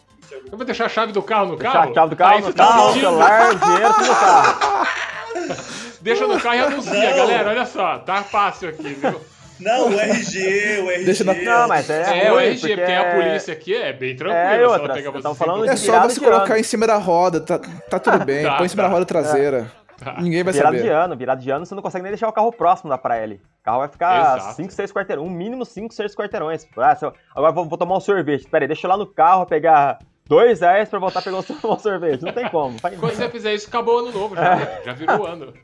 Eu 0.52 0.58
vou 0.58 0.66
deixar 0.66 0.86
a 0.86 0.90
chave 0.90 1.12
do 1.12 1.22
carro 1.22 1.46
no 1.48 1.56
Deixar 1.56 1.74
carro? 1.74 1.92
a 1.92 1.94
chave 1.94 2.10
do 2.10 2.16
carro 2.16 2.36
Aí 2.36 2.42
no 2.42 2.54
tá 2.54 2.66
carro, 2.68 2.94
celular, 2.94 3.56
dinheiro, 3.56 3.94
tudo 3.94 4.08
no 4.08 4.16
carro. 4.16 4.88
Deixa 6.02 6.28
no 6.28 6.40
carro 6.40 6.56
e 6.56 6.60
anuncia, 6.60 7.10
Não. 7.10 7.18
galera. 7.18 7.50
Olha 7.50 7.66
só, 7.66 7.98
tá 8.00 8.24
fácil 8.24 8.70
aqui, 8.70 8.94
viu? 8.94 9.22
Não, 9.60 9.90
o 9.90 10.00
RG, 10.00 10.80
o 10.82 10.92
RG. 10.92 11.06
Deixa 11.06 11.24
na- 11.24 11.34
Não, 11.34 11.68
mas 11.68 11.90
é, 11.90 12.26
É, 12.28 12.32
o 12.34 12.40
RG, 12.40 12.76
porque 12.76 12.92
a 12.92 13.02
é- 13.04 13.16
polícia 13.16 13.54
aqui 13.54 13.74
é 13.76 13.94
bem 13.94 14.16
tranquila. 14.16 14.42
É, 14.56 14.68
outra, 14.68 14.94
você 15.02 15.22
tão 15.22 15.36
sem 15.36 15.46
falando. 15.48 15.70
É 15.70 15.76
só 15.78 16.00
você 16.02 16.20
colocar 16.20 16.60
em 16.60 16.64
cima 16.64 16.86
da 16.86 16.98
roda, 16.98 17.40
tá, 17.40 17.60
tá 17.60 17.98
tudo 18.00 18.20
bem. 18.26 18.44
Tá, 18.44 18.58
Põe 18.58 18.66
em 18.66 18.70
cima 18.70 18.84
tá. 18.84 18.90
da 18.90 18.94
roda 18.94 19.06
traseira. 19.06 19.72
Tá. 19.98 20.16
Ninguém 20.22 20.44
vai 20.44 20.54
Virada 20.54 20.76
de 20.76 20.82
saber. 20.84 20.94
ano, 20.94 21.16
virada 21.16 21.42
de 21.42 21.50
ano, 21.50 21.66
você 21.66 21.74
não 21.76 21.82
consegue 21.82 22.04
nem 22.04 22.12
deixar 22.12 22.28
o 22.28 22.34
carro 22.34 22.52
próximo 22.52 22.90
da 22.90 22.98
praia 22.98 23.24
ali. 23.24 23.36
O 23.62 23.64
carro 23.64 23.80
vai 23.80 23.88
ficar 23.88 24.38
Exato. 24.38 24.56
5, 24.56 24.72
6 24.74 24.92
quarteirões, 24.92 25.28
um 25.28 25.32
mínimo 25.32 25.66
5, 25.66 25.94
6 25.94 26.16
quarteirões. 26.16 26.68
Ah, 26.78 26.98
eu- 27.02 27.14
agora 27.36 27.52
vou, 27.52 27.66
vou 27.66 27.78
tomar 27.78 27.98
um 27.98 28.00
sorvete. 28.00 28.48
Pera 28.48 28.64
aí, 28.66 28.68
deixa 28.68 28.86
eu 28.86 28.90
ir 28.90 28.92
lá 28.92 28.98
no 28.98 29.08
carro 29.08 29.46
pegar 29.46 30.00
dois 30.28 30.60
reais 30.62 30.90
pra 30.90 31.00
voltar 31.00 31.20
a 31.20 31.22
pegar 31.22 31.38
um 31.38 31.40
um 31.74 31.80
sorvete. 31.80 32.22
Não 32.24 32.34
tem 32.34 32.50
como. 32.50 32.78
Quando 32.82 33.00
você 33.16 33.30
fizer 33.30 33.54
isso, 33.54 33.68
acabou 33.68 33.96
o 33.96 34.00
ano 34.00 34.12
novo 34.12 34.36
já. 34.36 34.82
Já 34.84 34.94
virou 34.94 35.20
o 35.22 35.26
ano. 35.26 35.54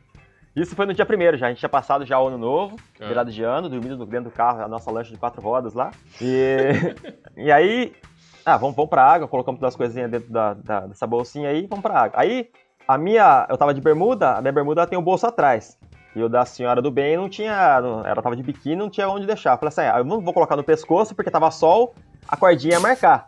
Isso 0.53 0.75
foi 0.75 0.85
no 0.85 0.93
dia 0.93 1.05
primeiro 1.05 1.37
já. 1.37 1.45
A 1.45 1.49
gente 1.49 1.59
tinha 1.59 1.69
passado 1.69 2.05
já 2.05 2.19
o 2.19 2.27
ano 2.27 2.37
novo, 2.37 2.75
É. 2.99 3.07
virada 3.07 3.31
de 3.31 3.41
ano, 3.41 3.69
dormindo 3.69 3.95
no- 3.95 4.05
dentro 4.05 4.29
do 4.29 4.35
carro, 4.35 4.61
a 4.61 4.67
nossa 4.67 4.91
lancha 4.91 5.09
de 5.09 5.17
quatro 5.17 5.41
rodas 5.41 5.73
lá. 5.73 5.91
E, 6.21 6.71
e 7.37 7.49
aí, 7.49 7.93
ah, 8.45 8.57
vamos, 8.57 8.75
vamos 8.75 8.89
pra 8.89 9.01
água, 9.01 9.29
colocamos 9.29 9.59
todas 9.61 9.73
as 9.73 9.77
coisinhas 9.77 10.11
dentro 10.11 10.29
da, 10.29 10.53
da- 10.55 10.87
dessa 10.87 11.07
bolsinha 11.07 11.47
aí, 11.49 11.65
vamos 11.67 11.81
pra 11.81 12.01
água. 12.01 12.19
Aí, 12.19 12.49
a 12.91 12.97
minha, 12.97 13.45
eu 13.49 13.57
tava 13.57 13.73
de 13.73 13.81
bermuda, 13.81 14.31
a 14.37 14.41
minha 14.41 14.51
bermuda 14.53 14.85
tem 14.87 14.97
o 14.97 15.01
bolso 15.01 15.25
atrás. 15.27 15.77
E 16.15 16.21
o 16.21 16.27
da 16.27 16.45
senhora 16.45 16.81
do 16.81 16.91
bem 16.91 17.15
não 17.15 17.29
tinha, 17.29 17.79
não- 17.81 18.05
ela 18.05 18.21
tava 18.21 18.35
de 18.35 18.43
biquíni, 18.43 18.75
não 18.75 18.89
tinha 18.89 19.07
onde 19.07 19.25
deixar. 19.25 19.53
Eu 19.53 19.57
falei 19.57 19.69
assim, 19.69 19.81
ah, 19.81 19.99
eu 19.99 20.03
não 20.03 20.19
vou 20.21 20.33
colocar 20.33 20.55
no 20.57 20.63
pescoço 20.63 21.15
porque 21.15 21.31
tava 21.31 21.49
sol, 21.51 21.95
a 22.27 22.35
cordinha 22.35 22.73
ia 22.73 22.79
marcar. 22.79 23.27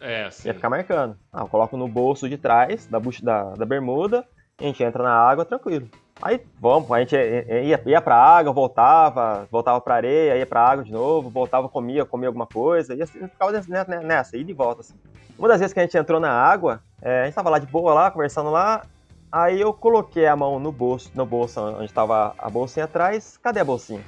É, 0.00 0.24
assim. 0.24 0.48
Ia 0.48 0.54
ficar 0.54 0.70
marcando. 0.70 1.16
Ah, 1.32 1.40
eu 1.42 1.46
coloco 1.48 1.76
no 1.76 1.86
bolso 1.88 2.28
de 2.28 2.36
trás 2.38 2.86
da, 2.86 2.98
bucha- 2.98 3.24
da, 3.24 3.52
da 3.54 3.64
bermuda, 3.66 4.24
a 4.58 4.64
gente 4.64 4.82
entra 4.82 5.02
na 5.02 5.12
água 5.12 5.44
tranquilo. 5.44 5.88
Aí 6.22 6.40
vamos, 6.58 6.90
a 6.90 7.00
gente 7.00 7.14
ia, 7.14 7.62
ia, 7.62 7.82
ia 7.84 8.00
pra 8.00 8.16
água, 8.16 8.52
voltava, 8.52 9.46
voltava 9.50 9.80
pra 9.80 9.96
areia, 9.96 10.36
ia 10.36 10.46
pra 10.46 10.66
água 10.66 10.82
de 10.82 10.90
novo, 10.90 11.28
voltava, 11.28 11.68
comia, 11.68 12.06
comia 12.06 12.28
alguma 12.28 12.46
coisa, 12.46 12.94
e 12.94 13.02
assim, 13.02 13.28
ficava 13.28 13.52
nessa, 13.52 13.70
nessa, 13.70 14.00
nessa, 14.00 14.36
ida 14.36 14.50
e 14.50 14.54
volta 14.54 14.80
assim. 14.80 14.94
Uma 15.38 15.48
das 15.48 15.60
vezes 15.60 15.74
que 15.74 15.80
a 15.80 15.82
gente 15.82 15.96
entrou 15.96 16.18
na 16.18 16.30
água, 16.30 16.80
é, 17.02 17.22
a 17.22 17.24
gente 17.26 17.34
tava 17.34 17.50
lá 17.50 17.58
de 17.58 17.66
boa 17.66 17.92
lá, 17.92 18.10
conversando 18.10 18.50
lá, 18.50 18.82
aí 19.30 19.60
eu 19.60 19.74
coloquei 19.74 20.26
a 20.26 20.34
mão 20.34 20.58
no 20.58 20.72
bolso, 20.72 21.10
no 21.14 21.26
bolso 21.26 21.60
onde 21.60 21.92
tava 21.92 22.34
a 22.38 22.48
bolsinha 22.48 22.86
atrás, 22.86 23.36
cadê 23.36 23.60
a 23.60 23.64
bolsinha? 23.64 24.02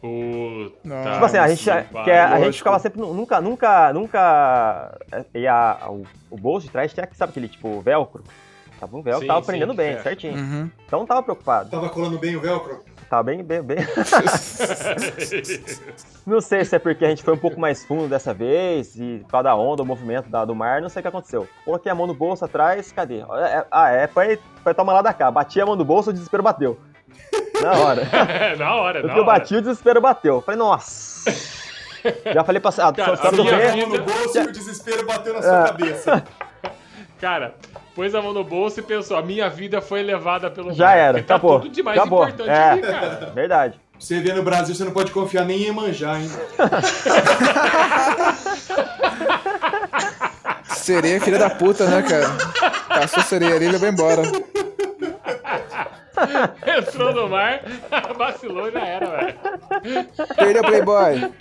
Puta. 0.00 1.12
Tipo 1.12 1.24
assim, 1.24 1.38
a 1.38 1.48
gente, 1.48 1.64
que 2.04 2.10
a, 2.10 2.34
a 2.34 2.40
gente 2.40 2.58
ficava 2.58 2.80
sempre, 2.80 3.00
nunca, 3.00 3.40
nunca, 3.40 3.92
nunca, 3.92 4.98
e 5.32 5.46
a, 5.46 5.86
o, 5.88 6.04
o 6.30 6.36
bolso 6.36 6.66
de 6.66 6.72
trás 6.72 6.92
tinha, 6.92 7.06
que 7.06 7.16
sabe 7.16 7.30
aquele 7.30 7.48
tipo 7.48 7.80
velcro? 7.80 8.24
Tava 8.78 8.96
um 8.96 9.02
velcro, 9.02 9.22
Sim, 9.22 9.26
tava 9.26 9.40
sim, 9.40 9.46
prendendo 9.46 9.70
que 9.72 9.76
bem, 9.76 9.90
fecha. 9.92 10.02
certinho. 10.04 10.38
Uhum. 10.38 10.70
Então 10.86 10.98
não 11.00 11.06
tava 11.06 11.22
preocupado, 11.22 11.70
Tava 11.70 11.88
colando 11.88 12.18
bem 12.18 12.36
o 12.36 12.40
velcro? 12.40 12.84
tava 13.10 13.22
bem, 13.24 13.42
bem, 13.42 13.62
bem. 13.62 13.78
não 16.26 16.40
sei 16.40 16.64
se 16.64 16.76
é 16.76 16.78
porque 16.78 17.04
a 17.04 17.08
gente 17.08 17.22
foi 17.22 17.34
um 17.34 17.38
pouco 17.38 17.58
mais 17.58 17.84
fundo 17.84 18.08
dessa 18.08 18.34
vez, 18.34 18.94
e 18.96 19.20
por 19.24 19.30
causa 19.30 19.44
da 19.44 19.56
onda, 19.56 19.82
o 19.82 19.86
movimento 19.86 20.28
da- 20.28 20.44
do 20.44 20.54
mar, 20.54 20.80
não 20.80 20.88
sei 20.88 21.00
o 21.00 21.02
que 21.02 21.08
aconteceu. 21.08 21.48
Coloquei 21.64 21.90
a 21.90 21.94
mão 21.94 22.06
no 22.06 22.14
bolso 22.14 22.44
atrás, 22.44 22.92
cadê? 22.92 23.20
É- 23.20 23.66
Ah, 23.70 23.90
é, 23.90 24.06
foi, 24.06 24.38
foi 24.62 24.74
tomar 24.74 24.92
lá 24.94 25.02
da 25.02 25.12
cá, 25.12 25.30
bati 25.30 25.60
a 25.60 25.66
mão 25.66 25.76
no 25.76 25.84
bolso, 25.84 26.10
o 26.10 26.12
desespero 26.12 26.42
bateu. 26.42 26.78
Na 27.62 27.72
hora. 27.72 28.02
É, 28.02 28.54
na 28.56 28.74
hora, 28.76 29.00
Eu 29.00 29.06
na 29.06 29.12
que 29.14 29.18
eu 29.18 29.24
hora. 29.24 29.38
bati, 29.38 29.56
o 29.56 29.60
desespero 29.60 30.00
bateu. 30.00 30.40
Falei, 30.42 30.58
nossa. 30.58 31.30
Já 32.32 32.44
falei 32.44 32.60
pra. 32.60 32.70
Ah, 32.78 32.92
Cara, 32.92 33.16
só 33.16 33.28
a 33.28 33.30
do 33.32 33.42
minha 33.42 33.56
bem. 33.56 33.82
A 33.82 33.86
mão 33.88 33.98
no 33.98 34.04
bolso 34.04 34.38
e 34.38 34.42
o 34.42 34.52
desespero 34.52 35.04
bateu 35.04 35.34
na 35.34 35.42
sua 35.42 35.60
É. 35.60 35.64
cabeça. 35.66 36.24
Cara, 37.20 37.54
pôs 37.98 38.14
a 38.14 38.22
mão 38.22 38.32
no 38.32 38.44
bolso 38.44 38.78
e 38.78 38.82
pensou, 38.84 39.16
a 39.16 39.22
minha 39.22 39.50
vida 39.50 39.80
foi 39.80 40.04
levada 40.04 40.48
pelo 40.48 40.72
Já 40.72 40.86
mar. 40.86 40.96
era, 40.96 41.12
Porque 41.14 41.26
tá 41.26 41.34
acabou. 41.34 41.58
tudo 41.58 41.72
de 41.72 41.82
mais 41.82 41.98
acabou. 41.98 42.22
importante 42.22 42.48
é, 42.48 42.70
aqui, 42.70 42.82
cara. 42.82 43.32
verdade. 43.34 43.80
Você 43.98 44.20
vê 44.20 44.32
no 44.32 44.44
Brasil, 44.44 44.72
você 44.72 44.84
não 44.84 44.92
pode 44.92 45.10
confiar 45.10 45.44
nem 45.44 45.66
em 45.66 45.72
manjar, 45.72 46.22
hein? 46.22 46.30
Sereia 50.76 51.16
é 51.16 51.20
filha 51.20 51.40
da 51.40 51.50
puta, 51.50 51.86
né, 51.86 52.00
cara? 52.02 52.28
Passou 52.86 53.20
sereia 53.24 53.56
ali 53.56 53.64
e 53.64 53.70
levou 53.72 53.88
embora. 53.88 54.22
Entrou 56.78 57.12
no 57.12 57.28
mar, 57.28 57.60
vacilou, 58.16 58.70
já 58.70 58.86
era, 58.86 59.06
velho. 59.06 59.34
Perdeu 60.36 60.62
o 60.62 60.66
Playboy. 60.66 60.96
Ai, 60.96 61.32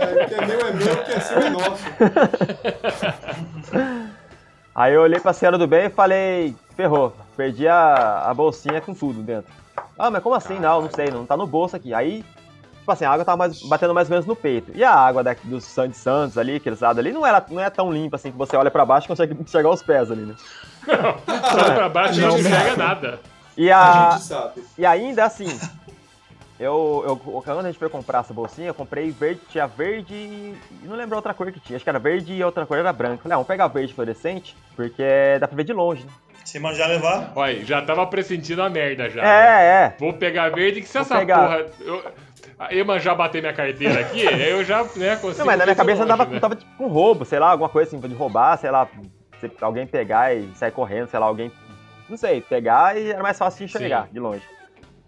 ai, 0.00 0.24
o 0.24 0.28
que 0.28 0.34
é 0.34 0.46
meu 0.46 0.60
é 0.60 0.72
meu, 0.72 0.92
o 0.92 1.04
que 1.04 1.12
é 1.12 1.20
seu 1.20 1.38
é 1.38 1.50
nosso. 1.50 1.84
Aí 4.74 4.94
eu 4.94 5.02
olhei 5.02 5.20
pra 5.20 5.32
senhora 5.32 5.58
do 5.58 5.66
bem 5.66 5.86
e 5.86 5.90
falei, 5.90 6.56
ferrou, 6.76 7.14
perdi 7.36 7.68
a, 7.68 8.22
a 8.30 8.32
bolsinha 8.34 8.80
com 8.80 8.94
tudo 8.94 9.22
dentro. 9.22 9.52
Ah, 9.98 10.10
mas 10.10 10.22
como 10.22 10.34
assim? 10.34 10.58
Não, 10.58 10.82
não 10.82 10.90
sei, 10.90 11.10
não 11.10 11.26
tá 11.26 11.36
no 11.36 11.46
bolso 11.46 11.76
aqui. 11.76 11.92
Aí, 11.92 12.24
tipo 12.78 12.90
assim, 12.90 13.04
a 13.04 13.10
água 13.10 13.24
tava 13.24 13.36
mais- 13.36 13.62
batendo 13.62 13.92
mais 13.92 14.08
ou 14.08 14.12
menos 14.12 14.26
no 14.26 14.34
peito. 14.34 14.72
E 14.74 14.82
a 14.82 14.94
água 14.94 15.22
da, 15.22 15.36
do 15.44 15.60
Santos 15.60 15.98
Santos 15.98 16.38
ali, 16.38 16.56
aqueles 16.56 16.80
lados 16.80 16.98
ali, 16.98 17.12
não, 17.12 17.26
era, 17.26 17.44
não 17.50 17.60
é 17.60 17.68
tão 17.68 17.92
limpa 17.92 18.16
assim 18.16 18.32
que 18.32 18.38
você 18.38 18.56
olha 18.56 18.70
pra 18.70 18.84
baixo 18.86 19.06
e 19.06 19.08
consegue 19.08 19.36
enxergar 19.38 19.68
os 19.70 19.82
pés 19.82 20.10
ali, 20.10 20.22
né? 20.22 20.34
Olha 20.88 21.74
pra 21.74 21.88
baixo 21.88 22.18
e 22.18 22.22
não 22.22 22.38
enxerga 22.38 22.76
nada. 22.76 23.20
E, 23.56 23.70
A 23.70 24.08
a, 24.08 24.10
gente 24.12 24.22
sabe. 24.24 24.64
e 24.78 24.86
ainda 24.86 25.24
assim, 25.26 25.46
eu, 26.62 27.04
eu, 27.06 27.16
quando 27.16 27.60
a 27.60 27.62
gente 27.64 27.78
foi 27.78 27.88
comprar 27.88 28.20
essa 28.20 28.32
bolsinha, 28.32 28.68
eu 28.68 28.74
comprei 28.74 29.10
verde, 29.10 29.40
tinha 29.48 29.66
verde 29.66 30.14
e 30.14 30.56
não 30.84 30.96
lembro 30.96 31.14
a 31.14 31.18
outra 31.18 31.34
cor 31.34 31.50
que 31.50 31.58
tinha. 31.58 31.76
Acho 31.76 31.84
que 31.84 31.88
era 31.90 31.98
verde 31.98 32.32
e 32.34 32.42
a 32.42 32.46
outra 32.46 32.64
cor 32.64 32.78
era 32.78 32.92
branca. 32.92 33.22
Falei, 33.22 33.34
ah, 33.34 33.36
vamos 33.36 33.48
pegar 33.48 33.66
verde 33.68 33.92
fluorescente, 33.92 34.56
porque 34.76 35.02
dá 35.40 35.48
pra 35.48 35.56
ver 35.56 35.64
de 35.64 35.72
longe, 35.72 36.04
né? 36.04 36.12
Se 36.44 36.58
manjar 36.58 36.88
levar. 36.88 37.32
Olha, 37.36 37.64
já 37.64 37.82
tava 37.82 38.06
pressentindo 38.06 38.62
a 38.62 38.70
merda 38.70 39.08
já. 39.08 39.22
né? 39.22 39.28
É, 39.28 39.64
é. 39.86 39.96
Vou 39.98 40.12
pegar 40.12 40.50
verde, 40.50 40.80
que 40.80 40.86
se 40.86 40.94
Vou 40.94 41.02
essa 41.02 41.18
pegar. 41.18 41.42
porra. 41.42 41.66
Eu, 41.80 42.02
a 42.58 42.74
Ema 42.74 42.98
já 42.98 43.14
bater 43.14 43.40
minha 43.40 43.52
carteira 43.52 44.00
aqui, 44.00 44.26
aí 44.26 44.50
eu 44.50 44.64
já, 44.64 44.84
né, 44.96 45.16
consigo. 45.16 45.38
Não, 45.38 45.46
mas 45.46 45.58
na 45.58 45.64
minha 45.64 45.76
cabeça 45.76 46.04
longe, 46.04 46.16
tava, 46.16 46.30
né? 46.30 46.40
tava 46.40 46.56
tipo 46.56 46.70
com 46.76 46.86
roubo, 46.86 47.24
sei 47.24 47.38
lá, 47.38 47.50
alguma 47.50 47.68
coisa 47.68 47.88
assim, 47.96 48.08
de 48.08 48.14
roubar, 48.14 48.56
sei 48.58 48.70
lá, 48.70 48.88
se 49.40 49.50
alguém 49.60 49.86
pegar 49.86 50.34
e 50.36 50.48
sair 50.54 50.70
correndo, 50.70 51.08
sei 51.08 51.18
lá, 51.18 51.26
alguém. 51.26 51.50
Não 52.08 52.16
sei, 52.16 52.40
pegar 52.40 52.96
e 52.96 53.10
era 53.10 53.22
mais 53.22 53.38
fácil 53.38 53.58
de 53.58 53.64
enxergar 53.64 54.06
Sim. 54.06 54.12
de 54.12 54.20
longe. 54.20 54.42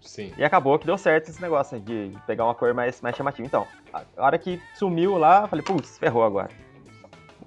Sim. 0.05 0.31
E 0.37 0.43
acabou 0.43 0.77
que 0.79 0.85
deu 0.85 0.97
certo 0.97 1.29
esse 1.29 1.41
negócio 1.41 1.79
de 1.79 2.09
de 2.09 2.17
pegar 2.27 2.45
uma 2.45 2.55
cor 2.55 2.73
mais, 2.73 3.01
mais 3.01 3.15
chamativa. 3.15 3.45
Então, 3.45 3.67
a 3.93 4.03
hora 4.17 4.37
que 4.37 4.61
sumiu 4.75 5.17
lá, 5.17 5.41
eu 5.43 5.47
falei, 5.47 5.65
putz, 5.65 5.97
ferrou 5.97 6.23
agora. 6.23 6.49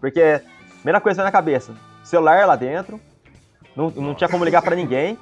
Porque, 0.00 0.40
primeira 0.76 1.00
coisa 1.00 1.22
na 1.24 1.30
cabeça, 1.32 1.74
celular 2.04 2.46
lá 2.46 2.56
dentro, 2.56 3.00
não, 3.74 3.90
não 3.90 4.14
tinha 4.14 4.28
como 4.28 4.44
ligar 4.44 4.62
pra 4.62 4.74
ninguém. 4.76 5.18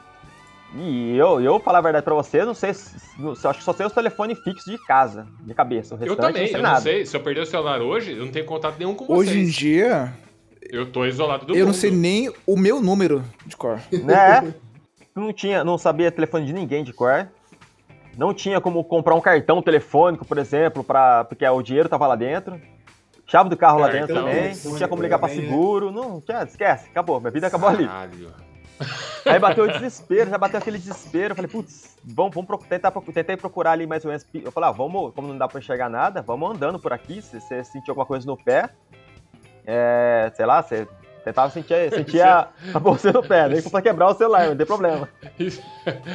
E 0.74 1.16
eu, 1.16 1.40
eu 1.40 1.60
falar 1.60 1.78
a 1.78 1.82
verdade 1.82 2.04
pra 2.04 2.14
você, 2.14 2.44
não 2.44 2.52
sei 2.54 2.74
se. 2.74 2.96
não- 3.18 3.34
eu 3.42 3.50
acho 3.50 3.60
que 3.60 3.64
só 3.64 3.72
sei 3.72 3.86
os 3.86 3.92
telefones 3.92 4.38
fixos 4.40 4.64
de 4.64 4.76
casa, 4.84 5.26
de 5.42 5.54
cabeça. 5.54 5.94
O 5.94 6.04
Eu 6.04 6.16
também, 6.16 6.42
não 6.42 6.48
sei 6.48 6.56
eu 6.58 6.62
nada. 6.62 6.74
não 6.74 6.82
sei. 6.82 7.06
Se 7.06 7.16
eu 7.16 7.20
perder 7.20 7.42
o 7.42 7.46
celular 7.46 7.80
hoje, 7.80 8.12
eu 8.12 8.24
não 8.24 8.32
tenho 8.32 8.44
contato 8.44 8.76
nenhum 8.78 8.94
com 8.94 9.06
vocês. 9.06 9.30
Hoje 9.30 9.38
em 9.40 9.46
dia, 9.46 10.12
Eu 10.60 10.90
tô 10.90 11.06
isolado 11.06 11.46
do 11.46 11.54
eu 11.54 11.60
não 11.60 11.66
mundo. 11.66 11.74
sei 11.76 11.92
nem 11.92 12.32
o 12.44 12.56
meu 12.58 12.80
número 12.82 13.22
de 13.46 13.56
cor. 13.56 13.78
Né? 13.92 14.52
Não 15.16 15.32
tinha, 15.32 15.64
não 15.64 15.78
sabia 15.78 16.12
telefone 16.12 16.44
de 16.46 16.52
ninguém 16.52 16.84
de 16.84 16.92
cor. 16.92 17.28
Não 18.16 18.32
tinha 18.32 18.60
como 18.60 18.84
comprar 18.84 19.14
um 19.14 19.20
cartão 19.20 19.60
telefônico, 19.60 20.24
por 20.24 20.38
exemplo, 20.38 20.84
pra, 20.84 21.24
porque 21.24 21.46
o 21.46 21.62
dinheiro 21.62 21.88
tava 21.88 22.06
lá 22.06 22.14
dentro. 22.16 22.60
Chave 23.26 23.50
do 23.50 23.56
carro 23.56 23.78
lá 23.80 23.88
Cartão 23.90 24.06
dentro 24.06 24.14
também. 24.22 24.54
Não 24.64 24.76
tinha 24.76 24.88
como 24.88 25.02
ligar 25.02 25.18
também, 25.18 25.36
né? 25.36 25.42
seguro. 25.42 25.90
Não 25.90 26.20
tinha, 26.20 26.44
esquece, 26.44 26.88
acabou. 26.88 27.18
Minha 27.20 27.32
vida 27.32 27.46
acabou 27.48 27.68
ali. 27.68 27.88
Aí 29.24 29.38
bateu 29.38 29.64
o 29.64 29.68
desespero, 29.68 30.30
já 30.30 30.38
bateu 30.38 30.58
aquele 30.58 30.78
desespero. 30.78 31.32
Eu 31.32 31.36
falei, 31.36 31.50
putz, 31.50 31.96
vamos, 32.04 32.34
vamos 32.34 32.46
proc- 32.46 32.66
tentar, 32.66 32.90
tentei 32.92 33.36
procurar 33.36 33.72
ali 33.72 33.86
mais 33.86 34.04
ou 34.04 34.10
menos. 34.10 34.24
Eu 34.32 34.52
falei, 34.52 34.68
ah, 34.68 34.72
vamos, 34.72 35.12
como 35.14 35.28
não 35.28 35.36
dá 35.36 35.48
pra 35.48 35.58
enxergar 35.58 35.88
nada, 35.88 36.22
vamos 36.22 36.50
andando 36.54 36.78
por 36.78 36.92
aqui. 36.92 37.20
Se 37.20 37.40
você 37.40 37.64
sentir 37.64 37.90
alguma 37.90 38.06
coisa 38.06 38.24
no 38.26 38.36
pé, 38.36 38.70
é, 39.66 40.30
sei 40.34 40.46
lá, 40.46 40.62
você 40.62 40.86
tentava 41.26 41.50
sentir, 41.50 41.74
sentir 41.90 42.22
a, 42.22 42.48
a 42.72 42.78
bolsa 42.78 43.10
no 43.10 43.20
pé, 43.20 43.48
nem 43.48 43.60
pra 43.60 43.82
quebrar 43.82 44.10
o 44.10 44.14
celular, 44.14 44.46
não 44.46 44.56
tem 44.56 44.64
problema. 44.64 45.08
E 45.40 45.48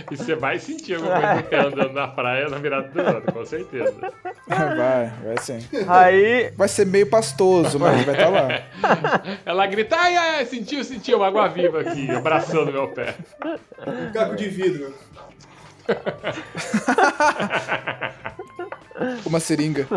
e 0.10 0.18
você 0.18 0.36
vai 0.36 0.58
sentir 0.58 0.96
alguma 0.96 1.20
coisa 1.20 1.36
no 1.36 1.44
pé 1.44 1.60
andando 1.60 1.94
na 1.94 2.08
praia 2.08 2.48
na 2.48 2.58
virada 2.58 2.88
do 2.88 3.02
ano, 3.02 3.22
com 3.22 3.46
certeza. 3.46 3.94
Vai, 4.48 5.12
vai 5.24 5.38
sim. 5.42 5.60
Aí, 5.88 6.54
Vai 6.56 6.68
ser 6.68 6.86
meio 6.86 7.10
pastoso, 7.10 7.80
mas 7.80 8.06
vai 8.06 8.16
estar 8.16 8.30
lá. 8.30 8.48
Ela 9.46 9.68
grita, 9.68 9.98
ai, 9.98 10.16
ai, 10.16 10.36
ai, 10.38 10.46
sentiu, 10.46 10.84
sentiu 10.84 11.18
uma 11.18 11.28
água 11.28 11.50
viva 11.50 11.82
aqui, 11.82 12.10
abraçando 12.10 12.72
meu 12.72 12.88
pé. 12.88 13.16
Um 13.86 14.12
caco 14.14 14.36
de 14.36 14.48
vidro. 14.48 14.94
Uma 19.26 19.40
seringa. 19.40 19.88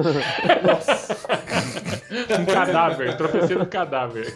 Um 2.41 2.45
cadáver, 2.45 3.17
tropecei 3.17 3.57
no 3.57 3.67
cadáver 3.67 4.33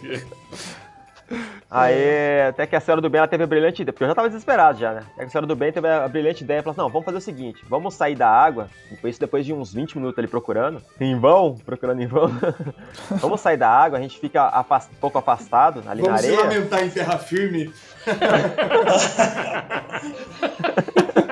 aí, 1.71 2.47
até 2.49 2.67
que 2.67 2.75
a 2.75 2.81
senhora 2.81 3.03
do 3.03 3.11
bem 3.11 3.19
ela 3.19 3.29
teve 3.29 3.45
a 3.45 3.47
brilhante 3.47 3.83
ideia, 3.83 3.93
porque 3.93 4.03
eu 4.05 4.09
já 4.09 4.15
tava 4.15 4.31
desesperado 4.31 4.79
já, 4.79 4.95
né? 4.95 5.03
Até 5.13 5.25
que 5.25 5.27
a 5.27 5.29
senhora 5.29 5.47
do 5.47 5.55
bem 5.55 5.71
teve 5.71 5.87
a 5.87 6.09
brilhante 6.09 6.43
ideia, 6.43 6.63
falou 6.63 6.73
assim, 6.73 6.81
não, 6.81 6.89
vamos 6.89 7.05
fazer 7.05 7.19
o 7.19 7.21
seguinte, 7.21 7.63
vamos 7.69 7.93
sair 7.93 8.15
da 8.15 8.27
água, 8.31 8.71
depois, 8.91 9.19
depois 9.19 9.45
de 9.45 9.53
uns 9.53 9.75
20 9.75 9.99
minutos 9.99 10.19
ali 10.19 10.27
procurando, 10.27 10.81
em 10.99 11.21
vão, 11.21 11.59
procurando 11.67 12.01
em 12.01 12.07
vão, 12.07 12.31
vamos 13.21 13.43
sair 13.43 13.59
da 13.59 13.69
água, 13.69 13.99
a 13.99 14.01
gente 14.01 14.19
fica 14.19 14.45
afast- 14.45 14.91
um 14.91 14.97
pouco 14.99 15.19
afastado 15.19 15.83
ali 15.87 16.01
Vamos 16.01 16.23
na 16.23 16.27
se 16.27 16.35
areia. 16.35 16.41
lamentar 16.49 16.83
em 16.83 16.89
terra 16.91 17.19
firme. 17.19 17.71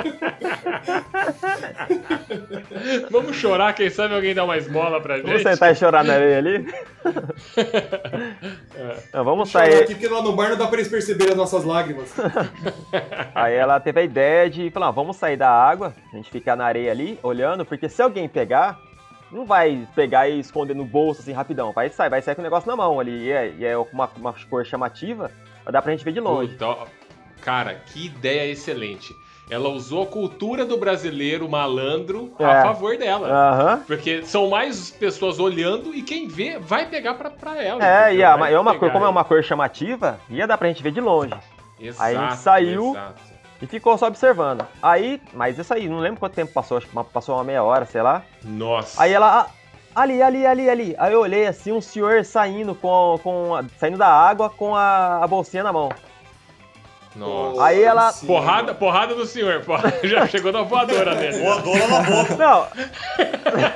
Vamos 3.11 3.37
chorar, 3.37 3.72
quem 3.74 3.91
sabe 3.91 4.14
alguém 4.14 4.34
dá 4.34 4.45
uma 4.45 4.57
esmola 4.57 5.01
pra 5.01 5.16
Vamos 5.16 5.30
gente? 5.43 5.43
sentar 5.43 5.72
e 5.72 5.74
chorar 5.74 6.05
na 6.05 6.14
areia 6.14 6.39
ali? 6.39 6.66
Não, 9.12 9.24
vamos 9.24 9.51
sair. 9.51 9.82
aqui 9.82 9.95
porque 9.95 10.09
lá 10.09 10.22
no 10.22 10.32
bar 10.34 10.51
não 10.51 10.57
dá 10.57 10.66
pra 10.66 10.78
eles 10.78 10.91
perceberem 10.91 11.32
as 11.32 11.37
nossas 11.39 11.64
lágrimas. 11.64 12.12
Aí 13.34 13.55
ela 13.55 13.78
teve 13.80 14.01
a 14.01 14.05
ideia 14.05 14.51
de 14.51 14.70
falar, 14.70 14.89
"Ó, 14.89 14.93
vamos 14.93 15.16
sair 15.16 15.37
da 15.37 15.51
água, 15.51 15.95
a 16.12 16.16
gente 16.16 16.30
ficar 16.30 16.57
na 16.57 16.64
areia 16.66 16.91
ali, 16.91 17.18
olhando, 17.22 17.64
porque 17.64 17.89
se 17.89 18.03
alguém 18.03 18.28
pegar, 18.28 18.78
não 19.30 19.45
vai 19.47 19.87
pegar 19.95 20.28
e 20.28 20.39
esconder 20.41 20.74
no 20.74 20.84
bolso 20.84 21.20
assim 21.20 21.32
rapidão. 21.32 21.72
Vai 21.72 21.89
sair, 21.91 22.11
vai 22.11 22.20
sair 22.22 22.34
com 22.34 22.41
o 22.43 22.45
negócio 22.45 22.68
na 22.68 22.76
mão 22.76 22.99
ali. 23.01 23.26
E 23.26 23.30
é, 23.32 23.55
e 23.59 23.64
é 23.64 23.76
uma, 23.76 24.11
uma 24.16 24.34
cor 24.51 24.64
chamativa, 24.66 25.30
vai 25.64 25.72
dar 25.72 25.82
pra 25.82 25.93
gente 25.93 26.05
ver 26.05 26.12
de 26.12 26.20
longe. 26.20 26.53
Puta, 26.53 26.76
cara, 27.43 27.74
que 27.87 28.07
ideia 28.07 28.51
excelente. 28.51 29.12
Ela 29.49 29.69
usou 29.69 30.03
a 30.03 30.07
cultura 30.07 30.65
do 30.65 30.77
brasileiro 30.77 31.49
malandro 31.49 32.33
É. 32.39 32.45
a 32.45 32.63
favor 32.63 32.97
dela. 32.99 33.29
Aham. 33.29 33.83
Porque 33.87 34.23
são 34.25 34.49
mais 34.51 34.91
pessoas 34.91 35.39
olhando 35.39 35.95
e 35.95 36.03
quem 36.03 36.27
vê 36.27 36.59
vai 36.59 36.87
pegar 36.87 37.15
pra, 37.15 37.31
pra 37.31 37.63
ela. 37.63 37.85
É, 37.85 38.15
e 38.15 38.25
a, 38.25 38.31
é 38.51 38.59
uma 38.59 38.75
cor, 38.75 38.91
como 38.91 39.05
é 39.05 39.09
uma 39.09 39.25
cor 39.25 39.43
chamativa, 39.45 40.19
ia 40.29 40.47
dar 40.47 40.59
pra 40.59 40.67
gente 40.69 40.83
ver 40.83 40.91
de 40.91 41.01
longe. 41.01 41.35
Exato, 41.79 42.03
Aí 42.03 42.17
a 42.17 42.21
gente 42.23 42.37
saiu. 42.39 42.91
exato. 42.91 43.23
E 43.63 43.67
ficou 43.67 43.97
só 43.97 44.07
observando. 44.09 44.67
Aí, 44.83 45.21
mas 45.33 45.59
isso 45.59 45.73
aí, 45.73 45.89
não 45.89 45.99
lembro 45.99 46.21
quanto 46.21 46.35
tempo 46.35 46.53
passou, 46.53 46.77
acho 46.77 46.87
que 46.87 47.05
passou 47.13 47.37
uma 47.37 47.45
meia 47.45 47.63
hora, 47.63 47.87
sei 47.87 48.03
lá. 48.03 48.23
Nossa. 48.45 49.01
Aí 49.03 49.13
ela, 49.13 49.43
ah, 49.43 49.47
ali, 49.95 50.21
ali, 50.23 50.45
ali, 50.47 50.69
ali. 50.69 50.95
Aí 50.99 51.13
eu 51.13 51.21
olhei 51.21 51.47
assim, 51.47 51.73
um 51.73 51.81
senhor 51.81 52.23
saindo 52.25 52.75
com, 52.75 53.19
com 53.23 53.53
saindo 53.79 53.97
da 53.97 54.09
água 54.09 54.51
com 54.51 54.75
a, 54.75 55.25
a 55.25 55.27
bolsinha 55.27 55.63
na 55.63 55.73
mão. 55.73 55.89
Nossa. 57.17 57.64
Aí 57.64 57.83
ela- 57.83 58.12
Sim. 58.12 58.27
Porrada, 58.27 58.75
porrada 58.75 59.14
do 59.14 59.25
senhor. 59.27 59.62
Já 60.05 60.27
chegou 60.27 60.53
na 60.53 60.62
voadora 60.62 61.14
nele. 61.14 61.39
Voadora 61.43 61.87
na 61.89 62.01
boca. 62.03 62.37
Não, 62.37 62.67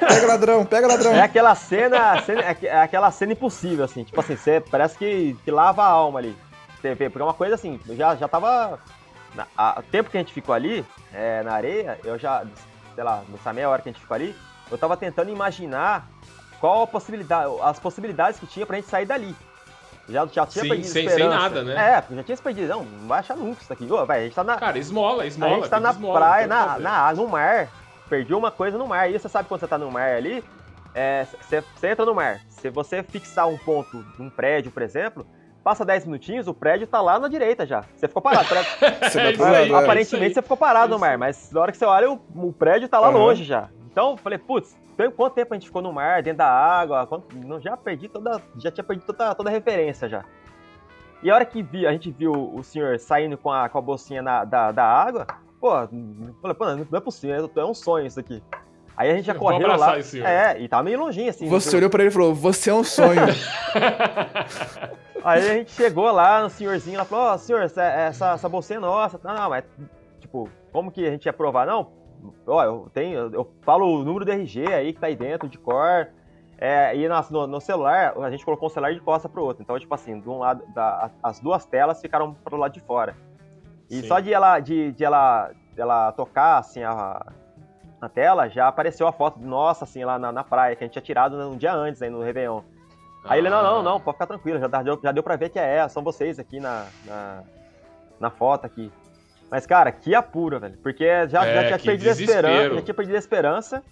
Pega 0.08 0.26
ladrão, 0.26 0.64
pega 0.66 0.86
ladrão. 0.86 1.12
é 1.12 1.22
aquela 1.22 1.54
cena, 1.54 2.20
cena- 2.22 2.42
é 2.42 2.56
é 2.62 2.80
aquela 2.82 3.10
cena 3.10 3.32
impossível, 3.32 3.84
assim. 3.84 4.04
Tipo 4.04 4.20
assim, 4.20 4.36
você 4.36 4.60
parece 4.60 4.96
que, 4.98 5.36
que 5.44 5.50
lava 5.50 5.82
a 5.82 5.86
alma 5.88 6.18
ali. 6.18 6.36
Você 6.80 6.94
vê, 6.94 7.08
porque 7.10 7.22
é 7.22 7.24
uma 7.26 7.34
coisa 7.34 7.54
assim, 7.54 7.78
eu 7.88 7.96
já, 7.96 8.14
já 8.16 8.28
tava. 8.28 8.78
na- 9.34 9.46
a- 9.56 9.76
o 9.78 9.82
tempo 9.82 10.10
que 10.10 10.16
a 10.16 10.20
gente 10.20 10.32
ficou 10.32 10.54
ali, 10.54 10.84
é, 11.12 11.42
na 11.42 11.52
areia, 11.52 11.98
eu 12.04 12.18
já, 12.18 12.42
sei 12.94 13.04
lá, 13.04 13.22
nessa 13.28 13.52
meia 13.52 13.68
hora 13.68 13.80
que 13.80 13.88
a 13.88 13.92
gente 13.92 14.00
ficou 14.02 14.14
ali, 14.14 14.34
eu 14.70 14.76
tava 14.78 14.96
tentando 14.96 15.30
imaginar 15.30 16.06
qual 16.60 16.82
a 16.82 16.86
possibilidade, 16.86 17.52
as 17.62 17.78
possibilidades 17.78 18.38
que 18.40 18.46
tinha 18.46 18.66
pra 18.66 18.76
gente 18.76 18.88
sair 18.88 19.06
dali. 19.06 19.34
Já, 20.10 20.26
já 20.26 20.46
tinha 20.46 20.62
Sim, 20.64 20.68
perdido 20.68 20.92
sem- 20.92 21.08
sem 21.08 21.28
nada, 21.28 21.62
né? 21.62 21.94
É, 21.96 22.00
porque 22.00 22.16
já 22.16 22.22
tinha 22.24 22.36
se 22.36 22.42
perdido. 22.42 22.68
Não, 22.68 22.82
não 22.84 23.08
vai 23.08 23.20
achar 23.20 23.36
nunca 23.36 23.62
isso 23.62 23.72
aqui. 23.72 23.90
Ô, 23.90 23.98
a 23.98 24.20
gente 24.20 24.34
tá 24.34 24.42
na, 24.44 24.56
Cara, 24.56 24.78
esmola, 24.78 25.22
a 25.22 25.26
esmola. 25.26 25.54
gente 25.54 25.68
tá 25.68 25.78
na 25.80 25.90
esmola, 25.90 26.18
praia, 26.18 26.46
na, 26.46 26.78
na, 26.78 27.12
no 27.14 27.28
mar. 27.28 27.68
Perdi 28.08 28.34
uma 28.34 28.50
coisa 28.50 28.76
no 28.76 28.86
mar. 28.88 29.08
E 29.10 29.18
você 29.18 29.28
sabe 29.28 29.48
quando 29.48 29.60
você 29.60 29.68
tá 29.68 29.78
no 29.78 29.90
mar 29.90 30.10
ali, 30.10 30.44
é, 30.94 31.24
você 31.40 31.62
você 31.76 31.88
entra 31.88 32.04
no 32.04 32.14
mar. 32.14 32.40
Se 32.48 32.68
você 32.70 33.02
fixar 33.02 33.46
um 33.48 33.56
ponto 33.58 34.02
de 34.16 34.22
um 34.22 34.28
prédio, 34.28 34.70
por 34.72 34.82
exemplo, 34.82 35.24
passa 35.62 35.84
10 35.84 36.06
minutinhos, 36.06 36.48
o 36.48 36.54
prédio 36.54 36.86
tá 36.86 37.00
lá 37.00 37.18
na 37.18 37.28
direita 37.28 37.64
já. 37.64 37.84
Você 37.94 38.08
ficou 38.08 38.20
parado. 38.22 38.48
Você 38.48 39.18
É 39.20 39.26
aí, 39.28 39.36
lado, 39.36 39.74
é. 39.76 39.78
Aparentemente 39.78 40.34
você 40.34 40.42
ficou 40.42 40.56
parado 40.56 40.92
no 40.92 40.98
mar, 40.98 41.16
mas 41.16 41.50
na 41.52 41.60
hora 41.60 41.70
que 41.72 41.78
você 41.78 41.84
olha, 41.84 42.10
o, 42.10 42.20
o 42.34 42.52
prédio 42.52 42.88
tá 42.88 42.98
lá 42.98 43.08
Aham. 43.08 43.18
longe 43.18 43.44
já. 43.44 43.68
Então, 43.90 44.10
eu 44.12 44.16
falei, 44.16 44.38
putz, 44.38 44.76
quanto 45.08 45.34
tempo 45.34 45.54
a 45.54 45.56
gente 45.56 45.66
ficou 45.66 45.80
no 45.80 45.92
mar, 45.92 46.22
dentro 46.22 46.38
da 46.38 46.48
água? 46.48 47.06
Quanto- 47.06 47.34
não, 47.36 47.60
já 47.60 47.76
perdi 47.76 48.08
toda. 48.08 48.42
Já 48.58 48.70
tinha 48.70 48.82
perdido 48.84 49.06
toda, 49.06 49.34
toda 49.34 49.48
a 49.48 49.52
referência 49.52 50.08
já. 50.08 50.24
E 51.22 51.30
a 51.30 51.34
hora 51.34 51.44
que 51.44 51.62
vi, 51.62 51.86
a 51.86 51.92
gente 51.92 52.10
viu 52.10 52.32
o 52.32 52.62
senhor 52.62 52.98
saindo 52.98 53.38
com 53.38 53.52
a, 53.52 53.68
com 53.68 53.78
a 53.78 53.80
bolsinha 53.80 54.20
na- 54.22 54.44
da, 54.44 54.72
da 54.72 54.84
água, 54.84 55.26
pô, 55.60 55.70
falei, 56.40 56.54
pô, 56.58 56.64
não 56.74 56.86
é 56.98 57.00
possível, 57.00 57.50
é 57.54 57.64
um 57.64 57.74
sonho 57.74 58.06
isso 58.06 58.18
aqui. 58.18 58.42
Aí 58.96 59.10
a 59.10 59.14
gente 59.16 59.26
já 59.26 59.34
correu 59.34 59.68
lá. 59.78 59.86
É, 60.26 60.60
e 60.60 60.68
tava 60.68 60.82
meio 60.82 60.98
longinho 60.98 61.30
assim. 61.30 61.48
Você 61.48 61.76
olhou 61.76 61.88
pra 61.88 62.02
ele 62.02 62.10
e 62.10 62.12
falou, 62.12 62.34
você 62.34 62.68
é 62.70 62.74
um 62.74 62.84
sonho. 62.84 63.20
Aí 65.22 65.50
a 65.50 65.54
gente 65.54 65.70
chegou 65.72 66.10
lá 66.10 66.42
no 66.42 66.50
senhorzinho, 66.50 66.96
ela 66.96 67.04
falou, 67.04 67.26
ó, 67.26 67.36
senhor, 67.38 67.62
essa, 67.62 67.82
essa, 67.82 68.32
essa 68.32 68.48
bolsinha 68.48 68.78
é 68.78 68.80
nossa. 68.80 69.20
Não, 69.22 69.34
não, 69.34 69.50
mas, 69.50 69.64
tipo, 70.18 70.48
como 70.72 70.90
que 70.90 71.06
a 71.06 71.10
gente 71.10 71.26
ia 71.26 71.32
provar? 71.32 71.66
Não, 71.66 71.90
ó, 72.46 72.64
eu 72.64 72.90
tenho, 72.92 73.32
eu, 73.32 73.52
falo 73.62 73.86
o 73.86 74.04
número 74.04 74.24
do 74.24 74.30
RG 74.32 74.72
aí 74.72 74.92
que 74.92 75.00
tá 75.00 75.06
aí 75.06 75.16
dentro, 75.16 75.48
de 75.48 75.58
cor. 75.58 76.08
É, 76.58 76.94
e 76.94 77.08
nas- 77.08 77.30
no, 77.30 77.46
no 77.46 77.60
celular, 77.60 78.14
a 78.18 78.30
gente 78.30 78.44
colocou 78.44 78.66
um 78.66 78.70
celular 78.70 78.92
de 78.92 79.00
costa 79.00 79.28
pro 79.28 79.42
outro. 79.42 79.62
Então, 79.62 79.78
tipo 79.78 79.94
assim, 79.94 80.20
de 80.20 80.28
um 80.28 80.38
lado, 80.38 80.62
da- 80.74 81.10
as 81.22 81.40
duas 81.40 81.64
telas 81.64 82.00
ficaram 82.00 82.34
pro 82.34 82.56
lado 82.56 82.72
de 82.72 82.80
fora. 82.80 83.16
E 83.88 84.02
Sim. 84.02 84.08
só 84.08 84.20
de 84.20 84.32
ela, 84.32 84.60
de, 84.60 84.92
de 84.92 85.04
ela, 85.04 85.50
de 85.74 85.80
ela 85.80 86.12
tocar, 86.12 86.58
assim, 86.58 86.82
a, 86.82 87.26
na 88.00 88.08
tela, 88.08 88.48
já 88.48 88.68
apareceu 88.68 89.06
a 89.06 89.12
foto 89.12 89.40
nossa, 89.40 89.84
assim, 89.84 90.04
lá 90.04 90.18
na, 90.18 90.30
na 90.30 90.44
praia, 90.44 90.76
que 90.76 90.84
a 90.84 90.86
gente 90.86 90.92
tinha 90.92 91.02
tirado 91.02 91.34
um 91.36 91.56
dia 91.56 91.72
antes, 91.72 92.02
aí 92.02 92.10
no 92.10 92.22
Réveillon. 92.22 92.60
Aí 93.24 93.38
ele, 93.38 93.50
não, 93.50 93.62
não, 93.62 93.82
não, 93.82 94.00
pode 94.00 94.16
ficar 94.16 94.26
tranquilo, 94.26 94.58
já 94.58 94.66
deu, 94.66 94.98
já 95.02 95.12
deu 95.12 95.22
pra 95.22 95.36
ver 95.36 95.50
que 95.50 95.58
é, 95.58 95.86
são 95.88 96.02
vocês 96.02 96.38
aqui 96.38 96.58
na, 96.58 96.86
na, 97.04 97.42
na 98.18 98.30
foto 98.30 98.64
aqui. 98.64 98.90
Mas, 99.50 99.66
cara, 99.66 99.90
que 99.90 100.14
apura, 100.14 100.58
velho. 100.58 100.78
Porque 100.82 101.04
já, 101.28 101.44
É, 101.44 101.70
já 101.70 101.78
tinha 101.78 101.92
perdido 101.92 102.08
a 102.08 102.12
esperança, 102.12 102.74
já 102.74 102.82
tinha 102.82 102.94
perdido 102.94 103.14
a 103.16 103.18
esperança 103.18 103.82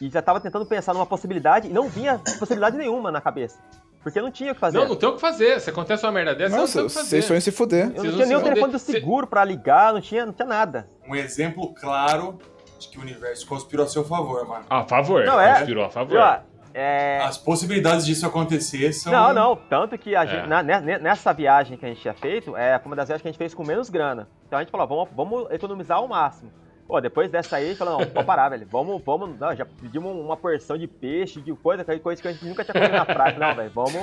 e 0.00 0.08
já 0.10 0.20
tava 0.22 0.40
tentando 0.40 0.66
pensar 0.66 0.92
numa 0.92 1.06
possibilidade 1.06 1.68
e 1.68 1.72
não 1.72 1.88
vinha 1.88 2.20
possibilidade 2.38 2.76
nenhuma 2.76 3.10
na 3.12 3.20
cabeça. 3.20 3.58
Porque 4.02 4.20
não 4.20 4.30
tinha 4.30 4.52
o 4.52 4.54
que 4.54 4.60
fazer. 4.60 4.76
Não, 4.78 4.88
não 4.88 4.96
tem 4.96 5.08
o 5.08 5.14
que 5.14 5.20
fazer. 5.20 5.60
Se 5.60 5.70
acontece 5.70 6.04
uma 6.04 6.12
merda 6.12 6.34
dessa, 6.34 6.54
Nossa, 6.56 6.82
não 6.82 6.82
tem 6.82 6.84
o 6.86 6.88
que 6.88 6.94
fazer. 6.94 7.22
vocês 7.22 7.44
se 7.44 7.50
fuder. 7.52 7.90
Eu 7.94 8.04
não 8.04 8.12
tinha 8.12 8.26
nem 8.26 8.36
o 8.36 8.42
telefone 8.42 8.72
do 8.72 8.78
seguro 8.78 9.26
pra 9.26 9.42
ligar, 9.44 9.94
não 9.94 10.00
tinha, 10.00 10.26
não 10.26 10.32
tinha 10.32 10.46
nada. 10.46 10.86
Um 11.08 11.14
exemplo 11.14 11.72
claro 11.74 12.38
de 12.78 12.88
que 12.88 12.98
o 12.98 13.00
universo 13.00 13.46
conspirou 13.46 13.86
a 13.86 13.88
seu 13.88 14.04
favor, 14.04 14.46
mano. 14.46 14.66
A 14.68 14.84
favor. 14.84 15.24
Não, 15.24 15.40
é- 15.40 15.54
Conspirou 15.56 15.84
a 15.84 15.90
favor. 15.90 16.14
E, 16.14 16.18
ó, 16.18 16.38
é... 16.74 17.20
As 17.22 17.38
possibilidades 17.38 18.04
disso 18.04 18.26
acontecer 18.26 18.92
são. 18.92 19.12
Não, 19.12 19.32
não. 19.32 19.56
Tanto 19.56 19.96
que 19.96 20.14
a 20.16 20.24
É. 20.24 20.26
gente, 20.26 20.46
na- 20.48 20.62
ne- 20.62 20.98
nessa 20.98 21.32
viagem 21.32 21.78
que 21.78 21.86
a 21.86 21.88
gente 21.88 22.00
tinha 22.02 22.14
feito, 22.14 22.56
é, 22.56 22.78
foi 22.78 22.86
uma 22.90 22.96
das 22.96 23.06
viagens 23.08 23.22
que 23.22 23.28
a 23.28 23.30
gente 23.30 23.38
fez 23.38 23.54
com 23.54 23.64
menos 23.64 23.88
grana. 23.88 24.28
Então 24.46 24.58
a 24.58 24.62
gente 24.62 24.70
falou, 24.70 24.86
vamos, 24.86 25.08
vamos 25.14 25.50
economizar 25.52 25.98
ao 25.98 26.08
máximo. 26.08 26.50
Pô, 26.86 27.00
depois 27.00 27.30
dessa 27.30 27.56
aí, 27.56 27.74
falou, 27.74 27.98
não, 28.00 28.06
pode 28.06 28.26
parar, 28.26 28.50
velho. 28.50 28.66
Vamos, 28.70 29.00
vamos. 29.02 29.38
Não, 29.40 29.56
já 29.56 29.64
pedimos 29.64 30.14
uma 30.14 30.36
porção 30.36 30.76
de 30.76 30.86
peixe, 30.86 31.40
de 31.40 31.50
coisa, 31.54 31.82
que- 31.82 31.98
coisa 31.98 32.20
que 32.20 32.28
a 32.28 32.32
gente 32.32 32.44
nunca 32.44 32.62
tinha 32.62 32.74
comido 32.74 32.92
na 32.92 33.06
praia. 33.06 33.38
Não, 33.38 33.54
velho, 33.54 33.70
vamos. 33.74 33.94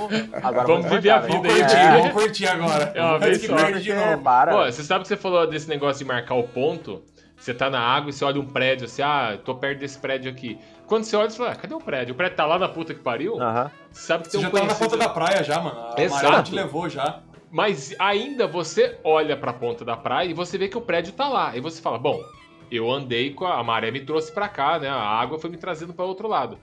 Agora 0.42 0.66
Vamos 0.66 0.86
viver 0.90 1.10
a 1.10 1.18
vida 1.20 1.40
velho. 1.40 1.54
aí, 1.54 1.60
Curtir, 1.62 1.76
É. 1.76 1.92
vamos 1.96 2.12
curtir 2.12 2.46
agora. 2.48 2.92
É 2.92 3.00
uma 3.04 3.18
vez 3.20 3.38
que 3.38 3.46
só. 3.46 3.54
novo. 3.54 4.22
para. 4.24 4.50
Pô, 4.52 4.64
você 4.64 4.82
sabe 4.82 5.02
que 5.02 5.08
você 5.08 5.16
falou 5.16 5.46
desse 5.46 5.68
negócio 5.68 5.98
de 5.98 6.04
marcar 6.04 6.34
o 6.34 6.42
ponto? 6.42 7.04
Você 7.42 7.52
tá 7.52 7.68
na 7.68 7.80
água 7.80 8.08
e 8.08 8.12
você 8.12 8.24
olha 8.24 8.40
um 8.40 8.46
prédio 8.46 8.84
assim, 8.84 9.02
ah, 9.02 9.36
tô 9.44 9.56
perto 9.56 9.80
desse 9.80 9.98
prédio 9.98 10.30
aqui. 10.30 10.56
Quando 10.86 11.02
você 11.02 11.16
olha, 11.16 11.28
você 11.28 11.36
fala, 11.38 11.50
ah, 11.50 11.56
cadê 11.56 11.74
o 11.74 11.80
prédio? 11.80 12.12
O 12.12 12.16
prédio 12.16 12.36
tá 12.36 12.46
lá 12.46 12.56
na 12.56 12.68
puta 12.68 12.94
que 12.94 13.00
pariu? 13.00 13.42
Aham. 13.42 13.68
Você 13.90 14.06
sabe 14.06 14.22
que 14.22 14.30
Você 14.30 14.36
tem 14.38 14.42
já 14.42 14.48
um 14.48 14.50
tava 14.52 14.64
na 14.66 14.74
conhecido... 14.76 14.90
ponta 14.90 15.04
da 15.04 15.08
praia 15.12 15.42
já, 15.42 15.60
mano. 15.60 15.92
A 15.92 16.00
Exato. 16.00 16.50
te 16.50 16.54
levou 16.54 16.88
já. 16.88 17.18
Mas 17.50 17.96
ainda 17.98 18.46
você 18.46 18.96
olha 19.02 19.36
pra 19.36 19.52
ponta 19.52 19.84
da 19.84 19.96
praia 19.96 20.28
e 20.28 20.32
você 20.32 20.56
vê 20.56 20.68
que 20.68 20.78
o 20.78 20.80
prédio 20.80 21.12
tá 21.14 21.28
lá. 21.28 21.56
E 21.56 21.60
você 21.60 21.82
fala, 21.82 21.98
bom, 21.98 22.22
eu 22.70 22.88
andei 22.88 23.34
com 23.34 23.44
a, 23.44 23.58
a 23.58 23.64
maré 23.64 23.90
me 23.90 23.98
trouxe 24.02 24.30
pra 24.30 24.48
cá, 24.48 24.78
né? 24.78 24.88
A 24.88 24.94
água 24.94 25.36
foi 25.36 25.50
me 25.50 25.56
trazendo 25.56 25.92
pra 25.92 26.04
outro 26.04 26.28
lado. 26.28 26.56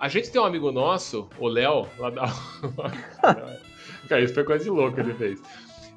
A 0.00 0.08
gente 0.08 0.32
tem 0.32 0.40
um 0.40 0.44
amigo 0.44 0.72
nosso, 0.72 1.30
o 1.38 1.46
Léo, 1.46 1.86
lá 1.96 2.10
da. 2.10 2.26
cara, 4.08 4.18
isso 4.20 4.34
foi 4.34 4.42
coisa 4.42 4.64
de 4.64 4.70
louco 4.70 4.96
que 4.96 5.00
ele 5.00 5.14
fez. 5.14 5.40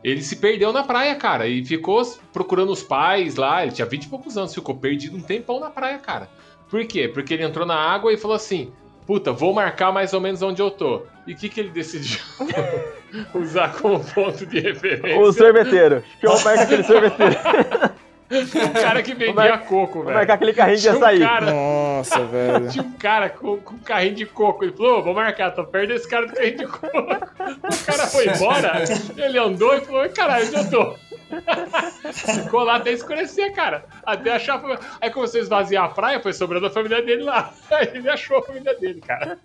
Ele 0.07 0.21
se 0.21 0.37
perdeu 0.37 0.71
na 0.71 0.83
praia, 0.83 1.13
cara, 1.15 1.49
e 1.49 1.65
ficou 1.65 2.01
procurando 2.31 2.71
os 2.71 2.81
pais 2.81 3.35
lá. 3.35 3.63
Ele 3.63 3.73
tinha 3.73 3.85
20 3.85 4.05
e 4.05 4.07
poucos 4.07 4.37
anos, 4.37 4.53
ficou 4.53 4.73
perdido 4.73 5.17
um 5.17 5.21
tempão 5.21 5.59
na 5.59 5.69
praia, 5.69 5.97
cara. 5.97 6.29
Por 6.69 6.85
quê? 6.85 7.09
Porque 7.09 7.33
ele 7.33 7.43
entrou 7.43 7.65
na 7.65 7.75
água 7.75 8.13
e 8.13 8.15
falou 8.15 8.37
assim: 8.37 8.71
Puta, 9.05 9.33
vou 9.33 9.53
marcar 9.53 9.91
mais 9.91 10.13
ou 10.13 10.21
menos 10.21 10.41
onde 10.41 10.61
eu 10.61 10.71
tô. 10.71 11.01
E 11.27 11.33
o 11.33 11.35
que, 11.35 11.49
que 11.49 11.59
ele 11.59 11.71
decidiu 11.71 12.21
usar 13.35 13.73
como 13.73 13.99
ponto 14.01 14.45
de 14.45 14.61
referência? 14.61 15.19
O 15.19 15.33
sorveteiro. 15.33 16.01
Que 16.21 16.25
eu 16.25 16.31
marcar 16.31 16.61
aquele 16.61 16.83
sorveteiro. 16.83 17.35
O 18.29 18.73
cara 18.73 19.01
que 19.01 19.13
vendia 19.13 19.33
mar- 19.33 19.65
coco, 19.65 20.03
velho. 20.03 20.15
marcar 20.15 20.33
aquele 20.33 20.53
carrinho 20.53 20.79
Tinha 20.79 20.93
um 20.93 20.97
açaí. 20.97 21.19
cara, 21.19 21.51
Nossa, 21.51 22.25
velho. 22.25 22.67
tinha 22.71 22.83
um 22.83 22.91
cara 22.93 23.29
com, 23.29 23.57
com 23.57 23.75
um 23.75 23.79
carrinho 23.79 24.15
de 24.15 24.25
coco. 24.25 24.63
Ele 24.65 24.73
falou: 24.73 24.99
"Ô, 24.99 25.03
vou 25.03 25.13
marcar, 25.13 25.51
tô 25.51 25.63
perto 25.63 25.87
desse 25.89 26.07
cara 26.09 26.27
do 26.27 26.33
carrinho 26.33 26.57
de 26.57 26.67
coco. 26.67 26.87
O 26.97 27.85
cara 27.85 28.07
foi 28.07 28.27
embora, 28.27 28.83
ele 29.17 29.37
andou 29.39 29.75
e 29.77 29.81
falou: 29.81 30.09
caralho, 30.09 30.45
onde 30.47 30.55
eu 30.57 30.69
tô? 30.69 30.95
Ficou 32.13 32.63
lá 32.63 32.77
até 32.77 32.91
escurecer, 32.91 33.53
cara. 33.53 33.83
Até 34.05 34.31
achar. 34.31 34.61
Aí 35.01 35.09
começou 35.09 35.39
a 35.39 35.43
esvaziar 35.43 35.83
a 35.83 35.89
praia, 35.89 36.21
foi 36.21 36.31
sobrando 36.31 36.67
a 36.67 36.69
família 36.69 37.01
dele 37.01 37.23
lá. 37.23 37.51
Aí 37.69 37.89
ele 37.95 38.09
achou 38.09 38.37
a 38.37 38.43
família 38.43 38.73
dele, 38.79 39.01
cara. 39.05 39.37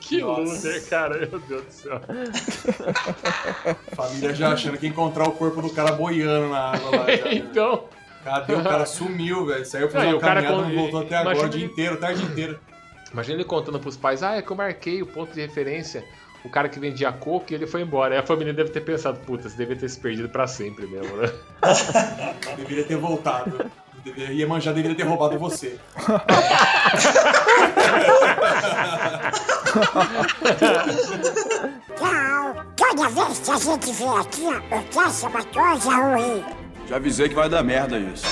que 0.00 0.20
loser, 0.20 0.86
cara. 0.88 1.16
Meu 1.18 1.38
Deus 1.40 1.62
do 1.64 1.72
céu. 1.72 2.00
Família 3.94 4.34
já 4.34 4.52
achando 4.52 4.76
que 4.76 4.84
ia 4.86 4.90
encontrar 4.90 5.24
o 5.28 5.32
corpo 5.32 5.62
do 5.62 5.70
cara 5.70 5.92
boiando 5.92 6.48
na 6.54 6.70
água 6.72 6.90
lá. 6.98 7.06
Já? 7.16 7.32
Então. 7.34 7.84
Cadê? 8.24 8.54
O 8.54 8.62
cara 8.62 8.86
sumiu, 8.86 9.44
velho. 9.46 9.64
Saiu 9.66 9.90
fazer 9.90 10.08
e 10.08 10.12
uma 10.14 10.20
caminhada, 10.20 10.56
não 10.56 10.74
voltou 10.74 11.00
até 11.02 11.16
agora, 11.16 11.38
o 11.46 11.48
dia 11.48 11.62
ele- 11.64 11.72
inteiro, 11.72 11.96
tarde 11.98 12.22
inteira. 12.22 12.58
Imagina 13.12 13.36
ele 13.36 13.44
contando 13.44 13.78
pros 13.78 13.96
pais, 13.96 14.22
ah, 14.22 14.36
é 14.36 14.42
que 14.42 14.50
eu 14.50 14.56
marquei 14.56 15.02
o 15.02 15.06
ponto 15.06 15.32
de 15.32 15.40
referência, 15.40 16.02
o 16.44 16.48
cara 16.48 16.68
que 16.68 16.80
vendia 16.80 17.12
coco 17.12 17.46
e 17.50 17.54
ele 17.54 17.66
foi 17.66 17.82
embora. 17.82 18.14
Aí 18.14 18.20
a 18.20 18.26
família 18.26 18.52
deve 18.52 18.70
ter 18.70 18.80
pensado, 18.80 19.18
puta, 19.20 19.48
você 19.48 19.56
devia 19.56 19.76
ter 19.76 19.88
se 19.88 20.00
perdido 20.00 20.28
pra 20.28 20.46
sempre 20.46 20.86
mesmo, 20.86 21.16
né? 21.18 21.30
Deveria 22.56 22.84
ter 22.84 22.96
voltado. 22.96 23.70
Iemanjá 24.06 24.72
deveria 24.72 24.96
ter 24.96 25.04
roubado 25.04 25.38
você. 25.38 25.78
Tchau. 31.96 32.64
Toda 32.76 33.08
vez 33.08 33.38
que 33.40 33.50
a 33.50 33.56
gente 33.56 33.92
vê 33.92 34.04
aqui, 34.04 34.42
ó, 34.46 34.76
o 34.78 34.82
que 34.84 34.98
é 34.98 35.28
uma 35.28 35.44
coisa 35.44 35.90
ruim. 35.90 36.44
Já 36.88 36.96
avisei 36.96 37.28
que 37.28 37.34
vai 37.34 37.48
dar 37.48 37.62
merda 37.62 37.98
isso. 37.98 38.26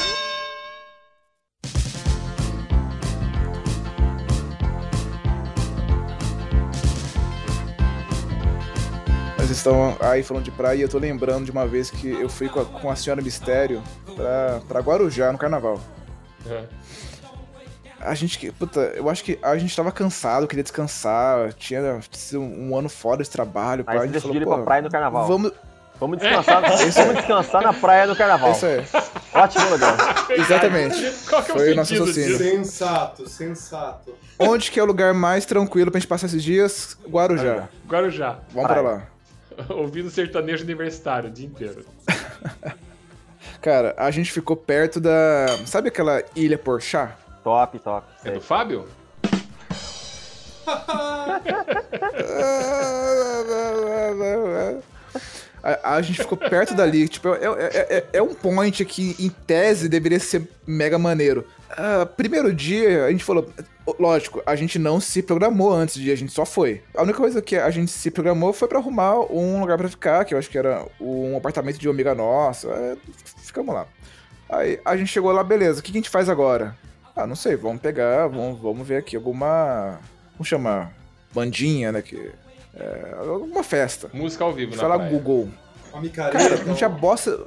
Nós 9.52 9.58
estamos 9.58 10.00
aí 10.00 10.22
falando 10.22 10.44
de 10.44 10.50
praia 10.50 10.78
e 10.78 10.80
eu 10.80 10.88
tô 10.88 10.98
lembrando 10.98 11.44
de 11.44 11.50
uma 11.50 11.66
vez 11.66 11.90
que 11.90 12.08
eu 12.08 12.26
fui 12.26 12.48
com 12.48 12.60
a, 12.60 12.64
com 12.64 12.90
a 12.90 12.96
senhora 12.96 13.20
Mistério 13.20 13.82
pra, 14.16 14.62
pra 14.66 14.80
Guarujá 14.80 15.30
no 15.30 15.36
carnaval. 15.36 15.78
É. 16.48 16.64
A 18.00 18.14
gente 18.14 18.38
que. 18.38 18.50
Puta, 18.50 18.80
eu 18.96 19.10
acho 19.10 19.22
que 19.22 19.38
a 19.42 19.54
gente 19.58 19.76
tava 19.76 19.92
cansado, 19.92 20.48
queria 20.48 20.62
descansar. 20.62 21.52
Tinha 21.52 22.00
sido 22.12 22.40
um 22.40 22.74
ano 22.74 22.88
fora 22.88 23.22
de 23.22 23.28
trabalho. 23.28 23.84
Aí 23.86 23.98
a 23.98 24.02
gente 24.04 24.12
decidiu 24.12 24.40
ir 24.40 24.46
pra 24.46 24.58
praia 24.62 24.80
no 24.80 24.90
carnaval. 24.90 25.26
Vamos. 25.26 25.52
Vamos 26.00 26.18
descansar, 26.18 26.64
Esse 26.72 26.88
é- 26.98 27.04
vamos 27.04 27.16
descansar 27.18 27.62
na 27.62 27.74
praia 27.74 28.06
no 28.06 28.16
carnaval. 28.16 28.52
Isso 28.52 28.64
aí. 28.64 28.82
Ótimo 29.34 29.68
lugar. 29.68 29.96
Exatamente. 30.30 31.12
Qual 31.28 31.42
que 31.42 31.50
é 31.50 31.54
o 31.54 31.58
Foi 31.58 31.72
o 31.72 31.76
nosso 31.76 31.92
raciocínio. 31.92 32.38
Sensato, 32.38 33.28
sensato. 33.28 34.14
Onde 34.38 34.70
que 34.70 34.80
é 34.80 34.82
o 34.82 34.86
lugar 34.86 35.12
mais 35.12 35.44
tranquilo 35.44 35.90
pra 35.90 36.00
gente 36.00 36.08
passar 36.08 36.26
esses 36.26 36.42
dias? 36.42 36.96
Guarujá. 37.06 37.68
Guarujá. 37.86 38.38
Vamos 38.54 38.70
pra 38.70 38.80
lá. 38.80 39.11
Ouvindo 39.68 40.10
sertanejo 40.10 40.64
universitário 40.64 41.30
o 41.30 41.32
dia 41.32 41.46
inteiro. 41.46 41.84
Cara, 43.60 43.94
a 43.96 44.10
gente 44.10 44.32
ficou 44.32 44.56
perto 44.56 45.00
da. 45.00 45.46
Sabe 45.66 45.88
aquela 45.88 46.22
ilha 46.34 46.58
Porchat? 46.58 47.14
Top, 47.44 47.78
top. 47.78 48.06
É 48.24 48.32
do 48.32 48.40
Fábio? 48.40 48.86
A, 55.62 55.94
a 55.96 56.02
gente 56.02 56.18
ficou 56.20 56.36
perto 56.36 56.74
dali, 56.74 57.06
tipo, 57.08 57.28
é, 57.28 57.38
é- 57.44 57.96
é- 57.98 58.04
é 58.14 58.22
um 58.22 58.34
point 58.34 58.84
que, 58.84 59.14
em 59.18 59.28
tese, 59.28 59.88
deveria 59.88 60.18
ser 60.18 60.48
mega 60.66 60.98
maneiro. 60.98 61.46
Ah, 61.70 62.04
primeiro 62.04 62.52
dia, 62.52 63.06
a 63.06 63.10
gente 63.10 63.24
falou, 63.24 63.48
lógico, 63.98 64.42
a 64.44 64.54
gente 64.56 64.78
não 64.78 65.00
se 65.00 65.22
programou 65.22 65.72
antes 65.72 65.94
de 65.94 66.10
a 66.10 66.16
gente 66.16 66.32
só 66.32 66.44
foi. 66.44 66.82
A 66.94 67.02
única 67.02 67.18
coisa 67.18 67.40
que 67.40 67.56
a 67.56 67.70
gente 67.70 67.90
se 67.90 68.10
programou 68.10 68.52
foi 68.52 68.68
pra 68.68 68.78
arrumar 68.78 69.20
um 69.32 69.60
lugar 69.60 69.78
pra 69.78 69.88
ficar, 69.88 70.24
que 70.24 70.34
eu 70.34 70.38
acho 70.38 70.50
que 70.50 70.58
era 70.58 70.84
um 71.00 71.36
apartamento 71.36 71.78
de 71.78 71.88
uma 71.88 71.94
amiga 71.94 72.14
nossa. 72.14 72.68
é, 72.68 72.96
ficamos 73.44 73.74
lá. 73.74 73.86
Aí 74.50 74.78
a 74.84 74.96
gente 74.96 75.08
chegou 75.08 75.32
lá, 75.32 75.42
beleza, 75.42 75.80
o 75.80 75.82
que 75.82 75.90
a 75.90 75.94
gente 75.94 76.10
faz 76.10 76.28
agora? 76.28 76.76
Ah, 77.16 77.26
não 77.26 77.36
sei, 77.36 77.56
vamos 77.56 77.80
pegar, 77.80 78.26
vamos, 78.26 78.60
vamos 78.60 78.86
ver 78.86 78.96
aqui 78.96 79.16
alguma. 79.16 79.98
Vamos 80.32 80.48
chamar 80.48 80.92
bandinha, 81.34 81.90
né? 81.92 82.02
Que, 82.02 82.30
é, 82.74 83.14
alguma 83.18 83.62
festa. 83.62 84.08
Música 84.12 84.44
ao 84.44 84.52
vivo 84.52 84.74
na 84.74 84.82
Falar 84.82 84.96
praia. 84.96 85.10
Google. 85.10 85.48
Uma 85.92 86.02
micareta. 86.02 86.38
Cara, 86.38 86.64
não 86.64 86.74
tinha 86.74 86.88
bosta. 86.88 87.40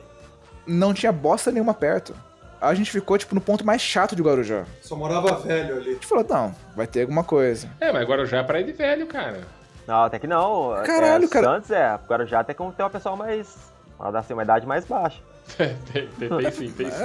Não 0.67 0.93
tinha 0.93 1.11
bosta 1.11 1.51
nenhuma 1.51 1.73
perto. 1.73 2.15
A 2.61 2.73
gente 2.73 2.89
ficou, 2.89 3.17
tipo, 3.17 3.35
no 3.35 3.41
ponto 3.41 3.65
mais 3.65 3.81
chato 3.81 4.15
de 4.15 4.21
Guarujá. 4.21 4.65
Só 4.81 4.95
morava 4.95 5.35
velho 5.35 5.75
ali. 5.75 5.89
A 5.89 5.93
gente 5.93 6.07
falou, 6.07 6.25
não, 6.27 6.55
vai 6.75 6.87
ter 6.87 7.01
alguma 7.01 7.23
coisa. 7.23 7.69
É, 7.79 7.91
mas 7.91 8.07
Guarujá 8.07 8.37
é 8.37 8.43
praia 8.43 8.63
de 8.63 8.71
velho, 8.71 9.05
cara. 9.07 9.41
Não, 9.85 10.03
até 10.03 10.17
que 10.17 10.27
não. 10.27 10.73
Caralho, 10.83 11.25
é, 11.25 11.27
cara. 11.27 11.45
Santos 11.45 11.71
é. 11.71 11.85
Agora 11.85 12.25
já 12.25 12.43
tem 12.43 12.55
como 12.55 12.71
ter 12.71 12.83
uma 12.83 12.89
pessoa 12.89 13.15
mais. 13.15 13.55
Ela 13.99 14.11
dá 14.11 14.19
assim, 14.19 14.33
uma 14.33 14.43
idade 14.43 14.65
mais 14.65 14.85
baixa. 14.85 15.19
tem, 15.57 15.75
tem, 16.17 16.29
tem 16.29 16.51
sim, 16.51 16.71
tem 16.71 16.89
sim. 16.89 16.97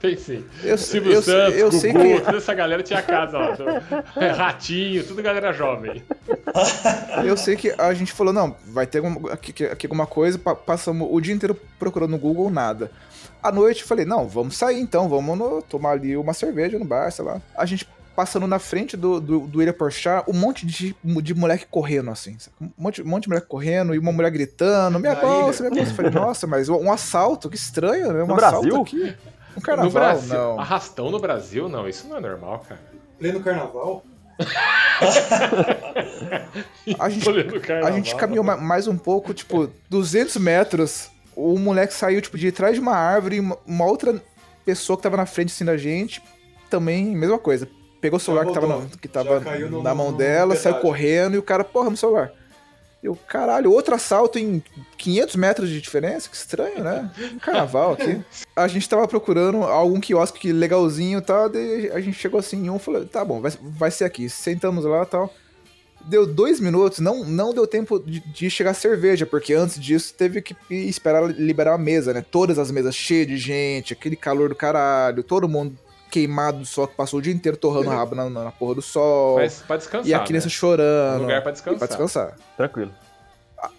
Tem 0.00 0.16
sim. 0.16 0.44
Eu- 0.62 0.78
Silvio 0.78 1.12
eu- 1.12 1.22
Santos, 1.22 1.58
eu 1.58 1.70
Gugu, 1.70 1.80
sei 1.80 1.92
que- 1.92 2.20
toda 2.20 2.36
essa 2.38 2.54
galera 2.54 2.82
tinha 2.84 3.02
casa 3.02 3.36
lá. 3.38 3.56
É, 4.16 4.28
Ratinho, 4.28 5.02
tudo 5.04 5.20
galera 5.22 5.52
jovem. 5.52 6.02
eu 7.24 7.36
sei 7.36 7.56
que 7.56 7.74
a 7.76 7.92
gente 7.94 8.12
falou, 8.12 8.32
não, 8.32 8.54
vai 8.66 8.86
ter 8.86 8.98
alguma, 8.98 9.32
aqui, 9.32 9.64
aqui 9.66 9.86
alguma 9.86 10.06
coisa. 10.06 10.38
pa- 10.38 10.54
Passamos 10.54 11.08
o 11.10 11.20
dia 11.20 11.34
inteiro 11.34 11.56
procurando 11.78 12.10
no 12.10 12.18
Google, 12.18 12.48
nada. 12.50 12.90
À 13.42 13.50
noite, 13.52 13.84
falei, 13.84 14.04
não, 14.04 14.28
vamos 14.28 14.56
sair 14.56 14.80
então, 14.80 15.08
vamos 15.08 15.36
no- 15.38 15.62
tomar 15.62 15.90
ali 15.92 16.16
uma 16.16 16.32
cerveja 16.32 16.78
no 16.78 16.84
bar, 16.84 17.10
sei 17.10 17.24
lá. 17.24 17.40
A 17.56 17.64
gente 17.66 17.88
passando 18.14 18.48
na 18.48 18.58
frente 18.58 18.96
do, 18.96 19.20
do, 19.20 19.40
do 19.46 19.62
Ilha 19.62 19.72
Porchat, 19.72 20.24
um 20.28 20.32
monte 20.36 20.66
de, 20.66 20.94
de 21.04 21.34
moleque 21.34 21.66
correndo, 21.70 22.10
assim. 22.10 22.36
Um 22.60 22.68
monte, 22.76 23.00
um 23.02 23.06
monte 23.06 23.22
de 23.24 23.28
moleque 23.28 23.46
correndo 23.46 23.94
e 23.94 23.98
uma 23.98 24.10
mulher 24.10 24.30
gritando, 24.32 24.98
minha 24.98 25.14
bolsa, 25.14 25.62
minha 25.62 25.74
bolsa. 25.74 25.92
Eu 25.92 25.96
falei, 25.96 26.10
nossa, 26.10 26.44
mas 26.46 26.68
um 26.68 26.90
assalto, 26.90 27.48
que 27.48 27.54
estranho, 27.56 28.12
né? 28.12 28.24
Um 28.24 28.26
No 28.26 28.34
assalto 28.34 28.60
Brasil? 28.68 28.82
aqui. 28.82 29.16
Um 29.58 29.60
carnaval, 29.60 29.86
no 29.86 29.92
Brasil. 29.92 30.34
não. 30.38 30.60
Arrastão 30.60 31.10
no 31.10 31.18
Brasil? 31.18 31.68
Não, 31.68 31.88
isso 31.88 32.06
não 32.08 32.16
é 32.16 32.20
normal, 32.20 32.64
cara. 32.68 32.80
Pleno 33.18 33.40
carnaval? 33.40 34.04
A 36.98 37.08
gente, 37.10 37.28
no 37.28 37.56
a 37.56 37.60
carnaval. 37.60 37.92
gente 37.94 38.14
caminhou 38.16 38.44
ma- 38.44 38.56
mais 38.56 38.86
um 38.86 38.96
pouco, 38.96 39.34
tipo, 39.34 39.70
200 39.90 40.36
metros. 40.36 41.10
O 41.36 41.58
moleque 41.58 41.94
saiu, 41.94 42.20
tipo, 42.20 42.36
de 42.38 42.50
trás 42.50 42.74
de 42.74 42.80
uma 42.80 42.94
árvore 42.96 43.36
e 43.36 43.40
uma, 43.40 43.84
outra 43.84 44.20
pessoa 44.64 44.96
que 44.96 45.02
tava 45.02 45.16
na 45.16 45.26
frente, 45.26 45.52
assim, 45.52 45.64
da 45.64 45.76
gente, 45.76 46.22
também, 46.68 47.06
mesma 47.14 47.38
coisa. 47.38 47.68
Pegou 48.00 48.16
o 48.16 48.20
celular 48.20 48.46
que 48.46 48.52
tava, 48.52 48.66
na, 48.66 48.86
que 49.00 49.08
tava 49.08 49.40
no- 49.68 49.82
na 49.82 49.94
mão 49.94 50.10
no- 50.12 50.16
dela, 50.18 50.54
no 50.54 50.60
saiu 50.60 50.76
correndo 50.76 51.34
e 51.34 51.38
o 51.38 51.42
cara, 51.42 51.64
porra, 51.64 51.90
meu 51.90 51.96
celular. 51.96 52.30
Eu, 53.02 53.16
caralho, 53.28 53.70
outro 53.72 53.94
assalto 53.94 54.40
em 54.40 54.62
500 54.96 55.36
metros 55.36 55.68
de 55.70 55.80
diferença? 55.80 56.28
Que 56.28 56.34
estranho, 56.34 56.82
né? 56.82 57.10
Um 57.32 57.38
carnaval 57.38 57.92
aqui. 57.92 58.20
A 58.56 58.66
gente 58.66 58.88
tava 58.88 59.06
procurando 59.06 59.62
algum 59.62 60.00
quiosque 60.00 60.52
legalzinho 60.52 61.20
e 61.20 61.22
tal, 61.22 61.50
a 61.92 62.00
gente 62.00 62.18
chegou 62.18 62.40
assim 62.40 62.66
em 62.66 62.70
um 62.70 62.78
falou, 62.78 63.06
tá 63.06 63.24
bom, 63.24 63.40
vai, 63.40 63.52
vai 63.60 63.90
ser 63.92 64.04
aqui. 64.04 64.28
Sentamos 64.28 64.84
lá 64.84 65.02
e 65.02 65.06
tal. 65.06 65.32
Deu 66.06 66.26
dois 66.26 66.58
minutos, 66.58 66.98
não, 66.98 67.24
não 67.24 67.52
deu 67.52 67.66
tempo 67.66 68.00
de, 68.00 68.20
de 68.20 68.50
chegar 68.50 68.74
cerveja, 68.74 69.26
porque 69.26 69.52
antes 69.52 69.78
disso 69.78 70.14
teve 70.14 70.40
que 70.40 70.56
esperar 70.70 71.28
liberar 71.30 71.74
a 71.74 71.78
mesa, 71.78 72.12
né? 72.12 72.24
Todas 72.28 72.58
as 72.58 72.70
mesas 72.70 72.96
cheias 72.96 73.28
de 73.28 73.36
gente, 73.36 73.92
aquele 73.92 74.16
calor 74.16 74.48
do 74.48 74.54
caralho, 74.54 75.22
todo 75.22 75.48
mundo 75.48 75.78
queimado 76.10 76.58
do 76.58 76.66
sol, 76.66 76.86
que 76.88 76.94
passou 76.96 77.18
o 77.18 77.22
dia 77.22 77.32
inteiro 77.32 77.56
torrando 77.56 77.88
o 77.88 77.92
rabo 77.92 78.14
na, 78.14 78.28
na 78.28 78.50
porra 78.50 78.74
do 78.76 78.82
sol. 78.82 79.36
Mas 79.36 79.62
pra 79.62 79.76
descansar. 79.76 80.06
E 80.08 80.14
a 80.14 80.20
criança 80.20 80.46
né? 80.46 80.50
chorando. 80.50 81.18
Um 81.20 81.22
lugar 81.22 81.42
pra 81.42 81.52
descansar. 81.52 81.78
Pra 81.78 81.86
descansar. 81.86 82.36
Tranquilo. 82.56 82.92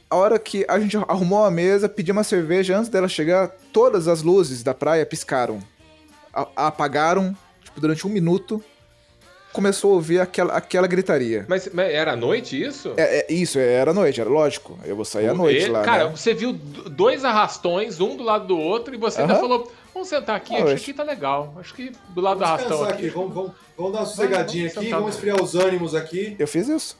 A 0.09 0.15
hora 0.15 0.39
que 0.39 0.65
a 0.67 0.79
gente 0.79 0.97
arrumou 0.97 1.45
a 1.45 1.51
mesa, 1.51 1.87
pediu 1.87 2.13
uma 2.13 2.23
cerveja, 2.23 2.77
antes 2.77 2.89
dela 2.89 3.07
chegar, 3.07 3.49
todas 3.71 4.07
as 4.07 4.21
luzes 4.21 4.63
da 4.63 4.73
praia 4.73 5.05
piscaram. 5.05 5.59
A- 6.33 6.47
apagaram, 6.67 7.35
tipo, 7.63 7.79
durante 7.79 8.05
um 8.05 8.09
minuto. 8.09 8.63
Começou 9.51 9.91
a 9.91 9.95
ouvir 9.95 10.19
aquela, 10.19 10.53
aquela 10.53 10.85
gritaria. 10.87 11.45
Mas, 11.47 11.67
mas 11.73 11.91
era 11.91 12.13
à 12.13 12.15
noite 12.15 12.61
isso? 12.61 12.93
É, 12.95 13.19
é, 13.21 13.33
isso, 13.33 13.57
era 13.57 13.91
noite, 13.93 14.21
era 14.21 14.29
lógico. 14.29 14.77
Eu 14.85 14.95
vou 14.95 15.03
sair 15.03 15.27
à 15.27 15.33
noite 15.33 15.63
Ele- 15.63 15.71
lá. 15.71 15.81
Cara, 15.81 16.05
né? 16.05 16.11
você 16.15 16.33
viu 16.33 16.53
dois 16.53 17.25
arrastões, 17.25 17.99
um 17.99 18.15
do 18.15 18.23
lado 18.23 18.45
do 18.45 18.57
outro, 18.57 18.93
e 18.93 18.97
você 18.97 19.21
ainda 19.21 19.33
Aham. 19.33 19.41
falou: 19.41 19.71
vamos 19.93 20.07
sentar 20.07 20.35
aqui, 20.35 20.55
Ah, 20.55 20.65
acho 20.65 20.75
que 20.75 20.91
aqui 20.91 20.93
tá 20.93 21.03
legal. 21.03 21.53
Acho 21.59 21.73
que 21.73 21.91
do 22.09 22.21
lado 22.21 22.37
do 22.37 22.43
arrastão 22.43 22.83
aqui. 22.83 23.07
aqui, 23.07 23.09
vamos, 23.09 23.33
vamos, 23.33 23.51
vamos 23.75 23.93
dar 23.93 23.99
uma 23.99 24.05
sossegadinha 24.05 24.67
vamos 24.69 24.77
aqui, 24.77 24.89
vamos 24.91 25.15
esfriar 25.15 25.41
os 25.41 25.55
ânimos 25.55 25.95
aqui. 25.95 26.35
Eu 26.37 26.47
fiz 26.47 26.67
isso. 26.67 26.95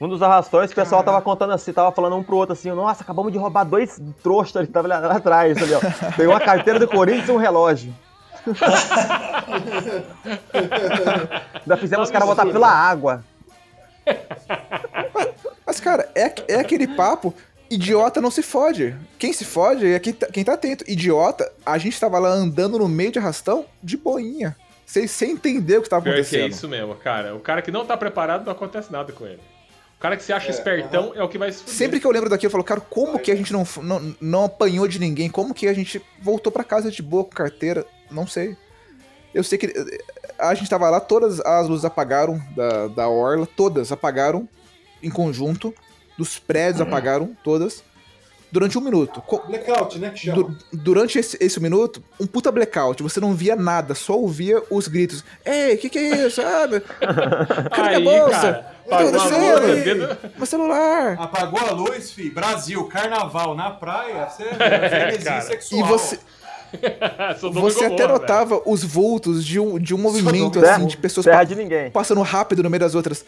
Um 0.00 0.08
dos 0.08 0.22
arrastões, 0.22 0.70
o 0.70 0.74
pessoal 0.76 1.02
tava 1.02 1.20
contando 1.20 1.52
assim, 1.52 1.72
tava 1.72 1.90
falando 1.90 2.14
um 2.14 2.22
pro 2.22 2.36
outro 2.36 2.52
assim, 2.52 2.70
nossa, 2.70 3.02
acabamos 3.02 3.32
de 3.32 3.38
roubar 3.38 3.64
dois 3.64 4.00
trouxas 4.22 4.56
ali, 4.56 4.68
tava 4.68 4.86
lá 4.86 4.98
atrás, 5.16 5.58
ali, 5.60 5.74
ó. 5.74 5.80
Pegou 6.16 6.32
uma 6.32 6.40
carteira 6.40 6.78
do 6.78 6.86
Corinthians 6.86 7.28
e 7.28 7.32
um 7.32 7.36
relógio. 7.36 7.92
Ainda 11.60 11.76
fizemos 11.76 12.08
os 12.08 12.12
caras 12.12 12.28
botar 12.28 12.46
pela 12.46 12.70
água. 12.70 13.24
Mas, 15.66 15.80
cara, 15.80 16.08
é, 16.14 16.32
é 16.48 16.54
aquele 16.56 16.86
papo. 16.86 17.34
Idiota 17.70 18.20
não 18.20 18.30
se 18.30 18.42
fode. 18.42 18.96
Quem 19.18 19.32
se 19.32 19.44
fode 19.44 19.86
é 19.86 19.98
quem 19.98 20.12
tá, 20.14 20.26
quem 20.28 20.42
tá 20.42 20.54
atento. 20.54 20.84
Idiota, 20.88 21.50
a 21.66 21.76
gente 21.76 22.00
tava 22.00 22.18
lá 22.18 22.30
andando 22.30 22.78
no 22.78 22.88
meio 22.88 23.12
de 23.12 23.18
arrastão 23.18 23.66
de 23.82 23.96
boinha. 23.96 24.56
Sem, 24.86 25.06
sem 25.06 25.32
entender 25.32 25.76
o 25.76 25.82
que 25.82 25.88
tava 25.90 26.04
Pior 26.04 26.14
que 26.14 26.18
é 26.18 26.22
acontecendo. 26.22 26.50
isso 26.50 26.66
mesmo, 26.66 26.94
cara. 26.94 27.34
O 27.34 27.40
cara 27.40 27.60
que 27.60 27.70
não 27.70 27.84
tá 27.84 27.94
preparado 27.94 28.46
não 28.46 28.52
acontece 28.52 28.90
nada 28.90 29.12
com 29.12 29.26
ele. 29.26 29.40
O 29.98 30.00
cara 30.00 30.16
que 30.16 30.22
se 30.22 30.32
acha 30.32 30.48
É, 30.48 30.50
espertão 30.50 31.12
é 31.14 31.22
o 31.22 31.28
que 31.28 31.36
vai 31.36 31.52
se 31.52 31.58
fuder. 31.58 31.74
Sempre 31.74 32.00
que 32.00 32.06
eu 32.06 32.10
lembro 32.10 32.30
daquilo, 32.30 32.46
eu 32.46 32.52
falo, 32.52 32.64
cara, 32.64 32.80
como 32.80 33.18
que 33.18 33.30
a 33.30 33.36
gente 33.36 33.52
não, 33.52 33.66
não, 33.82 34.16
não 34.18 34.44
apanhou 34.44 34.88
de 34.88 34.98
ninguém? 34.98 35.28
Como 35.28 35.52
que 35.52 35.68
a 35.68 35.74
gente 35.74 36.00
voltou 36.22 36.50
pra 36.50 36.64
casa 36.64 36.90
de 36.90 37.02
boa 37.02 37.24
com 37.24 37.30
carteira? 37.32 37.84
Não 38.10 38.26
sei. 38.26 38.56
Eu 39.34 39.44
sei 39.44 39.58
que 39.58 39.66
eh, 39.66 39.98
a 40.38 40.54
gente 40.54 40.70
tava 40.70 40.88
lá, 40.90 41.00
todas 41.00 41.40
as 41.40 41.68
luzes 41.68 41.84
apagaram 41.84 42.40
da, 42.56 42.88
da 42.88 43.08
orla, 43.08 43.46
todas 43.46 43.92
apagaram 43.92 44.48
em 45.02 45.10
conjunto, 45.10 45.74
dos 46.16 46.38
prédios 46.38 46.80
apagaram 46.80 47.36
todas, 47.44 47.84
durante 48.50 48.76
um 48.78 48.80
minuto. 48.80 49.22
Blackout, 49.46 49.98
né? 49.98 50.10
Que 50.10 50.18
chama. 50.20 50.36
Du- 50.42 50.56
durante 50.72 51.18
esse, 51.18 51.36
esse 51.40 51.60
minuto, 51.60 52.02
um 52.18 52.26
puta 52.26 52.50
blackout, 52.50 53.02
você 53.02 53.20
não 53.20 53.34
via 53.34 53.54
nada, 53.54 53.94
só 53.94 54.14
ouvia 54.18 54.62
os 54.70 54.88
gritos. 54.88 55.22
Ei, 55.44 55.74
o 55.74 55.78
que, 55.78 55.90
que 55.90 55.98
é 55.98 56.26
isso? 56.26 56.40
Ah, 56.40 56.66
meu- 56.66 56.80
cadê 57.70 57.98
minha 57.98 58.00
bolsa? 58.00 58.66
O 58.86 58.96
que 58.96 59.12
tá 59.12 59.24
a 59.24 59.60
dedo- 59.84 60.18
Meu 60.36 60.46
celular. 60.46 61.16
Apagou 61.20 61.60
a 61.60 61.72
luz, 61.72 62.10
fi. 62.10 62.30
Brasil, 62.30 62.86
carnaval 62.88 63.54
na 63.54 63.70
praia, 63.70 64.26
você 64.30 64.44
é 64.58 64.88
frenesia 64.88 65.24
cara. 65.24 65.40
sexual. 65.42 65.80
E 65.80 65.84
você, 65.88 66.18
você 67.52 67.84
até 67.86 67.96
velho. 67.96 68.08
notava 68.08 68.60
os 68.66 68.82
vultos 68.84 69.44
de 69.44 69.58
um, 69.58 69.78
de 69.78 69.94
um 69.94 69.98
movimento, 69.98 70.60
Terra, 70.60 70.76
assim, 70.76 70.86
de 70.86 70.96
pessoas 70.96 71.26
pa- 71.26 71.44
de 71.44 71.54
ninguém. 71.54 71.90
passando 71.90 72.20
rápido 72.22 72.62
no 72.62 72.70
meio 72.70 72.80
das 72.80 72.94
outras. 72.94 73.24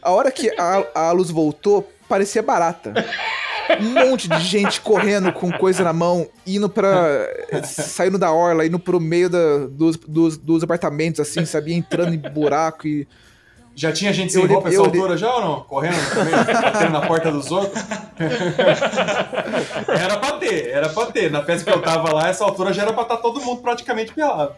A 0.00 0.10
hora 0.10 0.30
que 0.30 0.50
a, 0.58 0.84
a 0.94 1.12
luz 1.12 1.30
voltou, 1.30 1.88
parecia 2.08 2.42
barata. 2.42 2.92
Um 3.80 4.08
monte 4.10 4.28
de 4.28 4.38
gente 4.40 4.80
correndo 4.80 5.32
com 5.32 5.50
coisa 5.50 5.82
na 5.82 5.92
mão, 5.92 6.26
indo 6.46 6.68
pra. 6.68 7.26
saindo 7.64 8.18
da 8.18 8.30
orla, 8.30 8.66
indo 8.66 8.78
pro 8.78 9.00
meio 9.00 9.30
da- 9.30 9.66
dos, 9.70 9.96
dos, 9.96 10.36
dos 10.36 10.62
apartamentos, 10.62 11.18
assim, 11.20 11.44
sabe? 11.46 11.72
Entrando 11.72 12.14
em 12.14 12.18
buraco 12.18 12.86
e. 12.86 13.08
Já 13.76 13.90
tinha 13.92 14.12
gente 14.12 14.28
Eu 14.28 14.34
sem 14.34 14.42
olhei- 14.44 14.54
roupa 14.54 14.68
essa 14.68 14.78
eu 14.78 14.84
altura 14.84 15.16
já 15.16 15.34
ou 15.34 15.40
não? 15.42 15.60
Correndo 15.62 15.96
batendo 16.62 16.92
na 16.92 17.06
porta 17.06 17.32
dos 17.32 17.50
outros? 17.50 17.82
era 19.88 20.16
pra 20.18 20.32
ter, 20.38 20.68
era 20.68 20.88
pra 20.88 21.06
ter. 21.06 21.30
Na 21.30 21.42
festa 21.44 21.70
que 21.70 21.76
eu 21.76 21.82
tava 21.82 22.12
lá, 22.12 22.28
essa 22.28 22.44
altura 22.44 22.72
já 22.72 22.82
era 22.82 22.92
pra 22.92 23.02
estar 23.02 23.16
todo 23.16 23.40
mundo 23.40 23.60
praticamente 23.62 24.12
pelado. 24.12 24.54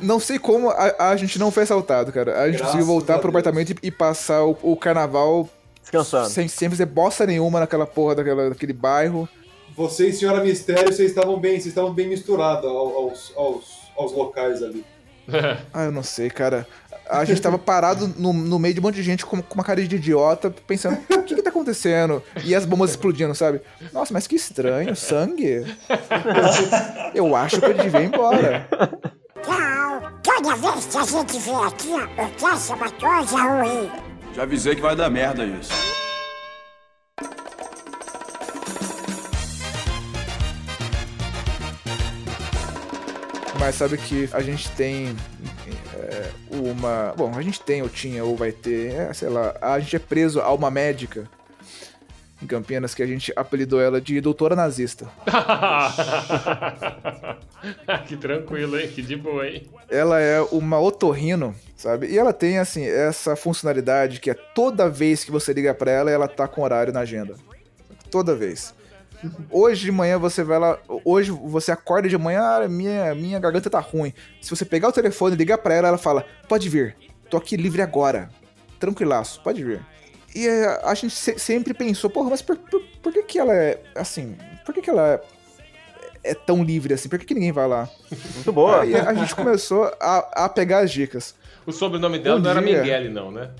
Não 0.00 0.20
sei 0.20 0.38
como 0.38 0.70
a, 0.70 1.10
a 1.10 1.16
gente 1.16 1.38
não 1.38 1.50
foi 1.50 1.62
assaltado, 1.64 2.12
cara. 2.12 2.40
A 2.40 2.46
gente 2.46 2.56
Graças 2.58 2.66
conseguiu 2.74 2.86
voltar 2.86 3.18
pro 3.18 3.28
apartamento 3.30 3.70
e, 3.70 3.76
e 3.84 3.90
passar 3.90 4.44
o, 4.44 4.56
o 4.62 4.76
carnaval 4.76 5.48
Descansando. 5.80 6.28
sem, 6.30 6.48
sem 6.48 6.68
fazer 6.70 6.86
bosta 6.86 7.26
nenhuma 7.26 7.60
naquela 7.60 7.86
porra 7.86 8.14
daquela, 8.16 8.48
daquele 8.50 8.72
bairro. 8.72 9.28
Você 9.76 10.08
e 10.08 10.12
Senhora 10.12 10.42
Mistério, 10.44 10.92
vocês 10.92 11.08
estavam 11.10 11.38
bem, 11.40 11.52
vocês 11.52 11.66
estavam 11.66 11.92
bem 11.94 12.08
misturados 12.08 12.64
ao- 12.68 12.96
aos, 12.96 13.32
aos, 13.36 13.64
aos 13.96 14.12
locais 14.12 14.62
ali. 14.62 14.84
Ah, 15.72 15.84
eu 15.84 15.92
não 15.92 16.02
sei, 16.02 16.28
cara. 16.28 16.66
A 17.08 17.24
gente 17.24 17.40
tava 17.42 17.58
parado 17.58 18.08
no, 18.16 18.32
no 18.32 18.58
meio 18.58 18.74
de 18.74 18.80
um 18.80 18.82
monte 18.82 18.94
de 18.94 19.02
gente 19.02 19.26
com, 19.26 19.42
com 19.42 19.54
uma 19.54 19.64
cara 19.64 19.86
de 19.86 19.96
idiota, 19.96 20.50
pensando, 20.66 20.98
o 21.10 21.22
que 21.22 21.34
que 21.34 21.42
tá 21.42 21.50
acontecendo? 21.50 22.22
E 22.44 22.54
as 22.54 22.64
bombas 22.64 22.90
explodindo, 22.90 23.34
sabe? 23.34 23.60
Nossa, 23.92 24.12
mas 24.14 24.26
que 24.26 24.36
estranho, 24.36 24.94
sangue. 24.96 25.64
Eu 27.14 27.34
acho 27.36 27.60
que 27.60 27.66
eu 27.66 27.74
devia 27.74 28.00
ir 28.00 28.06
embora. 28.06 28.66
Tchau. 29.42 30.12
Toda 30.22 30.56
vez 30.56 30.86
que 30.86 30.96
a 30.96 31.04
gente 31.04 31.38
vem 31.38 31.64
aqui, 31.64 31.88
ó, 31.92 32.22
eu 32.22 32.30
quero 32.38 32.54
essa 32.54 32.76
coisa 32.76 33.42
ruim. 33.42 33.90
Já 34.34 34.42
avisei 34.44 34.74
que 34.74 34.80
vai 34.80 34.96
dar 34.96 35.10
merda 35.10 35.44
isso. 35.44 35.72
Mas 43.62 43.76
sabe 43.76 43.96
que 43.96 44.28
a 44.32 44.40
gente 44.40 44.68
tem 44.72 45.14
é, 45.94 46.30
uma. 46.50 47.14
Bom, 47.16 47.32
a 47.32 47.40
gente 47.40 47.60
tem, 47.60 47.80
ou 47.80 47.88
tinha, 47.88 48.24
ou 48.24 48.36
vai 48.36 48.50
ter, 48.50 48.92
é, 48.92 49.12
sei 49.12 49.28
lá, 49.28 49.54
a 49.62 49.78
gente 49.78 49.94
é 49.94 50.00
preso 50.00 50.40
a 50.40 50.52
uma 50.52 50.68
médica 50.68 51.28
em 52.42 52.46
Campinas 52.48 52.92
que 52.92 53.04
a 53.04 53.06
gente 53.06 53.32
apelidou 53.36 53.80
ela 53.80 54.00
de 54.00 54.20
doutora 54.20 54.56
nazista. 54.56 55.08
que 58.08 58.16
tranquilo, 58.16 58.76
hein? 58.76 58.88
Que 58.88 59.00
de 59.00 59.14
boa, 59.14 59.46
hein? 59.46 59.62
ela 59.88 60.18
é 60.18 60.40
uma 60.40 60.80
otorrino, 60.80 61.54
sabe? 61.76 62.08
E 62.08 62.18
ela 62.18 62.32
tem, 62.32 62.58
assim, 62.58 62.84
essa 62.84 63.36
funcionalidade 63.36 64.18
que 64.18 64.28
é 64.28 64.34
toda 64.34 64.90
vez 64.90 65.22
que 65.22 65.30
você 65.30 65.52
liga 65.52 65.72
pra 65.72 65.92
ela, 65.92 66.10
ela 66.10 66.26
tá 66.26 66.48
com 66.48 66.62
horário 66.62 66.92
na 66.92 67.00
agenda. 67.00 67.36
Toda 68.10 68.34
vez. 68.34 68.74
Hoje 69.50 69.82
de 69.84 69.92
manhã 69.92 70.18
você 70.18 70.42
vai 70.42 70.58
lá, 70.58 70.78
hoje 71.04 71.30
você 71.30 71.70
acorda 71.72 72.08
de 72.08 72.16
manhã, 72.18 72.40
ah, 72.42 72.68
minha, 72.68 73.14
minha 73.14 73.38
garganta 73.38 73.70
tá 73.70 73.78
ruim. 73.80 74.12
Se 74.40 74.50
você 74.50 74.64
pegar 74.64 74.88
o 74.88 74.92
telefone 74.92 75.34
e 75.34 75.38
ligar 75.38 75.58
pra 75.58 75.74
ela, 75.74 75.88
ela 75.88 75.98
fala, 75.98 76.24
pode 76.48 76.68
vir, 76.68 76.96
tô 77.30 77.36
aqui 77.36 77.56
livre 77.56 77.82
agora. 77.82 78.28
Tranquilaço, 78.80 79.40
pode 79.42 79.62
vir. 79.62 79.80
E 80.34 80.46
é, 80.48 80.80
a 80.84 80.94
gente 80.94 81.14
se- 81.14 81.38
sempre 81.38 81.72
pensou, 81.74 82.10
porra, 82.10 82.30
mas 82.30 82.42
por, 82.42 82.56
por, 82.56 82.82
por 83.02 83.12
que 83.12 83.22
que 83.22 83.38
ela 83.38 83.54
é, 83.54 83.80
assim, 83.94 84.36
por 84.64 84.74
que 84.74 84.80
que 84.82 84.90
ela 84.90 85.06
é, 85.12 85.20
é 86.30 86.34
tão 86.34 86.64
livre 86.64 86.94
assim? 86.94 87.08
Por 87.08 87.18
que 87.18 87.26
que 87.26 87.34
ninguém 87.34 87.52
vai 87.52 87.68
lá? 87.68 87.88
Muito 88.34 88.52
boa. 88.52 88.80
Aí 88.82 88.94
a 88.96 89.14
gente 89.14 89.34
começou 89.36 89.84
a, 90.00 90.44
a 90.44 90.48
pegar 90.48 90.78
as 90.80 90.90
dicas. 90.90 91.34
O 91.64 91.70
sobrenome 91.70 92.18
dela 92.18 92.38
Um 92.40 92.42
não 92.42 92.50
era 92.50 92.60
dia- 92.62 92.78
Mengele, 92.80 93.08
não, 93.08 93.30
né? 93.30 93.50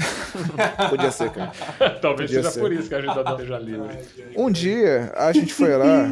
Podia 0.90 1.10
ser, 1.10 1.30
cara. 1.30 1.52
Talvez 2.00 2.30
Podia 2.30 2.42
seja 2.42 2.50
ser. 2.50 2.60
por 2.60 2.72
isso 2.72 2.88
que 2.88 2.94
a 2.94 2.98
ajuda 2.98 3.30
esteja 3.30 3.58
livre. 3.58 3.98
Um 4.36 4.50
dia 4.50 5.12
a 5.16 5.32
gente 5.32 5.52
foi 5.52 5.76
lá. 5.76 6.06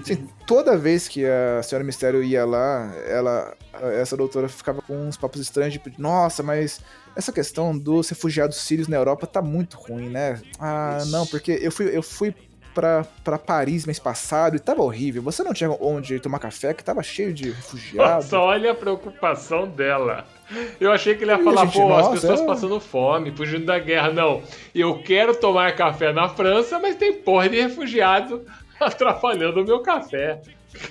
assim, 0.00 0.28
toda 0.46 0.76
vez 0.76 1.08
que 1.08 1.24
a 1.24 1.62
senhora 1.62 1.84
Mistério 1.84 2.22
ia 2.22 2.44
lá, 2.44 2.92
ela, 3.06 3.54
essa 3.94 4.16
doutora 4.16 4.48
ficava 4.48 4.82
com 4.82 4.96
uns 4.96 5.16
papos 5.16 5.40
estranhos, 5.40 5.74
tipo, 5.74 5.90
nossa, 5.98 6.42
mas 6.42 6.80
essa 7.16 7.32
questão 7.32 7.76
dos 7.76 8.08
refugiados 8.08 8.56
sírios 8.56 8.88
na 8.88 8.96
Europa 8.96 9.26
tá 9.26 9.42
muito 9.42 9.76
ruim, 9.76 10.08
né? 10.08 10.40
Ah, 10.58 10.98
não, 11.08 11.26
porque 11.26 11.58
eu 11.60 11.70
fui, 11.72 11.96
eu 11.96 12.02
fui 12.02 12.34
pra, 12.78 13.04
pra 13.24 13.38
Paris 13.38 13.84
mês 13.84 13.98
passado 13.98 14.54
e 14.54 14.60
tava 14.60 14.82
horrível. 14.82 15.20
Você 15.22 15.42
não 15.42 15.52
tinha 15.52 15.68
onde 15.80 16.20
tomar 16.20 16.38
café, 16.38 16.72
que 16.72 16.84
tava 16.84 17.02
cheio 17.02 17.34
de 17.34 17.50
refugiados. 17.50 18.24
Nossa, 18.26 18.38
olha 18.38 18.70
a 18.70 18.74
preocupação 18.74 19.66
dela. 19.66 20.24
Eu 20.80 20.90
achei 20.92 21.14
que 21.14 21.24
ele 21.24 21.30
ia 21.32 21.38
falar, 21.42 21.66
gente, 21.66 21.74
pô, 21.78 21.92
as 21.94 22.06
nossa, 22.06 22.10
pessoas 22.12 22.40
é. 22.40 22.46
passando 22.46 22.80
fome, 22.80 23.30
fugindo 23.32 23.66
da 23.66 23.78
guerra. 23.78 24.10
Não, 24.10 24.42
eu 24.74 25.02
quero 25.02 25.34
tomar 25.34 25.74
café 25.76 26.12
na 26.12 26.28
França, 26.28 26.78
mas 26.78 26.96
tem 26.96 27.12
porra 27.14 27.48
de 27.48 27.60
refugiado 27.60 28.44
atrapalhando 28.80 29.60
o 29.60 29.64
meu 29.64 29.80
café. 29.80 30.40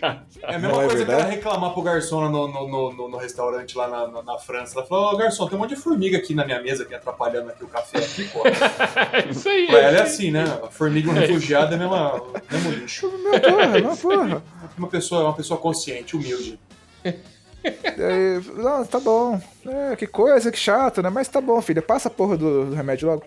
É 0.01 0.55
a 0.55 0.59
mesma 0.59 0.67
Não 0.69 0.81
é 0.81 0.85
coisa 0.87 0.89
que 0.89 0.95
verdade? 1.05 1.21
ela 1.21 1.29
reclamar 1.29 1.71
pro 1.71 1.81
garçom 1.81 2.29
no, 2.29 2.47
no, 2.47 2.67
no, 2.67 2.93
no- 2.93 3.07
no 3.09 3.17
restaurante 3.17 3.77
lá 3.77 3.87
na, 3.87 4.07
na, 4.07 4.21
na 4.23 4.37
França. 4.37 4.77
Ela 4.77 4.85
falou, 4.87 5.13
ô 5.13 5.17
garçom, 5.17 5.47
tem 5.47 5.55
um 5.55 5.61
monte 5.61 5.75
de 5.75 5.81
formiga 5.81 6.17
aqui 6.17 6.33
na 6.33 6.43
minha 6.45 6.61
mesa, 6.61 6.83
aqui 6.83 6.93
atrapalhando 6.95 7.49
aqui 7.51 7.63
o 7.63 7.67
café 7.67 7.99
aqui, 7.99 8.25
pô. 8.27 8.41
É 8.45 9.29
isso 9.29 9.47
aí. 9.47 9.67
pra 9.67 9.79
ela 9.79 9.97
é 9.99 10.01
assim, 10.01 10.29
né? 10.31 10.43
A 10.63 10.67
formiga 10.67 11.07
e 11.09 11.11
um 11.11 11.13
refugiado 11.15 11.73
é 11.73 11.77
o 11.77 11.79
mesmo, 11.79 12.33
mesmo 12.51 12.71
lixo. 12.71 13.07
Meu 13.23 13.39
porra, 13.39 13.67
meu 13.67 13.97
porra. 13.97 14.43
Uma 14.77 14.87
pessoa, 14.89 15.23
uma 15.23 15.33
pessoa 15.33 15.59
consciente, 15.59 16.15
humilde. 16.15 16.59
Aí, 17.67 18.61
não, 18.61 18.85
tá 18.85 18.99
bom. 18.99 19.41
É, 19.65 19.95
que 19.95 20.07
coisa, 20.07 20.51
que 20.51 20.57
chato, 20.57 21.01
né? 21.01 21.09
Mas 21.09 21.27
tá 21.27 21.41
bom, 21.41 21.61
filha, 21.61 21.81
passa 21.81 22.07
a 22.07 22.11
porra 22.11 22.37
do, 22.37 22.65
do 22.67 22.75
remédio 22.75 23.07
logo. 23.07 23.23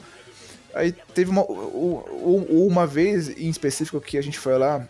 Aí 0.75 0.93
teve 0.93 1.31
uma, 1.31 1.45
uma 1.45 2.87
vez 2.87 3.29
em 3.29 3.49
específico 3.49 4.01
que 4.01 4.17
a 4.17 4.23
gente 4.23 4.39
foi 4.39 4.57
lá 4.57 4.87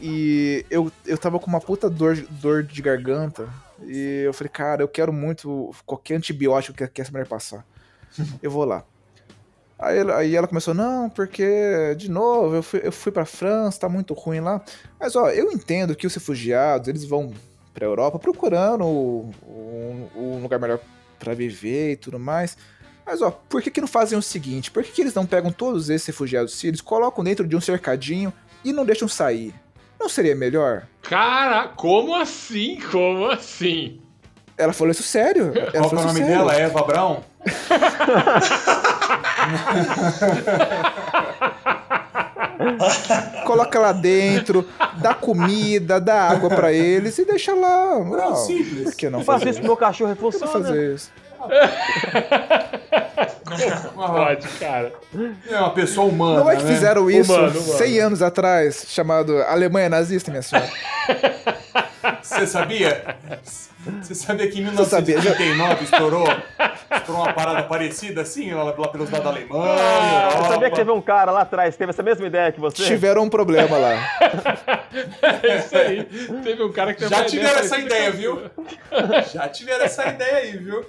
e 0.00 0.64
eu, 0.70 0.90
eu 1.06 1.18
tava 1.18 1.38
com 1.38 1.46
uma 1.46 1.60
puta 1.60 1.88
dor, 1.88 2.16
dor 2.30 2.62
de 2.62 2.80
garganta 2.80 3.48
e 3.84 4.22
eu 4.24 4.32
falei, 4.32 4.50
cara, 4.50 4.82
eu 4.82 4.88
quero 4.88 5.12
muito 5.12 5.72
qualquer 5.84 6.16
antibiótico 6.16 6.76
que, 6.76 6.86
que 6.86 7.00
essa 7.00 7.10
mulher 7.10 7.26
passar. 7.26 7.64
Eu 8.42 8.50
vou 8.50 8.64
lá. 8.64 8.84
Aí 9.78 9.98
ela, 9.98 10.16
aí 10.16 10.36
ela 10.36 10.46
começou, 10.46 10.74
não, 10.74 11.10
porque, 11.10 11.94
de 11.96 12.08
novo, 12.08 12.54
eu 12.54 12.62
fui, 12.62 12.80
eu 12.84 12.92
fui 12.92 13.10
pra 13.10 13.24
França, 13.24 13.80
tá 13.80 13.88
muito 13.88 14.14
ruim 14.14 14.40
lá. 14.40 14.62
Mas, 14.98 15.16
ó, 15.16 15.28
eu 15.30 15.50
entendo 15.50 15.96
que 15.96 16.06
os 16.06 16.14
refugiados, 16.14 16.86
eles 16.86 17.04
vão 17.04 17.32
pra 17.72 17.86
Europa 17.86 18.18
procurando 18.18 18.84
um, 18.84 19.30
um 20.16 20.42
lugar 20.42 20.58
melhor 20.60 20.78
pra 21.18 21.32
viver 21.34 21.92
e 21.92 21.96
tudo 21.96 22.18
mais. 22.18 22.56
Mas, 23.04 23.20
ó, 23.22 23.30
por 23.30 23.60
que 23.62 23.70
que 23.70 23.80
não 23.80 23.88
fazem 23.88 24.16
o 24.18 24.22
seguinte? 24.22 24.70
Por 24.70 24.82
que 24.84 24.92
que 24.92 25.00
eles 25.00 25.14
não 25.14 25.26
pegam 25.26 25.50
todos 25.50 25.90
esses 25.90 26.06
refugiados 26.06 26.54
sírios, 26.54 26.80
colocam 26.80 27.24
dentro 27.24 27.46
de 27.46 27.56
um 27.56 27.60
cercadinho 27.60 28.32
e 28.64 28.72
não 28.72 28.84
deixam 28.84 29.08
sair? 29.08 29.54
Não 29.98 30.08
seria 30.08 30.34
melhor? 30.34 30.86
Cara, 31.02 31.68
como 31.68 32.14
assim? 32.14 32.78
Como 32.90 33.26
assim? 33.26 34.00
Ela 34.56 34.72
falou 34.72 34.90
isso 34.92 35.02
sério. 35.02 35.52
Ela 35.72 35.72
Qual 35.72 35.84
é 35.84 35.88
falou 35.88 36.04
o 36.04 36.06
nome 36.08 36.20
sério. 36.20 36.36
dela? 36.38 36.54
Eva 36.54 36.82
Brown? 36.82 37.20
Coloca 43.46 43.78
lá 43.78 43.92
dentro, 43.92 44.66
dá 44.98 45.14
comida, 45.14 46.00
dá 46.00 46.28
água 46.28 46.48
pra 46.50 46.72
eles 46.72 47.18
e 47.18 47.24
deixa 47.24 47.54
lá. 47.54 47.98
Não, 47.98 48.36
simples. 48.36 48.84
Por 48.84 48.94
que 48.94 49.10
não 49.10 49.24
fazer 49.24 49.50
isso 49.50 49.60
com 49.60 49.66
meu 49.66 49.76
cachorro, 49.76 50.10
não 50.10 50.16
funciona. 50.16 50.52
fazer 50.52 50.94
isso? 50.94 51.10
Pode, 53.94 54.48
cara. 54.58 54.92
É 55.50 55.58
uma 55.58 55.70
pessoa 55.70 56.06
humana, 56.08 56.40
Não 56.40 56.50
é 56.50 56.56
que 56.56 56.62
né? 56.64 56.72
fizeram 56.74 57.10
isso 57.10 57.32
Humano, 57.32 57.58
humano. 57.60 57.78
100 57.78 58.00
anos 58.00 58.22
atrás, 58.22 58.84
chamado 58.88 59.38
Alemanha 59.42 59.88
nazista, 59.88 60.30
minha 60.30 60.42
senhora? 60.42 60.68
Você 62.22 62.46
sabia? 62.46 63.16
Você 64.00 64.14
sabia 64.14 64.48
que 64.48 64.60
em 64.60 64.64
Você 64.66 64.84
sabia? 64.84 65.16
1939 65.18 65.84
estourou, 65.84 66.24
estourou 66.96 67.22
uma 67.24 67.32
parada 67.32 67.64
parecida 67.64 68.22
assim, 68.22 68.52
lá, 68.54 68.62
lá 68.64 68.72
pelos 68.88 69.10
lados 69.10 69.24
da 69.24 69.30
Alemanha, 69.30 69.72
Eu 69.72 70.30
Europa? 70.30 70.48
sabia 70.52 70.70
que 70.70 70.76
teve 70.76 70.90
um 70.92 71.00
cara 71.00 71.32
lá 71.32 71.40
atrás 71.42 71.74
que 71.74 71.78
teve 71.78 71.90
essa 71.90 72.02
mesma 72.02 72.26
ideia 72.26 72.52
que 72.52 72.60
você? 72.60 72.84
Tiveram 72.84 73.22
um 73.24 73.28
problema 73.28 73.76
lá. 73.78 73.96
É 75.42 75.58
isso 75.58 75.74
aí. 75.76 76.04
Teve 76.44 76.62
um 76.62 76.70
cara 76.70 76.92
que 76.92 76.98
teve 77.00 77.10
Já 77.10 77.16
uma 77.22 77.24
tiveram 77.24 77.58
essa 77.60 77.78
ideia, 77.78 78.10
viu? 78.10 78.42
Já 79.32 79.48
tiveram 79.48 79.84
essa 79.86 80.06
ideia 80.06 80.36
aí, 80.36 80.56
viu? 80.58 80.84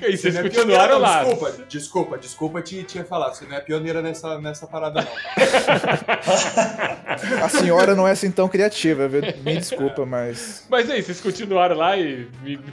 E 0.00 0.16
vocês 0.16 0.20
Você 0.20 0.30
não 0.30 0.40
é 0.40 0.42
continuaram 0.44 0.86
pioneira, 0.86 0.98
lá. 0.98 1.22
não, 1.24 1.28
Desculpa, 1.30 1.52
desculpa, 1.68 2.18
desculpa 2.18 2.62
te, 2.62 2.84
te 2.84 3.02
falar. 3.02 3.34
Você 3.34 3.46
não 3.46 3.56
é 3.56 3.60
pioneira 3.60 4.00
nessa, 4.00 4.38
nessa 4.40 4.64
parada, 4.68 5.02
não. 5.02 5.08
A 7.44 7.48
senhora 7.48 7.96
não 7.96 8.06
é 8.06 8.12
assim 8.12 8.30
tão 8.30 8.48
criativa, 8.48 9.08
viu? 9.08 9.22
Me 9.42 9.56
desculpa, 9.56 10.06
mas. 10.06 10.57
Mas 10.68 10.90
aí, 10.90 11.02
vocês 11.02 11.20
continuaram 11.20 11.76
lá 11.76 11.96
e 11.96 12.26
me, 12.42 12.56
me, 12.56 12.72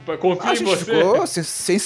em 0.60 0.64
você. 0.64 0.84
ficou 0.84 1.26
sem. 1.26 1.80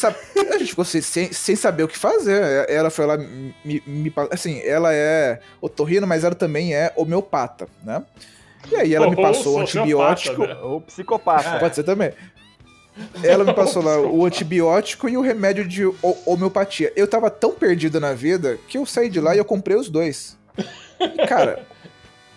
A 0.52 0.58
gente 0.58 0.70
ficou 0.70 0.84
sem, 0.84 1.00
sem, 1.00 1.32
sem 1.32 1.56
saber 1.56 1.82
o 1.84 1.88
que 1.88 1.98
fazer. 1.98 2.68
Ela 2.68 2.90
foi 2.90 3.06
lá 3.06 3.16
me, 3.16 3.54
me. 3.64 4.12
Assim, 4.30 4.60
ela 4.64 4.92
é 4.94 5.40
otorrino, 5.60 6.06
mas 6.06 6.24
ela 6.24 6.34
também 6.34 6.74
é 6.74 6.92
homeopata, 6.96 7.68
né? 7.84 8.02
E 8.70 8.76
aí 8.76 8.94
ela 8.94 9.08
me 9.08 9.16
Ou 9.16 9.22
passou 9.22 9.56
o 9.56 9.60
antibiótico. 9.60 10.46
né? 10.46 10.54
Ou 10.62 10.80
psicopata. 10.80 11.58
Pode 11.58 11.74
ser 11.74 11.82
também. 11.84 12.12
Ela 13.22 13.44
me 13.44 13.54
passou 13.54 13.82
lá 13.82 13.98
o 14.00 14.24
antibiótico 14.26 15.08
e 15.08 15.16
o 15.16 15.20
remédio 15.22 15.66
de 15.66 15.86
ho- 15.86 15.96
homeopatia. 16.26 16.92
Eu 16.96 17.06
tava 17.06 17.30
tão 17.30 17.52
perdido 17.52 17.98
na 18.00 18.12
vida 18.12 18.58
que 18.68 18.76
eu 18.76 18.84
saí 18.84 19.08
de 19.08 19.20
lá 19.20 19.34
e 19.34 19.38
eu 19.38 19.44
comprei 19.44 19.76
os 19.76 19.88
dois. 19.88 20.36
E, 21.00 21.26
cara, 21.26 21.64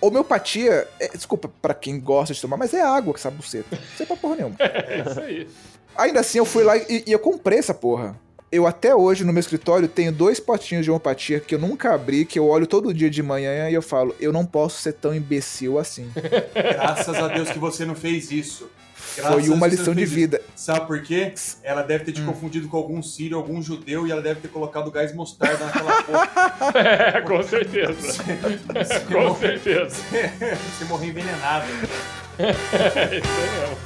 homeopatia, 0.07 0.87
é- 0.99 1.09
desculpa 1.09 1.49
pra 1.61 1.73
quem 1.73 1.99
gosta 1.99 2.33
de 2.33 2.41
tomar, 2.41 2.57
mas 2.57 2.73
é 2.73 2.81
água 2.81 3.13
que 3.13 3.19
essa 3.19 3.31
buceta. 3.31 3.75
Não 3.75 3.97
sei 3.97 4.05
pra 4.05 4.15
porra 4.15 4.35
nenhuma. 4.35 4.55
É 4.59 5.03
isso 5.09 5.19
aí. 5.19 5.47
Ainda 5.95 6.19
assim, 6.19 6.37
eu 6.39 6.45
fui 6.45 6.63
lá 6.63 6.75
e, 6.77 7.03
e 7.05 7.11
eu 7.11 7.19
comprei 7.19 7.59
essa 7.59 7.73
porra. 7.73 8.15
Eu 8.51 8.67
até 8.67 8.95
hoje, 8.95 9.23
no 9.23 9.33
meu 9.33 9.39
escritório, 9.39 9.87
tenho 9.87 10.11
dois 10.11 10.39
potinhos 10.39 10.83
de 10.85 10.91
homeopatia 10.91 11.39
que 11.39 11.55
eu 11.55 11.59
nunca 11.59 11.93
abri, 11.93 12.23
que 12.23 12.37
eu 12.37 12.47
olho 12.47 12.67
todo 12.67 12.93
dia 12.93 13.09
de 13.09 13.23
manhã 13.23 13.67
e 13.69 13.73
eu 13.73 13.81
falo, 13.81 14.15
eu 14.19 14.31
não 14.31 14.45
posso 14.45 14.79
ser 14.81 14.93
tão 14.93 15.13
imbecil 15.15 15.79
assim. 15.79 16.11
Graças 16.53 17.15
a 17.15 17.27
Deus 17.29 17.49
que 17.49 17.57
você 17.57 17.83
não 17.85 17.95
fez 17.95 18.31
isso. 18.31 18.69
Graças 19.15 19.31
Foi 19.45 19.49
uma 19.49 19.69
você 19.69 19.75
lição 19.75 19.93
de 19.93 20.05
vida. 20.05 20.37
isso. 20.37 20.65
Sabe 20.65 20.87
por 20.87 21.01
quê? 21.03 21.33
Ela 21.63 21.81
deve 21.83 22.03
ter 22.05 22.11
Hum. 22.11 22.15
te 22.15 22.21
confundido 22.21 22.67
com 22.67 22.77
algum 22.77 23.01
sírio, 23.03 23.37
algum 23.37 23.61
judeu, 23.61 24.07
e 24.07 24.11
ela 24.11 24.21
deve 24.21 24.41
ter 24.41 24.47
colocado 24.47 24.89
gás 24.91 25.13
mostarda 25.13 25.65
naquela 25.65 26.01
porra. 26.03 26.29
É, 26.79 27.21
com 27.21 27.43
certeza. 27.43 28.23
com 29.11 29.35
certeza. 29.35 29.95
Você 30.77 30.85
morreu 30.85 31.09
envenenado. 31.09 31.65
É 32.39 32.49
isso 32.49 32.97
aí 32.99 33.21
mesmo. 33.21 33.77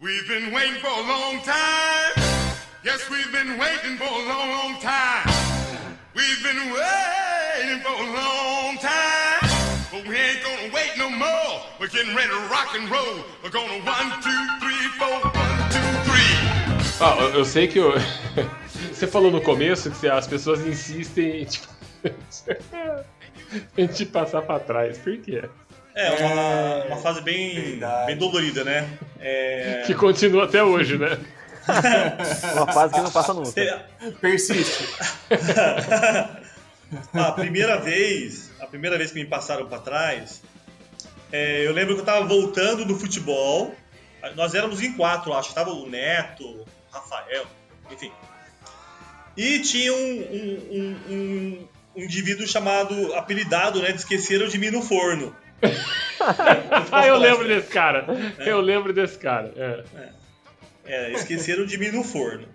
We've 0.00 0.26
been 0.28 0.52
waiting 0.52 0.80
for 0.80 0.86
a 0.88 1.00
long 1.00 1.40
time. 1.42 2.24
Yes, 2.84 3.08
we've 3.10 3.30
been 3.32 3.58
waiting 3.58 3.96
for 3.96 4.04
a 4.04 4.28
long, 4.28 4.50
long 4.50 4.80
time. 4.80 5.27
We've 6.18 6.42
been 6.42 6.72
waiting 6.74 7.78
for 7.84 7.94
a 7.94 8.06
long 8.10 8.76
time. 8.78 9.50
But 9.92 10.02
we 10.08 10.16
ain't 10.16 10.42
gonna 10.42 10.74
wait 10.74 10.98
no 10.98 11.08
more. 11.10 11.62
We're 11.78 11.86
getting 11.86 12.12
ready 12.12 12.30
to 12.30 12.40
rock 12.50 12.74
and 12.74 12.90
roll. 12.90 13.22
We're 13.40 13.50
gonna 13.50 13.78
one, 13.86 14.10
two, 14.20 14.42
three, 14.58 14.88
four, 14.98 15.20
one, 15.30 15.58
two, 15.70 15.78
three. 16.10 16.34
Ah, 17.00 17.30
eu, 17.32 17.44
sei 17.44 17.68
que 17.68 17.78
eu... 17.78 17.92
você 18.92 19.06
falou 19.06 19.30
no 19.30 19.40
começo 19.40 19.92
que 19.92 20.08
as 20.08 20.26
pessoas 20.26 20.66
insistem 20.66 21.42
em 21.42 21.44
tipo, 21.44 21.68
em 23.78 23.86
te 23.86 24.04
passar 24.04 24.42
pra 24.42 24.58
trás. 24.58 24.98
Por 24.98 25.16
quê? 25.18 25.44
É, 25.94 26.10
uma, 26.10 26.84
uma 26.86 26.96
fase 26.96 27.20
bem, 27.20 27.54
Verdade. 27.54 28.06
bem 28.06 28.16
dolorida, 28.16 28.64
né? 28.64 28.88
É, 29.20 29.82
Que 29.86 29.94
continua 29.94 30.46
até 30.46 30.64
hoje, 30.64 30.98
né? 30.98 31.16
Uma 32.54 32.72
fase 32.72 32.94
que 32.94 33.00
não 33.00 33.10
passa 33.10 33.34
nunca. 33.34 33.50
Persiste. 34.20 34.84
a 37.14 37.32
primeira 37.32 37.78
vez, 37.78 38.50
a 38.60 38.66
primeira 38.66 38.96
vez 38.98 39.10
que 39.12 39.18
me 39.20 39.26
passaram 39.26 39.66
pra 39.66 39.78
trás, 39.78 40.42
é, 41.32 41.66
eu 41.66 41.72
lembro 41.72 41.94
que 41.94 42.00
eu 42.00 42.04
tava 42.04 42.26
voltando 42.26 42.84
do 42.84 42.94
futebol. 42.98 43.74
Nós 44.34 44.54
éramos 44.54 44.82
em 44.82 44.92
quatro, 44.94 45.32
acho. 45.32 45.54
Tava 45.54 45.70
o 45.70 45.88
Neto, 45.88 46.44
o 46.44 46.64
Rafael, 46.90 47.46
enfim. 47.90 48.10
E 49.36 49.60
tinha 49.60 49.92
um, 49.92 49.96
um- 49.96 50.68
um- 50.72 51.12
um- 51.14 51.68
um 51.96 52.02
indivíduo 52.02 52.46
chamado, 52.46 53.14
apelidado, 53.14 53.80
né, 53.80 53.92
de 53.92 53.98
esqueceram 53.98 54.48
de 54.48 54.58
mim 54.58 54.70
no 54.70 54.82
forno. 54.82 55.34
Ah, 56.90 57.06
eu 57.06 57.16
lembro 57.16 57.46
desse 57.46 57.68
cara. 57.68 58.06
Eu 58.38 58.60
lembro 58.60 58.92
desse 58.92 59.18
cara. 59.18 59.52
É. 59.56 60.08
É, 60.88 61.12
esqueceram 61.12 61.66
de 61.66 61.78
mim 61.78 61.90
no 61.90 62.02
forno. 62.02 62.48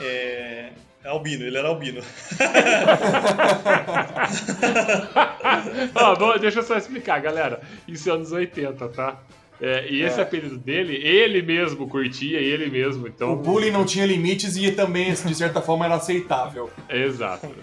É, 0.00 0.70
albino, 1.04 1.44
ele 1.44 1.56
era 1.56 1.68
albino. 1.68 2.02
Deixa 6.40 6.58
eu 6.58 6.64
só 6.64 6.76
explicar, 6.76 7.20
galera. 7.20 7.60
Isso 7.86 8.10
é 8.10 8.12
anos 8.12 8.32
80, 8.32 8.88
tá? 8.88 9.22
É, 9.60 9.86
e 9.88 10.02
esse 10.02 10.20
apelido 10.20 10.58
dele, 10.58 10.96
ele 10.96 11.40
mesmo 11.40 11.88
curtia, 11.88 12.40
ele 12.40 12.68
mesmo. 12.68 13.06
Então, 13.06 13.32
O 13.32 13.36
bullying 13.36 13.70
não 13.70 13.84
tinha 13.84 14.04
limites 14.04 14.56
e 14.56 14.72
também, 14.72 15.12
de 15.12 15.34
certa 15.34 15.62
forma, 15.62 15.84
era 15.84 15.94
aceitável. 15.94 16.68
Exato. 16.88 17.54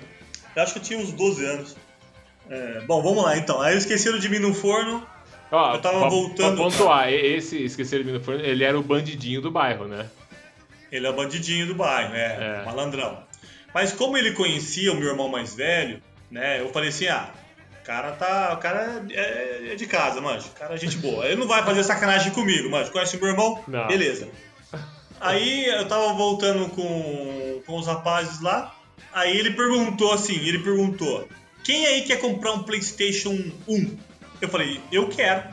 Eu 0.55 0.63
acho 0.63 0.73
que 0.73 0.79
eu 0.79 0.83
tinha 0.83 0.99
uns 0.99 1.11
12 1.11 1.45
anos. 1.45 1.75
É, 2.49 2.81
bom, 2.81 3.01
vamos 3.01 3.23
lá 3.23 3.37
então. 3.37 3.61
Aí 3.61 3.77
esqueceram 3.77 4.19
de 4.19 4.29
mim 4.29 4.39
no 4.39 4.53
forno. 4.53 5.05
Ó, 5.51 5.75
Eu 5.75 5.81
tava 5.81 5.99
pra- 5.99 6.09
voltando- 6.09 6.55
Pra 6.55 6.63
pontuar, 6.63 7.09
e- 7.11 7.35
esse 7.35 7.63
esqueceram 7.65 8.03
de 8.05 8.19
forno, 8.23 8.41
ele 8.43 8.63
era 8.63 8.79
o 8.79 8.83
bandidinho 8.83 9.41
do 9.41 9.51
bairro, 9.51 9.85
né? 9.87 10.07
Ele 10.91 11.05
é 11.05 11.09
o 11.09 11.13
bandidinho 11.13 11.67
do 11.67 11.75
bairro, 11.75 12.13
né? 12.13 12.61
É. 12.61 12.65
Malandrão. 12.65 13.23
Mas 13.73 13.91
como 13.93 14.17
ele 14.17 14.31
conhecia 14.31 14.91
o 14.91 14.95
meu 14.95 15.09
irmão 15.09 15.27
mais 15.29 15.53
velho, 15.55 16.01
né? 16.29 16.59
Eu 16.61 16.69
falei 16.71 16.89
assim, 16.89 17.07
ah, 17.07 17.29
o 17.81 17.85
cara 17.85 18.11
tá. 18.11 18.53
O 18.53 18.57
cara 18.57 19.05
é, 19.11 19.69
é 19.71 19.75
de 19.75 19.85
casa, 19.85 20.19
manjo. 20.21 20.47
O 20.47 20.59
cara 20.59 20.73
é 20.73 20.77
gente 20.77 20.97
boa. 20.97 21.25
Ele 21.25 21.35
não 21.37 21.47
vai 21.47 21.63
fazer 21.63 21.83
sacanagem 21.83 22.31
comigo, 22.33 22.69
manjo. 22.69 22.91
Conhece 22.91 23.15
o 23.17 23.19
meu 23.19 23.29
irmão? 23.29 23.63
Não. 23.67 23.87
Beleza. 23.87 24.27
Aí 25.19 25.65
eu 25.67 25.87
tava 25.87 26.13
voltando 26.13 26.67
com, 26.69 27.61
com 27.65 27.77
os 27.77 27.87
rapazes 27.87 28.41
lá. 28.41 28.75
Aí 29.13 29.37
ele 29.37 29.51
perguntou 29.51 30.11
assim, 30.13 30.35
ele 30.47 30.59
perguntou, 30.59 31.27
quem 31.63 31.85
aí 31.85 32.01
quer 32.03 32.17
comprar 32.19 32.53
um 32.53 32.63
Playstation 32.63 33.37
1? 33.67 33.97
Eu 34.41 34.49
falei, 34.49 34.81
eu 34.91 35.07
quero. 35.07 35.43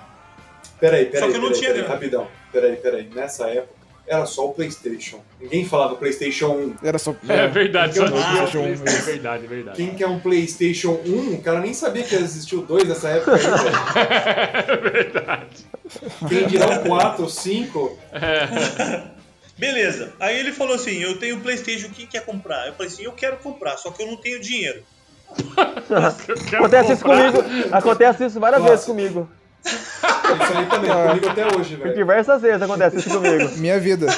Peraí, 0.81 1.06
peraí, 1.06 1.20
Só 1.20 1.31
que 1.31 1.36
eu 1.36 1.40
não 1.40 1.48
peraí, 1.48 1.59
tinha 1.59 1.70
peraí, 1.70 1.82
grana. 1.82 1.94
rapidão. 1.94 2.28
Peraí, 2.52 2.77
peraí. 2.77 3.10
Nessa 3.15 3.48
época, 3.48 3.78
era 4.06 4.24
só 4.24 4.47
o 4.48 4.55
PlayStation. 4.55 5.20
Ninguém 5.39 5.66
falava 5.66 5.94
PlayStation 5.97 6.48
1. 6.48 6.77
Era 6.82 6.98
só. 6.98 7.15
É 7.28 7.47
verdade, 7.47 7.97
só 7.97 8.06
é 8.06 8.06
um 8.06 8.12
tinha 8.12 8.23
PlayStation 8.23 8.59
1? 8.60 8.65
É 8.65 9.02
verdade, 9.02 9.44
é 9.44 9.48
verdade. 9.48 9.77
Quem 9.77 9.94
que 9.94 10.02
é 10.02 10.09
um 10.09 10.19
PlayStation 10.19 11.01
1? 11.05 11.35
O 11.35 11.43
cara 11.43 11.60
nem 11.60 11.74
sabia 11.74 12.02
que 12.02 12.15
existia 12.15 12.59
o 12.59 12.62
2 12.62 12.89
nessa 12.89 13.10
época 13.10 13.35
aí. 13.35 13.43
É 14.69 14.77
verdade. 14.77 15.66
Quem 16.28 16.47
dirá 16.47 16.81
o 16.81 16.85
4 16.86 17.23
ou 17.23 17.28
5? 17.28 17.98
Beleza. 19.59 20.12
Aí 20.20 20.39
ele 20.39 20.52
falou 20.52 20.74
assim: 20.74 20.98
Eu 21.02 21.19
tenho 21.19 21.40
PlayStation, 21.40 21.90
quem 21.90 22.06
quer 22.06 22.24
comprar? 22.24 22.66
Eu 22.66 22.73
falei 22.74 22.89
assim: 22.90 23.02
Eu 23.02 23.12
quero 23.12 23.36
comprar, 23.39 23.77
só 23.77 23.90
que 23.90 24.02
eu 24.02 24.06
não 24.06 24.16
tenho 24.16 24.40
dinheiro. 24.40 24.82
Acontece 26.55 26.93
isso 26.93 27.05
comigo. 27.05 27.45
Acontece 27.73 28.25
isso 28.27 28.41
várias 28.41 28.61
Nossa. 28.61 28.73
vezes 28.73 28.87
comigo. 28.87 29.29
Isso 29.65 29.99
aí 30.57 30.67
também, 30.67 30.91
comigo 30.91 31.29
até 31.29 31.57
hoje, 31.57 31.77
velho. 31.77 31.95
Diversas 31.95 32.43
vezes 32.43 32.63
acontece 32.63 32.99
isso 32.99 33.11
comigo. 33.11 33.51
Minha 33.59 33.79
vida. 33.79 34.07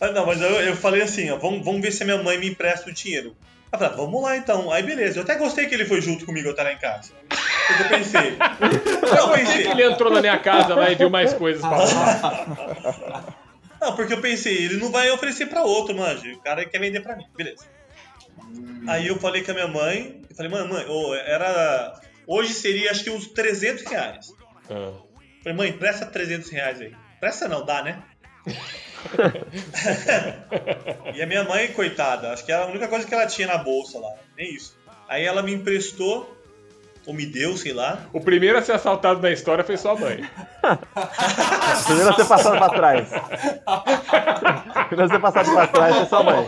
Ah, 0.00 0.12
não, 0.12 0.24
mas 0.24 0.40
eu, 0.40 0.48
eu 0.48 0.74
falei 0.74 1.02
assim: 1.02 1.30
ó, 1.30 1.36
vamos, 1.36 1.62
vamos 1.64 1.82
ver 1.82 1.92
se 1.92 2.02
a 2.02 2.06
minha 2.06 2.22
mãe 2.22 2.38
me 2.38 2.48
empresta 2.48 2.88
o 2.88 2.92
dinheiro. 2.92 3.36
Ela 3.70 3.90
falou, 3.90 4.06
vamos 4.06 4.22
lá 4.22 4.36
então. 4.36 4.72
Aí 4.72 4.82
beleza, 4.82 5.18
eu 5.18 5.22
até 5.22 5.36
gostei 5.36 5.66
que 5.66 5.74
ele 5.74 5.84
foi 5.84 6.00
junto 6.00 6.24
comigo 6.24 6.50
até 6.50 6.62
lá 6.62 6.72
em 6.72 6.78
casa. 6.78 7.12
Eu 7.78 7.88
pensei. 7.88 8.30
Eu 8.30 9.28
Por 9.28 9.34
que, 9.34 9.44
pensei. 9.44 9.62
que 9.62 9.68
ele 9.68 9.84
entrou 9.84 10.10
na 10.10 10.20
minha 10.20 10.38
casa 10.38 10.74
lá 10.74 10.90
e 10.90 10.94
viu 10.94 11.10
mais 11.10 11.34
coisas 11.34 11.60
pra 11.60 11.86
falar? 11.86 13.39
Não, 13.80 13.96
porque 13.96 14.12
eu 14.12 14.20
pensei, 14.20 14.64
ele 14.64 14.76
não 14.76 14.90
vai 14.90 15.10
oferecer 15.10 15.46
pra 15.46 15.62
outro, 15.62 15.96
manja. 15.96 16.30
O 16.32 16.40
cara 16.40 16.66
quer 16.66 16.78
vender 16.78 17.00
pra 17.00 17.16
mim, 17.16 17.24
beleza. 17.34 17.64
Aí 18.86 19.06
eu 19.06 19.18
falei 19.18 19.42
com 19.42 19.52
a 19.52 19.54
minha 19.54 19.68
mãe, 19.68 20.20
eu 20.28 20.36
falei, 20.36 20.50
mãe, 20.50 20.68
mãe, 20.68 20.84
ô, 20.86 21.14
era. 21.14 21.98
Hoje 22.26 22.52
seria 22.52 22.90
acho 22.90 23.04
que 23.04 23.10
uns 23.10 23.28
300 23.28 23.84
reais. 23.84 24.32
Ah. 24.70 24.92
Falei, 25.42 25.56
mãe, 25.56 25.72
presta 25.72 26.04
300 26.06 26.50
reais 26.50 26.80
aí. 26.80 26.94
Presta 27.18 27.48
não, 27.48 27.64
dá, 27.64 27.82
né? 27.82 28.02
e 31.14 31.22
a 31.22 31.26
minha 31.26 31.44
mãe, 31.44 31.72
coitada, 31.72 32.32
acho 32.32 32.44
que 32.44 32.52
era 32.52 32.64
a 32.64 32.66
única 32.66 32.88
coisa 32.88 33.06
que 33.06 33.14
ela 33.14 33.26
tinha 33.26 33.48
na 33.48 33.58
bolsa 33.58 33.98
lá, 33.98 34.14
nem 34.36 34.54
isso. 34.54 34.78
Aí 35.08 35.24
ela 35.24 35.42
me 35.42 35.52
emprestou, 35.52 36.38
ou 37.10 37.14
me 37.16 37.26
deu, 37.26 37.56
sei 37.56 37.72
lá. 37.72 37.98
O 38.12 38.20
primeiro 38.20 38.56
a 38.56 38.62
ser 38.62 38.70
assaltado 38.72 39.20
na 39.20 39.30
história 39.32 39.64
foi 39.64 39.76
sua 39.76 39.96
mãe. 39.96 40.24
Primeiro 41.86 42.10
a 42.10 42.12
ser 42.14 42.24
passado 42.24 42.56
pra 42.56 42.68
trás. 42.68 43.08
Primeiro 44.88 45.04
a 45.04 45.08
ser 45.08 45.20
passado 45.20 45.52
pra 45.52 45.66
trás 45.66 45.96
foi 45.96 46.06
sua 46.06 46.22
mãe. 46.22 46.46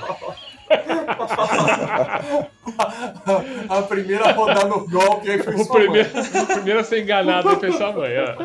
A 3.68 3.82
primeira 3.82 4.28
a 4.28 4.32
rodar 4.32 4.66
no 4.68 4.88
golpe 4.88 5.30
aí 5.30 5.42
foi 5.42 5.54
O 5.56 5.64
sua 5.64 5.74
primeiro, 5.80 6.08
mãe. 6.14 6.22
o 6.42 6.46
primeiro 6.46 6.80
a 6.80 6.84
ser 6.84 7.02
enganado 7.02 7.48
aí 7.48 7.56
foi 7.56 7.72
sua 7.72 7.92
mãe. 7.92 8.12
ó. 8.18 8.36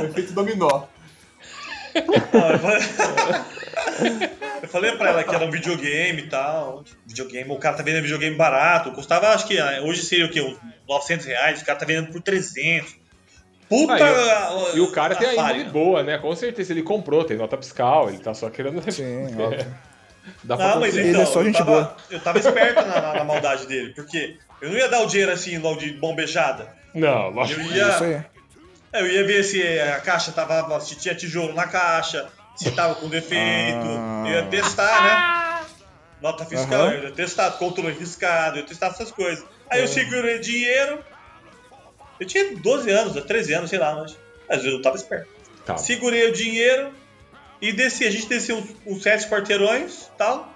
O 0.00 0.04
efeito 0.06 0.32
dominó. 0.32 0.82
Eu 4.62 4.68
falei... 4.68 4.92
pra 4.92 5.10
ela 5.10 5.24
que 5.24 5.34
era 5.34 5.44
um 5.44 5.50
videogame 5.50 6.22
e 6.22 6.26
tal. 6.28 6.84
Videogame, 7.06 7.50
o 7.50 7.56
cara 7.58 7.76
tá 7.76 7.82
vendendo 7.82 8.02
videogame 8.02 8.36
barato. 8.36 8.90
Custava, 8.92 9.28
acho 9.28 9.46
que 9.46 9.58
ah, 9.58 9.80
hoje 9.82 10.02
seria 10.02 10.26
o 10.26 10.30
quê? 10.30 10.40
Uns 10.40 10.58
900 10.88 11.26
reais. 11.26 11.62
O 11.62 11.64
cara 11.64 11.78
tá 11.78 11.86
vendendo 11.86 12.12
por 12.12 12.20
300. 12.20 12.96
Puta. 13.68 13.94
Ah, 13.94 14.50
e, 14.50 14.72
o, 14.72 14.76
e 14.78 14.80
o 14.80 14.90
cara 14.90 15.14
tem 15.14 15.28
a 15.28 15.34
índole 15.52 15.64
boa, 15.64 16.02
né? 16.02 16.18
Com 16.18 16.34
certeza 16.34 16.72
ele 16.72 16.82
comprou, 16.82 17.22
tem 17.24 17.36
nota 17.36 17.56
fiscal, 17.58 18.08
ele 18.08 18.18
tá 18.18 18.32
só 18.34 18.48
querendo. 18.48 18.80
Sim, 18.90 19.26
óbvio. 19.40 19.66
Dá 20.44 20.56
pra 20.56 20.68
Não, 20.74 20.80
mas 20.80 20.96
então, 20.96 21.22
é 21.22 21.26
só 21.26 21.40
eu, 21.40 21.44
gente 21.46 21.56
tava, 21.58 21.70
boa. 21.70 21.96
eu 22.10 22.20
tava 22.20 22.38
esperto 22.38 22.86
na, 22.86 23.00
na- 23.00 23.14
na 23.14 23.24
maldade 23.24 23.66
dele, 23.66 23.94
porque 23.94 24.36
eu 24.60 24.68
não 24.70 24.76
ia 24.76 24.88
dar 24.88 25.00
o 25.00 25.06
dinheiro 25.06 25.32
assim, 25.32 25.56
logo 25.58 25.80
de 25.80 25.92
bombejada. 25.94 26.68
Não, 26.94 27.30
lógico. 27.30 27.60
Eu 27.60 27.66
É 27.66 27.88
Isso 27.90 28.04
ia, 28.04 28.26
aí. 28.92 29.00
eu 29.02 29.06
ia 29.10 29.24
ver 29.26 29.42
se 29.42 29.62
a 29.80 30.00
caixa 30.00 30.32
tava. 30.32 30.80
se 30.80 30.96
tinha 30.96 31.14
tijolo 31.14 31.54
na 31.54 31.66
caixa, 31.66 32.28
se 32.58 32.70
tava 32.72 32.96
com 32.96 33.08
defeito. 33.08 33.86
Ah. 33.86 34.24
Eu 34.26 34.34
ia 34.34 34.46
testar, 34.46 35.02
né? 35.02 35.66
Nota 36.20 36.44
fiscal, 36.44 36.86
Aham. 36.86 36.92
eu 36.92 37.04
ia 37.04 37.12
testar, 37.12 37.52
controle 37.52 37.92
riscado, 37.92 38.56
eu 38.56 38.62
ia 38.62 38.66
testar 38.66 38.88
essas 38.88 39.12
coisas. 39.12 39.44
Aí 39.70 39.80
eu 39.80 39.86
segurei 39.88 40.40
dinheiro. 40.40 41.04
Eu 42.18 42.26
tinha 42.26 42.56
12 42.56 42.90
anos, 42.90 43.24
13 43.24 43.54
anos, 43.54 43.70
sei 43.70 43.78
lá, 43.78 43.94
mas. 43.94 44.18
Mas 44.48 44.64
eu 44.64 44.82
tava 44.82 44.96
esperto. 44.96 45.28
Tá. 45.64 45.76
Segurei 45.76 46.28
o 46.28 46.32
dinheiro 46.32 46.92
e 47.60 47.72
desci. 47.72 48.04
A 48.04 48.10
gente 48.10 48.26
desceu 48.26 48.56
uns, 48.56 48.74
uns 48.86 49.02
sete 49.02 49.28
quarteirões 49.28 50.10
tal. 50.18 50.52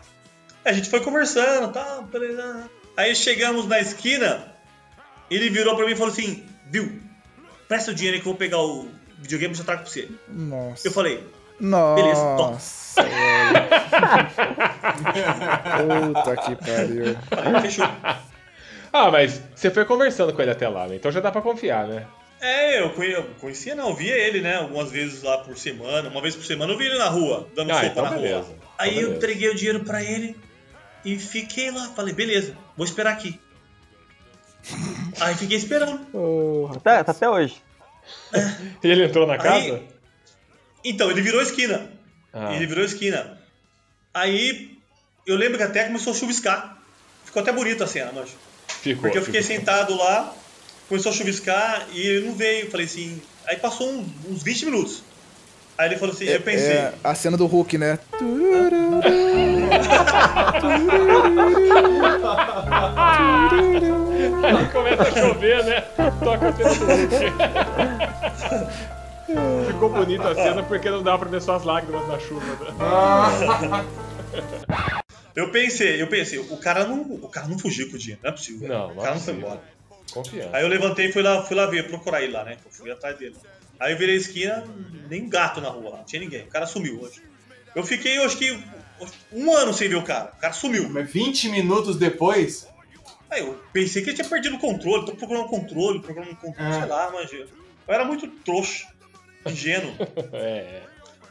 A 0.64 0.72
gente 0.72 0.88
foi 0.88 1.00
conversando 1.00 1.72
tal. 1.72 2.02
beleza. 2.04 2.68
Aí 2.96 3.14
chegamos 3.14 3.66
na 3.66 3.80
esquina, 3.80 4.54
ele 5.30 5.50
virou 5.50 5.76
pra 5.76 5.86
mim 5.86 5.92
e 5.92 5.96
falou 5.96 6.12
assim: 6.12 6.44
Viu, 6.70 7.00
presta 7.68 7.90
o 7.90 7.94
dinheiro 7.94 8.16
aí 8.16 8.22
que 8.22 8.28
eu 8.28 8.32
vou 8.32 8.38
pegar 8.38 8.58
o 8.58 8.88
videogame 9.18 9.54
e 9.54 9.58
eu 9.58 9.64
trago 9.64 9.82
pra 9.82 9.90
você. 9.90 10.08
Nossa. 10.28 10.88
Eu 10.88 10.92
falei: 10.92 11.24
Nossa. 11.60 13.02
Puta 16.12 16.36
que 16.36 16.56
pariu. 16.56 17.16
fechou. 17.62 17.86
Ah, 18.92 19.10
mas 19.10 19.40
você 19.54 19.70
foi 19.70 19.84
conversando 19.84 20.32
com 20.34 20.42
ele 20.42 20.50
até 20.50 20.68
lá, 20.68 20.86
né? 20.86 20.96
Então 20.96 21.10
já 21.10 21.20
dá 21.20 21.30
pra 21.32 21.40
confiar, 21.40 21.86
né? 21.86 22.06
É, 22.40 22.80
eu 22.80 22.90
conhe- 22.90 23.14
eu 23.14 23.24
conhecia, 23.40 23.74
não, 23.74 23.90
eu 23.90 23.94
via 23.94 24.14
ele, 24.16 24.40
né? 24.40 24.56
Algumas 24.56 24.90
vezes 24.90 25.22
lá 25.22 25.38
por 25.38 25.56
semana, 25.56 26.08
uma 26.08 26.20
vez 26.20 26.34
por 26.34 26.44
semana 26.44 26.72
eu 26.72 26.78
vi 26.78 26.86
ele 26.86 26.98
na 26.98 27.08
rua, 27.08 27.46
dando 27.54 27.70
Ah, 27.70 27.74
sopa 27.74 27.86
então 27.86 28.04
na 28.04 28.10
beleza. 28.10 28.38
rua. 28.48 28.56
Aí 28.78 28.90
Então 28.90 29.02
eu 29.02 29.08
beleza. 29.10 29.16
entreguei 29.24 29.48
o 29.50 29.54
dinheiro 29.54 29.80
pra 29.84 30.02
ele 30.02 30.36
e 31.04 31.18
fiquei 31.18 31.70
lá. 31.70 31.88
Falei, 31.94 32.12
beleza, 32.12 32.54
vou 32.76 32.84
esperar 32.84 33.12
aqui. 33.12 33.40
Aí 35.20 35.34
fiquei 35.36 35.56
esperando. 35.56 36.00
Até, 36.76 37.02
tá 37.04 37.12
até 37.12 37.28
hoje. 37.30 37.56
E 38.82 38.88
ele 38.88 39.04
entrou 39.04 39.26
na 39.26 39.38
casa? 39.38 39.54
Aí- 39.56 39.91
Então, 40.84 41.10
ele 41.10 41.22
virou 41.22 41.40
a 41.40 41.42
esquina. 41.42 41.90
Ah. 42.32 42.54
Ele 42.54 42.66
virou 42.66 42.84
esquina. 42.84 43.38
Aí 44.14 44.76
eu 45.26 45.36
lembro 45.36 45.56
que 45.58 45.64
até 45.64 45.84
começou 45.84 46.12
a 46.12 46.16
chuviscar. 46.16 46.78
Ficou 47.24 47.42
até 47.42 47.52
bonita 47.52 47.84
a 47.84 47.86
cena, 47.86 48.12
mancho. 48.12 48.34
Ficou. 48.68 49.02
Porque 49.02 49.18
eu 49.18 49.22
fiquei 49.22 49.42
ficou. 49.42 49.56
sentado 49.58 49.96
lá, 49.96 50.34
começou 50.88 51.12
a 51.12 51.14
chuviscar 51.14 51.86
e 51.92 52.00
ele 52.00 52.26
não 52.26 52.34
veio. 52.34 52.70
Falei 52.70 52.86
assim. 52.86 53.20
Aí 53.46 53.56
passou 53.56 53.88
um- 53.90 54.06
uns 54.28 54.42
20 54.42 54.64
minutos. 54.66 55.02
Aí 55.78 55.88
ele 55.88 55.96
falou 55.96 56.14
assim, 56.14 56.24
eu 56.26 56.40
pensei. 56.40 56.72
É 56.72 56.92
a 57.02 57.14
cena 57.14 57.36
do 57.36 57.46
Hulk, 57.46 57.78
né? 57.78 57.98
Aí 64.42 64.66
começa 64.72 65.02
a 65.02 65.10
chover, 65.12 65.64
né? 65.64 65.80
Toca 66.22 66.48
a 66.48 66.52
cena 66.52 66.74
do 66.74 66.84
Hulk. 66.86 67.32
Ficou 69.66 69.88
bonita 69.90 70.30
a 70.30 70.34
cena 70.34 70.62
porque 70.62 70.90
não 70.90 71.02
dá 71.02 71.16
pra 71.16 71.28
ver 71.28 71.40
só 71.40 71.56
as 71.56 71.64
lágrimas 71.64 72.06
na 72.08 72.18
chuva. 72.18 72.44
Né? 72.44 73.86
Eu 75.34 75.50
pensei, 75.50 76.00
eu 76.02 76.06
pensei, 76.08 76.38
o 76.38 76.58
cara 76.58 76.84
não, 76.86 77.00
o 77.00 77.28
cara 77.28 77.48
não 77.48 77.58
fugiu 77.58 77.88
com 77.88 77.96
o 77.96 77.98
dinheiro, 77.98 78.20
não 78.22 78.28
é 78.28 78.32
possível. 78.34 78.68
Não, 78.68 78.90
o 78.90 78.94
não 78.94 79.02
cara 79.02 79.12
é 79.12 79.14
não 79.14 79.20
foi 79.20 79.32
embora. 79.34 79.62
Confiança. 80.12 80.50
Aí 80.52 80.62
eu 80.62 80.68
levantei 80.68 81.06
e 81.06 81.12
fui 81.12 81.22
lá, 81.22 81.42
fui 81.42 81.56
lá 81.56 81.64
ver, 81.64 81.88
procurar 81.88 82.22
ele 82.22 82.32
lá, 82.32 82.44
né? 82.44 82.58
Eu 82.62 82.70
fui 82.70 82.90
atrás 82.90 83.16
dele. 83.16 83.34
Aí 83.80 83.92
eu 83.92 83.98
virei 83.98 84.16
a 84.16 84.18
esquina, 84.18 84.64
nem 85.08 85.26
gato 85.30 85.58
na 85.62 85.70
rua 85.70 85.88
lá, 85.90 85.96
não 85.98 86.04
tinha 86.04 86.20
ninguém. 86.20 86.42
O 86.42 86.48
cara 86.48 86.66
sumiu 86.66 87.00
hoje. 87.00 87.22
Eu 87.74 87.82
fiquei, 87.82 88.18
eu 88.18 88.24
acho 88.24 88.36
que, 88.36 88.62
um 89.32 89.56
ano 89.56 89.72
sem 89.72 89.88
ver 89.88 89.94
o 89.96 90.02
cara. 90.02 90.32
O 90.36 90.40
cara 90.40 90.52
sumiu. 90.52 90.86
Mas 90.90 91.10
20 91.10 91.48
minutos 91.48 91.96
depois, 91.96 92.68
Aí 93.30 93.40
eu 93.40 93.58
pensei 93.72 94.02
que 94.02 94.10
ele 94.10 94.16
tinha 94.16 94.28
perdido 94.28 94.56
o 94.56 94.58
controle, 94.58 95.06
tô 95.06 95.12
procurando 95.12 95.44
um 95.46 95.48
controle, 95.48 96.00
procurando 96.02 96.32
um 96.32 96.34
controle, 96.34 96.68
Ah. 96.70 96.80
sei 96.80 96.86
lá, 96.86 97.10
mas 97.10 97.32
eu 97.32 97.46
era 97.88 98.04
muito 98.04 98.28
trouxa, 98.28 98.86
ingênuo. 99.46 99.94
É, 100.32 100.82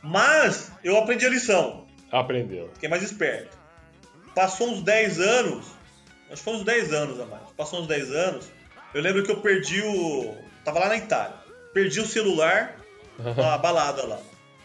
Mas 0.04 0.72
eu 0.84 0.98
aprendi 0.98 1.26
a 1.26 1.30
lição, 1.30 1.86
aprendeu. 2.12 2.70
fiquei 2.74 2.90
mais 2.90 3.04
esperto. 3.04 3.58
Passou 4.36 4.70
uns 4.70 4.82
10 4.82 5.20
anos, 5.20 5.66
acho 6.30 6.38
que 6.38 6.44
foi 6.44 6.54
uns 6.56 6.64
10 6.64 6.94
anos 6.94 7.20
a 7.20 7.26
mais. 7.26 7.44
Passou 7.58 7.82
uns 7.82 7.88
10 7.88 8.12
anos, 8.12 8.46
eu 8.94 9.02
lembro 9.02 9.24
que 9.24 9.32
eu 9.32 9.42
perdi 9.42 9.82
o. 9.82 10.36
Tava 10.64 10.80
lá 10.80 10.88
na 10.90 10.98
Itália. 10.98 11.36
Perdi 11.74 12.00
o 12.00 12.06
celular 12.08 12.78
na 13.20 13.58
balada 13.60 14.06
lá. 14.06 14.20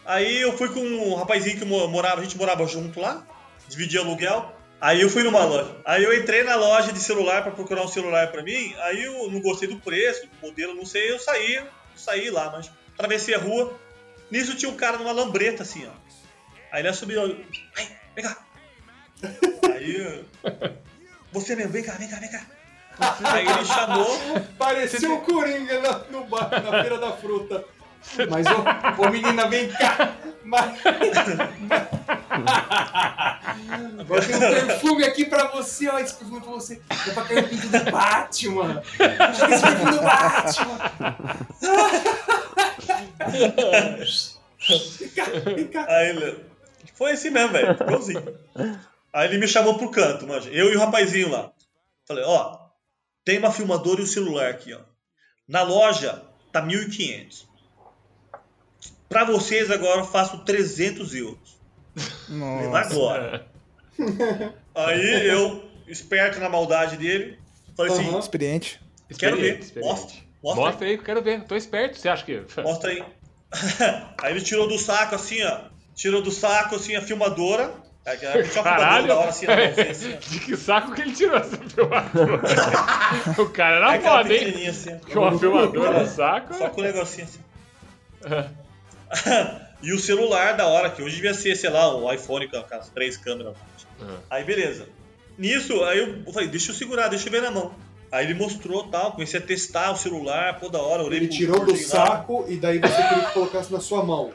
Aí 0.05 0.41
eu 0.41 0.57
fui 0.57 0.69
com 0.69 0.79
um 0.79 1.15
rapazinho 1.15 1.57
que 1.59 1.65
mo- 1.65 1.87
morava, 1.87 2.21
a 2.21 2.23
gente 2.23 2.37
morava 2.37 2.65
junto 2.65 2.99
lá, 2.99 3.25
dividia 3.67 3.99
aluguel. 3.99 4.53
Aí 4.79 5.01
eu 5.01 5.09
fui 5.09 5.23
numa 5.23 5.43
loja. 5.43 5.75
Aí 5.83 6.03
eu 6.03 6.13
entrei 6.17 6.43
na 6.43 6.55
loja 6.55 6.93
de 6.93 6.99
celular 6.99 7.41
pra 7.43 7.51
procurar 7.51 7.81
um 7.83 7.87
celular 7.87 8.31
pra 8.31 8.43
mim. 8.43 8.73
Aí 8.83 9.03
eu 9.03 9.29
não 9.31 9.41
gostei 9.41 9.67
do 9.67 9.77
preço, 9.79 10.21
do 10.27 10.47
modelo, 10.47 10.75
não 10.75 10.85
sei. 10.85 11.11
Eu 11.11 11.19
saí, 11.19 11.59
saí 11.95 12.29
lá, 12.29 12.51
mas 12.51 12.69
atravessei 12.97 13.35
a 13.35 13.39
rua. 13.39 13.77
Nisso 14.29 14.55
tinha 14.55 14.71
um 14.71 14.75
cara 14.75 14.97
numa 14.97 15.11
lambreta 15.11 15.63
assim, 15.63 15.87
ó. 15.87 15.91
Aí 16.71 16.81
ele 16.81 16.93
subiu, 16.93 17.21
ai, 17.77 17.97
vem 18.15 18.25
cá. 18.25 18.37
Aí 19.73 19.95
eu, 19.95 20.25
você 21.31 21.55
mesmo, 21.55 21.71
vem 21.71 21.83
cá, 21.83 21.93
vem 21.93 22.09
cá, 22.09 22.17
vem 22.17 22.29
cá. 22.29 22.41
Aí 23.31 23.47
ele 23.47 23.65
chamou, 23.65 24.19
parecia 24.57 25.11
o 25.11 25.21
Coringa 25.21 25.79
na, 25.79 25.99
no 26.09 26.25
bar, 26.25 26.49
na 26.49 26.81
feira 26.81 26.97
da 26.97 27.11
fruta. 27.13 27.63
Mas, 28.29 28.45
ô, 28.47 29.01
ô 29.01 29.09
menina, 29.09 29.47
vem 29.47 29.69
cá. 29.69 30.13
Mas, 30.43 30.79
Agora 33.99 34.25
tem 34.25 34.35
um 34.35 34.39
perfume 34.39 35.03
aqui 35.03 35.25
pra 35.25 35.47
você, 35.47 35.89
ó. 35.89 35.99
Esse 35.99 36.13
perfume 36.13 36.39
é 36.39 36.41
pra 36.41 36.51
você. 36.51 36.81
É 36.89 37.11
pra 37.11 37.23
cair 37.23 37.43
o 37.43 37.47
pinto 37.49 37.67
do 37.67 37.91
Batman. 37.91 38.81
Esse 38.81 39.61
perfume 39.61 39.91
do 39.91 40.01
Batman. 40.01 40.77
Vem 44.99 45.09
cá, 45.09 45.25
vem 45.45 45.67
cá. 45.67 45.85
Aí 45.87 46.09
ele. 46.09 46.45
Foi 46.93 47.11
assim 47.11 47.29
mesmo, 47.29 47.53
velho. 47.53 47.71
Igualzinho. 47.73 48.37
Aí 49.13 49.27
ele 49.27 49.37
me 49.37 49.47
chamou 49.47 49.77
pro 49.77 49.91
canto, 49.91 50.27
manja. 50.27 50.49
Eu 50.49 50.71
e 50.71 50.75
o 50.75 50.79
rapazinho 50.79 51.29
lá. 51.29 51.51
Falei, 52.05 52.23
ó, 52.25 52.59
tem 53.23 53.37
uma 53.37 53.51
filmadora 53.51 54.01
e 54.01 54.03
um 54.03 54.07
celular 54.07 54.49
aqui, 54.49 54.73
ó. 54.73 54.79
Na 55.47 55.61
loja 55.61 56.23
tá 56.51 56.65
1.500. 56.65 57.45
Pra 59.09 59.23
vocês 59.23 59.71
agora 59.71 60.01
eu 60.01 60.05
faço 60.05 60.43
300 60.43 61.15
euros. 61.15 61.57
Leva 62.29 62.79
agora. 62.79 63.47
Aí 64.75 65.27
eu, 65.27 65.69
esperto 65.87 66.39
na 66.39 66.49
maldade 66.49 66.97
dele, 66.97 67.39
falei 67.75 67.93
assim, 67.93 68.17
Experiente. 68.17 68.81
quero 69.17 69.37
ver, 69.37 69.59
Experiente, 69.59 69.87
mostra. 69.87 70.26
Mostra. 70.43 70.63
Mostra 70.63 70.87
aí, 70.87 70.97
quero 70.97 71.21
ver. 71.21 71.43
Tô 71.43 71.55
esperto, 71.55 71.97
você 71.97 72.09
acha 72.09 72.23
que. 72.23 72.41
Mostra 72.61 72.91
aí. 72.91 73.03
aí 74.21 74.31
ele 74.31 74.41
tirou 74.41 74.67
do 74.67 74.77
saco 74.77 75.15
assim, 75.15 75.43
ó. 75.43 75.59
Tirou 75.95 76.21
do 76.21 76.31
saco 76.31 76.75
assim 76.75 76.95
a 76.95 77.01
filmadora. 77.01 77.73
Aí, 78.05 78.17
filmadora 78.17 78.77
Caralho! 78.77 79.13
hora 79.15 79.29
assim, 79.29 79.45
assim. 79.47 80.15
De 80.29 80.39
que 80.39 80.55
saco 80.55 80.93
que 80.93 81.01
ele 81.01 81.13
tirou 81.13 81.37
essa 81.37 81.57
filmadora? 81.57 82.41
o 83.37 83.49
cara 83.49 83.75
era 83.77 83.89
Aí 83.89 83.97
aquela 83.97 84.21
foda, 84.23 84.33
hein? 84.33 84.67
assim. 84.67 84.97
Com 84.99 85.19
uma 85.19 85.37
filmadora 85.37 85.99
no 85.99 86.07
saco. 86.07 86.53
Só 86.53 86.69
com 86.69 86.81
o 86.81 86.83
negocinho 86.83 87.27
assim. 87.27 87.39
e 89.81 89.91
o 89.91 89.99
celular 89.99 90.55
da 90.55 90.67
hora, 90.67 90.89
que 90.89 91.01
hoje 91.01 91.15
devia 91.15 91.33
ser, 91.33 91.55
sei 91.55 91.69
lá, 91.69 91.95
um 91.97 92.11
iPhone 92.11 92.47
com 92.47 92.57
as 92.75 92.89
três 92.89 93.17
câmeras. 93.17 93.55
Aí 94.29 94.43
beleza. 94.43 94.87
Nisso, 95.37 95.83
aí 95.83 95.99
eu 95.99 96.33
falei, 96.33 96.47
deixa 96.47 96.71
eu 96.71 96.75
segurar, 96.75 97.09
deixa 97.09 97.27
eu 97.27 97.31
ver 97.31 97.41
na 97.41 97.51
mão. 97.51 97.73
Aí 98.09 98.25
ele 98.25 98.35
mostrou 98.35 98.83
tal, 98.85 99.11
comecei 99.11 99.37
a 99.39 99.43
testar 99.43 99.91
o 99.91 99.97
celular, 99.97 100.59
pô, 100.59 100.69
da 100.69 100.81
hora, 100.81 101.03
olhei 101.03 101.19
Ele 101.19 101.27
tirou 101.27 101.59
do 101.59 101.65
gordinho 101.65 101.89
lá. 101.89 102.05
saco 102.07 102.45
e 102.47 102.55
daí 102.55 102.79
você 102.79 103.03
queria 103.03 103.25
que 103.25 103.33
colocasse 103.33 103.71
na 103.71 103.81
sua 103.81 104.01
mão. 104.03 104.31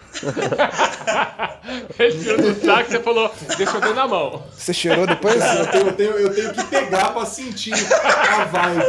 Ele 1.98 2.18
tirou 2.18 2.36
do 2.36 2.54
saco 2.64 2.82
e 2.82 2.92
você 2.92 3.00
falou, 3.00 3.34
deixa 3.56 3.76
eu 3.76 3.80
ver 3.80 3.94
na 3.94 4.06
mão. 4.06 4.42
Você 4.54 4.74
cheirou 4.74 5.06
depois? 5.06 5.42
Eu 5.42 5.66
tenho, 5.70 5.86
eu, 5.86 5.96
tenho, 5.96 6.10
eu 6.18 6.34
tenho 6.34 6.52
que 6.52 6.64
pegar 6.64 7.14
pra 7.14 7.24
sentir 7.24 7.72
a 7.72 8.44
vibe. 8.44 8.82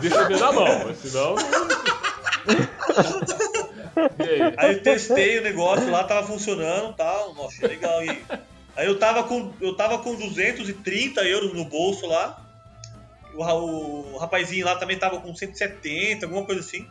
Deixa 0.00 0.16
eu 0.16 0.28
ver 0.28 0.40
na 0.40 0.52
mão, 0.52 0.94
senão. 1.00 1.36
Aí? 4.18 4.54
Aí 4.56 4.72
eu 4.74 4.82
testei 4.82 5.38
o 5.38 5.42
negócio 5.42 5.90
lá, 5.90 6.04
tava 6.04 6.26
funcionando 6.26 6.90
e 6.90 6.94
tal. 6.94 7.34
Nossa, 7.34 7.66
legal. 7.66 8.02
E 8.04 8.20
aí 8.76 8.86
eu 8.86 8.98
tava, 8.98 9.24
com, 9.24 9.52
eu 9.60 9.74
tava 9.74 9.98
com 9.98 10.14
230 10.14 11.20
euros 11.22 11.54
no 11.54 11.64
bolso 11.64 12.06
lá. 12.06 12.46
O, 13.34 14.14
o 14.14 14.18
rapazinho 14.18 14.66
lá 14.66 14.76
também 14.76 14.98
tava 14.98 15.20
com 15.20 15.34
170, 15.34 16.26
alguma 16.26 16.44
coisa 16.44 16.60
assim. 16.60 16.86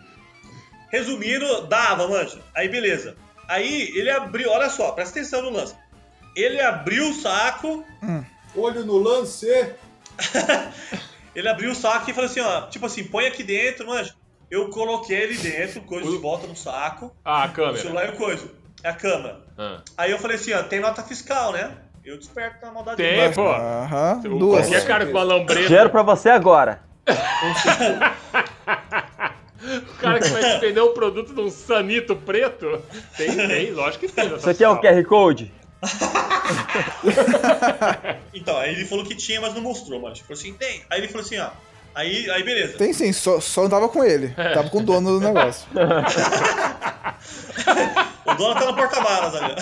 Resumindo, 0.91 1.67
dava, 1.67 2.07
mancha. 2.07 2.39
Aí 2.55 2.67
beleza. 2.67 3.15
Aí 3.47 3.91
ele 3.95 4.09
abriu, 4.09 4.49
olha 4.49 4.69
só, 4.69 4.91
presta 4.91 5.19
atenção 5.19 5.41
no 5.41 5.49
lance. 5.49 5.75
Ele 6.35 6.61
abriu 6.61 7.09
o 7.09 7.13
saco, 7.13 7.83
Olho 8.55 8.83
no 8.85 8.97
lance. 8.97 9.47
ele 11.35 11.47
abriu 11.47 11.71
o 11.71 11.75
saco 11.75 12.09
e 12.09 12.13
falou 12.13 12.29
assim, 12.29 12.39
ó, 12.39 12.61
tipo 12.67 12.85
assim, 12.85 13.03
põe 13.03 13.27
aqui 13.27 13.43
dentro, 13.43 13.87
mancha. 13.87 14.15
Eu 14.49 14.69
coloquei 14.69 15.15
ele 15.17 15.37
dentro, 15.37 15.81
coisa 15.81 16.09
de 16.09 16.17
volta 16.17 16.47
no 16.47 16.55
saco. 16.55 17.15
Ah, 17.23 17.43
a 17.43 17.45
O 17.47 17.51
câmera. 17.53 17.77
celular 17.77 18.05
e 18.07 18.09
o 18.11 18.17
coisa. 18.17 18.49
É 18.83 18.89
a 18.89 18.93
câmera. 18.93 19.41
Ah. 19.57 19.81
Aí 19.97 20.11
eu 20.11 20.17
falei 20.17 20.37
assim, 20.37 20.53
ó, 20.53 20.63
tem 20.63 20.79
nota 20.79 21.03
fiscal, 21.03 21.51
né? 21.53 21.77
Eu 22.05 22.17
desperto 22.17 22.65
na 22.65 22.71
maldade. 22.71 22.97
Tem, 22.97 23.31
pô. 23.33 23.47
Aham, 23.47 24.21
O- 24.25 24.39
duas. 24.39 24.67
Qualquer 24.67 24.87
cara 24.87 25.05
com 25.05 25.11
uma 25.11 25.23
lambreta. 25.23 25.67
Dinheiro 25.67 25.89
pra 25.89 26.03
você 26.03 26.29
agora. 26.29 26.81
O 29.61 29.97
cara 30.01 30.19
que 30.21 30.29
vai 30.29 30.41
te 30.41 30.59
vender 30.59 30.81
um 30.81 30.93
produto 30.93 31.33
de 31.33 31.41
um 31.41 31.49
sanito 31.51 32.15
preto. 32.15 32.81
Tem, 33.17 33.35
tem, 33.35 33.71
lógico 33.71 34.07
que 34.07 34.11
tem. 34.11 34.29
Você 34.29 34.53
quer 34.53 34.69
um 34.69 34.77
QR 34.77 35.03
Code? 35.03 35.51
Então, 38.33 38.57
aí 38.57 38.71
ele 38.73 38.85
falou 38.85 39.05
que 39.05 39.15
tinha, 39.15 39.41
mas 39.41 39.53
não 39.53 39.61
mostrou, 39.61 39.99
mano. 39.99 40.13
Ele 40.15 40.23
falou 40.23 40.39
assim, 40.39 40.53
tem. 40.53 40.81
Aí 40.89 40.99
ele 41.01 41.07
falou 41.07 41.25
assim, 41.25 41.37
ó. 41.39 41.49
Aí, 41.99 42.31
aí 42.31 42.43
beleza. 42.43 42.77
Tem 42.77 42.93
sim, 42.93 43.11
só, 43.11 43.41
só 43.41 43.63
não 43.63 43.69
tava 43.69 43.89
com 43.89 44.01
ele. 44.01 44.29
Tava 44.29 44.69
com 44.69 44.77
o 44.77 44.83
dono 44.83 45.19
do 45.19 45.25
negócio. 45.25 45.67
O 48.25 48.33
dono 48.35 48.55
tá 48.55 48.65
no 48.67 48.73
porta-malas 48.73 49.35
ali. 49.35 49.53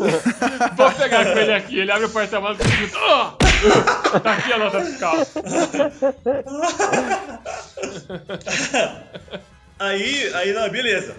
Vou 0.74 0.90
pegar 0.92 1.24
com 1.26 1.38
ele 1.38 1.52
aqui. 1.52 1.78
Ele 1.80 1.92
abre 1.92 2.06
o 2.06 2.10
porta-malas 2.10 2.58
e 2.60 2.64
diz: 2.64 2.94
"Ó, 2.94 3.36
Tá 4.22 4.32
aqui 4.32 4.52
a 4.54 4.58
nota 4.58 4.80
fiscal. 4.84 5.16
Aí, 9.78 10.32
aí, 10.34 10.54
não, 10.54 10.70
beleza. 10.70 11.14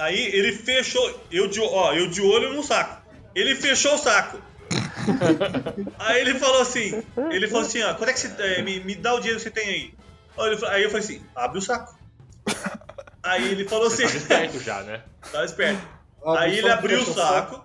Aí 0.00 0.26
ele 0.34 0.50
fechou, 0.52 1.20
eu 1.30 1.46
de, 1.46 1.60
ó, 1.60 1.92
eu 1.92 2.08
de 2.10 2.20
olho 2.20 2.52
no 2.52 2.64
saco. 2.64 3.00
Ele 3.32 3.54
fechou 3.54 3.94
o 3.94 3.98
saco. 3.98 4.40
Aí 5.98 6.20
ele 6.20 6.38
falou 6.38 6.60
assim, 6.62 7.02
ele 7.30 7.48
falou 7.48 7.62
assim, 7.66 7.82
ó, 7.82 7.94
quanto 7.94 8.10
é 8.10 8.12
que 8.12 8.20
você, 8.20 8.32
é, 8.38 8.62
me, 8.62 8.80
me 8.80 8.94
dá 8.94 9.14
o 9.14 9.18
dinheiro 9.18 9.38
que 9.38 9.44
você 9.44 9.50
tem 9.50 9.68
aí? 9.68 9.94
Aí, 10.38 10.46
ele 10.48 10.56
falou- 10.56 10.74
aí 10.74 10.82
eu 10.82 10.90
falei 10.90 11.04
assim, 11.04 11.22
abre 11.34 11.58
o 11.58 11.62
saco. 11.62 11.94
Aí 13.22 13.50
ele 13.52 13.66
falou 13.68 13.86
assim, 13.86 14.02
Tá 14.06 14.14
esperto 14.16 14.60
já, 14.60 14.82
né? 14.82 15.02
tá 15.32 15.44
esperto. 15.44 15.80
Abre 16.24 16.38
Aí 16.44 16.52
ele 16.58 16.62
saco, 16.68 16.78
abriu 16.78 17.00
o 17.02 17.04
saco. 17.14 17.64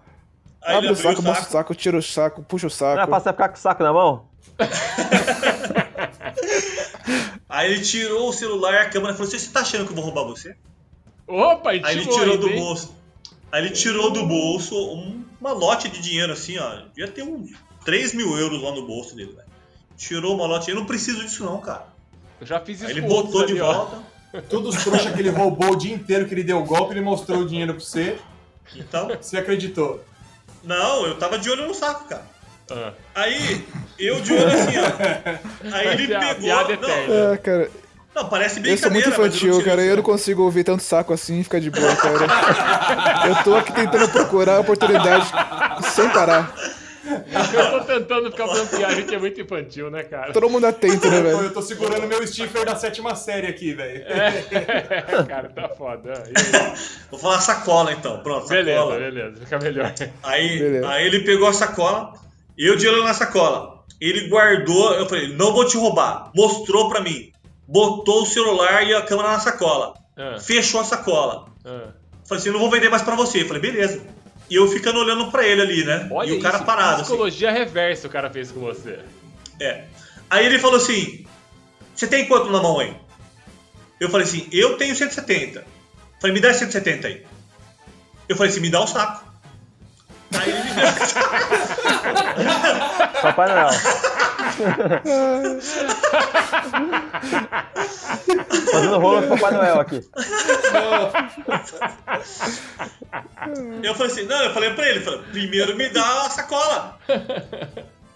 Aí 0.62 0.76
Abre 0.76 0.88
ele 0.88 0.94
o 0.94 0.96
saco, 0.98 1.22
mostra 1.24 1.48
o 1.48 1.52
saco, 1.52 1.76
tira 1.76 1.98
o 1.98 2.02
saco, 2.02 2.44
puxa 2.44 2.68
o 2.68 2.70
Não 2.70 2.92
é 2.92 2.96
saco. 2.98 3.12
fácil 3.12 3.32
ficar 3.32 3.50
com 3.50 3.56
o 3.56 3.60
saco 3.60 3.84
na 3.84 3.94
mão? 3.94 4.28
Aí 7.48 7.72
ele 7.74 7.82
tirou 7.82 8.30
o 8.30 8.34
celular 8.34 8.74
e 8.74 8.78
a 8.78 8.90
câmera 8.90 9.14
e 9.14 9.18
falou 9.18 9.28
assim, 9.28 9.40
você 9.40 9.52
tá 9.52 9.62
achando 9.62 9.86
que 9.86 9.92
eu 9.92 9.96
vou 9.96 10.04
roubar 10.06 10.24
você? 10.24 10.56
Opa, 11.28 11.72
Aí 11.72 11.80
ele 11.80 12.02
tirou 12.06 12.20
ainda, 12.22 12.38
do 12.38 12.50
hein? 12.50 12.60
bolso. 12.60 12.96
Aí 13.52 13.66
ele 13.66 13.72
tirou 13.74 14.12
do 14.12 14.26
bolso 14.28 14.76
um- 14.96 15.24
uma 15.40 15.52
lote 15.54 15.90
de 15.90 16.02
dinheiro 16.02 16.34
assim, 16.34 16.58
ó. 16.58 16.82
Devia 16.96 17.08
ter 17.12 17.24
uns 17.24 17.52
3 17.86 18.14
mil 18.14 18.38
euros 18.38 18.62
lá 18.62 18.72
no 18.72 18.86
bolso 18.86 19.16
dele, 19.16 19.34
velho. 19.34 19.48
Tirou 19.98 20.36
uma 20.36 20.46
lote. 20.46 20.70
Eu 20.70 20.76
não 20.76 20.86
preciso 20.86 21.22
disso, 21.24 21.44
não, 21.44 21.60
cara. 21.60 21.86
Eu 22.40 22.48
já 22.48 22.60
fiz 22.60 22.78
isso 22.78 22.86
Aí 22.86 22.92
ele 22.92 23.02
botou 23.02 23.46
de 23.46 23.54
ali, 23.54 23.62
ó. 23.62 23.74
volta. 23.74 24.10
Todos 24.50 24.76
os 24.76 24.84
trouxas 24.84 25.12
que 25.14 25.20
ele 25.20 25.30
roubou 25.30 25.72
o 25.72 25.76
dia 25.76 25.94
inteiro 25.94 26.26
que 26.28 26.34
ele 26.34 26.44
deu 26.44 26.60
o 26.60 26.64
golpe, 26.64 26.94
ele 26.94 27.02
mostrou 27.02 27.40
o 27.40 27.46
dinheiro 27.48 27.74
pra 27.74 27.84
você. 27.84 28.18
Então, 28.76 29.08
Você 29.20 29.38
acreditou. 29.38 30.04
não, 30.64 31.06
eu 31.08 31.18
tava 31.18 31.40
de 31.40 31.50
olho 31.50 31.68
no 31.68 31.74
saco, 31.74 32.08
cara. 32.08 32.24
Ah. 32.72 32.94
Aí, 33.16 33.66
eu 33.98 34.22
de 34.22 34.32
olho 34.32 34.48
assim, 34.48 34.74
ó. 34.78 35.74
Aí 35.76 35.88
ele 35.88 36.08
Piada- 36.08 36.26
pegou. 36.28 36.42
piada 36.44 36.76
Não, 36.76 36.90
eterna. 36.90 37.34
É, 37.34 37.38
cara, 37.38 37.72
não, 38.24 38.30
parece 38.30 38.58
eu 38.60 38.62
brincadeira. 38.64 38.82
sou 38.82 38.92
muito 38.92 39.08
eu 39.10 39.12
infantil, 39.14 39.52
tirei 39.54 39.66
cara. 39.66 39.82
isso, 39.82 39.90
Eu 39.92 39.96
não 39.98 40.04
consigo 40.04 40.44
ouvir 40.44 40.64
tanto 40.64 40.84
saco 40.84 41.14
assim 41.14 41.40
e 41.40 41.44
ficar 41.44 41.60
de 41.60 41.70
boa, 41.72 41.96
cara. 41.96 43.28
Eu 43.28 43.44
tô 43.44 43.56
aqui 43.56 43.72
tentando 43.74 44.08
procurar 44.10 44.56
a 44.58 44.60
oportunidade 44.60 45.26
sem 45.94 46.10
parar. 46.10 46.54
Eu 47.54 47.72
tô 47.72 47.86
tentando 47.86 48.30
ficar 48.30 48.48
falando 48.48 48.70
piada, 48.70 48.94
a 48.94 48.96
gente 48.96 49.16
é 49.16 49.18
muito 49.18 49.42
infantil, 49.42 49.90
né, 49.90 50.04
cara? 50.04 50.32
Todo 50.32 50.48
mundo 50.50 50.66
atento, 50.68 51.10
né, 51.10 51.18
Eu 51.18 51.24
velho? 51.24 51.38
eu 51.44 51.54
tô 51.54 51.62
segurando 51.62 52.06
meu 52.06 52.26
Stifler 52.28 52.66
da 52.66 52.76
sétima 52.76 53.16
série 53.16 53.48
aqui, 53.48 53.74
velho. 53.74 54.04
É, 54.06 55.24
cara, 55.28 55.50
tá 55.50 55.70
foda. 55.70 56.24
E? 56.28 57.10
Vou 57.10 57.20
falar 57.20 57.40
sacola 57.42 57.92
então. 57.94 58.20
Pronto, 58.22 58.48
Beleza, 58.48 58.78
sacola. 58.80 59.00
beleza, 59.00 59.38
fica 59.40 59.58
melhor. 59.60 59.94
Aí, 60.22 60.60
Beleza. 60.60 60.88
aí 60.90 61.06
ele 61.08 61.22
pegou 61.22 61.48
a 61.48 61.54
sacola, 61.54 62.14
eu 62.58 62.76
de 62.76 62.88
olho 62.88 63.04
na 63.04 63.14
sacola. 63.14 63.80
Ele 64.00 64.30
guardou, 64.30 64.94
eu 64.94 65.08
falei, 65.10 65.36
não 65.36 65.52
vou 65.52 65.66
te 65.66 65.78
roubar. 65.78 66.30
Mostrou 66.36 66.90
pra 66.90 67.02
mim. 67.02 67.32
Botou 67.72 68.24
o 68.24 68.26
celular 68.26 68.82
e 68.88 68.96
a 68.96 69.02
câmera 69.04 69.30
na 69.30 69.40
sacola. 69.40 69.94
Ah, 70.18 70.40
Fechou 70.40 70.82
a 70.82 70.84
sacola. 70.84 71.46
ah. 71.64 71.94
Falei 72.28 72.42
assim, 72.42 72.50
não 72.52 72.60
vou 72.60 72.70
vender 72.70 72.90
mais 72.90 73.02
pra 73.04 73.16
você. 73.16 73.42
Eu 73.44 73.48
falei, 73.48 73.62
beleza. 73.62 74.02
E 74.50 74.56
eu 74.56 74.68
ficando 74.68 75.00
olhando 75.00 75.30
pra 75.32 75.46
ele 75.48 75.62
ali, 75.62 75.84
né? 75.84 76.08
Olha 76.12 76.30
e 76.30 76.38
o 76.38 76.42
cara 76.42 76.58
isso, 76.58 76.66
parado, 76.66 76.94
assim. 76.94 77.04
psicologia 77.04 77.52
reversa 77.52 78.08
o 78.08 78.10
cara 78.10 78.30
fez 78.32 78.52
com 78.52 78.60
você. 78.60 79.00
É. 79.60 79.86
Aí 80.30 80.46
ele 80.46 80.58
falou 80.58 80.78
assim: 80.78 81.26
Você 81.94 82.08
tem 82.08 82.28
quanto 82.28 82.50
na 82.52 82.60
mão 82.62 82.80
aí? 82.80 82.96
Eu 84.00 84.10
falei 84.10 84.26
assim: 84.26 84.48
Eu 84.52 84.78
tenho 84.78 84.96
170. 84.96 85.64
Falei, 86.20 86.34
me 86.34 86.40
dá 86.42 86.52
170 86.54 87.08
aí. 87.08 87.26
Eu 88.28 88.36
falei 88.36 88.52
assim: 88.52 88.62
Me 88.62 88.70
dá 88.72 88.82
o 88.82 88.88
saco. 88.88 89.29
Aí 90.38 90.50
ele 90.50 90.64
me 90.64 90.72
deu. 90.72 90.86
Papai 93.22 93.50
Noel. 93.50 93.70
Fazendo 98.72 99.00
rolo 99.00 99.28
com 99.28 99.38
Papai 99.38 99.52
Noel 99.54 99.80
aqui. 99.80 100.02
Eu 103.84 103.96
falei 103.96 104.12
assim: 104.12 104.24
Não, 104.26 104.44
eu 104.44 104.54
falei 104.54 104.74
pra 104.74 104.90
ele: 104.90 105.00
falei, 105.02 105.22
Primeiro 105.32 105.76
me 105.76 105.90
dá 105.90 106.26
a 106.26 106.30
sacola. 106.30 107.00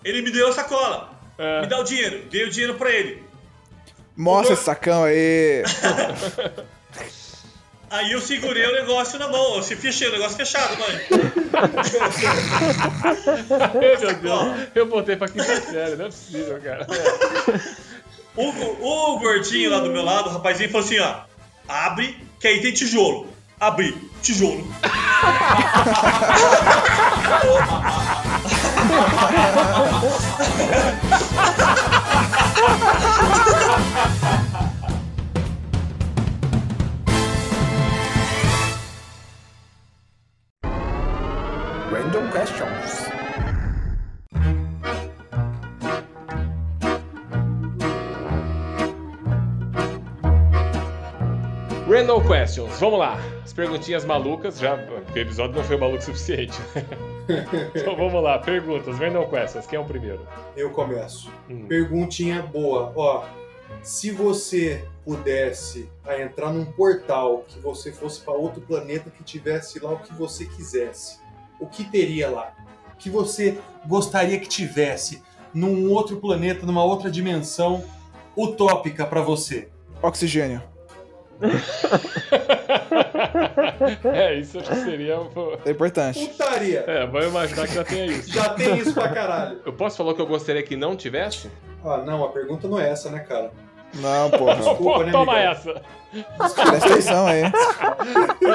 Ele 0.03 0.21
me 0.21 0.31
deu 0.31 0.49
a 0.49 0.53
sacola. 0.53 1.09
É. 1.37 1.61
Me 1.61 1.67
dá 1.67 1.79
o 1.79 1.83
dinheiro. 1.83 2.25
Dei 2.29 2.43
o 2.45 2.49
dinheiro 2.49 2.75
pra 2.75 2.91
ele. 2.91 3.23
Mostra 4.15 4.53
esse 4.53 4.63
sacão 4.63 5.05
aí. 5.05 5.63
Aí 7.93 8.11
eu 8.11 8.19
segurei 8.19 8.65
o 8.65 8.71
negócio 8.71 9.19
na 9.19 9.27
mão, 9.27 9.57
eu 9.57 9.61
se 9.61 9.75
fechei, 9.75 10.09
o 10.09 10.13
negócio 10.13 10.35
fechado, 10.35 10.75
mãe. 10.79 10.99
Meu 13.79 14.15
Deus, 14.15 14.67
eu 14.73 14.87
botei 14.87 15.15
pra 15.15 15.27
quinta 15.27 15.61
série, 15.61 15.95
não 15.95 16.05
é 16.05 16.09
possível, 16.09 16.59
cara. 16.59 16.87
O, 18.35 18.49
o, 18.49 19.19
gordinho 19.19 19.69
lá 19.69 19.77
do 19.77 19.91
meu 19.91 20.03
lado, 20.03 20.27
o 20.27 20.33
rapazinho, 20.33 20.71
falou 20.71 20.87
assim, 20.87 20.97
ó. 20.97 21.17
Abre, 21.67 22.17
que 22.39 22.47
aí 22.47 22.63
tem 22.63 22.73
tijolo. 22.73 23.27
Abri, 23.59 23.95
tijolo. 24.23 24.67
questions. 42.33 43.07
Random 51.87 52.27
questions, 52.27 52.79
vamos 52.79 52.97
lá. 52.97 53.19
As 53.43 53.53
perguntinhas 53.53 54.03
malucas, 54.03 54.57
já. 54.57 54.73
O 54.73 55.17
episódio 55.17 55.55
não 55.55 55.63
foi 55.63 55.77
maluco 55.77 55.99
o 55.99 56.01
suficiente. 56.01 56.57
então 57.75 57.95
vamos 57.95 58.23
lá, 58.23 58.39
perguntas, 58.39 58.97
random 58.97 59.29
questions. 59.29 59.67
Quem 59.67 59.77
é 59.77 59.79
o 59.79 59.85
primeiro? 59.85 60.27
Eu 60.57 60.71
começo. 60.71 61.31
Hum. 61.47 61.67
Perguntinha 61.67 62.41
boa. 62.41 62.91
Ó, 62.95 63.25
se 63.83 64.09
você 64.09 64.83
pudesse 65.05 65.87
ah, 66.03 66.19
entrar 66.19 66.51
num 66.51 66.65
portal 66.65 67.45
que 67.47 67.59
você 67.59 67.91
fosse 67.91 68.21
para 68.21 68.33
outro 68.33 68.61
planeta 68.61 69.11
que 69.11 69.23
tivesse 69.23 69.79
lá 69.79 69.91
o 69.91 69.99
que 69.99 70.13
você 70.15 70.45
quisesse, 70.45 71.22
o 71.63 71.67
que 71.67 71.85
teria 71.85 72.29
lá? 72.29 72.53
O 72.93 72.97
que 72.97 73.09
você 73.09 73.57
gostaria 73.87 74.37
que 74.37 74.47
tivesse 74.47 75.23
num 75.53 75.89
outro 75.91 76.17
planeta, 76.17 76.65
numa 76.65 76.83
outra 76.83 77.09
dimensão 77.09 77.83
utópica 78.35 79.05
para 79.05 79.21
você? 79.21 79.69
Oxigênio. 80.01 80.61
é, 84.13 84.39
isso 84.39 84.59
acho 84.59 84.69
que 84.69 84.83
seria. 84.83 85.17
É 85.65 85.71
importante. 85.71 86.27
Putaria! 86.27 86.83
É, 86.85 87.05
vamos 87.05 87.27
imaginar 87.27 87.67
que 87.67 87.75
já 87.75 87.83
tenha 87.83 88.05
isso. 88.05 88.31
Já 88.31 88.53
tem 88.53 88.77
isso 88.77 88.93
pra 88.93 89.09
caralho. 89.09 89.61
Eu 89.65 89.73
posso 89.73 89.97
falar 89.97 90.11
o 90.11 90.15
que 90.15 90.21
eu 90.21 90.27
gostaria 90.27 90.63
que 90.63 90.75
não 90.75 90.95
tivesse? 90.95 91.49
Ah, 91.83 91.97
não, 91.97 92.23
a 92.23 92.29
pergunta 92.29 92.67
não 92.67 92.79
é 92.79 92.89
essa, 92.89 93.09
né, 93.09 93.19
cara? 93.19 93.51
Não, 93.95 94.29
porra. 94.31 94.55
Desculpa, 94.55 94.83
Pô, 94.83 95.03
né, 95.03 95.11
toma 95.11 95.33
Miguel? 95.33 95.51
essa! 95.51 95.81
Presta 96.45 96.63
atenção 96.91 97.25
aí. 97.27 97.41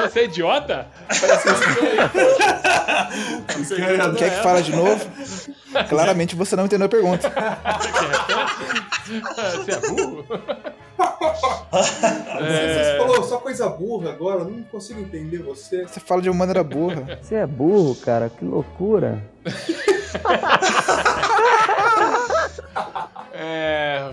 Você 0.05 0.19
é 0.21 0.23
idiota? 0.25 0.87
Quer 4.17 4.29
que 4.37 4.43
fala 4.43 4.61
de 4.61 4.73
novo? 4.73 5.05
Claramente 5.89 6.35
você 6.37 6.55
não 6.55 6.65
entendeu 6.65 6.85
a 6.85 6.89
pergunta. 6.89 7.29
Você 9.05 9.71
é 9.71 9.89
burro? 9.89 10.25
Você 11.71 12.05
É, 12.41 12.97
falou 12.97 13.23
só 13.23 13.37
coisa 13.39 13.67
burra 13.69 14.09
agora, 14.11 14.39
eu 14.39 14.45
não 14.49 14.63
consigo 14.63 15.01
entender 15.01 15.39
você. 15.39 15.83
Você 15.85 15.99
fala 15.99 16.21
de 16.21 16.29
uma 16.29 16.37
maneira 16.39 16.63
burra. 16.63 17.19
Você 17.21 17.35
é 17.35 17.45
burro, 17.45 17.93
cara, 17.95 18.29
que 18.29 18.45
loucura. 18.45 19.21
é, 23.33 24.09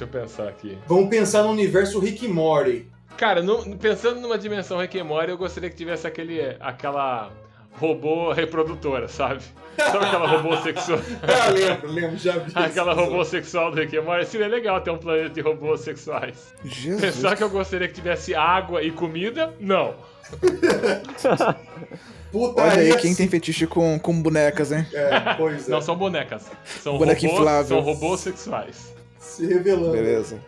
Deixa 0.00 0.16
eu 0.16 0.22
pensar 0.22 0.48
aqui. 0.48 0.78
Vamos 0.86 1.10
pensar 1.10 1.42
no 1.42 1.50
universo 1.50 1.98
Rick 1.98 2.24
e 2.24 2.28
Morty. 2.28 2.86
Cara, 3.18 3.42
no- 3.42 3.76
pensando 3.76 4.18
numa 4.18 4.38
dimensão 4.38 4.78
Rick 4.78 5.02
Morty, 5.02 5.28
eu 5.30 5.36
gostaria 5.36 5.68
que 5.68 5.76
tivesse 5.76 6.06
aquele, 6.06 6.56
aquela 6.58 7.30
robô 7.78 8.32
reprodutora, 8.32 9.08
sabe? 9.08 9.42
Sabe 9.76 10.06
aquela 10.06 10.26
robô 10.26 10.56
sexual? 10.64 10.98
Ah, 11.22 11.50
lembro, 11.50 11.92
lembro, 11.92 12.16
já 12.16 12.38
vi. 12.38 12.50
aquela 12.54 12.94
robô 12.94 13.22
sexual 13.26 13.70
do 13.70 13.76
Rick 13.78 13.94
and 13.98 14.02
Morty. 14.02 14.24
Seria 14.26 14.48
legal 14.48 14.80
ter 14.80 14.90
um 14.90 14.96
planeta 14.96 15.28
de 15.28 15.40
robôs 15.42 15.82
sexuais. 15.82 16.54
Jesus. 16.64 17.02
Pensar 17.02 17.36
que 17.36 17.44
eu 17.44 17.50
gostaria 17.50 17.86
que 17.86 17.92
tivesse 17.94 18.34
água 18.34 18.82
e 18.82 18.90
comida? 18.90 19.52
Não. 19.60 19.94
Putaria. 22.32 22.72
Olha 22.72 22.94
aí 22.94 22.96
quem 23.02 23.14
tem 23.14 23.28
fetiche 23.28 23.66
com, 23.66 23.98
com 23.98 24.22
bonecas, 24.22 24.72
hein? 24.72 24.86
É, 24.94 25.34
pois 25.34 25.68
é. 25.68 25.70
Não 25.70 25.82
são 25.82 25.94
bonecas. 25.96 26.50
São 26.64 26.96
Boneca 26.96 27.20
robôs, 27.20 27.38
inflável. 27.40 27.68
são 27.68 27.80
robôs 27.80 28.20
sexuais. 28.20 28.94
Se 29.20 29.46
revelando. 29.46 29.92
Beleza. 29.92 30.38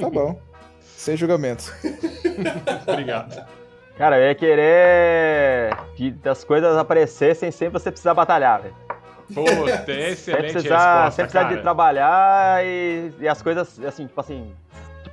Tá 0.00 0.08
bom. 0.08 0.40
Sem 0.80 1.16
julgamento. 1.16 1.72
Obrigado. 2.86 3.46
Cara, 3.98 4.18
eu 4.18 4.28
ia 4.28 4.34
querer 4.34 5.76
que 5.94 6.16
as 6.24 6.42
coisas 6.42 6.76
aparecessem 6.76 7.50
sem 7.50 7.68
você 7.68 7.90
precisar 7.90 8.14
batalhar, 8.14 8.62
velho. 8.62 8.74
Pô, 9.34 9.44
tem 9.84 9.96
Sem 9.96 10.12
excelente 10.12 10.52
precisar, 10.52 10.94
resposta, 11.04 11.10
sem 11.12 11.24
precisar 11.24 11.42
cara. 11.44 11.56
de 11.56 11.62
trabalhar 11.62 12.64
e, 12.64 13.12
e 13.20 13.28
as 13.28 13.40
coisas, 13.42 13.80
assim, 13.84 14.06
tipo 14.06 14.20
assim. 14.20 14.52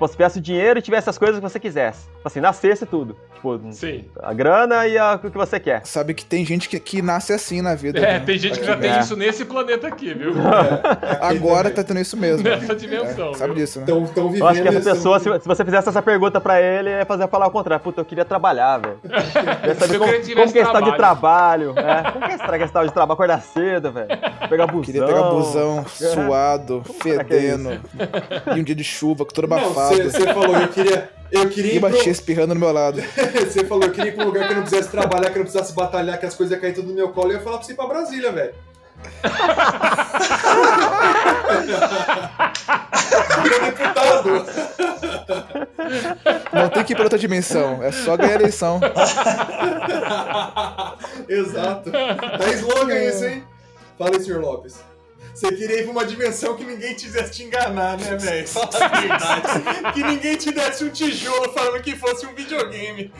Tipo, 0.02 0.08
se 0.08 0.14
tivesse 0.14 0.40
o 0.40 0.42
dinheiro 0.42 0.80
e 0.80 0.82
tivesse 0.82 1.10
as 1.12 1.18
coisas 1.18 1.36
que 1.38 1.42
você 1.44 1.60
quisesse. 1.60 2.06
Tipo 2.08 2.28
assim, 2.28 2.40
nascesse 2.40 2.86
tudo. 2.88 3.16
Tipo, 3.36 3.60
Sim. 3.72 4.06
a 4.22 4.34
grana 4.34 4.88
e 4.88 4.98
a- 4.98 5.20
o 5.24 5.30
que 5.30 5.38
você 5.38 5.60
quer. 5.60 5.86
Sabe 5.86 6.14
que 6.16 6.26
tem 6.26 6.44
gente 6.44 6.68
que, 6.68 6.80
que 6.80 7.02
nasce 7.04 7.34
assim 7.34 7.62
na 7.62 7.76
vida. 7.76 8.00
É, 8.00 8.14
né? 8.14 8.20
tem 8.22 8.38
gente 8.38 8.60
que 8.60 8.66
já 8.66 8.76
tem 8.76 8.90
É. 8.92 9.00
isso 9.00 9.16
nesse 9.16 9.46
planeta 9.46 9.88
aqui, 9.88 10.12
viu? 10.14 10.34
Agora 11.22 11.70
tá 11.70 11.84
tendo 11.84 12.00
isso 12.00 12.18
mesmo. 12.18 12.48
Nessa 12.48 12.76
dimensão. 12.76 13.32
É, 13.32 13.34
sabe 13.36 13.54
viu? 13.54 13.64
disso, 13.64 13.80
né? 13.80 13.86
Estão 13.86 14.06
tão 14.08 14.24
Eu 14.26 14.30
vivendo 14.30 14.48
acho 14.48 14.62
que 14.64 14.68
essa 14.70 14.82
pessoa, 14.92 15.20
se, 15.20 15.40
se 15.40 15.48
você 15.48 15.64
fizesse 15.66 15.90
essa 15.90 16.02
pergunta 16.02 16.42
pra 16.42 16.60
ele, 16.62 16.90
ia 16.90 17.06
fazer 17.06 17.28
falar 17.28 17.48
o 17.48 17.52
contrário. 17.52 17.84
Puta, 17.84 18.02
eu 18.02 18.06
queria 18.06 18.26
trabalhar, 18.26 18.80
velho. 18.80 19.00
Queria 19.62 19.76
Se 19.76 19.80
saber 19.82 19.96
eu 19.96 20.00
como, 20.00 20.12
como 20.14 20.52
que 20.52 20.60
é 20.60 20.62
esse 20.64 20.72
tal 20.72 20.82
de 20.82 20.96
trabalho. 20.96 21.74
trabalho. 21.74 21.80
É, 21.80 22.12
como 22.12 22.26
que 22.28 22.34
é 22.34 22.38
que 22.38 22.64
é 22.64 22.66
de 22.86 22.92
trabalho? 22.92 23.14
Acordar 23.14 23.42
cedo, 23.42 23.92
velho. 23.92 24.08
Pegar 24.50 24.68
busão. 24.68 24.82
Queria 24.82 25.06
pegar 25.06 25.24
busão 25.24 25.86
suado, 25.88 26.84
é 26.88 27.04
fedendo. 27.04 27.80
e 28.56 28.60
um 28.60 28.64
dia 28.64 28.76
de 28.76 28.84
chuva, 28.84 29.26
com 29.26 29.32
todo 29.34 29.48
Não, 29.48 29.58
abafado. 29.94 30.12
você 30.12 30.34
falou, 30.34 30.58
eu 30.58 30.68
queria. 30.68 31.10
Eu 31.32 31.50
queria 31.50 31.76
E 31.76 31.80
pro... 31.80 32.10
espirrando 32.10 32.54
no 32.54 32.60
meu 32.60 32.74
lado. 32.74 33.02
Você 33.48 33.64
falou, 33.64 33.86
eu 33.86 33.92
queria 33.94 34.12
ir 34.12 34.16
pra 34.16 34.26
um 34.26 34.28
lugar 34.28 34.48
que 34.48 34.52
eu 34.52 34.56
não 34.58 34.64
precisasse 34.64 34.92
trabalhar, 34.92 35.30
que 35.30 35.38
eu 35.38 35.44
não 35.44 35.44
precisasse 35.44 35.74
batalhar, 35.74 36.20
que 36.20 36.26
as 36.26 36.36
coisas 36.36 36.52
iam 36.52 36.60
cair 36.60 36.74
tudo 36.74 36.90
no 36.90 36.94
meu 36.94 37.08
colo. 37.14 37.32
Eu 37.32 37.38
ia 37.38 37.42
falar 37.42 37.58
pra 37.60 37.66
você 37.66 37.72
ir 37.72 37.76
pra 37.76 37.88
Brasília, 37.88 38.34
velho. 38.34 38.54
Deputado. 43.62 44.46
Não 46.54 46.70
tem 46.70 46.84
que 46.84 46.94
ir 46.94 46.96
pra 46.96 47.04
outra 47.06 47.20
dimensão. 47.20 47.82
É 47.84 47.92
só 47.92 48.16
ganhar 48.18 48.34
a 48.34 48.40
eleição. 48.42 48.80
Exato. 51.28 51.92
Tá 51.92 52.50
slogan 52.54 53.04
isso, 53.04 53.26
hein? 53.26 53.44
Fala 53.98 54.12
aí, 54.16 54.22
senhor 54.24 54.42
Lopes. 54.42 54.91
Você 55.34 55.52
queria 55.54 55.80
ir 55.80 55.84
pra 55.84 55.92
uma 55.92 56.06
dimensão 56.06 56.56
que 56.56 56.64
ninguém 56.64 56.94
quisesse 56.94 57.32
te 57.32 57.44
enganar, 57.44 57.98
né, 57.98 58.16
velho? 58.18 58.48
Fala 58.48 58.70
a 58.74 58.88
verdade. 59.00 59.94
que 59.94 60.04
ninguém 60.04 60.36
te 60.36 60.52
desse 60.52 60.84
um 60.84 60.90
tijolo 60.90 61.52
falando 61.54 61.82
que 61.82 61.96
fosse 61.96 62.26
um 62.26 62.36
videogame. 62.36 63.12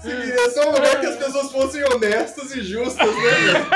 Você 0.00 0.16
queria 0.16 0.50
só 0.50 0.68
um 0.68 0.72
lugar 0.72 1.00
que 1.00 1.06
as 1.06 1.16
pessoas 1.16 1.50
fossem 1.52 1.82
honestas 1.84 2.54
e 2.54 2.62
justas, 2.62 3.08
né, 3.08 3.22
velho? 3.22 3.66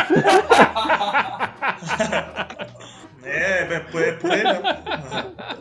É, 3.27 3.66
é 3.69 3.81
por 3.81 4.01
é 4.01 4.12
por 4.12 4.31
aí 4.31 4.44
mesmo. 4.44 4.62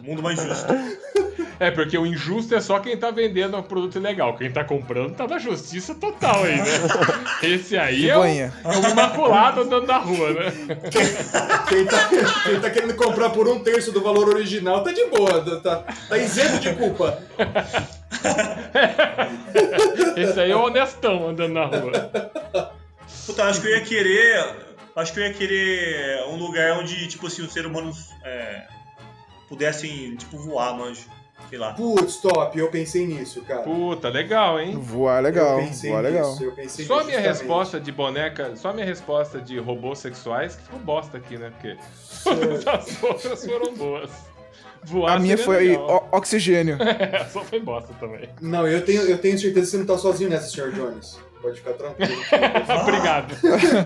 Mundo 0.04 0.22
mais 0.22 0.40
justo. 0.40 0.74
É, 1.60 1.72
porque 1.72 1.98
o 1.98 2.06
injusto 2.06 2.54
é 2.54 2.62
só 2.62 2.80
quem 2.80 2.96
tá 2.98 3.10
vendendo 3.12 3.58
um 3.58 3.64
produto 3.64 3.98
ilegal. 3.98 4.36
Quem 4.38 4.52
tá 4.52 4.64
comprando 4.64 5.16
tá 5.16 5.28
na 5.28 5.40
justiça 5.40 5.96
total 5.96 6.44
aí, 6.44 6.58
né? 6.58 6.66
Esse 7.42 7.78
aí 7.78 8.10
é 8.10 8.18
o, 8.18 8.24
é 8.24 8.52
o 8.64 8.90
imaculado 8.90 9.62
andando 9.62 9.88
na 9.88 9.98
rua, 9.98 10.32
né? 10.32 10.52
Quem 11.68 11.86
tá, 11.86 12.10
quem 12.44 12.60
tá 12.60 12.70
querendo 12.70 12.96
comprar 12.96 13.30
por 13.30 13.48
um 13.48 13.60
terço 13.60 13.92
do 13.92 14.02
valor 14.02 14.30
original 14.30 14.84
tá 14.84 14.92
de 14.92 15.06
boa, 15.06 15.60
tá, 15.62 15.84
tá 16.10 16.18
isento 16.18 16.60
de 16.60 16.74
culpa. 16.74 17.18
Esse 20.16 20.40
aí 20.40 20.52
é 20.52 20.56
o 20.56 20.66
honestão 20.66 21.30
andando 21.30 21.54
na 21.54 21.66
rua. 21.66 22.72
Puta, 23.26 23.46
acho 23.46 23.62
que 23.62 23.68
eu 23.68 23.72
ia 23.72 23.82
querer. 23.82 24.65
Acho 24.96 25.14
que 25.14 25.20
eu 25.20 25.24
ia 25.26 25.34
querer 25.34 26.24
um 26.28 26.38
lugar 26.38 26.80
onde, 26.80 27.08
tipo 27.08 27.28
assim, 27.28 27.42
os 27.42 27.52
seres 27.52 27.70
humanos 27.70 28.10
é, 28.24 28.66
pudessem, 29.50 30.16
tipo, 30.16 30.38
voar, 30.38 30.76
manjo. 30.78 31.08
Sei 31.50 31.60
lá. 31.60 31.74
Putz, 31.74 32.18
top, 32.18 32.58
eu 32.58 32.70
pensei 32.72 33.06
nisso, 33.06 33.42
cara. 33.42 33.62
Puta, 33.62 34.08
legal, 34.10 34.60
hein? 34.60 34.80
Voar 34.80 35.20
é 35.20 35.22
legal. 35.22 35.60
Eu 35.60 35.66
pensei 35.68 35.92
Voar 35.92 36.00
é 36.00 36.10
legal. 36.10 36.32
nisso, 36.32 36.44
eu 36.44 36.52
pensei 36.54 36.86
Só 36.86 36.94
a 37.02 37.04
minha 37.04 37.18
justamente. 37.18 37.40
resposta 37.40 37.80
de 37.80 37.92
boneca, 37.92 38.56
só 38.56 38.70
a 38.70 38.74
minha 38.74 38.86
resposta 38.86 39.40
de 39.42 39.60
robôs 39.60 40.00
sexuais 40.00 40.56
que 40.56 40.64
ficou 40.64 40.80
bosta 40.80 41.18
aqui, 41.18 41.38
né? 41.38 41.52
Porque 41.52 41.78
todas 42.24 42.66
as 42.68 43.04
outras 43.04 43.46
foram 43.46 43.76
boas. 43.76 44.10
Voar 44.86 45.18
A 45.18 45.20
minha 45.20 45.38
foi 45.38 45.68
legal. 45.70 46.08
oxigênio. 46.12 46.78
É, 46.82 47.26
só 47.30 47.42
foi 47.44 47.60
bosta 47.60 47.94
também. 48.00 48.30
Não, 48.42 48.66
eu 48.66 48.84
tenho, 48.84 49.02
eu 49.02 49.18
tenho 49.18 49.38
certeza 49.38 49.66
que 49.66 49.72
você 49.72 49.78
não 49.78 49.86
tá 49.86 49.98
sozinho 49.98 50.30
nessa, 50.30 50.48
Sr. 50.50 50.72
Jones. 50.72 51.20
Pode 51.46 51.58
ficar 51.58 51.74
tranquilo. 51.74 52.12
Obrigado. 52.82 53.36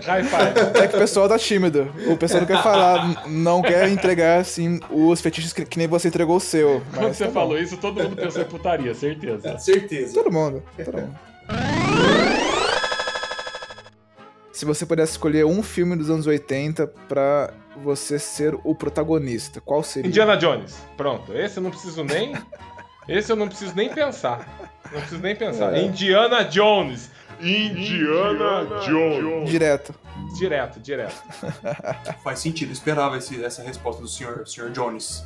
High 0.06 0.24
five. 0.24 0.82
É 0.82 0.88
que 0.88 0.96
o 0.96 0.98
pessoal 0.98 1.28
tá 1.28 1.38
tímido. 1.38 1.92
O 2.06 2.16
pessoal 2.16 2.40
não 2.40 2.46
quer 2.46 2.62
falar, 2.62 3.28
não 3.28 3.60
quer 3.60 3.86
entregar, 3.90 4.38
assim, 4.38 4.80
os 4.90 5.20
fetiches 5.20 5.52
que, 5.52 5.66
que 5.66 5.76
nem 5.76 5.86
você 5.86 6.08
entregou 6.08 6.36
o 6.36 6.40
seu. 6.40 6.80
Quando 6.94 7.12
você 7.12 7.24
tá 7.24 7.30
bom. 7.30 7.34
falou 7.34 7.58
isso, 7.58 7.76
todo 7.76 8.02
mundo 8.02 8.16
pensou 8.16 8.40
em 8.40 8.46
putaria, 8.46 8.94
certeza. 8.94 9.58
Certeza. 9.58 10.14
Todo 10.14 10.32
mundo, 10.32 10.62
todo 10.82 10.96
mundo. 11.02 11.18
Se 14.50 14.64
você 14.64 14.86
pudesse 14.86 15.12
escolher 15.12 15.44
um 15.44 15.62
filme 15.62 15.96
dos 15.96 16.08
anos 16.08 16.26
80 16.26 16.86
pra 17.06 17.52
você 17.84 18.18
ser 18.18 18.58
o 18.64 18.74
protagonista, 18.74 19.60
qual 19.60 19.82
seria? 19.82 20.08
Indiana 20.08 20.34
Jones. 20.34 20.78
Pronto. 20.96 21.36
Esse 21.36 21.58
eu 21.58 21.62
não 21.62 21.70
preciso 21.70 22.02
nem. 22.04 22.32
Esse 23.06 23.30
eu 23.30 23.36
não 23.36 23.48
preciso 23.48 23.76
nem 23.76 23.92
pensar. 23.92 24.70
Não 24.90 25.00
preciso 25.00 25.20
nem 25.20 25.36
pensar. 25.36 25.74
É. 25.74 25.82
Indiana 25.82 26.42
Jones. 26.42 27.10
Indiana 27.42 28.66
Jones. 28.86 29.50
Direto. 29.50 29.94
Direto, 30.38 30.80
direto. 30.80 31.22
Faz 32.22 32.38
sentido, 32.38 32.72
esperava 32.72 33.16
esse- 33.18 33.42
essa 33.44 33.62
resposta 33.62 34.02
do 34.02 34.08
senhor, 34.08 34.46
senhor 34.46 34.70
Jones. 34.70 35.24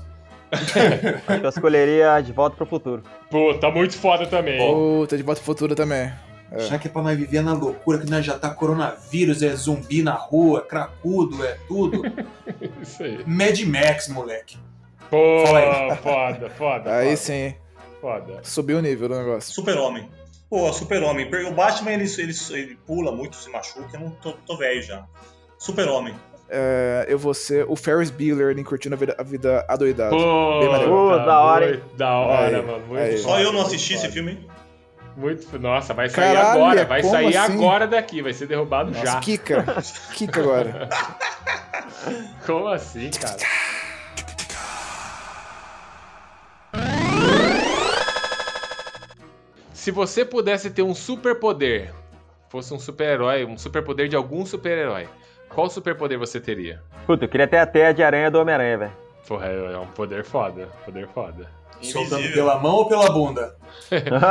Acho 0.53 1.41
que 1.41 1.45
eu 1.47 1.49
escolheria 1.49 2.21
De 2.21 2.33
Volta 2.33 2.57
pro 2.57 2.67
Futuro. 2.67 3.03
Pô, 3.31 3.55
tá 3.55 3.71
muito 3.71 3.97
foda 3.99 4.27
também. 4.27 4.61
hein? 4.61 4.73
Puta, 4.73 5.17
de 5.17 5.23
volta 5.23 5.41
pro 5.41 5.47
futuro 5.53 5.75
também. 5.75 6.13
É. 6.53 6.61
Já 6.61 6.79
que 6.79 6.87
é 6.87 6.91
pra 6.91 7.03
nós 7.03 7.19
viver 7.19 7.43
na 7.43 7.53
loucura, 7.55 7.99
que 7.99 8.09
nós 8.09 8.25
já 8.25 8.39
tá 8.39 8.51
coronavírus, 8.51 9.43
é 9.43 9.49
zumbi 9.57 10.03
na 10.03 10.13
rua, 10.13 10.61
cracudo, 10.61 11.45
é 11.45 11.57
tudo. 11.67 12.03
Isso 12.81 13.03
aí. 13.03 13.25
Mad 13.27 13.59
Max, 13.63 14.09
moleque. 14.09 14.57
Pô, 15.11 15.17
aí. 15.57 15.97
foda, 15.97 16.51
foda. 16.51 16.95
Aí 16.97 17.05
foda, 17.07 17.17
sim, 17.17 17.55
Foda. 18.01 18.41
subiu 18.45 18.79
o 18.79 18.83
nível 18.83 19.09
do 19.09 19.17
negócio. 19.19 19.53
Super-Homem. 19.53 20.09
Pô, 20.55 20.73
Super-Homem. 20.73 21.29
O 21.49 21.51
Batman, 21.51 21.95
ele, 21.95 22.05
ele, 22.17 22.33
ele 22.51 22.79
pula 22.87 23.11
muito, 23.11 23.35
se 23.35 23.51
machuca. 23.51 23.89
Eu 23.93 23.99
não 23.99 24.11
tô, 24.11 24.35
tô 24.47 24.57
velho 24.57 24.81
já. 24.81 25.05
Super-Homem. 25.59 26.15
É, 26.49 27.07
eu 27.09 27.19
vou 27.19 27.35
ser 27.35 27.67
o 27.69 27.75
Ferris 27.75 28.09
Bueller 28.09 28.57
em 28.57 28.63
Curtindo 28.63 28.95
a 28.95 28.97
Vida, 28.99 29.17
a 29.19 29.23
vida 29.25 29.67
Adoidada. 29.69 30.11
Pô. 30.11 30.61
Pô, 30.87 31.19
da 31.19 31.41
hora, 31.41 31.75
hein? 31.75 31.83
Da 31.97 32.19
hora, 32.19 32.59
Aí, 32.59 32.65
mano. 32.65 32.87
Muito 32.87 33.03
aí. 33.03 33.19
Só 33.19 33.41
eu 33.41 33.47
não 33.47 33.55
muito 33.55 33.67
assisti 33.67 33.95
esse 33.95 34.03
foda. 34.03 34.13
filme. 34.13 34.49
Muito. 35.17 35.59
Nossa, 35.59 35.93
vai 35.93 36.09
sair 36.09 36.37
Caralho, 36.37 36.63
agora. 36.63 36.85
Vai 36.85 37.01
como 37.01 37.13
sair 37.15 37.37
assim? 37.37 37.53
agora 37.55 37.89
daqui. 37.89 38.23
Vai 38.23 38.33
ser 38.33 38.47
derrubado 38.47 38.93
Nossa, 38.93 39.05
já. 39.07 39.19
Kika. 39.19 39.65
Kika 40.15 40.41
agora. 40.41 40.89
Como 42.47 42.69
assim, 42.69 43.11
cara? 43.11 43.37
Se 49.85 49.91
você 49.91 50.25
pudesse 50.25 50.71
ter 50.71 50.81
um 50.81 50.95
superpoder, 50.95 51.93
fosse 52.49 52.73
um 52.73 52.79
super-herói, 52.79 53.45
um 53.45 53.59
superpoder 53.59 54.09
de 54.09 54.17
algum 54.17 54.47
super-herói, 54.47 55.07
qual 55.51 55.69
superpoder 55.69 56.19
você 56.19 56.41
teria? 56.41 56.81
Puta, 57.07 57.27
eu 57.27 57.29
queria 57.29 57.47
ter 57.47 57.59
a 57.59 57.67
teia 57.67 57.93
de 57.93 58.03
aranha 58.03 58.31
do 58.31 58.41
Homem-Aranha, 58.41 58.79
velho. 58.79 58.93
Porra, 59.29 59.49
é 59.49 59.73
é 59.75 59.79
um 59.79 59.87
poder 59.89 60.25
foda. 60.25 60.71
Poder 60.87 61.07
foda. 61.09 61.51
Soltando 61.83 62.21
Invisível. 62.21 62.47
pela 62.47 62.59
mão 62.61 62.77
ou 62.77 62.89
pela 62.89 63.11
bunda? 63.11 63.57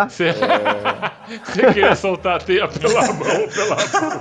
Você, 0.10 0.34
você 1.46 1.66
queria 1.68 1.96
soltar 1.96 2.38
a 2.38 2.40
teia 2.40 2.68
pela 2.68 3.14
mão 3.14 3.42
ou 3.42 3.48
pela 3.48 3.76
bunda? 3.76 4.20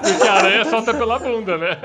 Porque 0.00 0.28
a 0.28 0.32
aranha 0.32 0.64
solta 0.66 0.94
pela 0.94 1.18
bunda, 1.18 1.58
né? 1.58 1.76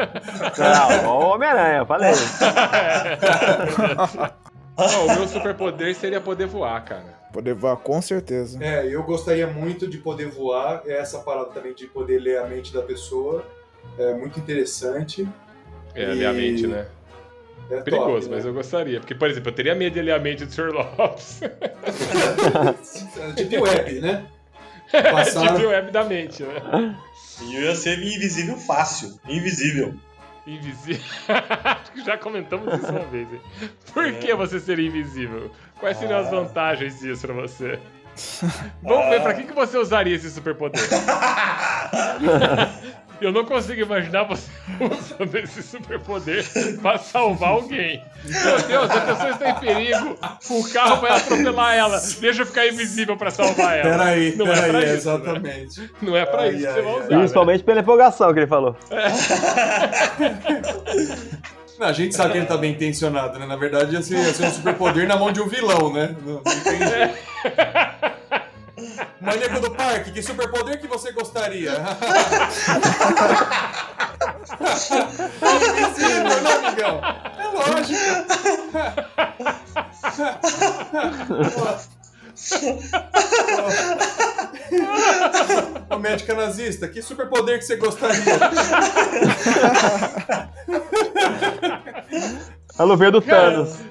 Não, 0.55 1.15
o 1.15 1.33
Homem-Aranha, 1.33 1.83
falei. 1.83 2.13
Ó, 4.77 5.05
o 5.05 5.15
meu 5.15 5.27
superpoder 5.27 5.95
seria 5.95 6.21
poder 6.21 6.45
voar, 6.45 6.83
cara. 6.85 7.17
Poder 7.33 7.53
voar, 7.53 7.75
com 7.77 8.01
certeza. 8.01 8.63
É, 8.63 8.85
eu 8.87 9.03
gostaria 9.03 9.47
muito 9.47 9.87
de 9.87 9.97
poder 9.97 10.27
voar. 10.29 10.83
É 10.85 10.97
Essa 10.97 11.19
parada 11.19 11.49
também 11.49 11.73
de 11.73 11.87
poder 11.87 12.19
ler 12.19 12.37
a 12.39 12.45
mente 12.47 12.71
da 12.73 12.81
pessoa. 12.81 13.45
É 13.97 14.13
muito 14.13 14.39
interessante. 14.39 15.27
É, 15.95 16.05
ler 16.05 16.25
a 16.27 16.33
mente, 16.33 16.67
né? 16.67 16.87
É 17.69 17.81
Perigoso, 17.81 18.27
top, 18.27 18.35
mas 18.35 18.45
né? 18.45 18.49
eu 18.49 18.53
gostaria. 18.53 18.99
Porque, 18.99 19.13
por 19.15 19.29
exemplo, 19.29 19.49
eu 19.49 19.55
teria 19.55 19.75
medo 19.75 19.93
de 19.93 20.01
ler 20.01 20.13
a 20.13 20.19
mente 20.19 20.45
do 20.45 20.51
Sr. 20.53 20.71
Lopes. 20.71 21.41
Deep 23.35 23.57
Web, 23.59 23.99
né? 23.99 24.25
Passar... 24.91 25.11
Passaram- 25.11 25.55
tipo 25.55 25.67
o 25.67 25.69
web 25.69 25.91
da 25.91 26.03
mente, 26.05 26.43
né? 26.43 26.97
E 27.41 27.55
eu 27.55 27.63
ia 27.63 27.75
ser 27.75 27.99
invisível 27.99 28.55
fácil. 28.57 29.19
Invisível. 29.27 29.93
Invisível. 30.47 31.03
Acho 31.63 31.91
que 31.91 32.03
já 32.05 32.17
comentamos 32.17 32.73
isso 32.73 32.89
uma 32.89 33.05
vez. 33.05 33.27
Hein? 33.31 33.41
Por 33.93 34.13
que 34.13 34.33
você 34.33 34.59
seria 34.59 34.87
invisível? 34.87 35.51
Quais 35.77 35.97
seriam 35.97 36.19
as 36.19 36.31
vantagens 36.31 36.99
disso 36.99 37.27
pra 37.27 37.35
você? 37.35 37.77
Vamos 38.81 39.09
ver, 39.09 39.21
pra 39.21 39.33
que, 39.33 39.43
que 39.43 39.53
você 39.53 39.77
usaria 39.77 40.15
esse 40.15 40.31
superpoder? 40.31 40.81
Eu 43.19 43.31
não 43.31 43.43
consigo 43.45 43.81
imaginar 43.81 44.23
você 44.23 44.49
usando 44.79 45.35
esse 45.35 45.63
superpoder 45.63 46.45
pra 46.81 46.97
salvar 46.97 47.49
alguém. 47.51 48.03
Meu 48.23 48.59
Deus, 48.67 48.91
a 48.91 49.01
pessoa 49.01 49.29
está 49.31 49.49
em 49.49 49.55
perigo, 49.55 50.17
o 50.49 50.63
carro 50.71 51.01
vai 51.01 51.11
atropelar 51.17 51.75
ela. 51.75 51.99
Deixa 52.19 52.41
eu 52.41 52.45
ficar 52.45 52.67
invisível 52.67 53.17
pra 53.17 53.31
salvar 53.31 53.77
ela. 53.77 53.89
Peraí, 53.97 54.35
não 54.35 54.45
é 54.47 54.53
peraí, 54.55 54.69
pra 54.71 54.79
isso, 54.81 54.87
né? 54.89 54.93
exatamente. 54.93 55.91
Não 56.01 56.15
é 56.17 56.25
pra 56.25 56.41
Ai, 56.41 56.49
isso 56.49 56.59
que 56.59 56.67
ai, 56.67 56.73
você 56.73 56.81
vai 56.81 56.91
ai. 56.93 56.99
usar. 56.99 57.09
né? 57.09 57.17
Principalmente 57.17 57.63
pela 57.63 57.79
empolgação 57.79 58.33
que 58.33 58.39
ele 58.39 58.47
falou. 58.47 58.75
Não, 61.79 61.85
a 61.87 61.93
gente 61.93 62.15
sabe 62.15 62.31
que 62.31 62.37
ele 62.39 62.47
tá 62.47 62.57
bem 62.57 62.71
intencionado, 62.71 63.37
né? 63.37 63.45
Na 63.45 63.55
verdade, 63.55 63.93
ia 63.93 64.01
ser, 64.01 64.15
ia 64.17 64.33
ser 64.33 64.45
um 64.47 64.51
superpoder 64.51 65.07
na 65.07 65.15
mão 65.15 65.31
de 65.31 65.39
um 65.39 65.47
vilão, 65.47 65.93
né? 65.93 66.15
Não, 66.25 66.33
não 66.33 66.41
tem 66.43 66.79
jeito. 66.79 67.17
Maníaco 69.19 69.59
do 69.59 69.71
parque, 69.71 70.11
que 70.11 70.21
superpoder 70.21 70.79
que 70.79 70.87
você 70.87 71.11
gostaria? 71.11 71.71
Invisível, 75.67 76.41
né, 76.41 76.53
amigão? 76.53 77.01
É 77.39 77.47
lógico. 77.47 77.99
Ô, 85.89 85.97
médica 85.97 86.35
nazista, 86.35 86.87
que 86.87 87.01
superpoder 87.01 87.57
que 87.57 87.65
você 87.65 87.77
gostaria? 87.77 88.37
A 92.77 92.83
luvinha 92.83 93.11
do 93.11 93.21
Thanos. 93.21 93.86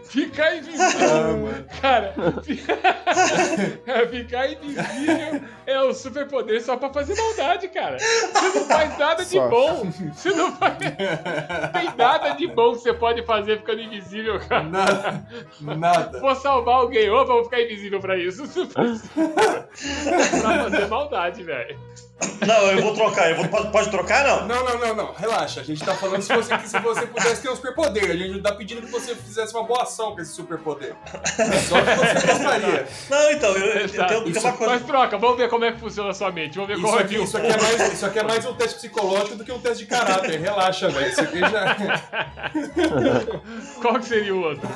Ficar 2.32 2.52
invisível. 2.52 3.78
cara, 3.84 4.08
ficar 4.08 4.52
invisível 4.52 5.40
é 5.66 5.82
o 5.82 5.92
superpoder 5.92 6.62
só 6.62 6.76
pra 6.76 6.92
fazer 6.92 7.16
maldade, 7.16 7.68
cara. 7.68 7.98
Você 7.98 8.58
não 8.58 8.66
faz 8.66 8.98
nada 8.98 9.24
de 9.24 9.30
Só. 9.30 9.48
bom. 9.48 9.90
Você 10.14 10.30
não 10.30 10.52
faz. 10.56 10.78
Tem 10.78 11.96
nada 11.96 12.30
de 12.30 12.46
bom 12.46 12.72
que 12.72 12.80
você 12.80 12.94
pode 12.94 13.24
fazer 13.24 13.58
ficando 13.58 13.80
invisível, 13.82 14.38
cara. 14.40 14.64
Nada. 14.64 15.26
Nada. 15.60 16.20
Vou 16.20 16.34
salvar 16.34 16.76
alguém, 16.76 17.10
opa, 17.10 17.32
vou 17.32 17.44
ficar 17.44 17.60
invisível 17.60 18.00
pra 18.00 18.16
isso. 18.16 18.42
pra 18.72 20.64
fazer 20.64 20.86
maldade, 20.88 21.42
velho. 21.42 21.78
Não, 22.46 22.70
eu 22.70 22.82
vou 22.82 22.94
trocar. 22.94 23.30
Eu 23.30 23.36
vou, 23.36 23.48
pode, 23.48 23.70
pode 23.70 23.90
trocar, 23.90 24.24
não? 24.24 24.46
Não, 24.46 24.64
não, 24.64 24.78
não, 24.78 24.94
não. 24.94 25.12
Relaxa. 25.12 25.60
A 25.60 25.64
gente 25.64 25.84
tá 25.84 25.94
falando 25.94 26.22
se 26.22 26.34
você, 26.34 26.58
se 26.60 26.78
você 26.78 27.06
pudesse 27.06 27.42
ter 27.42 27.50
um 27.50 27.56
superpoder. 27.56 28.10
A 28.10 28.16
gente 28.16 28.30
não 28.30 28.42
tá 28.42 28.52
pedindo 28.52 28.80
que 28.80 28.90
você 28.90 29.14
fizesse 29.14 29.52
uma 29.54 29.64
boa 29.64 29.82
ação 29.82 30.14
com 30.14 30.20
esse 30.20 30.32
superpoder. 30.32 30.94
É 31.04 31.58
só 31.60 31.76
que 31.82 31.94
você 31.94 32.26
gostaria. 32.32 32.88
Não, 33.10 33.30
então, 33.32 33.50
eu, 33.56 33.66
eu 33.66 33.84
Exato. 33.84 34.08
tenho, 34.08 34.32
tem 34.32 34.42
uma 34.42 34.52
coisa. 34.52 34.72
Mas 34.74 34.84
troca, 34.84 35.18
vamos 35.18 35.36
ver 35.36 35.50
como 35.50 35.64
é 35.66 35.72
que 35.72 35.80
funciona 35.80 36.10
a 36.10 36.14
sua 36.14 36.32
mente. 36.32 36.54
Vamos 36.54 36.68
ver 36.68 36.74
Isso 36.74 36.82
qual 36.82 36.98
é 36.98 37.02
aqui, 37.02 37.18
o 37.18 37.24
isso, 37.24 37.36
aqui 37.36 37.46
é 37.48 37.56
mais, 37.60 37.92
isso 37.92 38.06
aqui 38.06 38.18
é 38.18 38.22
mais 38.22 38.46
um 38.46 38.54
teste 38.54 38.74
psicológico 38.76 39.36
do 39.36 39.44
que 39.44 39.52
um 39.52 39.58
teste 39.60 39.84
de 39.84 39.90
caráter. 39.90 40.40
Relaxa, 40.40 40.88
velho. 40.88 41.08
Isso 41.10 41.20
aqui 41.20 41.38
já. 41.40 41.76
Qual 43.82 43.98
que 43.98 44.06
seria 44.06 44.34
o 44.34 44.42
outro? 44.42 44.66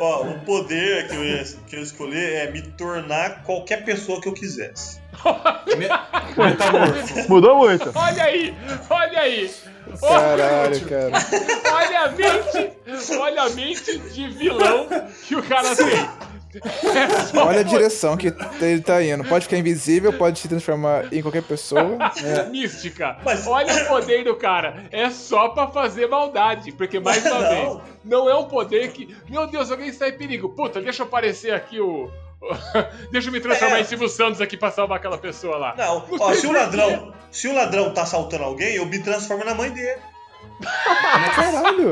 Ó, 0.00 0.22
o 0.22 0.38
poder 0.40 1.08
que 1.08 1.16
eu, 1.16 1.24
ia, 1.24 1.44
que 1.66 1.76
eu 1.76 1.82
escolhi 1.82 2.24
é 2.24 2.50
me 2.50 2.62
tornar 2.62 3.42
qualquer 3.42 3.84
pessoa 3.84 4.20
que 4.20 4.28
eu 4.28 4.32
quisesse. 4.32 5.04
Me- 5.76 6.44
Metamorfo. 6.44 7.28
Mudou 7.28 7.56
muito. 7.56 7.90
Olha 7.94 8.22
aí, 8.24 8.54
olha 8.90 9.20
aí. 9.20 9.50
Caralho, 10.00 10.80
cara. 10.88 11.12
Olha 11.72 12.00
a 12.00 12.08
mente, 12.10 12.72
olha 13.18 13.42
a 13.42 13.50
mente 13.50 13.98
de 13.98 14.28
vilão 14.28 14.86
que 15.26 15.34
o 15.36 15.42
cara 15.42 15.74
tem. 15.76 16.08
É 16.56 17.38
Olha 17.38 17.60
a 17.60 17.62
direção 17.62 18.16
que 18.16 18.32
ele 18.60 18.80
tá 18.80 19.02
indo. 19.02 19.24
Pode 19.24 19.44
ficar 19.44 19.58
invisível, 19.58 20.12
pode 20.12 20.38
se 20.38 20.48
transformar 20.48 21.12
em 21.12 21.20
qualquer 21.20 21.42
pessoa. 21.42 21.98
mística. 22.50 23.16
Mas- 23.24 23.46
Olha 23.46 23.74
o 23.74 23.86
poder 23.88 24.24
do 24.24 24.34
cara. 24.36 24.84
É 24.90 25.10
só 25.10 25.48
pra 25.50 25.66
fazer 25.68 26.06
maldade. 26.08 26.72
Porque, 26.72 26.98
mais 26.98 27.24
uma 27.26 27.40
Não. 27.40 27.48
vez, 27.50 27.78
não 28.04 28.28
é 28.30 28.34
um 28.34 28.44
poder 28.44 28.90
que. 28.92 29.14
Meu 29.28 29.46
Deus, 29.46 29.70
alguém 29.70 29.88
está 29.88 30.08
em 30.08 30.16
perigo. 30.16 30.48
Puta, 30.50 30.80
deixa 30.80 31.02
eu 31.02 31.06
aparecer 31.06 31.52
aqui 31.52 31.78
o. 31.80 32.10
deixa 33.10 33.28
eu 33.28 33.32
me 33.32 33.40
transformar 33.40 33.78
É. 33.78 33.80
em 33.80 33.84
Silvio 33.84 34.08
Santos 34.08 34.40
aqui 34.40 34.56
pra 34.56 34.70
salvar 34.70 34.98
aquela 34.98 35.18
pessoa 35.18 35.56
lá. 35.56 35.74
Não, 35.76 36.04
ó, 36.20 36.32
se 36.34 36.46
o 36.46 36.52
ladrão, 36.52 37.12
se 37.30 37.48
o 37.48 37.54
ladrão 37.54 37.92
tá 37.92 38.02
assaltando 38.02 38.44
alguém, 38.44 38.74
eu 38.76 38.86
me 38.86 38.98
transformo 39.02 39.44
na 39.44 39.54
mãe 39.54 39.70
dele. 39.70 40.00
Caralho. 41.34 41.90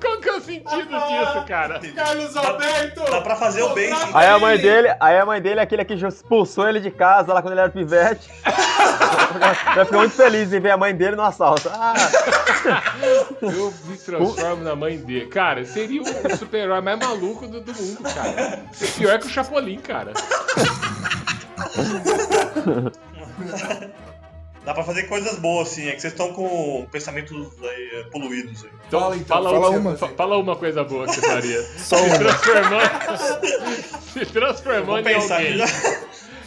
Qual 0.00 0.18
que 0.20 0.28
é 0.28 0.32
o 0.32 0.40
sentido 0.40 0.88
disso, 0.88 1.44
cara. 1.46 1.80
Carlos 1.94 2.36
Alberto! 2.36 3.02
Dá 3.10 3.20
pra 3.20 3.36
fazer 3.36 3.62
o 3.62 3.74
bem. 3.74 3.92
Aí 4.14 4.26
a 4.28 4.38
mãe 4.38 4.58
dele, 4.58 4.94
aí 5.00 5.18
a 5.18 5.26
mãe 5.26 5.40
dele 5.40 5.60
é 5.60 5.62
aquele 5.62 5.84
que 5.84 5.94
expulsou 5.94 6.68
ele 6.68 6.80
de 6.80 6.90
casa 6.90 7.32
lá 7.32 7.40
quando 7.42 7.52
ele 7.52 7.60
era 7.60 7.70
pivete. 7.70 8.28
Vai 9.38 9.84
ficar 9.84 9.98
muito 9.98 10.14
feliz 10.14 10.52
em 10.52 10.60
ver 10.60 10.70
a 10.70 10.76
mãe 10.76 10.94
dele 10.94 11.16
no 11.16 11.22
assalto. 11.22 11.70
Ah, 11.72 11.94
Eu 13.42 13.72
me 13.84 13.96
transformo 13.96 14.64
na 14.64 14.74
mãe 14.74 14.98
dele. 14.98 15.26
Cara, 15.26 15.64
seria 15.64 16.02
o 16.02 16.36
super-herói 16.36 16.80
mais 16.80 16.98
maluco 16.98 17.46
do, 17.46 17.60
do 17.60 17.72
mundo, 17.74 18.02
cara. 18.02 18.62
Pior 18.96 19.18
que 19.18 19.26
o 19.26 19.30
Chapolin, 19.30 19.78
cara. 19.78 20.12
Dá 24.64 24.74
pra 24.74 24.82
fazer 24.82 25.04
coisas 25.04 25.38
boas, 25.38 25.68
sim. 25.68 25.86
É 25.86 25.92
que 25.92 26.00
vocês 26.00 26.12
estão 26.12 26.32
com 26.32 26.84
pensamentos 26.90 27.36
aí, 27.62 27.90
eh, 27.92 28.02
poluídos. 28.10 28.64
Aí. 28.64 28.70
Então, 28.88 29.00
Fala, 29.00 29.16
então, 29.16 29.36
fala, 29.36 29.50
fala 29.50 29.70
uma, 29.70 29.96
fa- 29.96 30.08
fala 30.08 30.38
uma 30.38 30.56
coisa 30.56 30.82
boa 30.82 31.06
que 31.06 31.14
você 31.14 31.20
faria. 31.20 31.62
Só 31.78 31.96
se 31.96 32.02
uma. 32.06 32.18
transformando. 32.18 32.90
se 34.12 34.26
transformando 34.26 35.08
em 35.08 35.14
alguém. 35.14 35.62
aqui. 35.62 36.06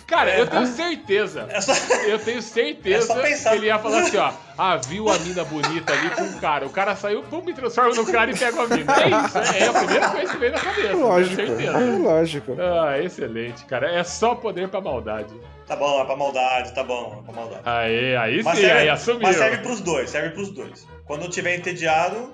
Cara, 0.09 0.35
eu 0.37 0.47
tenho 0.47 0.65
certeza. 0.65 1.45
É 1.49 1.61
só... 1.61 1.73
Eu 2.05 2.17
tenho 2.19 2.41
certeza 2.41 3.13
É 3.13 3.15
só 3.15 3.21
pensar. 3.21 3.51
que 3.51 3.55
ele 3.57 3.67
ia 3.67 3.77
falar 3.77 3.99
assim, 4.01 4.17
ó. 4.17 4.31
Ah, 4.57 4.75
viu 4.77 5.07
a 5.09 5.17
mina 5.19 5.43
bonita 5.45 5.93
ali 5.93 6.09
com 6.09 6.23
o 6.23 6.39
cara. 6.41 6.65
O 6.65 6.69
cara 6.69 6.95
saiu, 6.95 7.21
pum, 7.23 7.41
me 7.43 7.53
transforma 7.53 7.93
no 7.93 8.05
cara 8.05 8.31
e 8.31 8.37
pega 8.37 8.61
a 8.61 8.67
mina. 8.67 8.93
É 8.93 9.07
isso, 9.07 9.37
é, 9.37 9.59
é 9.59 9.67
a 9.67 9.73
primeira 9.73 10.09
coisa 10.09 10.31
que 10.33 10.37
veio 10.39 10.51
na 10.51 10.59
cabeça. 10.59 10.93
Lógico. 10.95 11.35
Certeza. 11.35 11.79
Lógico. 12.01 12.57
Ah, 12.59 12.99
excelente, 12.99 13.65
cara. 13.65 13.91
É 13.91 14.03
só 14.03 14.35
poder 14.35 14.67
pra 14.67 14.81
maldade. 14.81 15.33
Tá 15.67 15.75
bom, 15.75 16.01
é 16.01 16.05
pra 16.05 16.15
maldade, 16.15 16.73
tá 16.73 16.83
bom, 16.83 17.19
é 17.21 17.23
pra 17.23 17.33
maldade. 17.41 17.61
Aê, 17.63 18.17
aí 18.17 18.41
Mas 18.43 18.57
sim, 18.57 18.65
serve, 18.65 18.79
aí 18.79 18.89
assumiu. 18.89 19.21
mas 19.21 19.35
serve 19.35 19.57
pros 19.57 19.79
dois, 19.81 20.09
serve 20.09 20.29
pros 20.31 20.49
dois. 20.49 20.87
Quando 21.05 21.25
eu 21.25 21.29
tiver 21.29 21.55
entediado, 21.55 22.33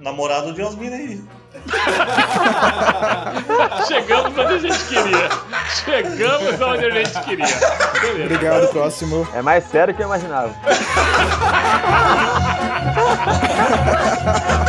namorado 0.00 0.52
de 0.54 0.62
umas 0.62 0.74
minas 0.74 0.98
aí. 0.98 1.20
Chegamos 3.86 4.38
onde 4.38 4.54
a 4.54 4.58
gente 4.58 4.84
queria. 4.84 5.28
Chegamos 5.84 6.58
onde 6.60 6.86
a 6.86 6.90
gente 6.90 7.20
queria. 7.20 7.46
Beleza. 8.00 8.24
Obrigado, 8.24 8.68
próximo. 8.68 9.28
é 9.34 9.42
mais 9.42 9.64
sério 9.64 9.92
que 9.94 10.02
eu 10.02 10.06
imaginava. 10.06 10.54